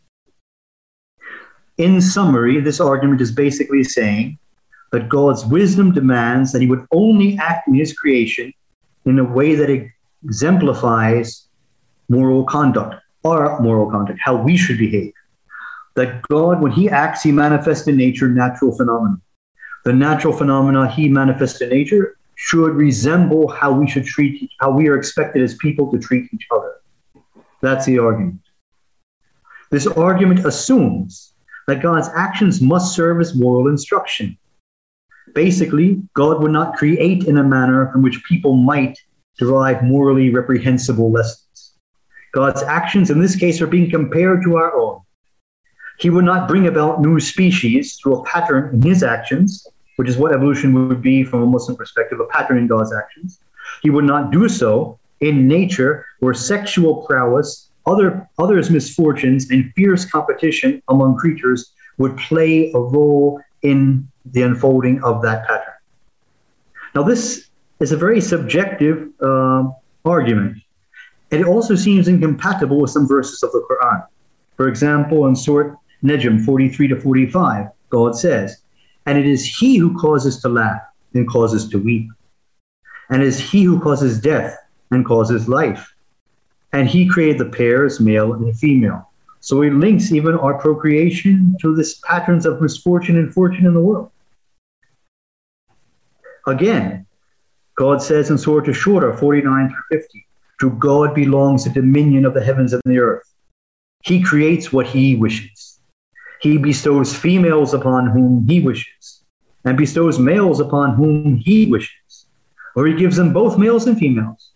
In 1.78 2.02
summary, 2.02 2.60
this 2.60 2.80
argument 2.80 3.22
is 3.22 3.32
basically 3.32 3.84
saying 3.84 4.40
that 4.92 5.10
God's 5.10 5.46
wisdom 5.46 5.92
demands 5.92 6.52
that 6.52 6.62
he 6.62 6.68
would 6.68 6.86
only 6.92 7.38
act 7.38 7.68
in 7.68 7.76
his 7.76 7.94
creation 7.94 8.54
in 9.06 9.20
a 9.20 9.24
way 9.24 9.56
that 9.56 9.90
exemplifies 10.26 11.48
moral 12.10 12.44
conduct, 12.46 12.96
our 13.24 13.60
moral 13.62 13.90
conduct, 13.90 14.20
how 14.22 14.36
we 14.36 14.58
should 14.58 14.78
behave. 14.78 15.14
That 15.96 16.22
God, 16.24 16.62
when 16.62 16.72
he 16.72 16.90
acts, 16.90 17.22
he 17.24 17.32
manifests 17.32 17.88
in 17.88 17.98
nature 17.98 18.28
natural 18.28 18.76
phenomena. 18.76 19.18
The 19.86 19.94
natural 19.94 20.34
phenomena 20.34 20.90
he 20.90 21.10
manifests 21.10 21.62
in 21.62 21.70
nature 21.70 22.18
should 22.36 22.74
resemble 22.74 23.48
how 23.50 23.72
we 23.72 23.88
should 23.88 24.06
treat, 24.06 24.50
how 24.60 24.72
we 24.72 24.88
are 24.88 24.98
expected 24.98 25.44
as 25.44 25.56
people 25.56 25.92
to 25.92 26.00
treat 26.00 26.30
each 26.34 26.48
other. 26.52 26.76
That's 27.62 27.86
the 27.86 28.00
argument. 28.00 28.42
This 29.70 29.88
argument 29.88 30.46
assumes 30.46 31.34
that 31.68 31.82
God's 31.82 32.10
actions 32.16 32.62
must 32.62 32.96
serve 32.96 33.22
as 33.22 33.36
moral 33.36 33.68
instruction. 33.68 34.38
Basically, 35.34 36.02
God 36.14 36.42
would 36.42 36.52
not 36.52 36.76
create 36.76 37.26
in 37.26 37.38
a 37.38 37.44
manner 37.44 37.92
from 37.92 38.02
which 38.02 38.24
people 38.24 38.56
might 38.56 39.00
derive 39.38 39.84
morally 39.84 40.30
reprehensible 40.30 41.12
lessons. 41.12 41.74
God's 42.34 42.64
actions 42.64 43.10
in 43.10 43.20
this 43.20 43.36
case 43.36 43.62
are 43.62 43.68
being 43.68 43.90
compared 43.90 44.44
to 44.44 44.58
our 44.58 44.76
own. 44.76 45.02
He 46.00 46.10
would 46.10 46.26
not 46.26 46.48
bring 46.48 46.68
about 46.68 47.02
new 47.02 47.20
species 47.20 47.96
through 47.96 48.18
a 48.18 48.26
pattern 48.26 48.74
in 48.74 48.82
his 48.82 49.04
actions, 49.04 49.68
which 49.96 50.10
is 50.10 50.18
what 50.18 50.34
evolution 50.34 50.88
would 50.88 51.02
be 51.02 51.24
from 51.24 51.44
a 51.44 51.46
Muslim 51.46 51.78
perspective, 51.78 52.20
a 52.20 52.26
pattern 52.26 52.58
in 52.58 52.68
God's 52.68 52.94
actions. 52.94 53.40
He 53.82 53.90
would 53.90 54.06
not 54.06 54.32
do 54.32 54.50
so 54.50 55.00
in 55.22 55.48
nature 55.48 56.06
where 56.20 56.34
sexual 56.34 57.06
prowess 57.06 57.70
other 57.86 58.28
others' 58.40 58.70
misfortunes 58.70 59.52
and 59.52 59.72
fierce 59.76 60.06
competition 60.06 60.82
among 60.88 61.18
creatures 61.18 61.74
would 61.98 62.18
play 62.18 62.72
a 62.74 62.80
role 62.80 63.42
in 63.62 64.08
the 64.26 64.42
unfolding 64.42 65.04
of 65.04 65.22
that 65.22 65.46
pattern. 65.48 65.74
Now, 66.96 67.04
this 67.04 67.50
is 67.80 67.92
a 67.92 67.98
very 67.98 68.22
subjective 68.22 69.10
uh, 69.22 69.70
argument. 70.06 70.58
It 71.32 71.46
also 71.46 71.76
seems 71.76 72.08
incompatible 72.08 72.80
with 72.80 72.92
some 72.92 73.08
verses 73.08 73.42
of 73.44 73.52
the 73.52 73.66
Quran. 73.70 74.06
For 74.56 74.68
example, 74.68 75.26
in 75.26 75.36
Surah 75.36 75.76
Najm 76.04 76.46
43 76.46 76.88
to 76.90 77.02
45, 77.02 77.68
God 77.90 78.16
says, 78.16 78.58
And 79.06 79.18
it 79.18 79.26
is 79.26 79.46
He 79.46 79.78
who 79.78 79.98
causes 80.00 80.40
to 80.42 80.50
laugh 80.50 80.82
and 81.14 81.28
causes 81.28 81.68
to 81.70 81.80
weep. 81.80 82.10
And 83.10 83.22
it 83.22 83.28
is 83.28 83.40
He 83.40 83.64
who 83.64 83.80
causes 83.80 84.22
death 84.22 84.56
and 84.92 85.06
causes 85.06 85.50
life 85.50 85.94
and 86.74 86.90
he 86.90 87.08
created 87.08 87.38
the 87.38 87.46
pairs, 87.46 88.00
male 88.00 88.34
and 88.34 88.60
female. 88.60 89.10
So 89.40 89.62
he 89.62 89.70
links 89.70 90.12
even 90.12 90.36
our 90.36 90.56
procreation 90.56 91.56
to 91.62 91.76
this 91.76 92.00
patterns 92.00 92.46
of 92.46 92.62
misfortune 92.62 93.18
and 93.18 93.34
fortune 93.34 93.66
in 93.66 93.74
the 93.74 93.82
world. 93.82 94.12
Again, 96.48 97.06
God 97.76 98.02
says 98.02 98.30
in 98.30 98.38
Surah 98.38 98.66
Shura 98.66 99.18
49 99.20 99.70
through 99.70 100.00
50, 100.00 100.28
to 100.62 100.70
God 100.72 101.16
belongs 101.16 101.64
the 101.64 101.70
dominion 101.70 102.26
of 102.26 102.34
the 102.34 102.44
heavens 102.44 102.74
and 102.74 102.82
the 102.86 103.00
earth. 103.00 103.28
He 104.04 104.22
creates 104.22 104.72
what 104.72 104.86
he 104.86 105.16
wishes. 105.16 105.80
He 106.42 106.58
bestows 106.58 107.16
females 107.16 107.74
upon 107.74 108.08
whom 108.08 108.46
he 108.48 108.60
wishes, 108.60 109.24
and 109.64 109.78
bestows 109.78 110.20
males 110.20 110.60
upon 110.60 110.96
whom 110.96 111.38
he 111.38 111.66
wishes. 111.66 112.28
Or 112.76 112.86
he 112.86 112.94
gives 112.94 113.16
them 113.16 113.34
both 113.34 113.58
males 113.58 113.88
and 113.88 113.98
females 113.98 114.54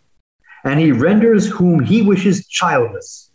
and 0.64 0.80
he 0.80 0.92
renders 0.92 1.46
whom 1.46 1.80
he 1.80 2.02
wishes 2.02 2.46
childless. 2.46 3.30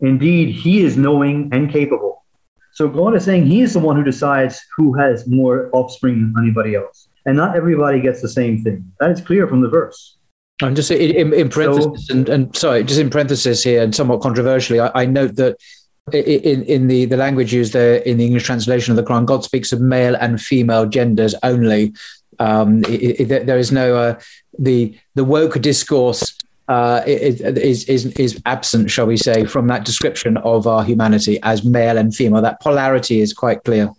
Indeed, 0.00 0.54
he 0.54 0.84
is 0.84 0.96
knowing 0.96 1.48
and 1.52 1.70
capable. 1.70 2.24
So 2.72 2.88
God 2.88 3.14
is 3.14 3.24
saying 3.24 3.46
he 3.46 3.62
is 3.62 3.72
the 3.72 3.78
one 3.78 3.96
who 3.96 4.02
decides 4.02 4.60
who 4.76 4.92
has 4.94 5.26
more 5.26 5.70
offspring 5.72 6.32
than 6.32 6.44
anybody 6.44 6.74
else. 6.74 7.08
And 7.26 7.36
not 7.36 7.56
everybody 7.56 8.00
gets 8.00 8.20
the 8.20 8.28
same 8.28 8.62
thing. 8.62 8.92
That 9.00 9.10
is 9.10 9.20
clear 9.20 9.48
from 9.48 9.62
the 9.62 9.68
verse. 9.68 10.18
I'm 10.62 10.74
just 10.74 10.90
in, 10.90 11.32
in 11.32 11.48
parenthesis, 11.48 12.06
so, 12.06 12.14
and, 12.14 12.28
and, 12.28 12.56
sorry, 12.56 12.84
just 12.84 13.00
in 13.00 13.10
parenthesis 13.10 13.62
here, 13.62 13.82
and 13.82 13.94
somewhat 13.94 14.20
controversially, 14.20 14.78
I, 14.78 14.90
I 14.94 15.06
note 15.06 15.34
that 15.36 15.56
in, 16.12 16.62
in 16.64 16.86
the, 16.86 17.06
the 17.06 17.16
language 17.16 17.52
used 17.52 17.72
there 17.72 17.96
in 17.96 18.18
the 18.18 18.26
English 18.26 18.44
translation 18.44 18.92
of 18.92 18.96
the 18.96 19.02
Quran, 19.02 19.24
God 19.24 19.42
speaks 19.42 19.72
of 19.72 19.80
male 19.80 20.14
and 20.14 20.40
female 20.40 20.86
genders 20.86 21.34
only. 21.42 21.94
Um, 22.38 22.84
it, 22.84 23.30
it, 23.30 23.46
there 23.46 23.58
is 23.58 23.72
no 23.72 23.96
uh, 23.96 24.20
the 24.58 24.96
the 25.14 25.24
woke 25.24 25.60
discourse 25.60 26.36
uh, 26.68 27.02
is, 27.06 27.84
is 27.84 28.06
is 28.06 28.40
absent, 28.44 28.90
shall 28.90 29.06
we 29.06 29.16
say, 29.16 29.44
from 29.44 29.66
that 29.68 29.84
description 29.84 30.36
of 30.38 30.66
our 30.66 30.84
humanity 30.84 31.38
as 31.42 31.64
male 31.64 31.96
and 31.96 32.14
female. 32.14 32.42
That 32.42 32.60
polarity 32.60 33.20
is 33.20 33.32
quite 33.32 33.64
clear. 33.64 33.90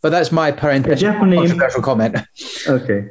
But 0.00 0.10
that's 0.10 0.30
my 0.30 0.52
parenthetical 0.52 1.12
controversial 1.12 1.82
comment. 1.82 2.16
Okay. 2.66 3.10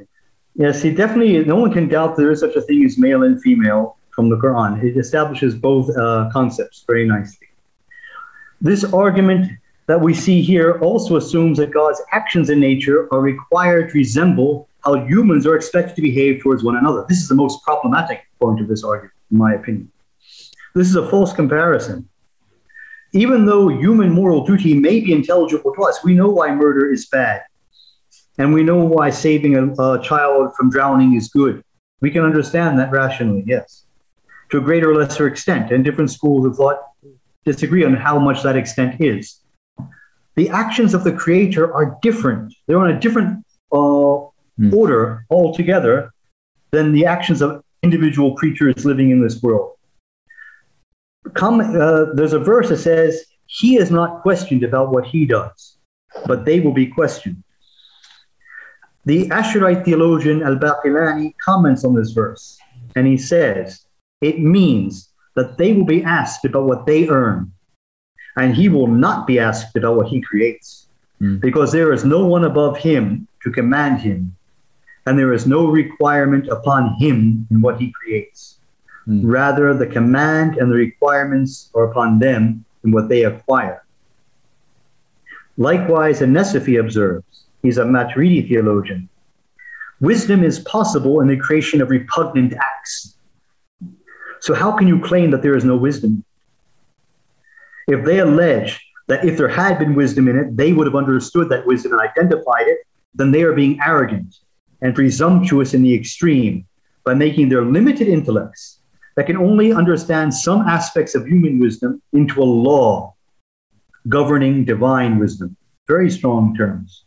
Yeah, 0.56 0.72
see, 0.72 0.92
definitely, 0.92 1.44
no 1.46 1.56
one 1.58 1.72
can 1.72 1.88
doubt 1.88 2.16
there 2.16 2.32
is 2.32 2.40
such 2.40 2.56
a 2.56 2.62
thing 2.62 2.84
as 2.86 2.98
male 2.98 3.24
and 3.24 3.42
female 3.42 3.98
from 4.10 4.30
the 4.30 4.38
Quran. 4.38 4.84
It 4.84 4.98
establishes 4.98 5.54
both 5.54 5.96
uh, 5.96 6.30
concepts 6.34 6.84
very 6.88 7.06
nicely. 7.06 7.48
This 8.60 8.84
argument 8.84 9.52
that 9.86 10.02
we 10.02 10.14
see 10.14 10.42
here 10.42 10.80
also 10.80 11.16
assumes 11.16 11.60
that 11.60 11.72
God's 11.72 12.02
actions 12.12 12.50
in 12.50 12.60
nature 12.60 13.08
are 13.14 13.22
required 13.22 13.90
to 13.90 13.94
resemble 13.98 14.68
how 14.84 14.96
humans 15.06 15.46
are 15.46 15.56
expected 15.56 15.96
to 15.96 16.02
behave 16.02 16.42
towards 16.42 16.64
one 16.64 16.76
another. 16.76 17.06
This 17.08 17.20
is 17.20 17.28
the 17.28 17.36
most 17.36 17.64
problematic 17.64 18.26
point 18.40 18.60
of 18.60 18.68
this 18.68 18.84
argument, 18.84 19.14
in 19.32 19.38
my 19.38 19.54
opinion. 19.54 19.92
This 20.74 20.88
is 20.88 20.96
a 20.96 21.08
false 21.10 21.34
comparison. 21.34 22.10
Even 23.14 23.46
though 23.46 23.70
human 23.70 24.12
moral 24.12 24.46
duty 24.46 24.74
may 24.74 25.00
be 25.00 25.14
intelligible 25.14 25.74
to 25.74 25.84
us, 25.84 26.04
we 26.04 26.14
know 26.14 26.30
why 26.30 26.54
murder 26.54 26.92
is 26.92 27.08
bad. 27.08 27.44
And 28.38 28.54
we 28.54 28.64
know 28.64 28.84
why 28.84 29.10
saving 29.10 29.56
a, 29.56 29.74
a 29.82 30.02
child 30.04 30.56
from 30.56 30.70
drowning 30.70 31.16
is 31.16 31.30
good. 31.30 31.64
We 32.02 32.12
can 32.12 32.24
understand 32.24 32.78
that 32.80 32.92
rationally, 32.92 33.44
yes, 33.48 33.86
to 34.52 34.58
a 34.60 34.62
greater 34.62 34.92
or 34.92 34.96
lesser 34.96 35.28
extent. 35.28 35.72
And 35.72 35.84
different 35.84 36.12
schools 36.12 36.46
of 36.46 36.56
thought 36.56 36.80
disagree 37.46 37.84
on 37.84 37.96
how 37.96 38.20
much 38.20 38.44
that 38.44 38.56
extent 38.56 39.02
is. 39.02 39.42
The 40.36 40.50
actions 40.50 40.94
of 40.94 41.04
the 41.04 41.14
Creator 41.14 41.74
are 41.74 41.98
different. 42.02 42.54
They're 42.68 42.78
on 42.78 42.92
a 42.92 43.00
different 43.00 43.44
uh, 43.72 43.76
mm. 43.76 44.74
order 44.74 45.26
altogether 45.32 46.12
than 46.72 46.92
the 46.92 47.06
actions 47.06 47.42
of 47.42 47.64
individual 47.82 48.36
creatures 48.36 48.86
living 48.86 49.10
in 49.10 49.22
this 49.22 49.42
world. 49.42 49.77
Come, 51.34 51.60
uh, 51.60 52.14
there's 52.14 52.34
a 52.34 52.40
verse 52.40 52.70
that 52.70 52.78
says, 52.78 53.26
He 53.46 53.78
is 53.78 53.92
not 53.92 54.22
questioned 54.22 54.64
about 54.64 54.92
what 54.92 55.06
he 55.06 55.26
does, 55.26 55.78
but 56.26 56.46
they 56.46 56.60
will 56.60 56.74
be 56.74 56.88
questioned. 56.88 57.44
The 59.06 59.30
Ash'arite 59.30 59.86
theologian 59.86 60.44
Al 60.44 60.58
Baqillani 60.58 61.34
comments 61.44 61.86
on 61.86 61.96
this 61.96 62.12
verse, 62.12 62.58
and 62.96 63.08
he 63.08 63.18
says, 63.18 63.86
It 64.22 64.40
means 64.40 65.10
that 65.36 65.58
they 65.58 65.74
will 65.74 65.86
be 65.86 66.04
asked 66.04 66.46
about 66.46 66.66
what 66.66 66.86
they 66.86 67.08
earn, 67.08 67.52
and 68.36 68.56
he 68.56 68.70
will 68.70 68.88
not 68.88 69.28
be 69.28 69.40
asked 69.40 69.76
about 69.76 69.96
what 69.96 70.08
he 70.08 70.22
creates, 70.22 70.88
mm. 71.22 71.40
because 71.40 71.72
there 71.72 71.94
is 71.94 72.04
no 72.04 72.26
one 72.26 72.44
above 72.44 72.78
him 72.78 73.28
to 73.44 73.52
command 73.52 74.02
him 74.02 74.38
and 75.08 75.18
there 75.18 75.32
is 75.32 75.48
no 75.48 75.68
requirement 75.68 76.50
upon 76.50 76.94
him 76.96 77.48
in 77.50 77.62
what 77.62 77.80
he 77.80 77.92
creates. 77.94 78.57
Mm. 79.08 79.22
Rather, 79.24 79.74
the 79.74 79.88
command 79.88 80.58
and 80.58 80.70
the 80.70 80.76
requirements 80.76 81.70
are 81.74 81.90
upon 81.90 82.20
them 82.20 82.66
in 82.84 82.92
what 82.92 83.08
they 83.08 83.24
acquire. 83.24 83.84
Likewise, 85.58 86.22
An-Nasafi 86.22 86.80
observes, 86.80 87.46
he's 87.64 87.78
a 87.78 87.84
Maturidi 87.84 88.48
theologian, 88.48 89.10
wisdom 90.00 90.44
is 90.44 90.60
possible 90.60 91.22
in 91.22 91.28
the 91.28 91.38
creation 91.38 91.82
of 91.82 91.90
repugnant 91.90 92.54
acts. 92.54 93.16
So, 94.42 94.54
how 94.54 94.72
can 94.72 94.88
you 94.88 95.00
claim 95.00 95.32
that 95.32 95.42
there 95.42 95.56
is 95.56 95.64
no 95.64 95.76
wisdom? 95.76 96.24
If 97.88 98.06
they 98.06 98.20
allege 98.20 98.80
that 99.08 99.26
if 99.26 99.38
there 99.38 99.48
had 99.48 99.80
been 99.80 99.96
wisdom 99.96 100.28
in 100.28 100.38
it, 100.38 100.56
they 100.56 100.74
would 100.74 100.86
have 100.86 100.96
understood 100.96 101.50
that 101.50 101.66
wisdom 101.66 101.94
and 101.94 102.02
identified 102.02 102.68
it, 102.68 102.80
then 103.16 103.32
they 103.32 103.42
are 103.44 103.54
being 103.54 103.80
arrogant 103.84 104.36
and 104.82 104.94
presumptuous 104.94 105.74
in 105.74 105.82
the 105.82 105.96
extreme 105.96 106.68
by 107.04 107.14
making 107.14 107.50
their 107.50 107.64
limited 107.64 108.08
intellects 108.08 108.77
that 109.18 109.26
can 109.26 109.36
only 109.36 109.74
understand 109.74 110.34
some 110.34 110.62
aspects 110.62 111.16
of 111.16 111.28
human 111.28 111.60
wisdom 111.60 112.02
into 112.14 112.42
a 112.42 112.46
law 112.46 113.16
governing 114.08 114.64
divine 114.64 115.18
wisdom. 115.18 115.58
Very 115.88 116.10
strong 116.10 116.56
terms. 116.56 117.04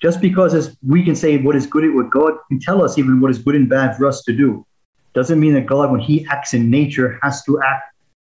Just 0.00 0.20
because 0.20 0.52
as 0.52 0.76
we 0.86 1.02
can 1.02 1.16
say 1.16 1.38
what 1.38 1.56
is 1.56 1.66
good, 1.66 1.92
what 1.94 2.10
God 2.10 2.34
can 2.48 2.60
tell 2.60 2.84
us 2.84 2.98
even 2.98 3.18
what 3.20 3.30
is 3.30 3.38
good 3.38 3.54
and 3.54 3.66
bad 3.66 3.96
for 3.96 4.06
us 4.06 4.22
to 4.24 4.34
do, 4.34 4.66
doesn't 5.14 5.40
mean 5.40 5.54
that 5.54 5.64
God, 5.64 5.90
when 5.90 6.00
He 6.00 6.26
acts 6.26 6.52
in 6.52 6.70
nature, 6.70 7.18
has 7.22 7.42
to 7.44 7.62
act 7.62 7.94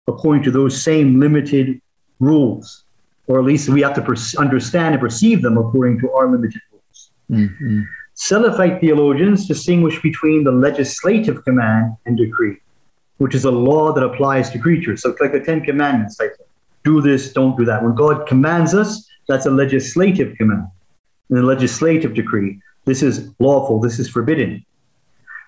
according 0.07 0.43
to 0.43 0.51
those 0.51 0.81
same 0.81 1.19
limited 1.19 1.81
rules, 2.21 2.85
or 3.27 3.39
at 3.39 3.45
least 3.45 3.67
we 3.67 3.81
have 3.81 3.93
to 3.95 4.01
per- 4.01 4.15
understand 4.37 4.95
and 4.95 5.01
perceive 5.01 5.41
them 5.41 5.57
according 5.57 5.99
to 5.99 6.11
our 6.13 6.31
limited 6.31 6.61
rules. 6.71 7.11
Mm-hmm. 7.29 7.81
Salafite 8.17 8.81
theologians 8.81 9.47
distinguish 9.47 10.01
between 10.01 10.43
the 10.43 10.51
legislative 10.51 11.43
command 11.45 11.95
and 12.07 12.17
decree, 12.17 12.57
which 13.17 13.35
is 13.35 13.45
a 13.45 13.51
law 13.51 13.93
that 13.93 14.03
applies 14.03 14.49
to 14.49 14.59
creatures. 14.59 15.03
So 15.03 15.15
like 15.19 15.31
the 15.31 15.39
Ten 15.39 15.63
Commandments 15.63 16.17
thing. 16.17 16.31
Do 16.83 16.99
this, 16.99 17.31
don't 17.31 17.55
do 17.55 17.65
that. 17.65 17.83
When 17.83 17.93
God 17.93 18.25
commands 18.27 18.73
us, 18.73 19.07
that's 19.27 19.45
a 19.45 19.51
legislative 19.51 20.35
command. 20.35 20.67
And 21.29 21.39
a 21.39 21.43
legislative 21.43 22.15
decree, 22.15 22.59
this 22.85 23.03
is 23.03 23.29
lawful, 23.39 23.79
this 23.79 23.99
is 23.99 24.09
forbidden. 24.09 24.65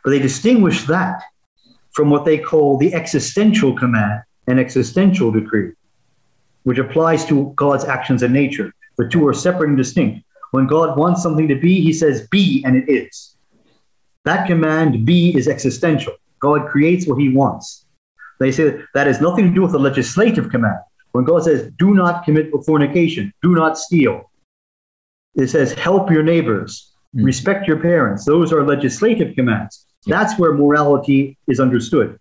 But 0.03 0.11
they 0.11 0.19
distinguish 0.19 0.83
that 0.85 1.23
from 1.91 2.09
what 2.09 2.23
they 2.23 2.37
call 2.37 2.77
the 2.77 2.93
existential 2.93 3.75
command 3.75 4.21
and 4.47 4.59
existential 4.59 5.31
decree, 5.31 5.71
which 6.63 6.77
applies 6.77 7.25
to 7.25 7.51
God's 7.55 7.85
actions 7.85 8.21
in 8.21 8.31
nature. 8.31 8.73
The 8.97 9.07
two 9.07 9.25
are 9.27 9.33
separate 9.33 9.69
and 9.69 9.77
distinct. 9.77 10.23
When 10.51 10.67
God 10.67 10.97
wants 10.97 11.21
something 11.21 11.47
to 11.47 11.55
be, 11.55 11.81
he 11.81 11.93
says, 11.93 12.27
be, 12.29 12.63
and 12.65 12.75
it 12.75 12.89
is. 12.89 13.35
That 14.25 14.47
command, 14.47 15.05
be, 15.05 15.35
is 15.35 15.47
existential. 15.47 16.13
God 16.39 16.67
creates 16.67 17.07
what 17.07 17.19
he 17.19 17.29
wants. 17.29 17.85
They 18.39 18.51
say 18.51 18.81
that 18.93 19.07
has 19.07 19.21
nothing 19.21 19.45
to 19.45 19.53
do 19.53 19.61
with 19.61 19.73
the 19.73 19.79
legislative 19.79 20.49
command. 20.49 20.79
When 21.11 21.25
God 21.25 21.43
says, 21.43 21.71
do 21.77 21.93
not 21.93 22.23
commit 22.23 22.51
fornication, 22.65 23.33
do 23.41 23.53
not 23.53 23.77
steal, 23.77 24.31
it 25.35 25.47
says, 25.47 25.73
help 25.73 26.09
your 26.09 26.23
neighbors, 26.23 26.91
mm. 27.15 27.23
respect 27.25 27.67
your 27.67 27.79
parents. 27.79 28.25
Those 28.25 28.53
are 28.53 28.65
legislative 28.65 29.35
commands. 29.35 29.85
That's 30.05 30.39
where 30.39 30.53
morality 30.53 31.37
is 31.47 31.59
understood. 31.59 32.17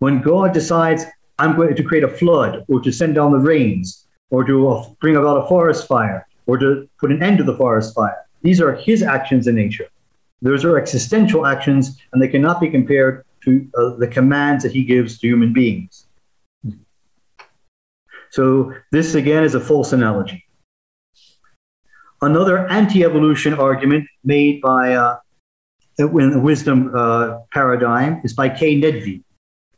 When 0.00 0.20
God 0.20 0.52
decides, 0.52 1.04
I'm 1.38 1.56
going 1.56 1.74
to 1.74 1.82
create 1.82 2.04
a 2.04 2.08
flood, 2.08 2.64
or 2.68 2.80
to 2.80 2.92
send 2.92 3.14
down 3.14 3.32
the 3.32 3.38
rains, 3.38 4.06
or 4.30 4.44
to 4.44 4.96
bring 5.00 5.16
about 5.16 5.44
a 5.44 5.48
forest 5.48 5.88
fire, 5.88 6.26
or 6.48 6.58
to 6.58 6.88
put 6.98 7.12
an 7.12 7.22
end 7.22 7.38
to 7.38 7.44
the 7.44 7.56
forest 7.56 7.94
fire. 7.94 8.26
These 8.42 8.60
are 8.60 8.74
his 8.74 9.02
actions 9.02 9.46
in 9.46 9.54
nature. 9.54 9.86
Those 10.42 10.64
are 10.64 10.78
existential 10.78 11.46
actions, 11.46 11.98
and 12.12 12.20
they 12.20 12.28
cannot 12.28 12.60
be 12.60 12.70
compared 12.70 13.24
to 13.44 13.68
uh, 13.76 13.90
the 13.96 14.08
commands 14.08 14.64
that 14.64 14.72
he 14.72 14.82
gives 14.82 15.18
to 15.18 15.28
human 15.28 15.52
beings. 15.52 16.06
So, 18.30 18.74
this 18.92 19.14
again 19.14 19.44
is 19.44 19.54
a 19.54 19.60
false 19.60 19.92
analogy. 19.92 20.44
Another 22.20 22.68
anti 22.68 23.04
evolution 23.04 23.54
argument 23.54 24.06
made 24.24 24.60
by 24.60 24.94
uh, 24.94 25.18
in 25.98 26.30
the 26.30 26.40
wisdom 26.40 26.92
uh, 26.94 27.38
paradigm 27.52 28.20
is 28.24 28.32
by 28.32 28.48
K. 28.48 28.80
Nedvi. 28.80 29.22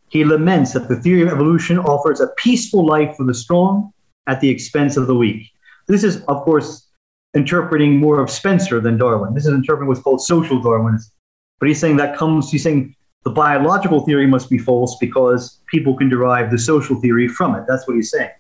He 0.09 0.25
laments 0.25 0.73
that 0.73 0.89
the 0.89 0.97
theory 0.97 1.23
of 1.23 1.29
evolution 1.29 1.79
offers 1.79 2.21
a 2.21 2.29
peaceful 2.37 2.85
life 2.85 3.17
for 3.17 3.25
the 3.25 3.35
strong 3.35 3.93
at 4.27 4.41
the 4.41 4.49
expense 4.49 4.97
of 4.97 5.07
the 5.07 5.15
weak. 5.15 5.51
This 5.91 6.05
is, 6.05 6.23
of 6.29 6.43
course, 6.45 6.87
interpreting 7.35 7.97
more 7.97 8.21
of 8.21 8.31
Spencer 8.31 8.81
than 8.81 8.97
Darwin. 8.97 9.35
This 9.35 9.45
is 9.45 9.53
interpreting 9.53 9.89
what's 9.89 10.01
called 10.01 10.23
social 10.23 10.61
Darwinism. 10.61 11.11
But 11.59 11.69
he's 11.69 11.81
saying 11.81 11.97
that 11.97 12.17
comes, 12.17 12.49
he's 12.49 12.63
saying 12.63 12.95
the 13.25 13.31
biological 13.31 14.05
theory 14.07 14.29
must 14.29 14.49
be 14.49 14.57
false 14.57 14.97
because 15.01 15.61
people 15.67 15.97
can 15.97 16.09
derive 16.09 16.53
the 16.53 16.59
social 16.59 17.01
theory 17.01 17.27
from 17.27 17.57
it. 17.57 17.65
That's 17.67 17.89
what 17.89 17.97
he's 17.97 18.11
saying. 18.11 18.31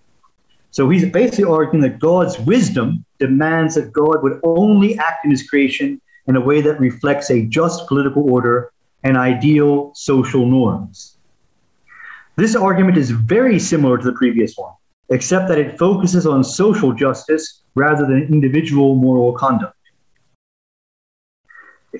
So 0.70 0.88
he's 0.88 1.04
basically 1.10 1.44
arguing 1.44 1.82
that 1.82 1.98
God's 1.98 2.38
wisdom 2.38 3.04
demands 3.18 3.74
that 3.74 3.92
God 3.92 4.22
would 4.22 4.38
only 4.44 4.96
act 4.98 5.24
in 5.24 5.32
his 5.32 5.48
creation 5.48 6.00
in 6.28 6.36
a 6.36 6.40
way 6.40 6.60
that 6.60 6.78
reflects 6.78 7.30
a 7.30 7.46
just 7.46 7.88
political 7.88 8.30
order 8.30 8.72
and 9.02 9.16
ideal 9.16 9.90
social 9.96 10.46
norms. 10.46 11.16
This 12.36 12.54
argument 12.54 12.96
is 12.96 13.10
very 13.10 13.58
similar 13.58 13.98
to 13.98 14.04
the 14.04 14.12
previous 14.12 14.56
one 14.56 14.72
except 15.10 15.48
that 15.48 15.58
it 15.58 15.78
focuses 15.78 16.26
on 16.26 16.42
social 16.42 16.92
justice 16.92 17.62
rather 17.74 18.06
than 18.06 18.22
individual 18.22 18.94
moral 18.94 19.32
conduct. 19.32 19.76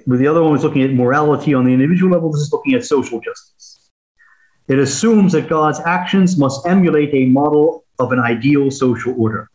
The 0.07 0.27
other 0.27 0.43
one 0.43 0.53
was 0.53 0.62
looking 0.62 0.82
at 0.82 0.93
morality 0.93 1.53
on 1.53 1.65
the 1.65 1.73
individual 1.73 2.12
level, 2.12 2.31
this 2.31 2.43
is 2.43 2.53
looking 2.53 2.74
at 2.74 2.85
social 2.85 3.20
justice. 3.20 3.91
It 4.69 4.78
assumes 4.78 5.32
that 5.32 5.49
God's 5.49 5.81
actions 5.81 6.39
must 6.39 6.65
emulate 6.66 7.12
a 7.12 7.27
model 7.27 7.85
of 7.99 8.12
an 8.12 8.20
ideal 8.20 8.70
social 8.70 9.15
order. 9.19 9.51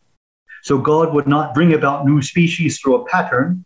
So 0.62 0.76
God 0.76 1.14
would 1.14 1.26
not 1.26 1.54
bring 1.54 1.72
about 1.72 2.04
new 2.04 2.20
species 2.20 2.78
through 2.78 2.96
a 2.96 3.06
pattern 3.06 3.64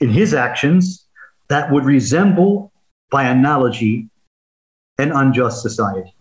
in 0.00 0.10
his 0.10 0.34
actions 0.34 1.06
that 1.48 1.70
would 1.70 1.84
resemble, 1.84 2.72
by 3.10 3.24
analogy, 3.24 4.08
an 4.98 5.12
unjust 5.12 5.62
society. 5.62 6.14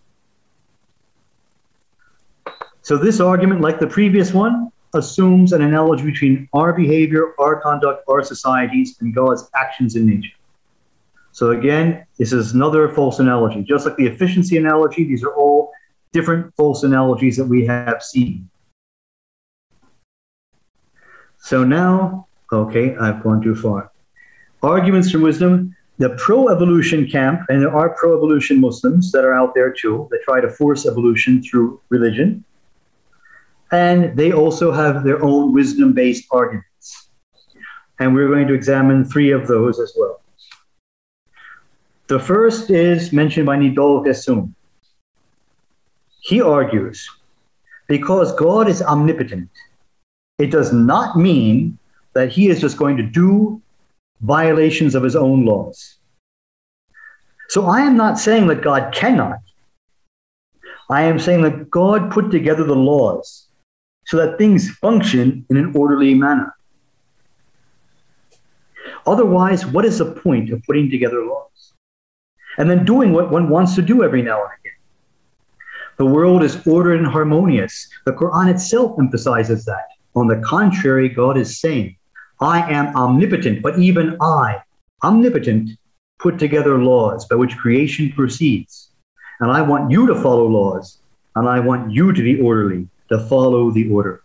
So 2.84 2.98
this 2.98 3.22
argument, 3.22 3.62
like 3.62 3.80
the 3.80 3.88
previous 3.88 4.34
one, 4.34 4.70
assumes 4.94 5.54
an 5.54 5.62
analogy 5.62 6.04
between 6.04 6.50
our 6.54 6.74
behavior, 6.74 7.34
our 7.40 7.62
conduct, 7.62 8.04
our 8.10 8.22
societies, 8.22 8.98
and 9.00 9.16
God's 9.16 9.50
actions 9.56 9.96
in 9.96 10.06
nature. 10.06 10.36
So 11.32 11.52
again, 11.52 12.06
this 12.20 12.34
is 12.34 12.54
another 12.54 12.90
false 12.90 13.20
analogy. 13.20 13.64
Just 13.64 13.86
like 13.86 13.96
the 13.96 14.06
efficiency 14.06 14.58
analogy, 14.58 15.06
these 15.06 15.24
are 15.24 15.34
all 15.34 15.72
different 16.12 16.54
false 16.58 16.84
analogies 16.84 17.38
that 17.38 17.46
we 17.46 17.66
have 17.66 18.04
seen. 18.04 18.50
So 21.40 21.64
now, 21.64 22.28
okay, 22.52 22.98
I've 22.98 23.24
gone 23.24 23.42
too 23.42 23.56
far. 23.56 23.92
Arguments 24.62 25.10
from 25.10 25.22
wisdom. 25.22 25.74
The 26.00 26.10
pro 26.18 26.50
evolution 26.50 27.08
camp, 27.08 27.42
and 27.48 27.62
there 27.62 27.74
are 27.74 27.92
pro 27.92 28.18
evolution 28.18 28.60
Muslims 28.60 29.12
that 29.14 29.24
are 29.24 29.34
out 29.34 29.54
there 29.56 29.72
too, 29.72 30.08
that 30.12 30.22
try 30.26 30.42
to 30.42 30.50
force 30.50 30.86
evolution 30.86 31.42
through 31.42 31.80
religion 31.90 32.44
and 33.74 34.16
they 34.16 34.32
also 34.32 34.72
have 34.72 35.04
their 35.04 35.24
own 35.24 35.52
wisdom 35.52 35.94
based 35.94 36.26
arguments. 36.32 37.10
And 38.00 38.14
we're 38.14 38.28
going 38.28 38.48
to 38.48 38.54
examine 38.54 39.04
three 39.04 39.32
of 39.32 39.48
those 39.48 39.80
as 39.80 39.92
well. 39.98 40.22
The 42.06 42.20
first 42.20 42.70
is 42.70 43.12
mentioned 43.12 43.48
by 43.48 43.58
Nidhal 43.58 44.06
Guessoum. 44.06 44.54
He 46.22 46.40
argues 46.40 47.10
because 47.88 48.32
God 48.36 48.70
is 48.70 48.84
omnipotent, 48.84 49.50
it 50.38 50.52
does 50.52 50.72
not 50.72 51.18
mean 51.18 51.80
that 52.14 52.32
he 52.32 52.50
is 52.50 52.62
just 52.62 52.78
going 52.78 52.96
to 52.98 53.04
do 53.04 53.60
violations 54.22 54.94
of 54.94 55.02
his 55.02 55.16
own 55.16 55.46
laws. 55.46 55.98
So 57.50 57.66
I 57.66 57.82
am 57.82 57.98
not 57.98 58.20
saying 58.20 58.46
that 58.48 58.62
God 58.62 58.94
cannot. 58.94 59.40
I 60.92 61.02
am 61.04 61.18
saying 61.18 61.42
that 61.42 61.72
God 61.72 62.12
put 62.12 62.30
together 62.30 62.64
the 62.64 62.76
laws 62.76 63.48
so 64.06 64.18
that 64.18 64.38
things 64.38 64.70
function 64.70 65.46
in 65.50 65.58
an 65.58 65.76
orderly 65.76 66.14
manner. 66.14 66.56
Otherwise, 69.06 69.66
what 69.66 69.86
is 69.86 69.98
the 69.98 70.12
point 70.12 70.52
of 70.52 70.64
putting 70.64 70.90
together 70.90 71.26
laws? 71.26 71.74
And 72.58 72.70
then 72.70 72.86
doing 72.86 73.14
what 73.14 73.32
one 73.32 73.50
wants 73.50 73.76
to 73.76 73.82
do 73.82 74.04
every 74.04 74.22
now 74.22 74.42
and 74.42 74.52
again. 74.60 74.74
The 75.98 76.06
world 76.06 76.44
is 76.44 76.66
ordered 76.66 77.00
and 77.00 77.08
harmonious. 77.08 77.90
The 78.06 78.14
Quran 78.14 78.50
itself 78.50 78.98
emphasizes 79.00 79.66
that. 79.66 79.88
On 80.16 80.28
the 80.28 80.42
contrary, 80.46 81.10
God 81.10 81.38
is 81.38 81.60
saying, 81.60 81.98
I 82.40 82.70
am 82.72 82.96
omnipotent, 82.96 83.62
but 83.62 83.80
even 83.80 84.18
I, 84.22 84.62
omnipotent, 85.04 85.72
put 86.20 86.40
together 86.40 86.78
laws 86.78 87.26
by 87.26 87.36
which 87.36 87.58
creation 87.58 88.12
proceeds. 88.12 88.92
And 89.40 89.52
I 89.52 89.62
want 89.62 89.92
you 89.92 90.08
to 90.08 90.16
follow 90.16 90.46
laws, 90.48 91.00
and 91.36 91.48
I 91.48 91.60
want 91.60 91.92
you 91.92 92.14
to 92.14 92.22
be 92.22 92.40
orderly 92.40 92.88
to 93.14 93.20
follow 93.28 93.72
the 93.72 93.90
order. 93.90 94.24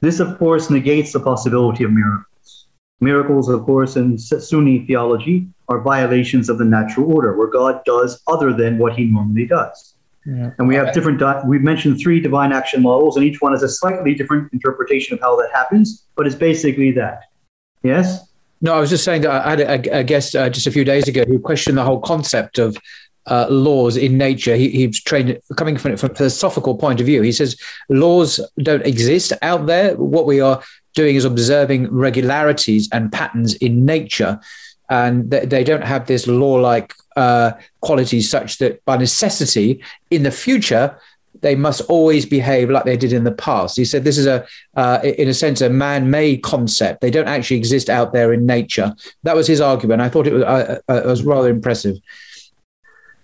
This, 0.00 0.20
of 0.20 0.38
course, 0.38 0.70
negates 0.70 1.12
the 1.12 1.20
possibility 1.20 1.82
of 1.84 1.90
miracles. 1.92 2.66
Miracles, 3.00 3.48
of 3.48 3.64
course, 3.64 3.96
in 3.96 4.16
Sunni 4.16 4.86
theology 4.86 5.46
are 5.68 5.80
violations 5.80 6.48
of 6.48 6.58
the 6.58 6.64
natural 6.64 7.12
order, 7.12 7.36
where 7.36 7.48
God 7.48 7.74
does 7.84 8.22
other 8.26 8.52
than 8.52 8.78
what 8.78 8.92
he 8.98 9.04
normally 9.04 9.46
does. 9.46 9.94
Yeah. 10.24 10.50
And 10.58 10.66
we 10.66 10.74
have 10.74 10.92
different, 10.92 11.18
di- 11.18 11.42
we've 11.46 11.62
mentioned 11.62 12.00
three 12.00 12.20
divine 12.20 12.52
action 12.52 12.82
models, 12.82 13.16
and 13.16 13.24
each 13.24 13.40
one 13.40 13.52
has 13.52 13.62
a 13.62 13.68
slightly 13.68 14.14
different 14.14 14.52
interpretation 14.52 15.14
of 15.14 15.20
how 15.20 15.36
that 15.36 15.50
happens, 15.52 16.04
but 16.16 16.26
it's 16.26 16.36
basically 16.36 16.90
that. 16.92 17.24
Yes? 17.82 18.28
No, 18.60 18.74
I 18.74 18.80
was 18.80 18.90
just 18.90 19.04
saying 19.04 19.22
that 19.22 19.30
I 19.30 19.50
had 19.50 19.60
a, 19.60 19.98
a 19.98 20.04
guest 20.04 20.34
uh, 20.34 20.48
just 20.48 20.66
a 20.66 20.70
few 20.70 20.84
days 20.84 21.06
ago 21.08 21.24
who 21.26 21.38
questioned 21.38 21.76
the 21.76 21.84
whole 21.84 22.00
concept 22.00 22.58
of 22.58 22.76
uh, 23.26 23.46
laws 23.48 23.96
in 23.96 24.16
nature. 24.16 24.56
He, 24.56 24.70
he's 24.70 25.02
trained 25.02 25.38
coming 25.56 25.76
from, 25.76 25.92
a 25.92 25.96
philosophical 25.96 26.76
point 26.76 27.00
of 27.00 27.06
view. 27.06 27.22
He 27.22 27.32
says 27.32 27.56
laws 27.88 28.40
don't 28.62 28.86
exist 28.86 29.32
out 29.42 29.66
there. 29.66 29.96
What 29.96 30.26
we 30.26 30.40
are 30.40 30.62
doing 30.94 31.16
is 31.16 31.24
observing 31.24 31.90
regularities 31.92 32.88
and 32.92 33.12
patterns 33.12 33.54
in 33.54 33.84
nature, 33.84 34.40
and 34.88 35.30
they, 35.30 35.44
they 35.44 35.64
don't 35.64 35.84
have 35.84 36.06
this 36.06 36.26
law-like 36.26 36.94
uh, 37.16 37.52
qualities 37.80 38.30
such 38.30 38.58
that 38.58 38.84
by 38.84 38.96
necessity, 38.96 39.82
in 40.10 40.22
the 40.22 40.30
future, 40.30 40.98
they 41.42 41.54
must 41.54 41.82
always 41.82 42.24
behave 42.24 42.70
like 42.70 42.84
they 42.84 42.96
did 42.96 43.12
in 43.12 43.24
the 43.24 43.32
past. 43.32 43.76
He 43.76 43.84
said 43.84 44.04
this 44.04 44.16
is 44.16 44.26
a, 44.26 44.46
uh, 44.74 45.00
in 45.02 45.28
a 45.28 45.34
sense, 45.34 45.60
a 45.60 45.68
man-made 45.68 46.42
concept. 46.42 47.00
They 47.00 47.10
don't 47.10 47.28
actually 47.28 47.58
exist 47.58 47.90
out 47.90 48.12
there 48.12 48.32
in 48.32 48.46
nature. 48.46 48.94
That 49.22 49.36
was 49.36 49.46
his 49.46 49.60
argument. 49.60 50.00
I 50.00 50.08
thought 50.08 50.26
it 50.26 50.32
was, 50.32 50.44
uh, 50.44 50.78
uh, 50.88 51.02
it 51.04 51.06
was 51.06 51.24
rather 51.24 51.50
impressive. 51.50 51.96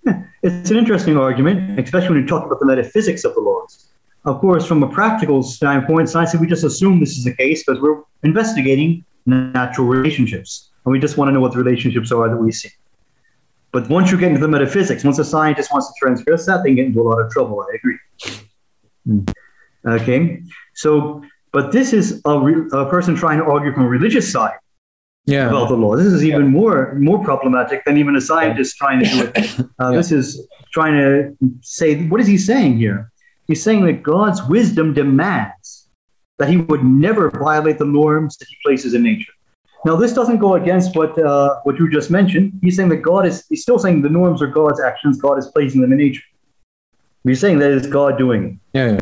It's 0.43 0.71
an 0.71 0.77
interesting 0.77 1.15
argument, 1.17 1.79
especially 1.79 2.09
when 2.09 2.21
you 2.23 2.27
talk 2.27 2.45
about 2.45 2.59
the 2.59 2.65
metaphysics 2.65 3.23
of 3.23 3.33
the 3.33 3.39
laws. 3.39 3.87
Of 4.25 4.39
course, 4.41 4.65
from 4.65 4.83
a 4.83 4.89
practical 4.89 5.41
standpoint, 5.41 6.09
science, 6.09 6.35
we 6.35 6.47
just 6.47 6.65
assume 6.65 6.99
this 6.99 7.17
is 7.17 7.23
the 7.23 7.33
case 7.33 7.63
because 7.63 7.81
we're 7.81 8.01
investigating 8.23 9.05
natural 9.25 9.87
relationships. 9.87 10.71
And 10.85 10.91
we 10.91 10.99
just 10.99 11.17
want 11.17 11.29
to 11.29 11.33
know 11.33 11.39
what 11.39 11.53
the 11.53 11.59
relationships 11.59 12.11
are 12.11 12.27
that 12.27 12.35
we 12.35 12.51
see. 12.51 12.69
But 13.71 13.89
once 13.89 14.11
you 14.11 14.17
get 14.17 14.29
into 14.29 14.41
the 14.41 14.47
metaphysics, 14.47 15.03
once 15.03 15.17
a 15.17 15.25
scientist 15.25 15.71
wants 15.71 15.87
to 15.87 15.93
transgress 15.97 16.45
that, 16.45 16.63
they 16.63 16.75
get 16.75 16.85
into 16.85 17.01
a 17.01 17.07
lot 17.07 17.19
of 17.19 17.31
trouble. 17.31 17.61
I 17.61 17.75
agree. 17.75 17.97
Mm. 19.07 19.33
Okay. 19.85 20.43
So, 20.75 21.23
but 21.51 21.71
this 21.71 21.93
is 21.93 22.21
a, 22.25 22.39
re- 22.39 22.69
a, 22.71 22.85
person 22.85 23.15
trying 23.15 23.39
to 23.39 23.45
argue 23.45 23.73
from 23.73 23.83
a 23.83 23.87
religious 23.87 24.31
side 24.31 24.57
yeah. 25.25 25.47
about 25.47 25.69
the 25.69 25.75
law. 25.75 25.95
This 25.95 26.07
is 26.07 26.23
even 26.23 26.43
yeah. 26.43 26.47
more 26.47 26.95
more 26.95 27.23
problematic 27.23 27.83
than 27.85 27.97
even 27.97 28.15
a 28.15 28.21
scientist 28.21 28.77
trying 28.77 29.03
to 29.03 29.09
do 29.09 29.31
it. 29.35 29.67
Uh, 29.79 29.89
yeah. 29.89 29.97
This 29.97 30.11
is 30.11 30.47
trying 30.71 30.93
to 30.93 31.35
say, 31.61 32.05
what 32.07 32.21
is 32.21 32.27
he 32.27 32.37
saying 32.37 32.77
here? 32.77 33.11
He's 33.47 33.61
saying 33.63 33.85
that 33.85 34.03
God's 34.03 34.41
wisdom 34.43 34.93
demands 34.93 35.89
that 36.37 36.47
he 36.47 36.57
would 36.57 36.83
never 36.83 37.29
violate 37.31 37.79
the 37.79 37.85
norms 37.85 38.37
that 38.37 38.47
he 38.47 38.55
places 38.63 38.93
in 38.93 39.03
nature. 39.03 39.33
Now, 39.85 39.95
this 39.95 40.13
doesn't 40.13 40.37
go 40.37 40.53
against 40.53 40.95
what 40.95 41.17
uh, 41.19 41.59
what 41.63 41.77
you 41.79 41.89
just 41.89 42.09
mentioned. 42.09 42.59
He's 42.61 42.75
saying 42.75 42.89
that 42.89 42.97
God 42.97 43.25
is, 43.25 43.45
he's 43.49 43.63
still 43.63 43.79
saying 43.79 44.01
the 44.01 44.09
norms 44.09 44.41
are 44.41 44.47
God's 44.47 44.79
actions, 44.79 45.19
God 45.19 45.37
is 45.37 45.47
placing 45.47 45.81
them 45.81 45.91
in 45.91 45.97
nature. 45.97 46.23
He's 47.23 47.39
saying 47.39 47.59
that 47.59 47.71
it's 47.71 47.87
God 47.87 48.17
doing 48.17 48.43
it. 48.45 48.77
Yeah, 48.77 48.91
yeah. 48.93 48.99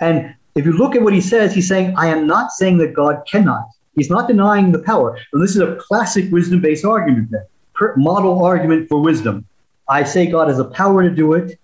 And 0.00 0.34
if 0.54 0.64
you 0.64 0.72
look 0.72 0.94
at 0.94 1.02
what 1.02 1.12
he 1.12 1.20
says, 1.20 1.54
he's 1.54 1.68
saying, 1.68 1.94
I 1.96 2.08
am 2.08 2.26
not 2.26 2.52
saying 2.52 2.78
that 2.78 2.94
God 2.94 3.22
cannot. 3.30 3.66
He's 3.94 4.10
not 4.10 4.28
denying 4.28 4.72
the 4.72 4.78
power. 4.78 5.18
And 5.32 5.42
this 5.42 5.50
is 5.50 5.60
a 5.60 5.76
classic 5.76 6.30
wisdom 6.30 6.60
based 6.60 6.84
argument, 6.84 7.30
then, 7.30 7.44
model 7.96 8.44
argument 8.44 8.88
for 8.88 9.00
wisdom. 9.00 9.46
I 9.88 10.04
say 10.04 10.26
God 10.26 10.48
has 10.48 10.58
a 10.58 10.64
power 10.64 11.02
to 11.02 11.10
do 11.10 11.34
it, 11.34 11.58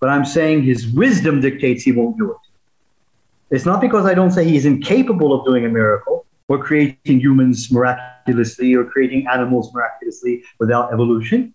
but 0.00 0.08
I'm 0.08 0.24
saying 0.24 0.62
his 0.62 0.88
wisdom 0.88 1.40
dictates 1.40 1.82
he 1.82 1.92
won't 1.92 2.18
do 2.18 2.32
it. 2.32 3.54
It's 3.54 3.66
not 3.66 3.80
because 3.80 4.06
I 4.06 4.14
don't 4.14 4.30
say 4.30 4.44
he's 4.44 4.64
incapable 4.64 5.32
of 5.32 5.44
doing 5.44 5.64
a 5.64 5.68
miracle 5.68 6.26
or 6.48 6.62
creating 6.62 7.20
humans 7.20 7.70
miraculously 7.70 8.74
or 8.74 8.84
creating 8.84 9.26
animals 9.28 9.72
miraculously 9.74 10.42
without 10.58 10.92
evolution. 10.92 11.54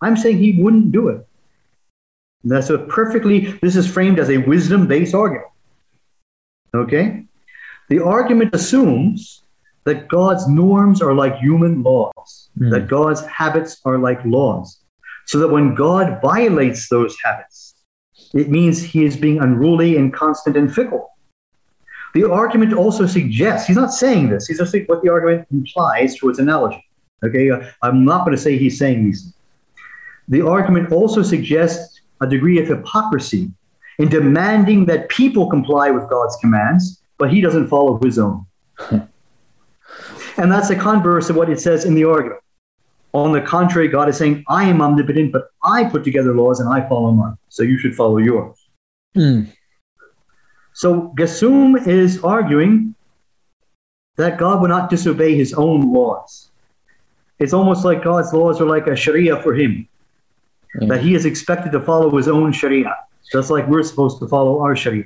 I'm 0.00 0.16
saying 0.16 0.38
he 0.38 0.60
wouldn't 0.62 0.92
do 0.92 1.08
it. 1.08 1.26
And 2.42 2.52
that's 2.52 2.70
a 2.70 2.78
perfectly, 2.78 3.58
this 3.62 3.74
is 3.74 3.90
framed 3.90 4.18
as 4.18 4.30
a 4.30 4.38
wisdom 4.38 4.86
based 4.86 5.14
argument. 5.14 5.48
Okay? 6.74 7.24
The 7.88 8.04
argument 8.04 8.54
assumes 8.54 9.42
that 9.88 10.06
God's 10.06 10.46
norms 10.46 11.00
are 11.00 11.14
like 11.14 11.36
human 11.38 11.82
laws, 11.82 12.50
mm. 12.58 12.70
that 12.70 12.88
God's 12.88 13.24
habits 13.24 13.80
are 13.86 13.96
like 13.96 14.22
laws. 14.26 14.80
So 15.26 15.38
that 15.38 15.48
when 15.48 15.74
God 15.74 16.20
violates 16.20 16.90
those 16.90 17.16
habits, 17.24 17.74
it 18.34 18.50
means 18.50 18.82
he 18.82 19.04
is 19.04 19.16
being 19.16 19.40
unruly, 19.40 19.96
inconstant, 19.96 20.58
and 20.58 20.72
fickle. 20.72 21.08
The 22.12 22.30
argument 22.30 22.74
also 22.74 23.06
suggests, 23.06 23.66
he's 23.66 23.76
not 23.76 23.92
saying 23.92 24.28
this, 24.28 24.46
he's 24.46 24.58
just 24.58 24.72
saying 24.72 24.84
what 24.88 25.02
the 25.02 25.10
argument 25.10 25.46
implies 25.50 26.16
through 26.16 26.30
its 26.30 26.38
analogy. 26.38 26.84
Okay, 27.24 27.50
uh, 27.50 27.62
I'm 27.80 28.04
not 28.04 28.26
going 28.26 28.36
to 28.36 28.42
say 28.42 28.58
he's 28.58 28.78
saying 28.78 29.04
these. 29.04 29.32
The 30.28 30.42
argument 30.42 30.92
also 30.92 31.22
suggests 31.22 32.02
a 32.20 32.26
degree 32.26 32.58
of 32.60 32.68
hypocrisy 32.68 33.50
in 33.98 34.10
demanding 34.10 34.84
that 34.86 35.08
people 35.08 35.48
comply 35.48 35.90
with 35.90 36.10
God's 36.10 36.36
commands, 36.36 37.02
but 37.16 37.32
he 37.32 37.40
doesn't 37.40 37.68
follow 37.68 37.98
his 38.02 38.18
own. 38.18 38.44
and 40.38 40.50
that's 40.50 40.68
the 40.68 40.76
converse 40.76 41.28
of 41.30 41.36
what 41.36 41.50
it 41.50 41.60
says 41.60 41.84
in 41.84 41.94
the 41.94 42.04
argument. 42.04 42.40
On 43.12 43.32
the 43.32 43.40
contrary, 43.40 43.88
God 43.88 44.08
is 44.08 44.16
saying, 44.16 44.44
I 44.48 44.64
am 44.64 44.80
omnipotent, 44.80 45.32
but 45.32 45.50
I 45.62 45.84
put 45.84 46.04
together 46.04 46.34
laws 46.34 46.60
and 46.60 46.68
I 46.68 46.88
follow 46.88 47.10
mine. 47.10 47.36
So 47.48 47.62
you 47.62 47.78
should 47.78 47.94
follow 47.94 48.18
yours. 48.18 48.56
Mm. 49.16 49.52
So 50.74 51.12
Guessoum 51.18 51.86
is 51.86 52.22
arguing 52.22 52.94
that 54.16 54.38
God 54.38 54.60
will 54.60 54.68
not 54.68 54.90
disobey 54.90 55.34
his 55.36 55.54
own 55.54 55.92
laws. 55.92 56.50
It's 57.38 57.52
almost 57.52 57.84
like 57.84 58.02
God's 58.02 58.32
laws 58.32 58.60
are 58.60 58.66
like 58.66 58.86
a 58.86 58.96
Sharia 58.96 59.40
for 59.42 59.54
him, 59.54 59.88
yeah. 60.80 60.88
that 60.88 61.00
he 61.00 61.14
is 61.14 61.24
expected 61.24 61.72
to 61.72 61.80
follow 61.80 62.14
his 62.16 62.28
own 62.28 62.52
Sharia, 62.52 62.94
just 63.32 63.50
like 63.50 63.66
we're 63.68 63.82
supposed 63.82 64.18
to 64.18 64.28
follow 64.28 64.60
our 64.60 64.76
Sharia. 64.76 65.04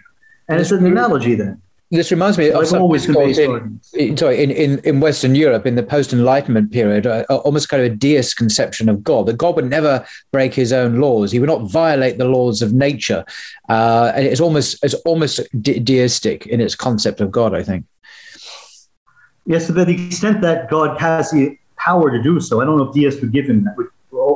And 0.48 0.60
it's 0.60 0.72
an 0.72 0.84
analogy 0.84 1.34
then. 1.34 1.62
This 1.92 2.10
reminds 2.10 2.38
me 2.38 2.48
of 2.48 2.72
always 2.72 3.06
in, 3.06 3.78
in, 3.92 4.16
sorry, 4.16 4.42
in, 4.42 4.50
in, 4.50 4.78
in 4.78 5.00
Western 5.00 5.34
Europe 5.34 5.66
in 5.66 5.74
the 5.74 5.82
post-Enlightenment 5.82 6.72
period, 6.72 7.06
uh, 7.06 7.24
almost 7.28 7.68
kind 7.68 7.84
of 7.84 7.92
a 7.92 7.94
deist 7.94 8.38
conception 8.38 8.88
of 8.88 9.04
God. 9.04 9.26
That 9.26 9.36
God 9.36 9.56
would 9.56 9.68
never 9.68 10.02
break 10.30 10.54
His 10.54 10.72
own 10.72 11.00
laws; 11.00 11.30
He 11.30 11.38
would 11.38 11.50
not 11.50 11.70
violate 11.70 12.16
the 12.16 12.24
laws 12.24 12.62
of 12.62 12.72
nature. 12.72 13.26
Uh, 13.68 14.10
and 14.14 14.24
it's 14.24 14.40
almost 14.40 14.82
it's 14.82 14.94
almost 15.04 15.40
de- 15.60 15.80
deistic 15.80 16.46
in 16.46 16.62
its 16.62 16.74
concept 16.74 17.20
of 17.20 17.30
God. 17.30 17.54
I 17.54 17.62
think. 17.62 17.84
Yes, 19.44 19.66
to 19.66 19.74
the 19.74 19.82
extent 19.82 20.40
that 20.40 20.70
God 20.70 20.98
has 20.98 21.30
the 21.30 21.58
power 21.76 22.10
to 22.10 22.22
do 22.22 22.40
so, 22.40 22.62
I 22.62 22.64
don't 22.64 22.78
know 22.78 22.84
if 22.84 22.94
deists 22.94 23.20
would 23.20 23.32
give 23.32 23.44
him 23.44 23.64
that. 23.64 23.76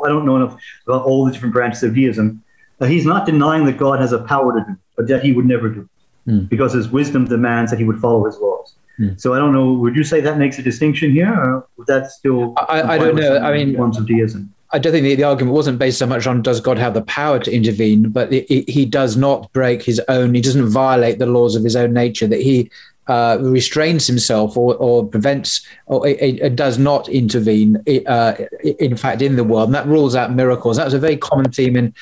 I 0.04 0.08
don't 0.08 0.26
know 0.26 0.36
enough 0.36 0.60
about 0.86 1.06
all 1.06 1.24
the 1.24 1.32
different 1.32 1.54
branches 1.54 1.82
of 1.82 1.94
deism. 1.94 2.42
Uh, 2.80 2.84
he's 2.84 3.06
not 3.06 3.24
denying 3.24 3.64
that 3.64 3.78
God 3.78 3.98
has 3.98 4.12
a 4.12 4.18
power 4.18 4.58
to 4.58 4.64
do, 4.66 4.76
but 4.94 5.08
that 5.08 5.24
He 5.24 5.32
would 5.32 5.46
never 5.46 5.70
do 5.70 5.88
mm. 6.26 6.48
because 6.48 6.72
his 6.72 6.88
wisdom 6.88 7.26
demands 7.26 7.70
that 7.70 7.78
he 7.78 7.84
would 7.84 7.98
follow 7.98 8.24
his 8.24 8.38
laws. 8.38 8.74
Mm. 8.98 9.20
So 9.20 9.34
I 9.34 9.38
don't 9.38 9.52
know. 9.52 9.72
Would 9.74 9.94
you 9.94 10.04
say 10.04 10.20
that 10.20 10.38
makes 10.38 10.58
a 10.58 10.62
distinction 10.62 11.10
here, 11.10 11.32
or 11.32 11.68
would 11.76 11.86
that 11.86 12.10
still? 12.10 12.54
I, 12.68 12.82
I 12.82 12.98
don't 12.98 13.16
know. 13.16 13.38
I 13.38 13.52
mean, 13.52 13.76
forms 13.76 13.98
of 13.98 14.06
deism. 14.06 14.52
I 14.72 14.78
don't 14.78 14.92
think 14.92 15.04
the, 15.04 15.14
the, 15.14 15.22
argument 15.22 15.54
wasn't 15.54 15.78
based 15.78 15.98
so 15.98 16.06
much 16.06 16.26
on 16.26 16.42
does 16.42 16.60
God 16.60 16.76
have 16.78 16.94
the 16.94 17.02
power 17.02 17.38
to 17.38 17.54
intervene, 17.54 18.10
but 18.10 18.32
it, 18.32 18.52
it, 18.52 18.68
he 18.68 18.84
does 18.84 19.16
not 19.16 19.52
break 19.52 19.82
his 19.82 20.00
own. 20.08 20.34
He 20.34 20.40
doesn't 20.40 20.68
violate 20.68 21.18
the 21.18 21.26
laws 21.26 21.54
of 21.54 21.62
his 21.62 21.76
own 21.76 21.92
nature. 21.92 22.26
That 22.26 22.40
he 22.40 22.70
uh, 23.06 23.38
restrains 23.40 24.06
himself 24.06 24.56
or, 24.56 24.74
or 24.76 25.06
prevents 25.06 25.64
or 25.86 26.06
it, 26.08 26.40
it 26.40 26.56
does 26.56 26.78
not 26.78 27.08
intervene. 27.08 27.82
Uh, 28.06 28.34
in 28.80 28.96
fact, 28.96 29.22
in 29.22 29.36
the 29.36 29.44
world, 29.44 29.68
and 29.68 29.74
that 29.74 29.86
rules 29.86 30.16
out 30.16 30.34
miracles. 30.34 30.78
That 30.78 30.86
was 30.86 30.94
a 30.94 30.98
very 30.98 31.16
common 31.16 31.52
theme 31.52 31.76
in 31.76 31.94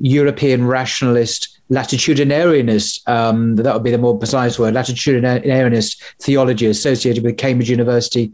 European 0.00 0.66
rationalist 0.66 1.60
latitudinarianist, 1.70 3.08
um, 3.08 3.56
that 3.56 3.72
would 3.72 3.84
be 3.84 3.90
the 3.90 3.98
more 3.98 4.18
precise 4.18 4.58
word, 4.58 4.74
latitudinarianist 4.74 6.02
theology 6.20 6.66
associated 6.66 7.22
with 7.22 7.36
Cambridge 7.36 7.70
University 7.70 8.32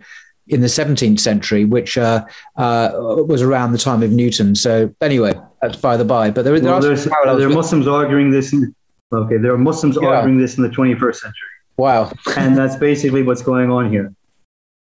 in 0.49 0.61
the 0.61 0.69
17th 0.69 1.21
century, 1.21 1.65
which 1.65 1.99
uh, 1.99 2.25
uh, 2.57 2.91
was 3.27 3.43
around 3.43 3.73
the 3.73 3.79
time 3.79 4.03
of 4.03 4.13
Newton. 4.13 4.55
So 4.55 4.95
anyway, 5.01 5.35
that's 5.61 5.77
by 5.77 5.97
the 5.97 6.05
by. 6.05 6.31
But 6.31 6.45
there, 6.45 6.59
there 6.59 6.73
well, 6.73 6.87
are 6.87 7.37
there 7.37 7.49
are 7.49 7.51
Muslims 7.51 7.89
arguing 7.89 8.31
this. 8.31 8.53
In, 8.53 8.75
okay, 9.13 9.37
there 9.37 9.53
are 9.53 9.59
Muslims 9.59 9.99
yeah. 10.01 10.09
arguing 10.09 10.39
this 10.39 10.57
in 10.57 10.63
the 10.63 10.71
21st 10.71 11.17
century. 11.17 11.49
Wow. 11.77 12.11
and 12.39 12.57
that's 12.57 12.77
basically 12.77 13.23
what's 13.23 13.43
going 13.43 13.71
on 13.71 13.91
here. 13.91 14.15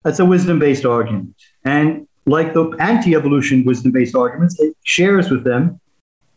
That's 0.04 0.20
a 0.20 0.26
wisdom-based 0.26 0.86
argument, 0.86 1.36
and 1.66 2.08
like 2.28 2.54
the 2.54 2.70
anti-evolution 2.80 3.66
wisdom-based 3.66 4.16
arguments, 4.16 4.60
it 4.60 4.76
shares 4.84 5.32
with 5.32 5.44
them 5.44 5.80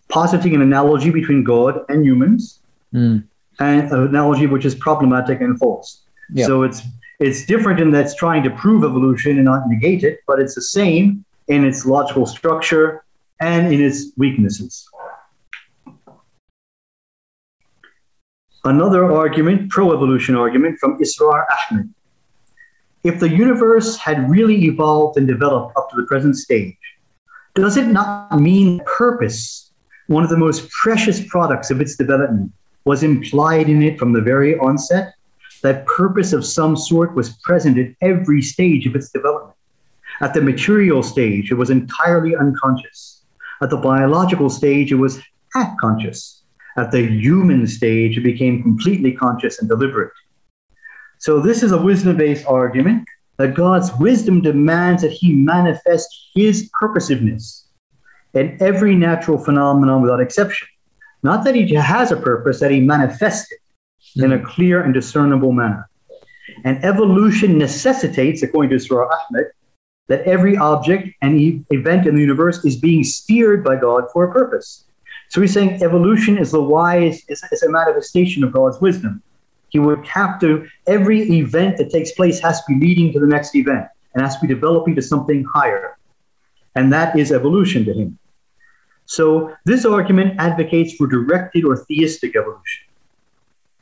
positing 0.08 0.54
an 0.54 0.62
analogy 0.62 1.10
between 1.10 1.44
God 1.44 1.84
and 1.88 2.04
humans, 2.04 2.60
mm. 2.92 3.22
and 3.60 3.92
an 3.92 4.02
analogy 4.08 4.46
which 4.46 4.64
is 4.64 4.74
problematic 4.74 5.40
and 5.40 5.58
false. 5.58 6.02
Yep. 6.32 6.46
So 6.46 6.62
it's 6.62 6.82
it's 7.20 7.46
different 7.46 7.80
in 7.80 7.90
that 7.92 8.06
it's 8.06 8.14
trying 8.14 8.42
to 8.44 8.50
prove 8.50 8.84
evolution 8.84 9.32
and 9.32 9.44
not 9.44 9.62
negate 9.66 10.04
it, 10.04 10.20
but 10.26 10.38
it's 10.38 10.54
the 10.54 10.62
same 10.62 11.24
in 11.48 11.64
its 11.64 11.84
logical 11.84 12.26
structure 12.26 13.04
and 13.40 13.72
in 13.72 13.80
its 13.80 14.12
weaknesses. 14.16 14.88
Another 18.64 19.10
argument, 19.10 19.70
pro 19.70 19.92
evolution 19.92 20.34
argument 20.36 20.78
from 20.78 20.98
Israr 21.00 21.44
Ahmed. 21.70 21.92
If 23.04 23.20
the 23.20 23.28
universe 23.28 23.96
had 23.96 24.28
really 24.28 24.64
evolved 24.64 25.16
and 25.16 25.26
developed 25.26 25.76
up 25.76 25.88
to 25.90 25.96
the 25.96 26.02
present 26.02 26.36
stage, 26.36 26.76
does 27.54 27.76
it 27.76 27.86
not 27.86 28.38
mean 28.38 28.80
purpose 28.84 29.67
one 30.08 30.24
of 30.24 30.30
the 30.30 30.36
most 30.36 30.68
precious 30.70 31.24
products 31.28 31.70
of 31.70 31.80
its 31.80 31.94
development 31.94 32.50
was 32.84 33.02
implied 33.02 33.68
in 33.68 33.82
it 33.82 33.98
from 33.98 34.12
the 34.12 34.20
very 34.20 34.58
onset. 34.58 35.14
That 35.62 35.86
purpose 35.86 36.32
of 36.32 36.46
some 36.46 36.76
sort 36.76 37.14
was 37.14 37.36
present 37.44 37.78
at 37.78 37.94
every 38.00 38.40
stage 38.40 38.86
of 38.86 38.96
its 38.96 39.10
development. 39.10 39.56
At 40.20 40.32
the 40.32 40.40
material 40.40 41.02
stage, 41.02 41.50
it 41.50 41.56
was 41.56 41.68
entirely 41.68 42.34
unconscious. 42.34 43.22
At 43.60 43.70
the 43.70 43.76
biological 43.76 44.48
stage, 44.48 44.92
it 44.92 44.96
was 44.96 45.20
half 45.52 45.76
conscious. 45.78 46.42
At 46.76 46.90
the 46.90 47.02
human 47.02 47.66
stage, 47.66 48.16
it 48.16 48.22
became 48.22 48.62
completely 48.62 49.12
conscious 49.12 49.58
and 49.58 49.68
deliberate. 49.68 50.12
So, 51.18 51.40
this 51.40 51.62
is 51.62 51.72
a 51.72 51.82
wisdom 51.82 52.16
based 52.16 52.46
argument 52.46 53.06
that 53.36 53.54
God's 53.54 53.90
wisdom 53.98 54.40
demands 54.40 55.02
that 55.02 55.12
he 55.12 55.32
manifest 55.34 56.08
his 56.34 56.70
purposiveness 56.80 57.64
in 58.34 58.56
every 58.60 58.94
natural 58.94 59.38
phenomenon 59.38 60.02
without 60.02 60.20
exception. 60.20 60.68
Not 61.22 61.44
that 61.44 61.54
he 61.54 61.74
has 61.74 62.12
a 62.12 62.16
purpose, 62.16 62.60
that 62.60 62.70
he 62.70 62.80
manifests 62.80 63.50
it 63.50 64.22
in 64.22 64.32
a 64.32 64.44
clear 64.44 64.82
and 64.82 64.94
discernible 64.94 65.52
manner. 65.52 65.88
And 66.64 66.82
evolution 66.84 67.58
necessitates, 67.58 68.42
according 68.42 68.70
to 68.70 68.76
Israr 68.76 69.08
Ahmed, 69.08 69.46
that 70.08 70.22
every 70.22 70.56
object 70.56 71.08
and 71.22 71.64
event 71.70 72.06
in 72.06 72.14
the 72.14 72.20
universe 72.20 72.64
is 72.64 72.76
being 72.76 73.04
steered 73.04 73.62
by 73.62 73.76
God 73.76 74.04
for 74.12 74.24
a 74.24 74.32
purpose. 74.32 74.84
So 75.28 75.42
he's 75.42 75.52
saying 75.52 75.82
evolution 75.82 76.38
is 76.38 76.52
the 76.52 76.62
wise, 76.62 77.22
is, 77.28 77.44
is 77.52 77.62
a 77.62 77.68
manifestation 77.68 78.42
of 78.42 78.52
God's 78.52 78.80
wisdom. 78.80 79.22
He 79.68 79.78
would 79.78 80.06
have 80.06 80.40
to, 80.40 80.66
every 80.86 81.20
event 81.38 81.76
that 81.76 81.90
takes 81.90 82.12
place 82.12 82.40
has 82.40 82.64
to 82.64 82.72
be 82.72 82.86
leading 82.86 83.12
to 83.12 83.20
the 83.20 83.26
next 83.26 83.54
event 83.54 83.86
and 84.14 84.22
has 84.22 84.36
to 84.36 84.46
be 84.46 84.52
developing 84.52 84.94
to 84.94 85.02
something 85.02 85.44
higher. 85.44 85.97
And 86.78 86.92
that 86.92 87.18
is 87.18 87.32
evolution 87.32 87.84
to 87.86 87.92
him. 87.92 88.20
So 89.04 89.52
this 89.64 89.84
argument 89.84 90.36
advocates 90.38 90.92
for 90.94 91.08
directed 91.08 91.64
or 91.64 91.76
theistic 91.76 92.36
evolution. 92.36 92.84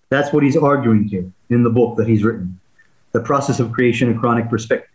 That's 0.08 0.32
what 0.32 0.42
he's 0.42 0.56
arguing 0.56 1.04
here 1.04 1.30
in 1.50 1.62
the 1.62 1.68
book 1.68 1.98
that 1.98 2.08
he's 2.08 2.24
written, 2.24 2.58
The 3.12 3.20
Process 3.20 3.60
of 3.60 3.70
Creation 3.70 4.08
and 4.08 4.18
Quranic 4.18 4.48
Perspective. 4.48 4.88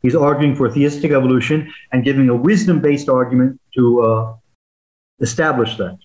He's 0.00 0.14
arguing 0.14 0.54
for 0.54 0.70
theistic 0.70 1.10
evolution 1.10 1.74
and 1.90 2.04
giving 2.04 2.28
a 2.28 2.36
wisdom 2.36 2.80
based 2.80 3.08
argument 3.08 3.60
to 3.74 4.02
uh, 4.02 4.34
establish 5.18 5.76
that. 5.76 5.98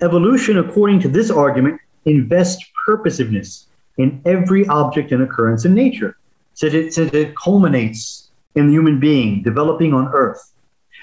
Evolution, 0.00 0.56
according 0.56 1.00
to 1.00 1.08
this 1.08 1.30
argument, 1.30 1.78
invests 2.06 2.64
purposiveness 2.88 3.66
in 3.98 4.22
every 4.24 4.66
object 4.68 5.12
and 5.12 5.22
occurrence 5.22 5.66
in 5.66 5.74
nature, 5.74 6.16
since 6.54 6.72
it, 6.72 6.94
since 6.94 7.12
it 7.12 7.36
culminates 7.36 8.25
in 8.56 8.66
the 8.66 8.72
human 8.72 8.98
being 8.98 9.42
developing 9.42 9.94
on 9.94 10.08
earth 10.08 10.52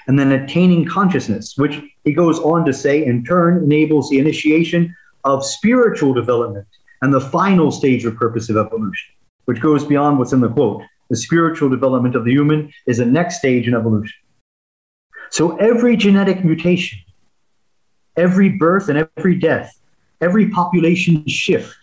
and 0.06 0.18
then 0.18 0.32
attaining 0.32 0.84
consciousness, 0.84 1.56
which 1.56 1.80
he 2.04 2.12
goes 2.12 2.38
on 2.40 2.64
to 2.66 2.72
say 2.72 3.04
in 3.04 3.24
turn 3.24 3.64
enables 3.64 4.10
the 4.10 4.18
initiation 4.18 4.94
of 5.24 5.44
spiritual 5.44 6.12
development 6.12 6.66
and 7.00 7.12
the 7.12 7.20
final 7.20 7.70
stage 7.70 8.04
of 8.04 8.16
purposive 8.16 8.56
evolution, 8.56 9.14
which 9.46 9.60
goes 9.60 9.84
beyond 9.84 10.18
what's 10.18 10.32
in 10.32 10.40
the 10.40 10.48
quote. 10.48 10.82
The 11.10 11.16
spiritual 11.16 11.68
development 11.68 12.16
of 12.16 12.24
the 12.24 12.32
human 12.32 12.72
is 12.86 12.98
the 12.98 13.04
next 13.04 13.38
stage 13.38 13.68
in 13.68 13.74
evolution. 13.74 14.16
So 15.30 15.56
every 15.56 15.96
genetic 15.96 16.44
mutation, 16.44 16.98
every 18.16 18.50
birth 18.50 18.88
and 18.88 19.08
every 19.16 19.38
death, 19.38 19.78
every 20.20 20.48
population 20.50 21.26
shift 21.26 21.76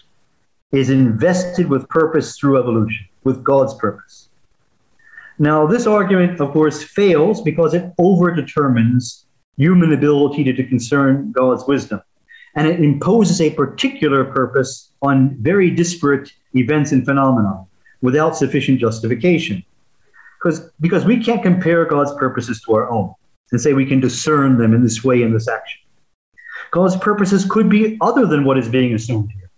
is 0.72 0.90
invested 0.90 1.70
with 1.70 1.88
purpose 1.90 2.38
through 2.38 2.58
evolution, 2.60 3.06
with 3.24 3.44
God's 3.44 3.74
purpose. 3.76 4.30
Now, 5.42 5.66
this 5.66 5.88
argument, 5.88 6.40
of 6.40 6.52
course, 6.52 6.84
fails 6.84 7.42
because 7.42 7.74
it 7.74 7.92
overdetermines 7.98 9.24
human 9.58 9.92
ability 9.92 10.44
to, 10.44 10.54
to 10.54 10.64
concern 10.64 11.32
God's 11.32 11.66
wisdom. 11.66 12.00
And 12.54 12.68
it 12.68 12.80
imposes 12.80 13.42
a 13.42 13.50
particular 13.50 14.24
purpose 14.24 14.92
on 15.02 15.36
very 15.40 15.72
disparate 15.72 16.32
events 16.54 16.92
and 16.92 17.04
phenomena 17.04 17.66
without 18.04 18.38
sufficient 18.38 18.80
justification. 18.80 19.64
Because, 20.38 20.70
because 20.80 21.06
we 21.06 21.24
can't 21.24 21.42
compare 21.42 21.86
God's 21.86 22.14
purposes 22.20 22.62
to 22.68 22.76
our 22.76 22.92
own 22.92 23.12
and 23.52 23.60
say 23.60 23.74
we 23.74 23.88
can 23.88 24.00
discern 24.00 24.60
them 24.60 24.76
in 24.76 24.84
this 24.84 25.04
way 25.04 25.24
in 25.24 25.34
this 25.34 25.48
action. 25.48 25.82
God's 26.70 26.98
purposes 26.98 27.46
could 27.50 27.68
be 27.68 27.98
other 28.00 28.28
than 28.28 28.44
what 28.44 28.60
is 28.60 28.70
being 28.70 28.94
assumed 28.94 29.32
here. 29.32 29.50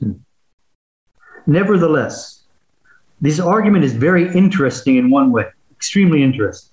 Hmm. 0.00 0.12
Nevertheless, 1.46 2.39
this 3.20 3.38
argument 3.38 3.84
is 3.84 3.92
very 3.92 4.32
interesting 4.34 4.96
in 4.96 5.10
one 5.10 5.30
way, 5.30 5.46
extremely 5.72 6.22
interesting. 6.22 6.70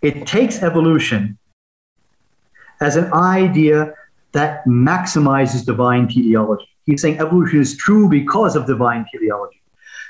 It 0.00 0.26
takes 0.26 0.62
evolution 0.62 1.38
as 2.80 2.96
an 2.96 3.12
idea 3.12 3.94
that 4.32 4.64
maximizes 4.66 5.64
divine 5.64 6.08
teleology. 6.08 6.68
He's 6.86 7.02
saying 7.02 7.20
evolution 7.20 7.60
is 7.60 7.76
true 7.76 8.08
because 8.08 8.56
of 8.56 8.66
divine 8.66 9.06
teleology. 9.12 9.62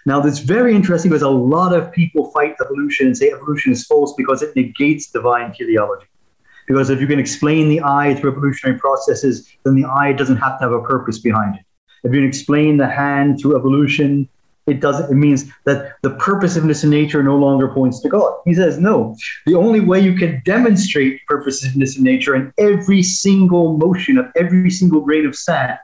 Now, 0.07 0.21
that's 0.21 0.39
very 0.39 0.75
interesting 0.75 1.11
because 1.11 1.23
a 1.23 1.29
lot 1.29 1.75
of 1.75 1.93
people 1.93 2.31
fight 2.31 2.57
evolution 2.61 3.07
and 3.07 3.17
say 3.17 3.31
evolution 3.31 3.73
is 3.73 3.85
false 3.85 4.15
because 4.17 4.43
it 4.43 4.55
negates 4.57 5.09
divine 5.09 5.53
teleology. 5.53 6.07
Because 6.67 6.91
if 6.91 7.01
you 7.01 7.07
can 7.07 7.19
explain 7.19 7.69
the 7.69 7.81
eye 7.83 8.15
through 8.15 8.33
evolutionary 8.33 8.79
processes, 8.79 9.49
then 9.65 9.75
the 9.75 9.85
eye 9.85 10.13
doesn't 10.13 10.39
have 10.39 10.59
to 10.59 10.65
have 10.65 10.73
a 10.73 10.83
purpose 10.83 11.19
behind 11.19 11.57
it. 11.57 11.65
If 12.05 12.13
you 12.13 12.21
can 12.21 12.29
explain 12.29 12.79
the 12.79 12.89
hand 12.89 13.41
through 13.41 13.57
evolution, 13.57 14.29
it 14.67 14.81
doesn't 14.81 15.11
it 15.11 15.15
means 15.15 15.51
that 15.65 15.95
the 16.03 16.11
purposiveness 16.11 16.85
in 16.85 16.91
nature 16.91 17.23
no 17.23 17.37
longer 17.37 17.69
points 17.69 18.01
to 18.01 18.09
god. 18.09 18.35
He 18.45 18.55
says 18.55 18.79
no 18.79 19.17
the 19.47 19.55
only 19.55 19.81
way 19.81 20.01
you 20.01 20.15
can 20.15 20.43
demonstrate 20.45 21.21
purposiveness 21.29 21.97
in 21.97 22.05
nature 22.05 22.35
in 22.35 22.53
every 22.59 23.03
single 23.03 23.77
motion 23.77 24.19
of 24.19 24.27
every 24.37 24.71
single 24.71 25.01
grain 25.01 25.27
of 25.27 25.35
sand 25.35 25.79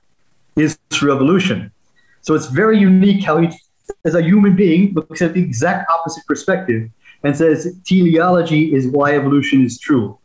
is 0.56 0.78
through 0.90 1.14
evolution. 1.14 1.70
So 2.22 2.34
it's 2.34 2.46
very 2.46 2.78
unique 2.78 3.24
how 3.24 3.38
he 3.38 3.50
as 4.04 4.14
a 4.14 4.22
human 4.22 4.54
being 4.54 4.94
looks 4.94 5.22
at 5.22 5.34
the 5.34 5.42
exact 5.42 5.90
opposite 5.90 6.24
perspective 6.26 6.88
and 7.24 7.36
says 7.36 7.76
teleology 7.84 8.72
is 8.74 8.86
why 8.86 9.16
evolution 9.16 9.64
is 9.64 9.78
true. 9.78 10.18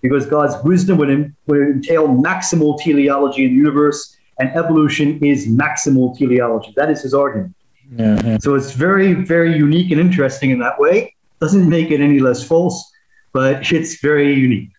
Because 0.00 0.24
god's 0.26 0.54
wisdom 0.64 0.96
would, 0.98 1.10
in, 1.10 1.36
would 1.46 1.58
entail 1.58 2.08
maximal 2.08 2.80
teleology 2.80 3.44
in 3.44 3.50
the 3.50 3.56
universe 3.56 4.16
and 4.38 4.48
evolution 4.56 5.22
is 5.22 5.46
maximal 5.46 6.16
teleology. 6.16 6.72
That 6.74 6.90
is 6.90 7.02
his 7.02 7.12
argument 7.12 7.54
yeah, 7.96 8.38
So 8.38 8.54
it's 8.54 8.72
very, 8.72 9.14
very 9.14 9.56
unique 9.56 9.90
and 9.90 10.00
interesting 10.00 10.50
in 10.50 10.58
that 10.60 10.78
way. 10.78 11.14
Doesn't 11.40 11.68
make 11.68 11.90
it 11.90 12.00
any 12.00 12.20
less 12.20 12.42
false, 12.42 12.90
but 13.32 13.70
it's 13.72 14.00
very 14.00 14.32
unique. 14.34 14.70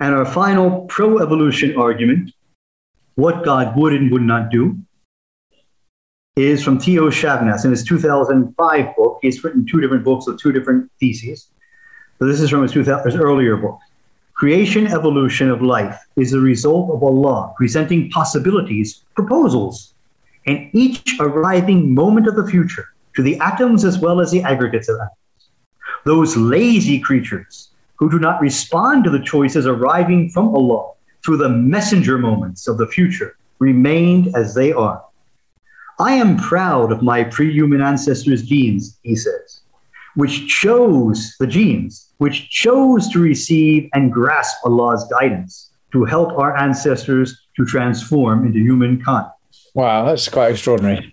And 0.00 0.14
our 0.14 0.24
final 0.24 0.82
pro 0.82 1.18
evolution 1.18 1.76
argument, 1.76 2.32
what 3.16 3.44
God 3.44 3.76
would 3.76 3.92
and 3.92 4.10
would 4.12 4.22
not 4.22 4.50
do, 4.50 4.78
is 6.36 6.64
from 6.64 6.78
T.O. 6.78 7.10
Shanavas 7.10 7.64
in 7.64 7.70
his 7.70 7.84
2005 7.84 8.96
book. 8.96 9.18
He's 9.22 9.44
written 9.44 9.66
two 9.66 9.80
different 9.80 10.04
books 10.04 10.26
with 10.26 10.40
two 10.40 10.52
different 10.52 10.90
theses. 10.98 11.48
So 12.18 12.26
this 12.26 12.40
is 12.40 12.50
from 12.50 12.62
his, 12.62 12.72
2000, 12.72 13.10
his 13.10 13.20
earlier 13.20 13.56
book. 13.56 13.78
Creation 14.34 14.88
evolution 14.88 15.48
of 15.48 15.62
life 15.62 15.98
is 16.16 16.32
the 16.32 16.40
result 16.40 16.90
of 16.90 17.04
Allah 17.04 17.52
presenting 17.56 18.10
possibilities, 18.10 19.04
proposals 19.14 19.93
and 20.46 20.68
each 20.72 21.16
arriving 21.20 21.94
moment 21.94 22.26
of 22.26 22.36
the 22.36 22.46
future 22.46 22.88
to 23.14 23.22
the 23.22 23.38
atoms 23.40 23.84
as 23.84 23.98
well 23.98 24.20
as 24.20 24.30
the 24.30 24.42
aggregates 24.42 24.88
of 24.88 24.96
atoms. 24.96 25.50
Those 26.04 26.36
lazy 26.36 26.98
creatures 27.00 27.70
who 27.96 28.10
do 28.10 28.18
not 28.18 28.40
respond 28.40 29.04
to 29.04 29.10
the 29.10 29.22
choices 29.22 29.66
arriving 29.66 30.30
from 30.30 30.48
Allah 30.54 30.92
through 31.24 31.38
the 31.38 31.48
messenger 31.48 32.18
moments 32.18 32.68
of 32.68 32.76
the 32.76 32.86
future 32.88 33.36
remained 33.58 34.34
as 34.36 34.54
they 34.54 34.72
are. 34.72 35.02
I 35.98 36.14
am 36.14 36.36
proud 36.36 36.90
of 36.90 37.02
my 37.02 37.24
pre 37.24 37.52
human 37.52 37.80
ancestors' 37.80 38.42
genes, 38.42 38.98
he 39.02 39.14
says, 39.14 39.60
which 40.16 40.48
chose 40.48 41.36
the 41.38 41.46
genes, 41.46 42.12
which 42.18 42.50
chose 42.50 43.08
to 43.10 43.20
receive 43.20 43.88
and 43.94 44.12
grasp 44.12 44.56
Allah's 44.64 45.04
guidance 45.04 45.70
to 45.92 46.04
help 46.04 46.36
our 46.36 46.56
ancestors 46.56 47.40
to 47.56 47.64
transform 47.64 48.44
into 48.44 48.58
humankind. 48.58 49.28
Wow, 49.74 50.04
that's 50.04 50.28
quite 50.28 50.52
extraordinary. 50.52 51.10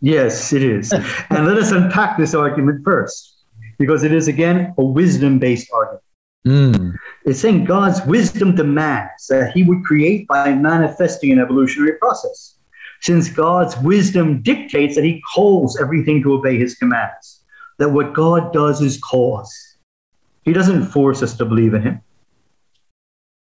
Yes, 0.00 0.52
it 0.52 0.62
is. 0.62 0.92
and 0.92 1.46
let 1.46 1.56
us 1.56 1.70
unpack 1.70 2.18
this 2.18 2.34
argument 2.34 2.84
first, 2.84 3.44
because 3.78 4.02
it 4.02 4.12
is 4.12 4.28
again 4.28 4.74
a 4.76 4.84
wisdom 4.84 5.38
based 5.38 5.70
argument. 5.72 6.02
Mm. 6.46 6.96
It's 7.26 7.40
saying 7.40 7.64
God's 7.64 8.04
wisdom 8.06 8.56
demands 8.56 9.26
that 9.28 9.52
he 9.52 9.62
would 9.62 9.84
create 9.84 10.26
by 10.26 10.54
manifesting 10.54 11.32
an 11.32 11.38
evolutionary 11.38 11.98
process. 11.98 12.56
Since 13.02 13.30
God's 13.30 13.76
wisdom 13.78 14.42
dictates 14.42 14.94
that 14.94 15.04
he 15.04 15.22
calls 15.32 15.78
everything 15.80 16.22
to 16.22 16.34
obey 16.34 16.58
his 16.58 16.74
commands, 16.74 17.44
that 17.78 17.90
what 17.90 18.14
God 18.14 18.52
does 18.52 18.80
is 18.80 18.98
call 18.98 19.38
us. 19.38 19.76
He 20.44 20.52
doesn't 20.52 20.86
force 20.86 21.22
us 21.22 21.36
to 21.36 21.44
believe 21.44 21.74
in 21.74 21.82
him. 21.82 22.00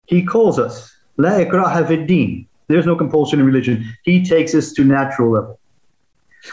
He 0.06 0.24
calls 0.24 0.58
us. 0.58 0.94
La 1.16 1.30
ikraha 1.30 1.86
there's 2.70 2.86
no 2.86 2.96
compulsion 2.96 3.40
in 3.40 3.46
religion. 3.46 3.84
He 4.04 4.24
takes 4.24 4.54
us 4.54 4.72
to 4.74 4.84
natural 4.84 5.30
level. 5.30 5.58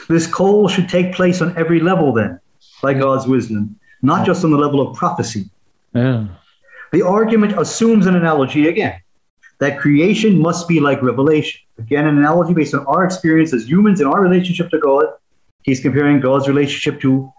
This 0.09 0.27
call 0.27 0.67
should 0.67 0.89
take 0.89 1.13
place 1.13 1.41
on 1.41 1.55
every 1.57 1.79
level 1.79 2.11
then, 2.11 2.39
by 2.81 2.93
God's 2.93 3.27
wisdom, 3.27 3.79
not 4.01 4.25
just 4.25 4.43
on 4.43 4.51
the 4.51 4.57
level 4.57 4.81
of 4.81 4.97
prophecy. 4.97 5.49
Yeah. 5.93 6.27
The 6.91 7.03
argument 7.03 7.57
assumes 7.59 8.05
an 8.05 8.15
analogy 8.15 8.67
again 8.67 8.99
that 9.59 9.79
creation 9.79 10.39
must 10.39 10.67
be 10.67 10.79
like 10.79 11.01
revelation. 11.01 11.61
Again, 11.79 12.05
an 12.05 12.17
analogy 12.17 12.53
based 12.53 12.73
on 12.73 12.85
our 12.85 13.03
experience 13.03 13.53
as 13.53 13.67
humans 13.67 13.99
and 13.99 14.09
our 14.09 14.21
relationship 14.21 14.69
to 14.69 14.79
God. 14.79 15.05
He's 15.63 15.79
comparing 15.79 16.19
God's 16.19 16.47
relationship 16.47 17.01
to 17.01 17.31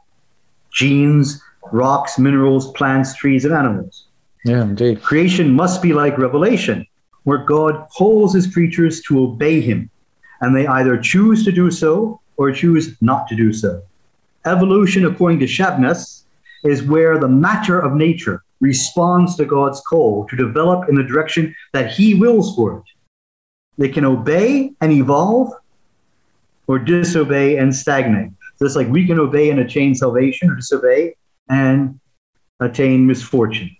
genes, 0.73 1.41
rocks, 1.71 2.19
minerals, 2.19 2.73
plants, 2.73 3.15
trees, 3.15 3.45
and 3.45 3.55
animals. 3.55 4.09
Yeah, 4.45 4.63
indeed. 4.63 5.01
Creation 5.01 5.53
must 5.53 5.81
be 5.81 5.93
like 5.93 6.19
revelation 6.19 6.87
where 7.29 7.45
God 7.45 7.87
calls 7.95 8.33
his 8.33 8.47
creatures 8.47 9.03
to 9.03 9.21
obey 9.21 9.61
him, 9.61 9.91
and 10.41 10.57
they 10.57 10.67
either 10.67 10.97
choose 10.97 11.45
to 11.45 11.53
do 11.53 11.71
so 11.71 12.23
or 12.39 12.51
choose 12.53 12.97
not 13.03 13.29
to 13.29 13.37
do 13.37 13.53
so. 13.53 13.83
Evolution, 14.47 15.05
according 15.05 15.39
to 15.41 15.45
Shanavas, 15.45 16.23
is 16.65 16.83
where 16.85 17.19
the 17.19 17.29
matter 17.29 17.79
of 17.79 17.93
nature 17.93 18.43
responds 18.61 19.37
to 19.37 19.45
God's 19.45 19.79
call 19.83 20.27
to 20.29 20.37
develop 20.37 20.89
in 20.89 20.95
the 20.95 21.03
direction 21.03 21.55
that 21.75 21.93
He 21.93 22.15
wills 22.15 22.57
for 22.57 22.79
it. 22.79 22.85
They 23.77 23.91
can 23.91 24.07
obey 24.07 24.73
and 24.81 24.91
evolve 24.91 25.53
or 26.67 26.79
disobey 26.79 27.59
and 27.59 27.77
stagnate. 27.77 28.31
Just 28.59 28.75
like 28.75 28.89
we 28.89 29.07
can 29.07 29.19
obey 29.21 29.51
and 29.51 29.61
attain 29.61 29.95
salvation 29.95 30.49
or 30.49 30.55
disobey 30.55 31.15
and 31.51 32.01
attain 32.59 33.07
misfortune. 33.07 33.77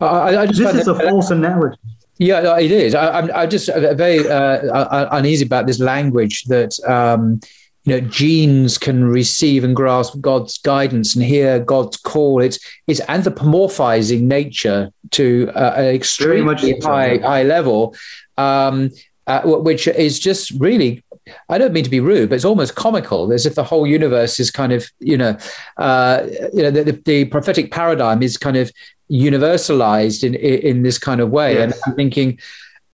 I, 0.00 0.36
I 0.36 0.46
this 0.46 0.74
is 0.74 0.88
a 0.88 0.96
false 0.96 1.30
analogy. 1.30 1.78
Yeah, 2.18 2.58
it 2.58 2.72
is. 2.72 2.94
I, 2.94 3.20
am 3.20 3.30
I'm 3.32 3.48
just 3.48 3.68
very 3.72 4.28
uh, 4.28 5.16
uneasy 5.16 5.44
about 5.46 5.66
this 5.66 5.78
language 5.78 6.44
that 6.44 6.78
um, 6.88 7.40
you 7.84 8.00
know 8.00 8.08
genes 8.08 8.76
can 8.76 9.04
receive 9.04 9.62
and 9.62 9.74
grasp 9.74 10.20
God's 10.20 10.58
guidance 10.58 11.14
and 11.14 11.24
hear 11.24 11.60
God's 11.60 11.96
call. 11.96 12.42
It's 12.42 12.58
it's 12.88 13.00
anthropomorphizing 13.02 14.22
nature 14.22 14.90
to 15.12 15.50
uh, 15.54 15.74
an 15.76 15.94
extremely 15.94 16.78
high 16.80 17.18
high 17.18 17.44
level, 17.44 17.94
um, 18.36 18.90
uh, 19.28 19.42
which 19.42 19.86
is 19.86 20.18
just 20.18 20.50
really 20.58 21.04
I 21.48 21.58
don't 21.58 21.72
mean 21.72 21.84
to 21.84 21.90
be 21.90 22.00
rude, 22.00 22.30
but 22.30 22.36
it's 22.36 22.44
almost 22.44 22.74
comical, 22.74 23.32
as 23.32 23.46
if 23.46 23.54
the 23.54 23.64
whole 23.64 23.86
universe 23.86 24.40
is 24.40 24.50
kind 24.50 24.72
of, 24.72 24.86
you 24.98 25.16
know, 25.16 25.36
uh, 25.76 26.26
you 26.52 26.62
know, 26.62 26.70
the, 26.70 26.92
the, 27.04 27.24
prophetic 27.26 27.70
paradigm 27.70 28.22
is 28.22 28.36
kind 28.36 28.56
of 28.56 28.72
universalized 29.10 30.24
in 30.24 30.34
in 30.34 30.82
this 30.82 30.98
kind 30.98 31.20
of 31.20 31.30
way. 31.30 31.54
Yes. 31.54 31.62
And 31.62 31.82
I'm 31.86 31.94
thinking, 31.94 32.38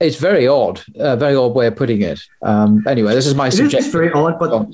it's 0.01 0.17
very 0.17 0.47
odd, 0.47 0.83
a 0.97 1.17
very 1.17 1.35
odd 1.35 1.55
way 1.55 1.67
of 1.67 1.77
putting 1.77 2.03
it. 2.03 2.21
Um, 2.43 2.85
anyway, 2.87 3.15
this 3.15 3.27
is 3.27 3.35
my 3.35 3.49
suggestion. 3.49 3.79
It's 3.79 3.89
very 3.89 4.13
odd, 4.13 4.39
but 4.39 4.69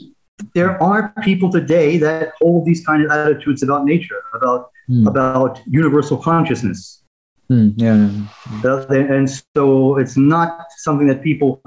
there 0.55 0.83
are 0.83 1.13
people 1.23 1.51
today 1.51 1.99
that 1.99 2.33
hold 2.41 2.65
these 2.65 2.85
kind 2.85 3.05
of 3.05 3.11
attitudes 3.11 3.63
about 3.63 3.85
nature, 3.85 4.23
about 4.35 4.71
mm. 4.89 5.07
about 5.07 5.61
universal 5.67 6.17
consciousness. 6.17 7.03
Mm, 7.51 7.75
yeah. 7.77 8.89
And 9.15 9.29
so 9.57 9.97
it's 9.97 10.17
not 10.17 10.67
something 10.79 11.09
that 11.09 11.23
people 11.23 11.61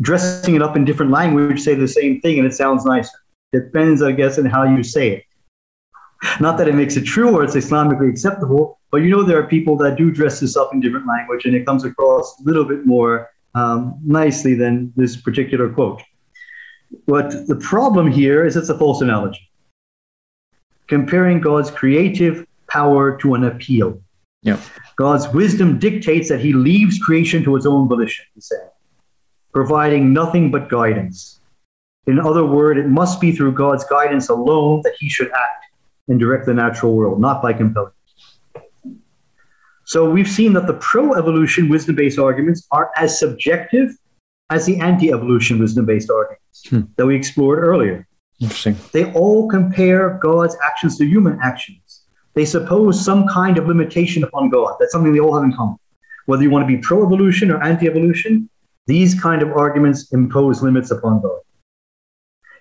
dressing 0.00 0.54
it 0.54 0.62
up 0.62 0.76
in 0.76 0.84
different 0.84 1.12
language 1.12 1.60
say 1.60 1.74
the 1.74 1.86
same 1.86 2.20
thing 2.22 2.38
and 2.38 2.46
it 2.46 2.54
sounds 2.54 2.84
nicer. 2.86 3.18
Depends, 3.52 4.02
I 4.02 4.12
guess, 4.12 4.38
on 4.38 4.46
how 4.46 4.62
you 4.62 4.82
say 4.82 5.10
it. 5.10 5.24
Not 6.40 6.58
that 6.58 6.68
it 6.68 6.74
makes 6.74 6.96
it 6.96 7.04
true 7.04 7.34
or 7.34 7.44
it's 7.44 7.54
Islamically 7.54 8.10
acceptable, 8.10 8.78
but 8.90 8.98
you 8.98 9.10
know 9.10 9.22
there 9.22 9.38
are 9.38 9.46
people 9.46 9.76
that 9.78 9.96
do 9.96 10.10
dress 10.10 10.40
this 10.40 10.56
up 10.56 10.72
in 10.72 10.80
different 10.80 11.06
language 11.06 11.46
and 11.46 11.54
it 11.54 11.64
comes 11.64 11.84
across 11.84 12.38
a 12.40 12.42
little 12.44 12.64
bit 12.64 12.86
more 12.86 13.30
um, 13.54 13.98
nicely 14.04 14.54
than 14.54 14.92
this 14.96 15.16
particular 15.16 15.68
quote. 15.68 16.02
But 17.06 17.46
the 17.46 17.56
problem 17.56 18.10
here 18.10 18.44
is 18.44 18.56
it's 18.56 18.68
a 18.68 18.78
false 18.78 19.00
analogy. 19.00 19.50
Comparing 20.88 21.40
God's 21.40 21.70
creative 21.70 22.46
power 22.68 23.16
to 23.18 23.34
an 23.34 23.44
appeal. 23.44 24.00
Yeah. 24.42 24.60
God's 24.96 25.28
wisdom 25.28 25.78
dictates 25.78 26.28
that 26.28 26.40
he 26.40 26.52
leaves 26.52 26.98
creation 26.98 27.42
to 27.44 27.56
its 27.56 27.66
own 27.66 27.88
volition, 27.88 28.24
he 28.34 28.40
said 28.40 28.70
providing 29.52 30.12
nothing 30.12 30.50
but 30.50 30.68
guidance. 30.68 31.40
In 32.06 32.18
other 32.18 32.44
words, 32.44 32.80
it 32.80 32.88
must 32.88 33.20
be 33.20 33.32
through 33.32 33.52
God's 33.52 33.84
guidance 33.84 34.28
alone 34.28 34.80
that 34.84 34.94
he 34.98 35.08
should 35.08 35.30
act 35.32 35.66
and 36.10 36.20
direct 36.20 36.44
the 36.44 36.52
natural 36.52 36.94
world, 36.94 37.20
not 37.20 37.40
by 37.40 37.52
compelling. 37.52 37.92
So 39.84 40.08
we've 40.08 40.28
seen 40.28 40.52
that 40.52 40.66
the 40.66 40.74
pro 40.74 41.14
evolution 41.14 41.68
wisdom 41.68 41.96
based 41.96 42.18
arguments 42.18 42.66
are 42.70 42.90
as 42.96 43.18
subjective 43.18 43.90
as 44.50 44.66
the 44.66 44.78
anti 44.80 45.10
evolution 45.10 45.58
wisdom 45.58 45.86
based 45.86 46.10
arguments 46.10 46.68
hmm. 46.68 46.80
that 46.96 47.06
we 47.06 47.16
explored 47.16 47.60
earlier. 47.60 48.06
Interesting. 48.40 48.76
They 48.92 49.12
all 49.12 49.48
compare 49.48 50.18
God's 50.20 50.56
actions 50.64 50.98
to 50.98 51.06
human 51.06 51.38
actions. 51.42 52.02
They 52.34 52.44
suppose 52.44 53.04
some 53.04 53.26
kind 53.28 53.58
of 53.58 53.66
limitation 53.66 54.24
upon 54.24 54.50
God. 54.50 54.76
That's 54.78 54.92
something 54.92 55.12
they 55.12 55.20
all 55.20 55.34
have 55.34 55.44
in 55.44 55.52
common. 55.52 55.76
Whether 56.26 56.42
you 56.42 56.50
want 56.50 56.68
to 56.68 56.76
be 56.76 56.80
pro 56.80 57.04
evolution 57.04 57.50
or 57.50 57.62
anti 57.62 57.86
evolution, 57.86 58.48
these 58.86 59.20
kind 59.20 59.42
of 59.42 59.52
arguments 59.52 60.12
impose 60.12 60.62
limits 60.62 60.90
upon 60.90 61.20
God. 61.20 61.40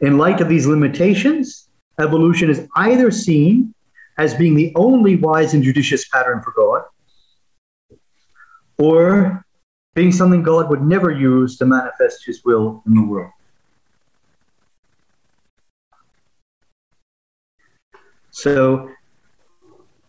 In 0.01 0.17
light 0.17 0.41
of 0.41 0.49
these 0.49 0.65
limitations, 0.65 1.68
evolution 1.99 2.49
is 2.49 2.67
either 2.75 3.11
seen 3.11 3.73
as 4.17 4.33
being 4.33 4.55
the 4.55 4.71
only 4.75 5.15
wise 5.15 5.53
and 5.53 5.63
judicious 5.63 6.07
pattern 6.09 6.41
for 6.41 6.51
God, 6.51 6.83
or 8.77 9.45
being 9.95 10.11
something 10.11 10.43
God 10.43 10.69
would 10.69 10.81
never 10.81 11.11
use 11.11 11.57
to 11.57 11.65
manifest 11.65 12.25
his 12.25 12.43
will 12.43 12.83
in 12.85 12.93
the 12.95 13.03
world. 13.03 13.31
So 18.31 18.89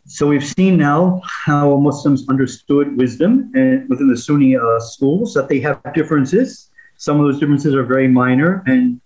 so 0.06 0.26
we've 0.26 0.44
seen 0.44 0.76
now 0.76 1.20
how 1.24 1.76
Muslims 1.76 2.28
understood 2.28 2.96
wisdom 2.96 3.52
and 3.54 3.88
within 3.88 4.08
the 4.08 4.16
Sunni 4.16 4.56
uh, 4.56 4.80
schools 4.80 5.34
that 5.34 5.48
they 5.48 5.60
have 5.60 5.80
differences. 5.94 6.70
Some 6.96 7.20
of 7.20 7.26
those 7.26 7.38
differences 7.38 7.76
are 7.76 7.84
very 7.84 8.08
minor 8.08 8.64
and 8.66 9.00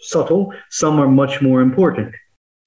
subtle. 0.00 0.52
Some 0.70 1.00
are 1.00 1.08
much 1.08 1.40
more 1.40 1.60
important. 1.60 2.14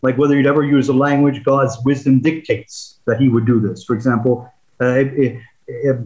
Like 0.01 0.17
whether 0.17 0.35
you'd 0.35 0.47
ever 0.47 0.63
use 0.63 0.89
a 0.89 0.93
language, 0.93 1.43
God's 1.43 1.77
wisdom 1.85 2.21
dictates 2.21 2.99
that 3.05 3.19
He 3.19 3.29
would 3.29 3.45
do 3.45 3.59
this. 3.59 3.83
For 3.83 3.93
example, 3.93 4.51
uh, 4.79 5.03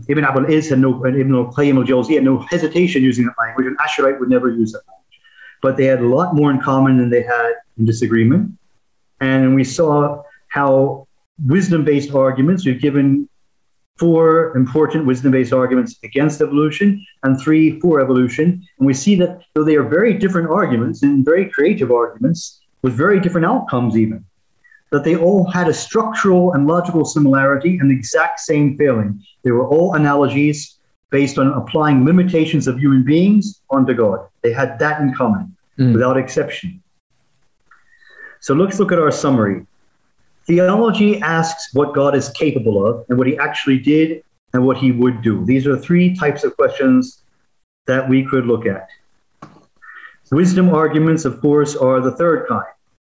Ibn 0.10 0.23
Abi 0.23 0.39
al-Izz 0.39 0.69
had 0.69 0.80
no, 0.80 1.06
Ibn 1.06 1.34
al-Qayyim 1.34 1.77
al-Jawzi 1.77 2.15
had 2.15 2.23
no 2.23 2.39
hesitation 2.39 3.02
using 3.02 3.26
that 3.26 3.35
language, 3.39 3.68
and 3.68 3.77
Ash'arite 3.77 4.19
would 4.19 4.30
never 4.30 4.49
use 4.49 4.72
that 4.73 4.81
language. 4.88 5.19
But 5.61 5.77
they 5.77 5.85
had 5.85 6.02
a 6.02 6.07
lot 6.07 6.35
more 6.35 6.52
in 6.52 6.60
common 6.61 6.97
than 6.97 7.10
they 7.10 7.23
had 7.23 7.53
in 7.77 7.85
disagreement. 7.85 8.52
And 9.22 9.56
we 9.56 9.64
saw 9.64 10.22
how 10.49 11.07
wisdom 11.45 11.84
based 11.84 12.14
arguments. 12.14 12.65
We've 12.65 12.81
given 12.81 13.30
four 13.97 14.55
important 14.57 15.05
wisdom 15.05 15.31
based 15.31 15.53
arguments 15.53 15.97
against 16.03 16.41
evolution 16.41 17.05
and 17.23 17.39
three 17.39 17.80
for 17.80 18.01
evolution. 18.01 18.61
And 18.77 18.88
we 18.88 18.93
see 18.93 19.15
that 19.15 19.41
though 19.53 19.63
they 19.63 19.76
are 19.76 19.88
very 19.88 20.13
different 20.13 20.49
arguments 20.49 21.01
and 21.03 21.23
very 21.23 21.49
creative 21.49 21.91
arguments 21.91 22.59
with 22.81 22.93
very 22.93 23.19
different 23.19 23.47
outcomes, 23.47 23.97
even, 23.97 24.26
that 24.91 25.03
they 25.03 25.15
all 25.15 25.49
had 25.49 25.67
a 25.67 25.73
structural 25.73 26.53
and 26.53 26.67
logical 26.67 27.05
similarity 27.05 27.77
and 27.77 27.89
the 27.89 27.95
exact 27.95 28.41
same 28.41 28.77
failing. 28.77 29.23
They 29.43 29.51
were 29.51 29.67
all 29.67 29.95
analogies 29.95 30.77
based 31.09 31.38
on 31.38 31.47
applying 31.47 32.03
limitations 32.03 32.67
of 32.67 32.77
human 32.77 33.03
beings 33.03 33.61
onto 33.69 33.93
God. 33.93 34.27
They 34.41 34.51
had 34.51 34.77
that 34.80 34.99
in 35.01 35.13
common 35.13 35.55
mm. 35.80 35.93
without 35.93 36.17
exception. 36.17 36.81
So 38.41 38.53
let's 38.53 38.80
look 38.80 38.91
at 38.91 38.99
our 38.99 39.11
summary. 39.11 39.65
Theology 40.47 41.19
asks 41.22 41.73
what 41.73 41.95
God 41.95 42.15
is 42.15 42.30
capable 42.30 42.85
of 42.85 43.05
and 43.09 43.17
what 43.17 43.27
he 43.27 43.38
actually 43.38 43.80
did 43.80 44.23
and 44.53 44.63
what 44.65 44.77
he 44.77 44.91
would 44.91 45.22
do. 45.22 45.43
These 45.45 45.65
are 45.65 45.77
three 45.77 46.15
types 46.15 46.43
of 46.43 46.55
questions 46.55 47.23
that 47.88 48.07
we 48.07 48.23
could 48.23 48.45
look 48.45 48.65
at. 48.65 48.88
Wisdom 50.31 50.69
arguments, 50.69 51.26
of 51.26 51.41
course, 51.41 51.76
are 51.76 51.99
the 51.99 52.11
third 52.11 52.47
kind. 52.47 52.65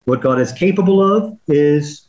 What 0.04 0.20
God 0.20 0.40
is 0.40 0.52
capable 0.52 1.02
of 1.02 1.38
is 1.46 2.08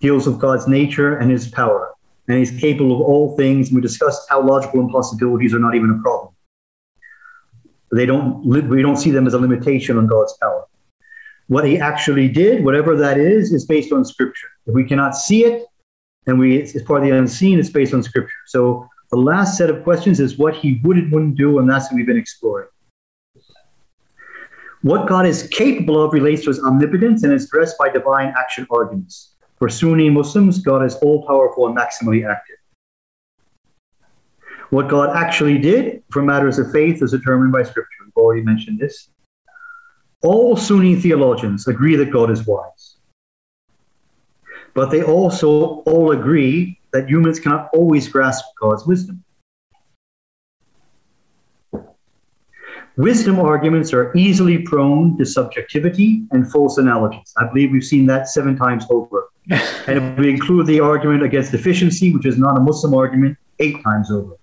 deals 0.00 0.26
with 0.26 0.38
God's 0.38 0.68
nature 0.68 1.16
and 1.16 1.30
his 1.30 1.48
power. 1.48 1.92
And 2.28 2.38
he's 2.38 2.50
capable 2.50 2.94
of 2.94 3.00
all 3.02 3.36
things. 3.36 3.70
We 3.70 3.80
discussed 3.80 4.28
how 4.28 4.42
logical 4.42 4.80
impossibilities 4.80 5.54
are 5.54 5.58
not 5.58 5.74
even 5.74 5.90
a 5.90 6.02
problem. 6.02 6.34
They 7.92 8.04
don't, 8.04 8.44
we 8.44 8.82
don't 8.82 8.96
see 8.96 9.10
them 9.10 9.26
as 9.26 9.34
a 9.34 9.38
limitation 9.38 9.96
on 9.96 10.06
God's 10.06 10.36
power. 10.40 10.66
What 11.48 11.64
he 11.64 11.78
actually 11.78 12.28
did, 12.28 12.64
whatever 12.64 12.96
that 12.96 13.18
is, 13.18 13.52
is 13.52 13.66
based 13.66 13.92
on 13.92 14.04
scripture. 14.04 14.48
If 14.66 14.74
we 14.74 14.84
cannot 14.84 15.16
see 15.16 15.44
it, 15.44 15.64
and 16.26 16.38
we 16.38 16.56
it's 16.56 16.82
part 16.82 17.02
of 17.02 17.08
the 17.08 17.16
unseen, 17.16 17.58
it's 17.58 17.70
based 17.70 17.94
on 17.94 18.02
scripture. 18.02 18.34
So 18.46 18.88
the 19.10 19.16
last 19.16 19.56
set 19.56 19.70
of 19.70 19.84
questions 19.84 20.18
is 20.18 20.38
what 20.38 20.56
he 20.56 20.80
would 20.82 20.96
and 20.96 21.12
wouldn't 21.12 21.36
do, 21.36 21.58
and 21.58 21.70
that's 21.70 21.86
what 21.86 21.96
we've 21.96 22.06
been 22.06 22.16
exploring. 22.16 22.68
What 24.82 25.08
God 25.08 25.26
is 25.26 25.48
capable 25.48 26.02
of 26.02 26.12
relates 26.12 26.42
to 26.42 26.50
his 26.50 26.60
omnipotence 26.60 27.22
and 27.22 27.32
is 27.32 27.46
addressed 27.46 27.76
by 27.78 27.88
divine 27.88 28.34
action 28.36 28.66
arguments. 28.70 29.34
For 29.58 29.68
Sunni 29.68 30.10
Muslims, 30.10 30.58
God 30.58 30.84
is 30.84 30.96
all 30.96 31.26
powerful 31.26 31.66
and 31.66 31.76
maximally 31.76 32.28
active. 32.28 32.56
What 34.70 34.88
God 34.88 35.16
actually 35.16 35.58
did 35.58 36.02
for 36.10 36.22
matters 36.22 36.58
of 36.58 36.70
faith 36.72 37.02
is 37.02 37.12
determined 37.12 37.52
by 37.52 37.62
Scripture. 37.62 38.04
We've 38.04 38.16
already 38.16 38.42
mentioned 38.42 38.78
this. 38.78 39.10
All 40.26 40.56
Sunni 40.56 40.96
theologians 40.96 41.68
agree 41.68 41.94
that 41.94 42.10
God 42.10 42.32
is 42.32 42.44
wise. 42.48 42.96
But 44.74 44.90
they 44.90 45.04
also 45.04 45.84
all 45.86 46.10
agree 46.10 46.80
that 46.90 47.08
humans 47.08 47.38
cannot 47.38 47.70
always 47.72 48.08
grasp 48.08 48.44
God's 48.60 48.84
wisdom. 48.88 49.22
Wisdom 52.96 53.38
arguments 53.38 53.92
are 53.92 54.12
easily 54.16 54.58
prone 54.58 55.16
to 55.16 55.24
subjectivity 55.24 56.24
and 56.32 56.50
false 56.50 56.76
analogies. 56.78 57.32
I 57.38 57.46
believe 57.46 57.70
we've 57.70 57.84
seen 57.84 58.06
that 58.06 58.28
seven 58.28 58.56
times 58.56 58.84
over. 58.90 59.28
and 59.86 59.98
if 59.98 60.18
we 60.18 60.28
include 60.28 60.66
the 60.66 60.80
argument 60.80 61.22
against 61.22 61.52
deficiency, 61.52 62.12
which 62.12 62.26
is 62.26 62.36
not 62.36 62.58
a 62.58 62.60
Muslim 62.60 62.94
argument, 62.94 63.38
eight 63.60 63.80
times 63.84 64.10
over. 64.10 64.36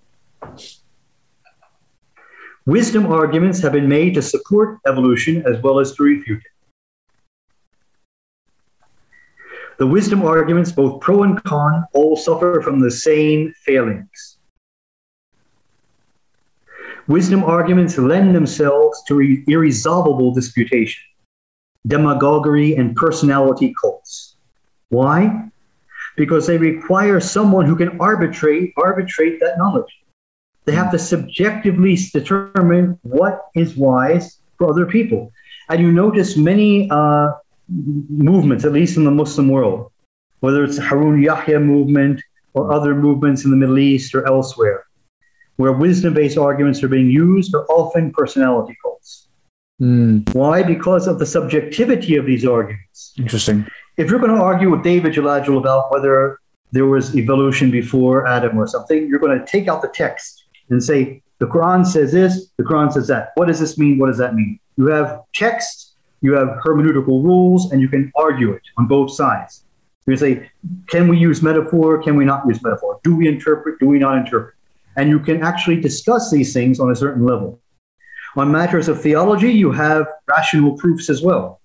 Wisdom 2.66 3.06
arguments 3.06 3.60
have 3.60 3.72
been 3.72 3.88
made 3.88 4.14
to 4.14 4.22
support 4.22 4.78
evolution 4.86 5.42
as 5.46 5.62
well 5.62 5.78
as 5.80 5.94
to 5.94 6.02
refute 6.02 6.38
it. 6.38 6.50
The 9.76 9.86
wisdom 9.86 10.22
arguments, 10.22 10.72
both 10.72 11.00
pro 11.02 11.24
and 11.24 11.42
con, 11.44 11.84
all 11.92 12.16
suffer 12.16 12.62
from 12.62 12.80
the 12.80 12.90
same 12.90 13.52
failings. 13.66 14.38
Wisdom 17.06 17.44
arguments 17.44 17.98
lend 17.98 18.34
themselves 18.34 19.02
to 19.08 19.16
re- 19.16 19.44
irresolvable 19.46 20.32
disputation, 20.32 21.02
demagoguery, 21.86 22.76
and 22.76 22.96
personality 22.96 23.74
cults. 23.78 24.36
Why? 24.88 25.50
Because 26.16 26.46
they 26.46 26.56
require 26.56 27.20
someone 27.20 27.66
who 27.66 27.76
can 27.76 28.00
arbitrate 28.00 28.72
arbitrate 28.78 29.38
that 29.40 29.58
knowledge. 29.58 30.03
They 30.64 30.72
have 30.72 30.90
to 30.92 30.98
subjectively 30.98 31.96
determine 32.12 32.98
what 33.02 33.46
is 33.54 33.76
wise 33.76 34.38
for 34.56 34.70
other 34.70 34.86
people. 34.86 35.32
And 35.68 35.80
you 35.80 35.92
notice 35.92 36.36
many 36.36 36.88
uh, 36.90 37.32
movements, 37.68 38.64
at 38.64 38.72
least 38.72 38.96
in 38.96 39.04
the 39.04 39.10
Muslim 39.10 39.48
world, 39.48 39.90
whether 40.40 40.64
it's 40.64 40.76
the 40.76 40.82
Harun 40.82 41.22
Yahya 41.22 41.60
movement 41.60 42.22
or 42.54 42.72
other 42.72 42.94
movements 42.94 43.44
in 43.44 43.50
the 43.50 43.56
Middle 43.56 43.78
East 43.78 44.14
or 44.14 44.26
elsewhere, 44.26 44.84
where 45.56 45.72
wisdom 45.72 46.14
based 46.14 46.38
arguments 46.38 46.82
are 46.82 46.88
being 46.88 47.10
used 47.10 47.54
are 47.54 47.66
often 47.66 48.12
personality 48.12 48.76
cults. 48.82 49.28
Mm. 49.80 50.32
Why? 50.34 50.62
Because 50.62 51.06
of 51.06 51.18
the 51.18 51.26
subjectivity 51.26 52.16
of 52.16 52.26
these 52.26 52.46
arguments. 52.46 53.14
Interesting. 53.18 53.66
If 53.96 54.10
you're 54.10 54.20
going 54.20 54.34
to 54.34 54.42
argue 54.42 54.70
with 54.70 54.82
David 54.82 55.14
Jalajel 55.14 55.58
about 55.58 55.90
whether 55.90 56.38
there 56.72 56.86
was 56.86 57.16
evolution 57.16 57.70
before 57.70 58.26
Adam 58.26 58.58
or 58.58 58.66
something, 58.66 59.06
you're 59.08 59.18
going 59.20 59.38
to 59.38 59.46
take 59.46 59.68
out 59.68 59.82
the 59.82 59.88
text 59.88 60.43
and 60.70 60.82
say, 60.82 61.22
the 61.38 61.46
Quran 61.46 61.84
says 61.84 62.12
this, 62.12 62.50
the 62.56 62.64
Quran 62.64 62.92
says 62.92 63.06
that. 63.08 63.32
What 63.34 63.48
does 63.48 63.60
this 63.60 63.76
mean? 63.76 63.98
What 63.98 64.06
does 64.06 64.18
that 64.18 64.34
mean? 64.34 64.58
You 64.76 64.86
have 64.88 65.22
text, 65.34 65.94
you 66.20 66.32
have 66.34 66.48
hermeneutical 66.64 67.22
rules, 67.22 67.72
and 67.72 67.80
you 67.80 67.88
can 67.88 68.10
argue 68.16 68.52
it 68.52 68.62
on 68.78 68.86
both 68.86 69.12
sides. 69.12 69.64
You 70.06 70.16
say, 70.16 70.50
can 70.88 71.08
we 71.08 71.18
use 71.18 71.42
metaphor? 71.42 72.02
Can 72.02 72.16
we 72.16 72.24
not 72.24 72.46
use 72.46 72.62
metaphor? 72.62 73.00
Do 73.02 73.16
we 73.16 73.26
interpret? 73.26 73.80
Do 73.80 73.86
we 73.86 73.98
not 73.98 74.18
interpret? 74.18 74.54
And 74.96 75.08
you 75.08 75.18
can 75.18 75.42
actually 75.42 75.80
discuss 75.80 76.30
these 76.30 76.52
things 76.52 76.78
on 76.78 76.90
a 76.90 76.96
certain 76.96 77.24
level. 77.24 77.60
On 78.36 78.50
matters 78.50 78.88
of 78.88 79.00
theology, 79.00 79.50
you 79.52 79.72
have 79.72 80.06
rational 80.28 80.76
proofs 80.76 81.08
as 81.08 81.22
well. 81.22 81.60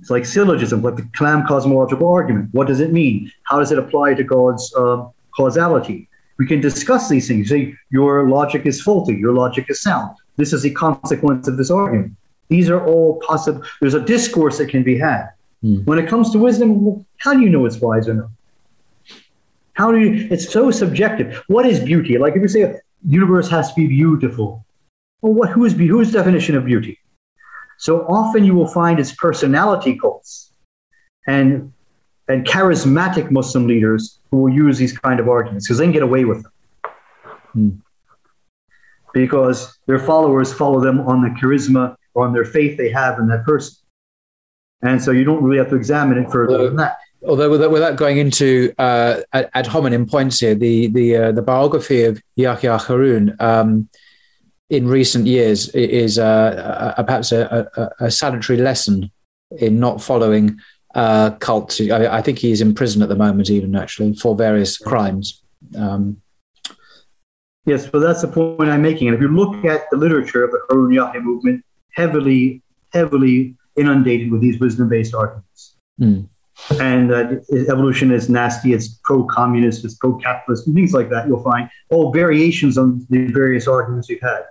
It's 0.00 0.10
like 0.10 0.24
syllogism, 0.24 0.82
like 0.82 0.96
the 0.96 1.02
Kalam 1.02 1.46
cosmological 1.46 2.10
argument. 2.10 2.48
What 2.52 2.66
does 2.66 2.80
it 2.80 2.92
mean? 2.92 3.30
How 3.44 3.58
does 3.58 3.70
it 3.70 3.78
apply 3.78 4.14
to 4.14 4.24
God's 4.24 4.74
uh, 4.74 5.06
causality? 5.36 6.08
We 6.40 6.46
can 6.46 6.58
discuss 6.58 7.10
these 7.10 7.28
things. 7.28 7.50
Say, 7.50 7.74
your 7.90 8.26
logic 8.26 8.64
is 8.64 8.80
faulty, 8.80 9.14
your 9.14 9.34
logic 9.34 9.66
is 9.68 9.82
sound. 9.82 10.16
This 10.38 10.54
is 10.54 10.64
a 10.64 10.70
consequence 10.70 11.46
of 11.48 11.58
this 11.58 11.70
argument. 11.70 12.14
These 12.48 12.70
are 12.70 12.82
all 12.82 13.20
possible. 13.20 13.62
There's 13.82 13.92
a 13.92 14.00
discourse 14.00 14.56
that 14.56 14.70
can 14.70 14.82
be 14.82 14.96
had. 14.96 15.28
Hmm. 15.60 15.82
When 15.84 15.98
it 15.98 16.08
comes 16.08 16.30
to 16.30 16.38
wisdom, 16.38 17.04
how 17.18 17.34
do 17.34 17.40
you 17.40 17.50
know 17.50 17.66
it's 17.66 17.76
wise 17.76 18.08
or 18.08 18.14
not? 18.14 18.30
How 19.74 19.92
do 19.92 19.98
you? 19.98 20.28
It's 20.30 20.50
so 20.50 20.70
subjective. 20.70 21.44
What 21.48 21.66
is 21.66 21.78
beauty? 21.78 22.16
Like 22.16 22.36
if 22.36 22.40
you 22.40 22.48
say 22.48 22.80
universe 23.06 23.50
has 23.50 23.68
to 23.68 23.74
be 23.74 23.86
beautiful, 23.86 24.64
well, 25.20 25.34
what? 25.34 25.50
Who 25.50 25.66
is 25.66 25.74
whose 25.74 26.10
definition 26.10 26.56
of 26.56 26.64
beauty? 26.64 26.98
So 27.76 28.06
often 28.06 28.44
you 28.44 28.54
will 28.54 28.66
find 28.66 28.98
it's 28.98 29.14
personality 29.14 29.98
cults 29.98 30.52
and 31.26 31.70
and 32.30 32.46
charismatic 32.46 33.30
Muslim 33.30 33.66
leaders 33.66 34.20
who 34.30 34.38
will 34.38 34.52
use 34.52 34.78
these 34.78 34.96
kind 34.96 35.20
of 35.20 35.28
arguments 35.28 35.66
because 35.66 35.78
they 35.78 35.84
can 35.84 35.92
get 35.92 36.02
away 36.02 36.24
with 36.24 36.42
them. 36.42 36.52
Hmm. 37.52 37.70
Because 39.12 39.78
their 39.86 39.98
followers 39.98 40.52
follow 40.52 40.80
them 40.80 41.00
on 41.00 41.22
the 41.22 41.30
charisma 41.30 41.96
or 42.14 42.26
on 42.26 42.32
their 42.32 42.44
faith 42.44 42.78
they 42.78 42.90
have 42.90 43.18
in 43.18 43.26
that 43.28 43.44
person. 43.44 43.76
And 44.82 45.02
so 45.02 45.10
you 45.10 45.24
don't 45.24 45.42
really 45.42 45.58
have 45.58 45.68
to 45.70 45.76
examine 45.76 46.18
it 46.18 46.30
further 46.30 46.64
than 46.64 46.76
that 46.76 46.98
although 47.26 47.50
without, 47.50 47.70
without 47.70 47.96
going 47.96 48.18
into 48.18 48.72
uh, 48.78 49.20
ad 49.32 49.66
hominem 49.66 50.06
points 50.06 50.40
here, 50.40 50.54
the 50.54 50.86
the 50.88 51.16
uh, 51.16 51.32
the 51.32 51.42
biography 51.42 52.04
of 52.04 52.22
Yahya 52.36 52.78
Harun 52.78 53.36
um, 53.40 53.88
in 54.70 54.86
recent 54.86 55.26
years 55.26 55.68
is 55.70 56.18
uh, 56.18 56.94
a, 56.96 57.04
perhaps 57.04 57.32
a, 57.32 57.68
a, 57.76 58.04
a, 58.06 58.10
salutary 58.10 58.58
lesson 58.58 59.10
in 59.58 59.80
not 59.80 60.00
following 60.00 60.58
uh, 60.94 61.30
cults. 61.32 61.80
I, 61.80 62.18
I, 62.18 62.22
think 62.22 62.38
he's 62.38 62.60
in 62.60 62.74
prison 62.74 63.02
at 63.02 63.08
the 63.08 63.16
moment, 63.16 63.50
even 63.50 63.76
actually 63.76 64.14
for 64.14 64.34
various 64.34 64.76
crimes. 64.76 65.42
Um, 65.76 66.20
yes, 67.66 67.86
but 67.86 68.00
that's 68.00 68.22
the 68.22 68.28
point 68.28 68.70
I'm 68.70 68.82
making. 68.82 69.08
And 69.08 69.14
if 69.14 69.20
you 69.20 69.28
look 69.28 69.64
at 69.64 69.88
the 69.90 69.96
literature 69.96 70.44
of 70.44 70.50
the 70.50 70.60
Harun 70.68 70.92
Yahya 70.92 71.20
movement, 71.20 71.64
heavily, 71.92 72.62
heavily 72.92 73.54
inundated 73.76 74.30
with 74.30 74.40
these 74.40 74.58
wisdom-based 74.58 75.14
arguments. 75.14 75.76
Mm 76.00 76.28
and 76.78 77.12
uh, 77.12 77.34
evolution 77.68 78.10
is 78.12 78.28
nasty, 78.28 78.72
it's 78.72 78.88
pro 79.04 79.24
communist, 79.24 79.84
it's 79.84 79.94
pro 79.94 80.14
capitalist, 80.16 80.66
things 80.72 80.92
like 80.92 81.08
that. 81.10 81.26
You'll 81.26 81.42
find 81.42 81.68
all 81.90 82.12
variations 82.12 82.78
on 82.78 83.06
the 83.10 83.26
various 83.26 83.66
arguments 83.66 84.08
we've 84.08 84.20
had. 84.20 84.42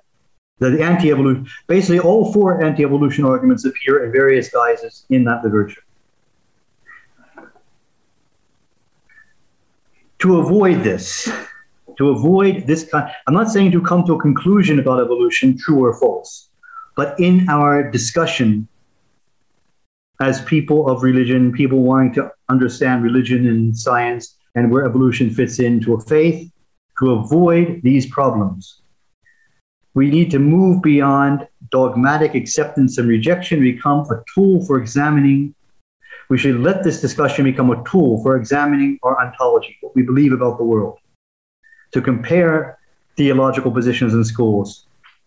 The, 0.60 0.72
the 0.72 0.84
anti 0.84 1.12
evolution, 1.12 1.48
basically, 1.68 2.00
all 2.00 2.34
four 2.34 2.64
anti 2.64 2.84
evolution 2.84 3.26
arguments 3.26 3.66
appear 3.66 4.06
in 4.06 4.12
various 4.12 4.50
guises 4.50 5.06
in 5.10 5.24
that 5.26 5.44
literature. 5.44 5.82
To 10.20 10.40
avoid 10.40 10.84
this, 10.84 11.32
to 11.98 12.10
avoid 12.10 12.68
this 12.68 12.84
kind, 12.84 13.10
I'm 13.26 13.34
not 13.34 13.50
saying 13.50 13.72
to 13.72 13.82
come 13.82 14.06
to 14.06 14.14
a 14.14 14.20
conclusion 14.20 14.80
about 14.80 15.00
evolution, 15.00 15.58
true 15.58 15.84
or 15.86 15.98
false, 15.98 16.50
but 16.98 17.18
in 17.20 17.48
our 17.48 17.90
discussion 17.90 18.68
as 20.22 20.42
people 20.42 20.90
of 20.90 21.04
religion, 21.04 21.54
people 21.54 21.84
wanting 21.84 22.14
to 22.16 22.32
understand 22.50 23.04
religion 23.04 23.48
and 23.48 23.78
science 23.78 24.36
and 24.56 24.70
where 24.70 24.86
evolution 24.86 25.30
fits 25.30 25.60
into 25.60 25.94
a 25.94 26.02
faith 26.02 26.52
to 27.00 27.12
avoid 27.12 27.80
these 27.84 28.06
problems. 28.06 28.82
We 29.94 30.12
need 30.12 30.32
to 30.32 30.40
move 30.40 30.82
beyond 30.82 31.48
dogmatic 31.72 32.36
acceptance 32.36 32.98
and 32.98 33.08
rejection, 33.08 33.62
become 33.62 34.02
a 34.12 34.22
tool 34.34 34.66
for 34.66 34.78
examining. 34.82 35.56
We 36.30 36.38
should 36.38 36.60
let 36.60 36.84
this 36.84 37.02
discussion 37.02 37.44
become 37.44 37.72
a 37.72 37.84
tool 37.90 38.22
for 38.22 38.36
examining 38.36 39.00
our 39.04 39.20
ontology, 39.20 39.78
what 39.82 39.96
we 39.96 40.04
believe 40.04 40.32
about 40.32 40.58
the 40.58 40.64
world, 40.64 41.00
to 41.92 42.02
compare 42.02 42.78
theological 43.18 43.72
positions 43.72 44.14
in 44.14 44.24
schools, 44.24 44.86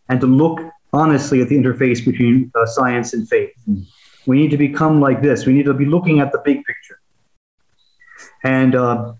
and 0.08 0.20
to 0.20 0.26
look 0.26 0.60
honestly 0.92 1.40
at 1.42 1.48
the 1.48 1.56
interface 1.56 2.04
between 2.04 2.52
uh, 2.54 2.66
science 2.66 3.14
and 3.14 3.28
faith. 3.28 3.52
Mm. 3.68 3.84
We 4.26 4.36
need 4.36 4.50
to 4.52 4.56
become 4.56 5.00
like 5.00 5.22
this. 5.22 5.46
We 5.46 5.52
need 5.52 5.64
to 5.64 5.74
be 5.74 5.86
looking 5.86 6.20
at 6.20 6.30
the 6.30 6.40
big 6.44 6.58
picture. 6.64 7.00
And, 8.44 8.76
uh, 8.76 9.14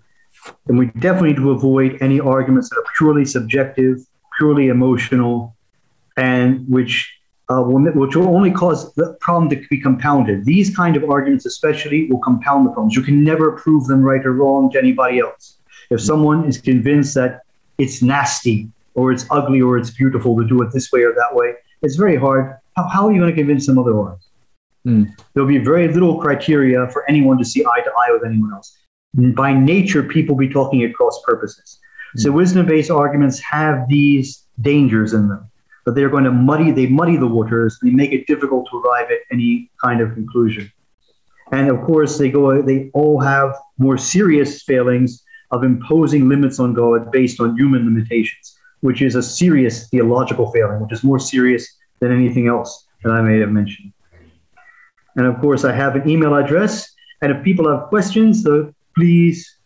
and 0.69 0.79
we 0.79 0.87
definitely 0.87 1.31
need 1.31 1.37
to 1.37 1.51
avoid 1.51 1.99
any 2.01 2.21
arguments 2.21 2.71
that 2.71 2.77
are 2.77 2.85
purely 2.97 3.25
subjective, 3.25 3.99
purely 4.39 4.69
emotional, 4.69 5.57
and 6.17 6.69
which 6.69 7.13
uh, 7.51 7.63
will, 7.63 7.83
which 7.93 8.17
will 8.17 8.29
only 8.29 8.51
cause 8.51 8.93
the 8.95 9.17
problem 9.21 9.51
to 9.51 9.57
be 9.69 9.81
compounded. 9.81 10.45
These 10.45 10.75
kind 10.75 10.97
of 10.97 11.09
arguments, 11.11 11.47
especially, 11.47 12.11
will 12.11 12.21
compound 12.21 12.67
the 12.67 12.71
problems. 12.71 12.95
You 12.95 13.03
can 13.03 13.25
never 13.25 13.53
prove 13.53 13.87
them 13.87 14.03
right 14.03 14.25
or 14.25 14.33
wrong 14.33 14.71
to 14.73 14.79
anybody 14.79 15.19
else. 15.19 15.59
If 15.91 16.01
someone 16.01 16.47
is 16.47 16.59
convinced 16.59 17.15
that 17.15 17.43
it's 17.79 18.03
nasty 18.03 18.69
or 18.95 19.13
it's 19.13 19.27
ugly 19.31 19.61
or 19.61 19.77
it's 19.79 19.91
beautiful 19.91 20.37
to 20.37 20.47
do 20.47 20.63
it 20.63 20.73
this 20.73 20.93
way 20.93 21.03
or 21.03 21.13
that 21.15 21.35
way, 21.35 21.55
it's 21.83 21.97
very 21.97 22.17
hard. 22.17 22.57
How, 22.77 22.89
how 22.89 23.07
are 23.07 23.13
you 23.13 23.21
going 23.21 23.31
to 23.31 23.37
convince 23.37 23.67
them 23.67 23.79
otherwise? 23.79 24.19
Mm. 24.87 25.09
There'll 25.35 25.49
be 25.49 25.59
very 25.59 25.89
little 25.89 26.21
criteria 26.21 26.89
for 26.89 27.09
anyone 27.09 27.39
to 27.39 27.45
see 27.45 27.65
eye 27.65 27.81
to 27.81 27.91
eye 27.91 28.13
with 28.13 28.25
anyone 28.25 28.53
else. 28.53 28.77
By 29.15 29.53
nature, 29.53 30.03
people 30.03 30.35
be 30.37 30.49
talking 30.49 30.83
at 30.83 30.95
cross 30.95 31.21
purposes. 31.27 31.79
Mm. 32.17 32.21
So 32.21 32.33
wisdom-based 32.33 32.91
arguments 32.91 33.39
have 33.41 33.89
these 33.89 34.45
dangers 34.61 35.13
in 35.13 35.29
them, 35.29 35.51
but 35.85 35.95
they're 35.95 36.09
going 36.09 36.25
to 36.25 36.33
muddy. 36.33 36.71
They 36.71 36.87
muddy 36.87 37.17
the 37.17 37.27
waters. 37.27 37.79
They 37.83 37.91
make 37.91 38.13
it 38.13 38.27
difficult 38.27 38.69
to 38.71 38.79
arrive 38.79 39.11
at 39.11 39.19
any 39.31 39.71
kind 39.83 40.01
of 40.01 40.15
conclusion. 40.15 40.71
And 41.53 41.69
of 41.69 41.83
course, 41.85 42.19
they 42.19 42.31
go. 42.31 42.63
They 42.63 42.91
all 42.95 43.21
have 43.21 43.55
more 43.79 43.99
serious 43.99 44.63
failings 44.63 45.23
of 45.51 45.65
imposing 45.65 46.29
limits 46.29 46.59
on 46.59 46.73
God 46.73 47.13
based 47.13 47.41
on 47.41 47.57
human 47.57 47.85
limitations, 47.85 48.59
which 48.81 49.03
is 49.03 49.17
a 49.17 49.23
serious 49.23 49.89
theological 49.89 50.51
failing, 50.51 50.81
which 50.81 50.93
is 50.93 51.05
more 51.05 51.19
serious 51.19 51.77
than 52.01 52.11
anything 52.11 52.49
else 52.49 52.87
that 53.05 53.13
I 53.13 53.21
may 53.21 53.39
have 53.41 53.51
mentioned. 53.51 53.93
And 55.17 55.27
of 55.27 55.39
course, 55.41 55.65
I 55.65 55.73
have 55.73 55.95
an 55.95 56.09
email 56.09 56.35
address. 56.35 56.91
And 57.21 57.31
if 57.31 57.45
people 57.45 57.71
have 57.71 57.89
questions, 57.89 58.43
so 58.43 58.73
please 58.97 59.59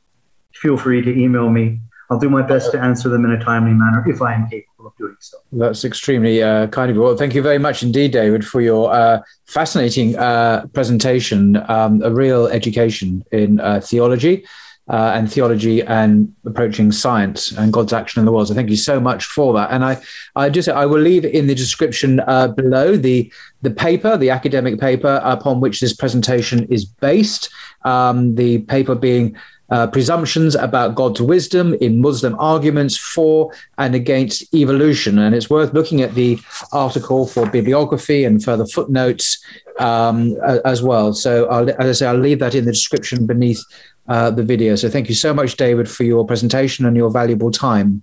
feel 0.54 0.76
free 0.76 1.02
to 1.02 1.10
email 1.10 1.48
me. 1.48 1.80
I'll 2.10 2.18
do 2.18 2.28
my 2.28 2.42
best 2.42 2.72
to 2.72 2.80
answer 2.80 3.08
them 3.08 3.24
in 3.24 3.32
a 3.32 3.44
timely 3.44 3.72
manner 3.72 4.04
if 4.08 4.22
I 4.22 4.34
am 4.34 4.48
capable 4.48 4.75
so. 5.20 5.38
That's 5.52 5.84
extremely 5.84 6.42
uh, 6.42 6.66
kind 6.68 6.90
of 6.90 6.96
you. 6.96 7.02
Well, 7.02 7.16
thank 7.16 7.34
you 7.34 7.42
very 7.42 7.58
much 7.58 7.82
indeed, 7.82 8.12
David, 8.12 8.44
for 8.44 8.60
your 8.60 8.92
uh, 8.92 9.22
fascinating 9.46 10.16
uh, 10.16 10.66
presentation, 10.72 11.56
um, 11.68 12.02
a 12.02 12.10
real 12.10 12.46
education 12.46 13.24
in 13.32 13.60
uh, 13.60 13.80
theology. 13.80 14.44
uh, 14.88 15.12
and 15.14 15.30
theology 15.30 15.82
and 15.82 16.32
approaching 16.44 16.92
science 16.92 17.50
and 17.52 17.72
God's 17.72 17.92
action 17.92 18.20
in 18.20 18.26
the 18.26 18.32
world. 18.32 18.48
So 18.48 18.54
thank 18.54 18.70
you 18.70 18.76
so 18.76 19.00
much 19.00 19.24
for 19.24 19.52
that. 19.54 19.70
And 19.72 19.84
I, 19.84 20.00
I 20.36 20.48
just 20.48 20.68
I 20.68 20.86
will 20.86 21.00
leave 21.00 21.24
in 21.24 21.48
the 21.48 21.54
description 21.54 22.20
uh, 22.20 22.48
below 22.48 22.96
the 22.96 23.32
the 23.62 23.70
paper, 23.70 24.16
the 24.16 24.30
academic 24.30 24.78
paper 24.78 25.20
upon 25.24 25.60
which 25.60 25.80
this 25.80 25.94
presentation 25.94 26.66
is 26.70 26.84
based. 26.84 27.50
Um, 27.82 28.36
the 28.36 28.58
paper 28.58 28.94
being 28.94 29.36
uh, 29.70 29.86
presumptions 29.86 30.54
about 30.54 30.94
God's 30.94 31.20
wisdom 31.20 31.74
in 31.74 32.00
Muslim 32.00 32.36
arguments 32.38 32.96
for 32.96 33.52
and 33.78 33.94
against 33.94 34.54
evolution. 34.54 35.18
And 35.18 35.34
it's 35.34 35.50
worth 35.50 35.72
looking 35.74 36.02
at 36.02 36.14
the 36.14 36.38
article 36.72 37.26
for 37.26 37.48
bibliography 37.48 38.24
and 38.24 38.42
further 38.42 38.66
footnotes 38.66 39.44
um, 39.78 40.36
as 40.64 40.82
well. 40.82 41.12
So, 41.12 41.46
I'll, 41.46 41.68
as 41.70 41.88
I 41.88 41.92
say, 41.92 42.06
I'll 42.06 42.16
leave 42.16 42.38
that 42.38 42.54
in 42.54 42.64
the 42.64 42.72
description 42.72 43.26
beneath 43.26 43.62
uh, 44.08 44.30
the 44.30 44.42
video. 44.42 44.76
So, 44.76 44.88
thank 44.88 45.08
you 45.08 45.14
so 45.14 45.34
much, 45.34 45.56
David, 45.56 45.90
for 45.90 46.04
your 46.04 46.24
presentation 46.24 46.86
and 46.86 46.96
your 46.96 47.10
valuable 47.10 47.50
time. 47.50 48.02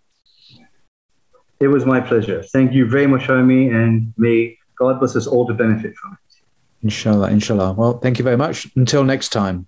It 1.60 1.68
was 1.68 1.86
my 1.86 2.02
pleasure. 2.02 2.44
Thank 2.44 2.74
you 2.74 2.88
very 2.88 3.08
much, 3.08 3.30
Amy, 3.30 3.70
and 3.70 4.14
may 4.18 4.58
God 4.78 5.00
bless 5.00 5.16
us 5.16 5.28
all 5.28 5.48
to 5.48 5.54
benefit 5.54 5.96
from 5.96 6.14
it. 6.14 6.20
Inshallah, 6.84 7.30
inshallah. 7.30 7.72
Well, 7.74 8.00
thank 8.00 8.20
you 8.20 8.24
very 8.24 8.36
much. 8.36 8.68
Until 8.76 9.06
next 9.06 9.30
time. 9.30 9.68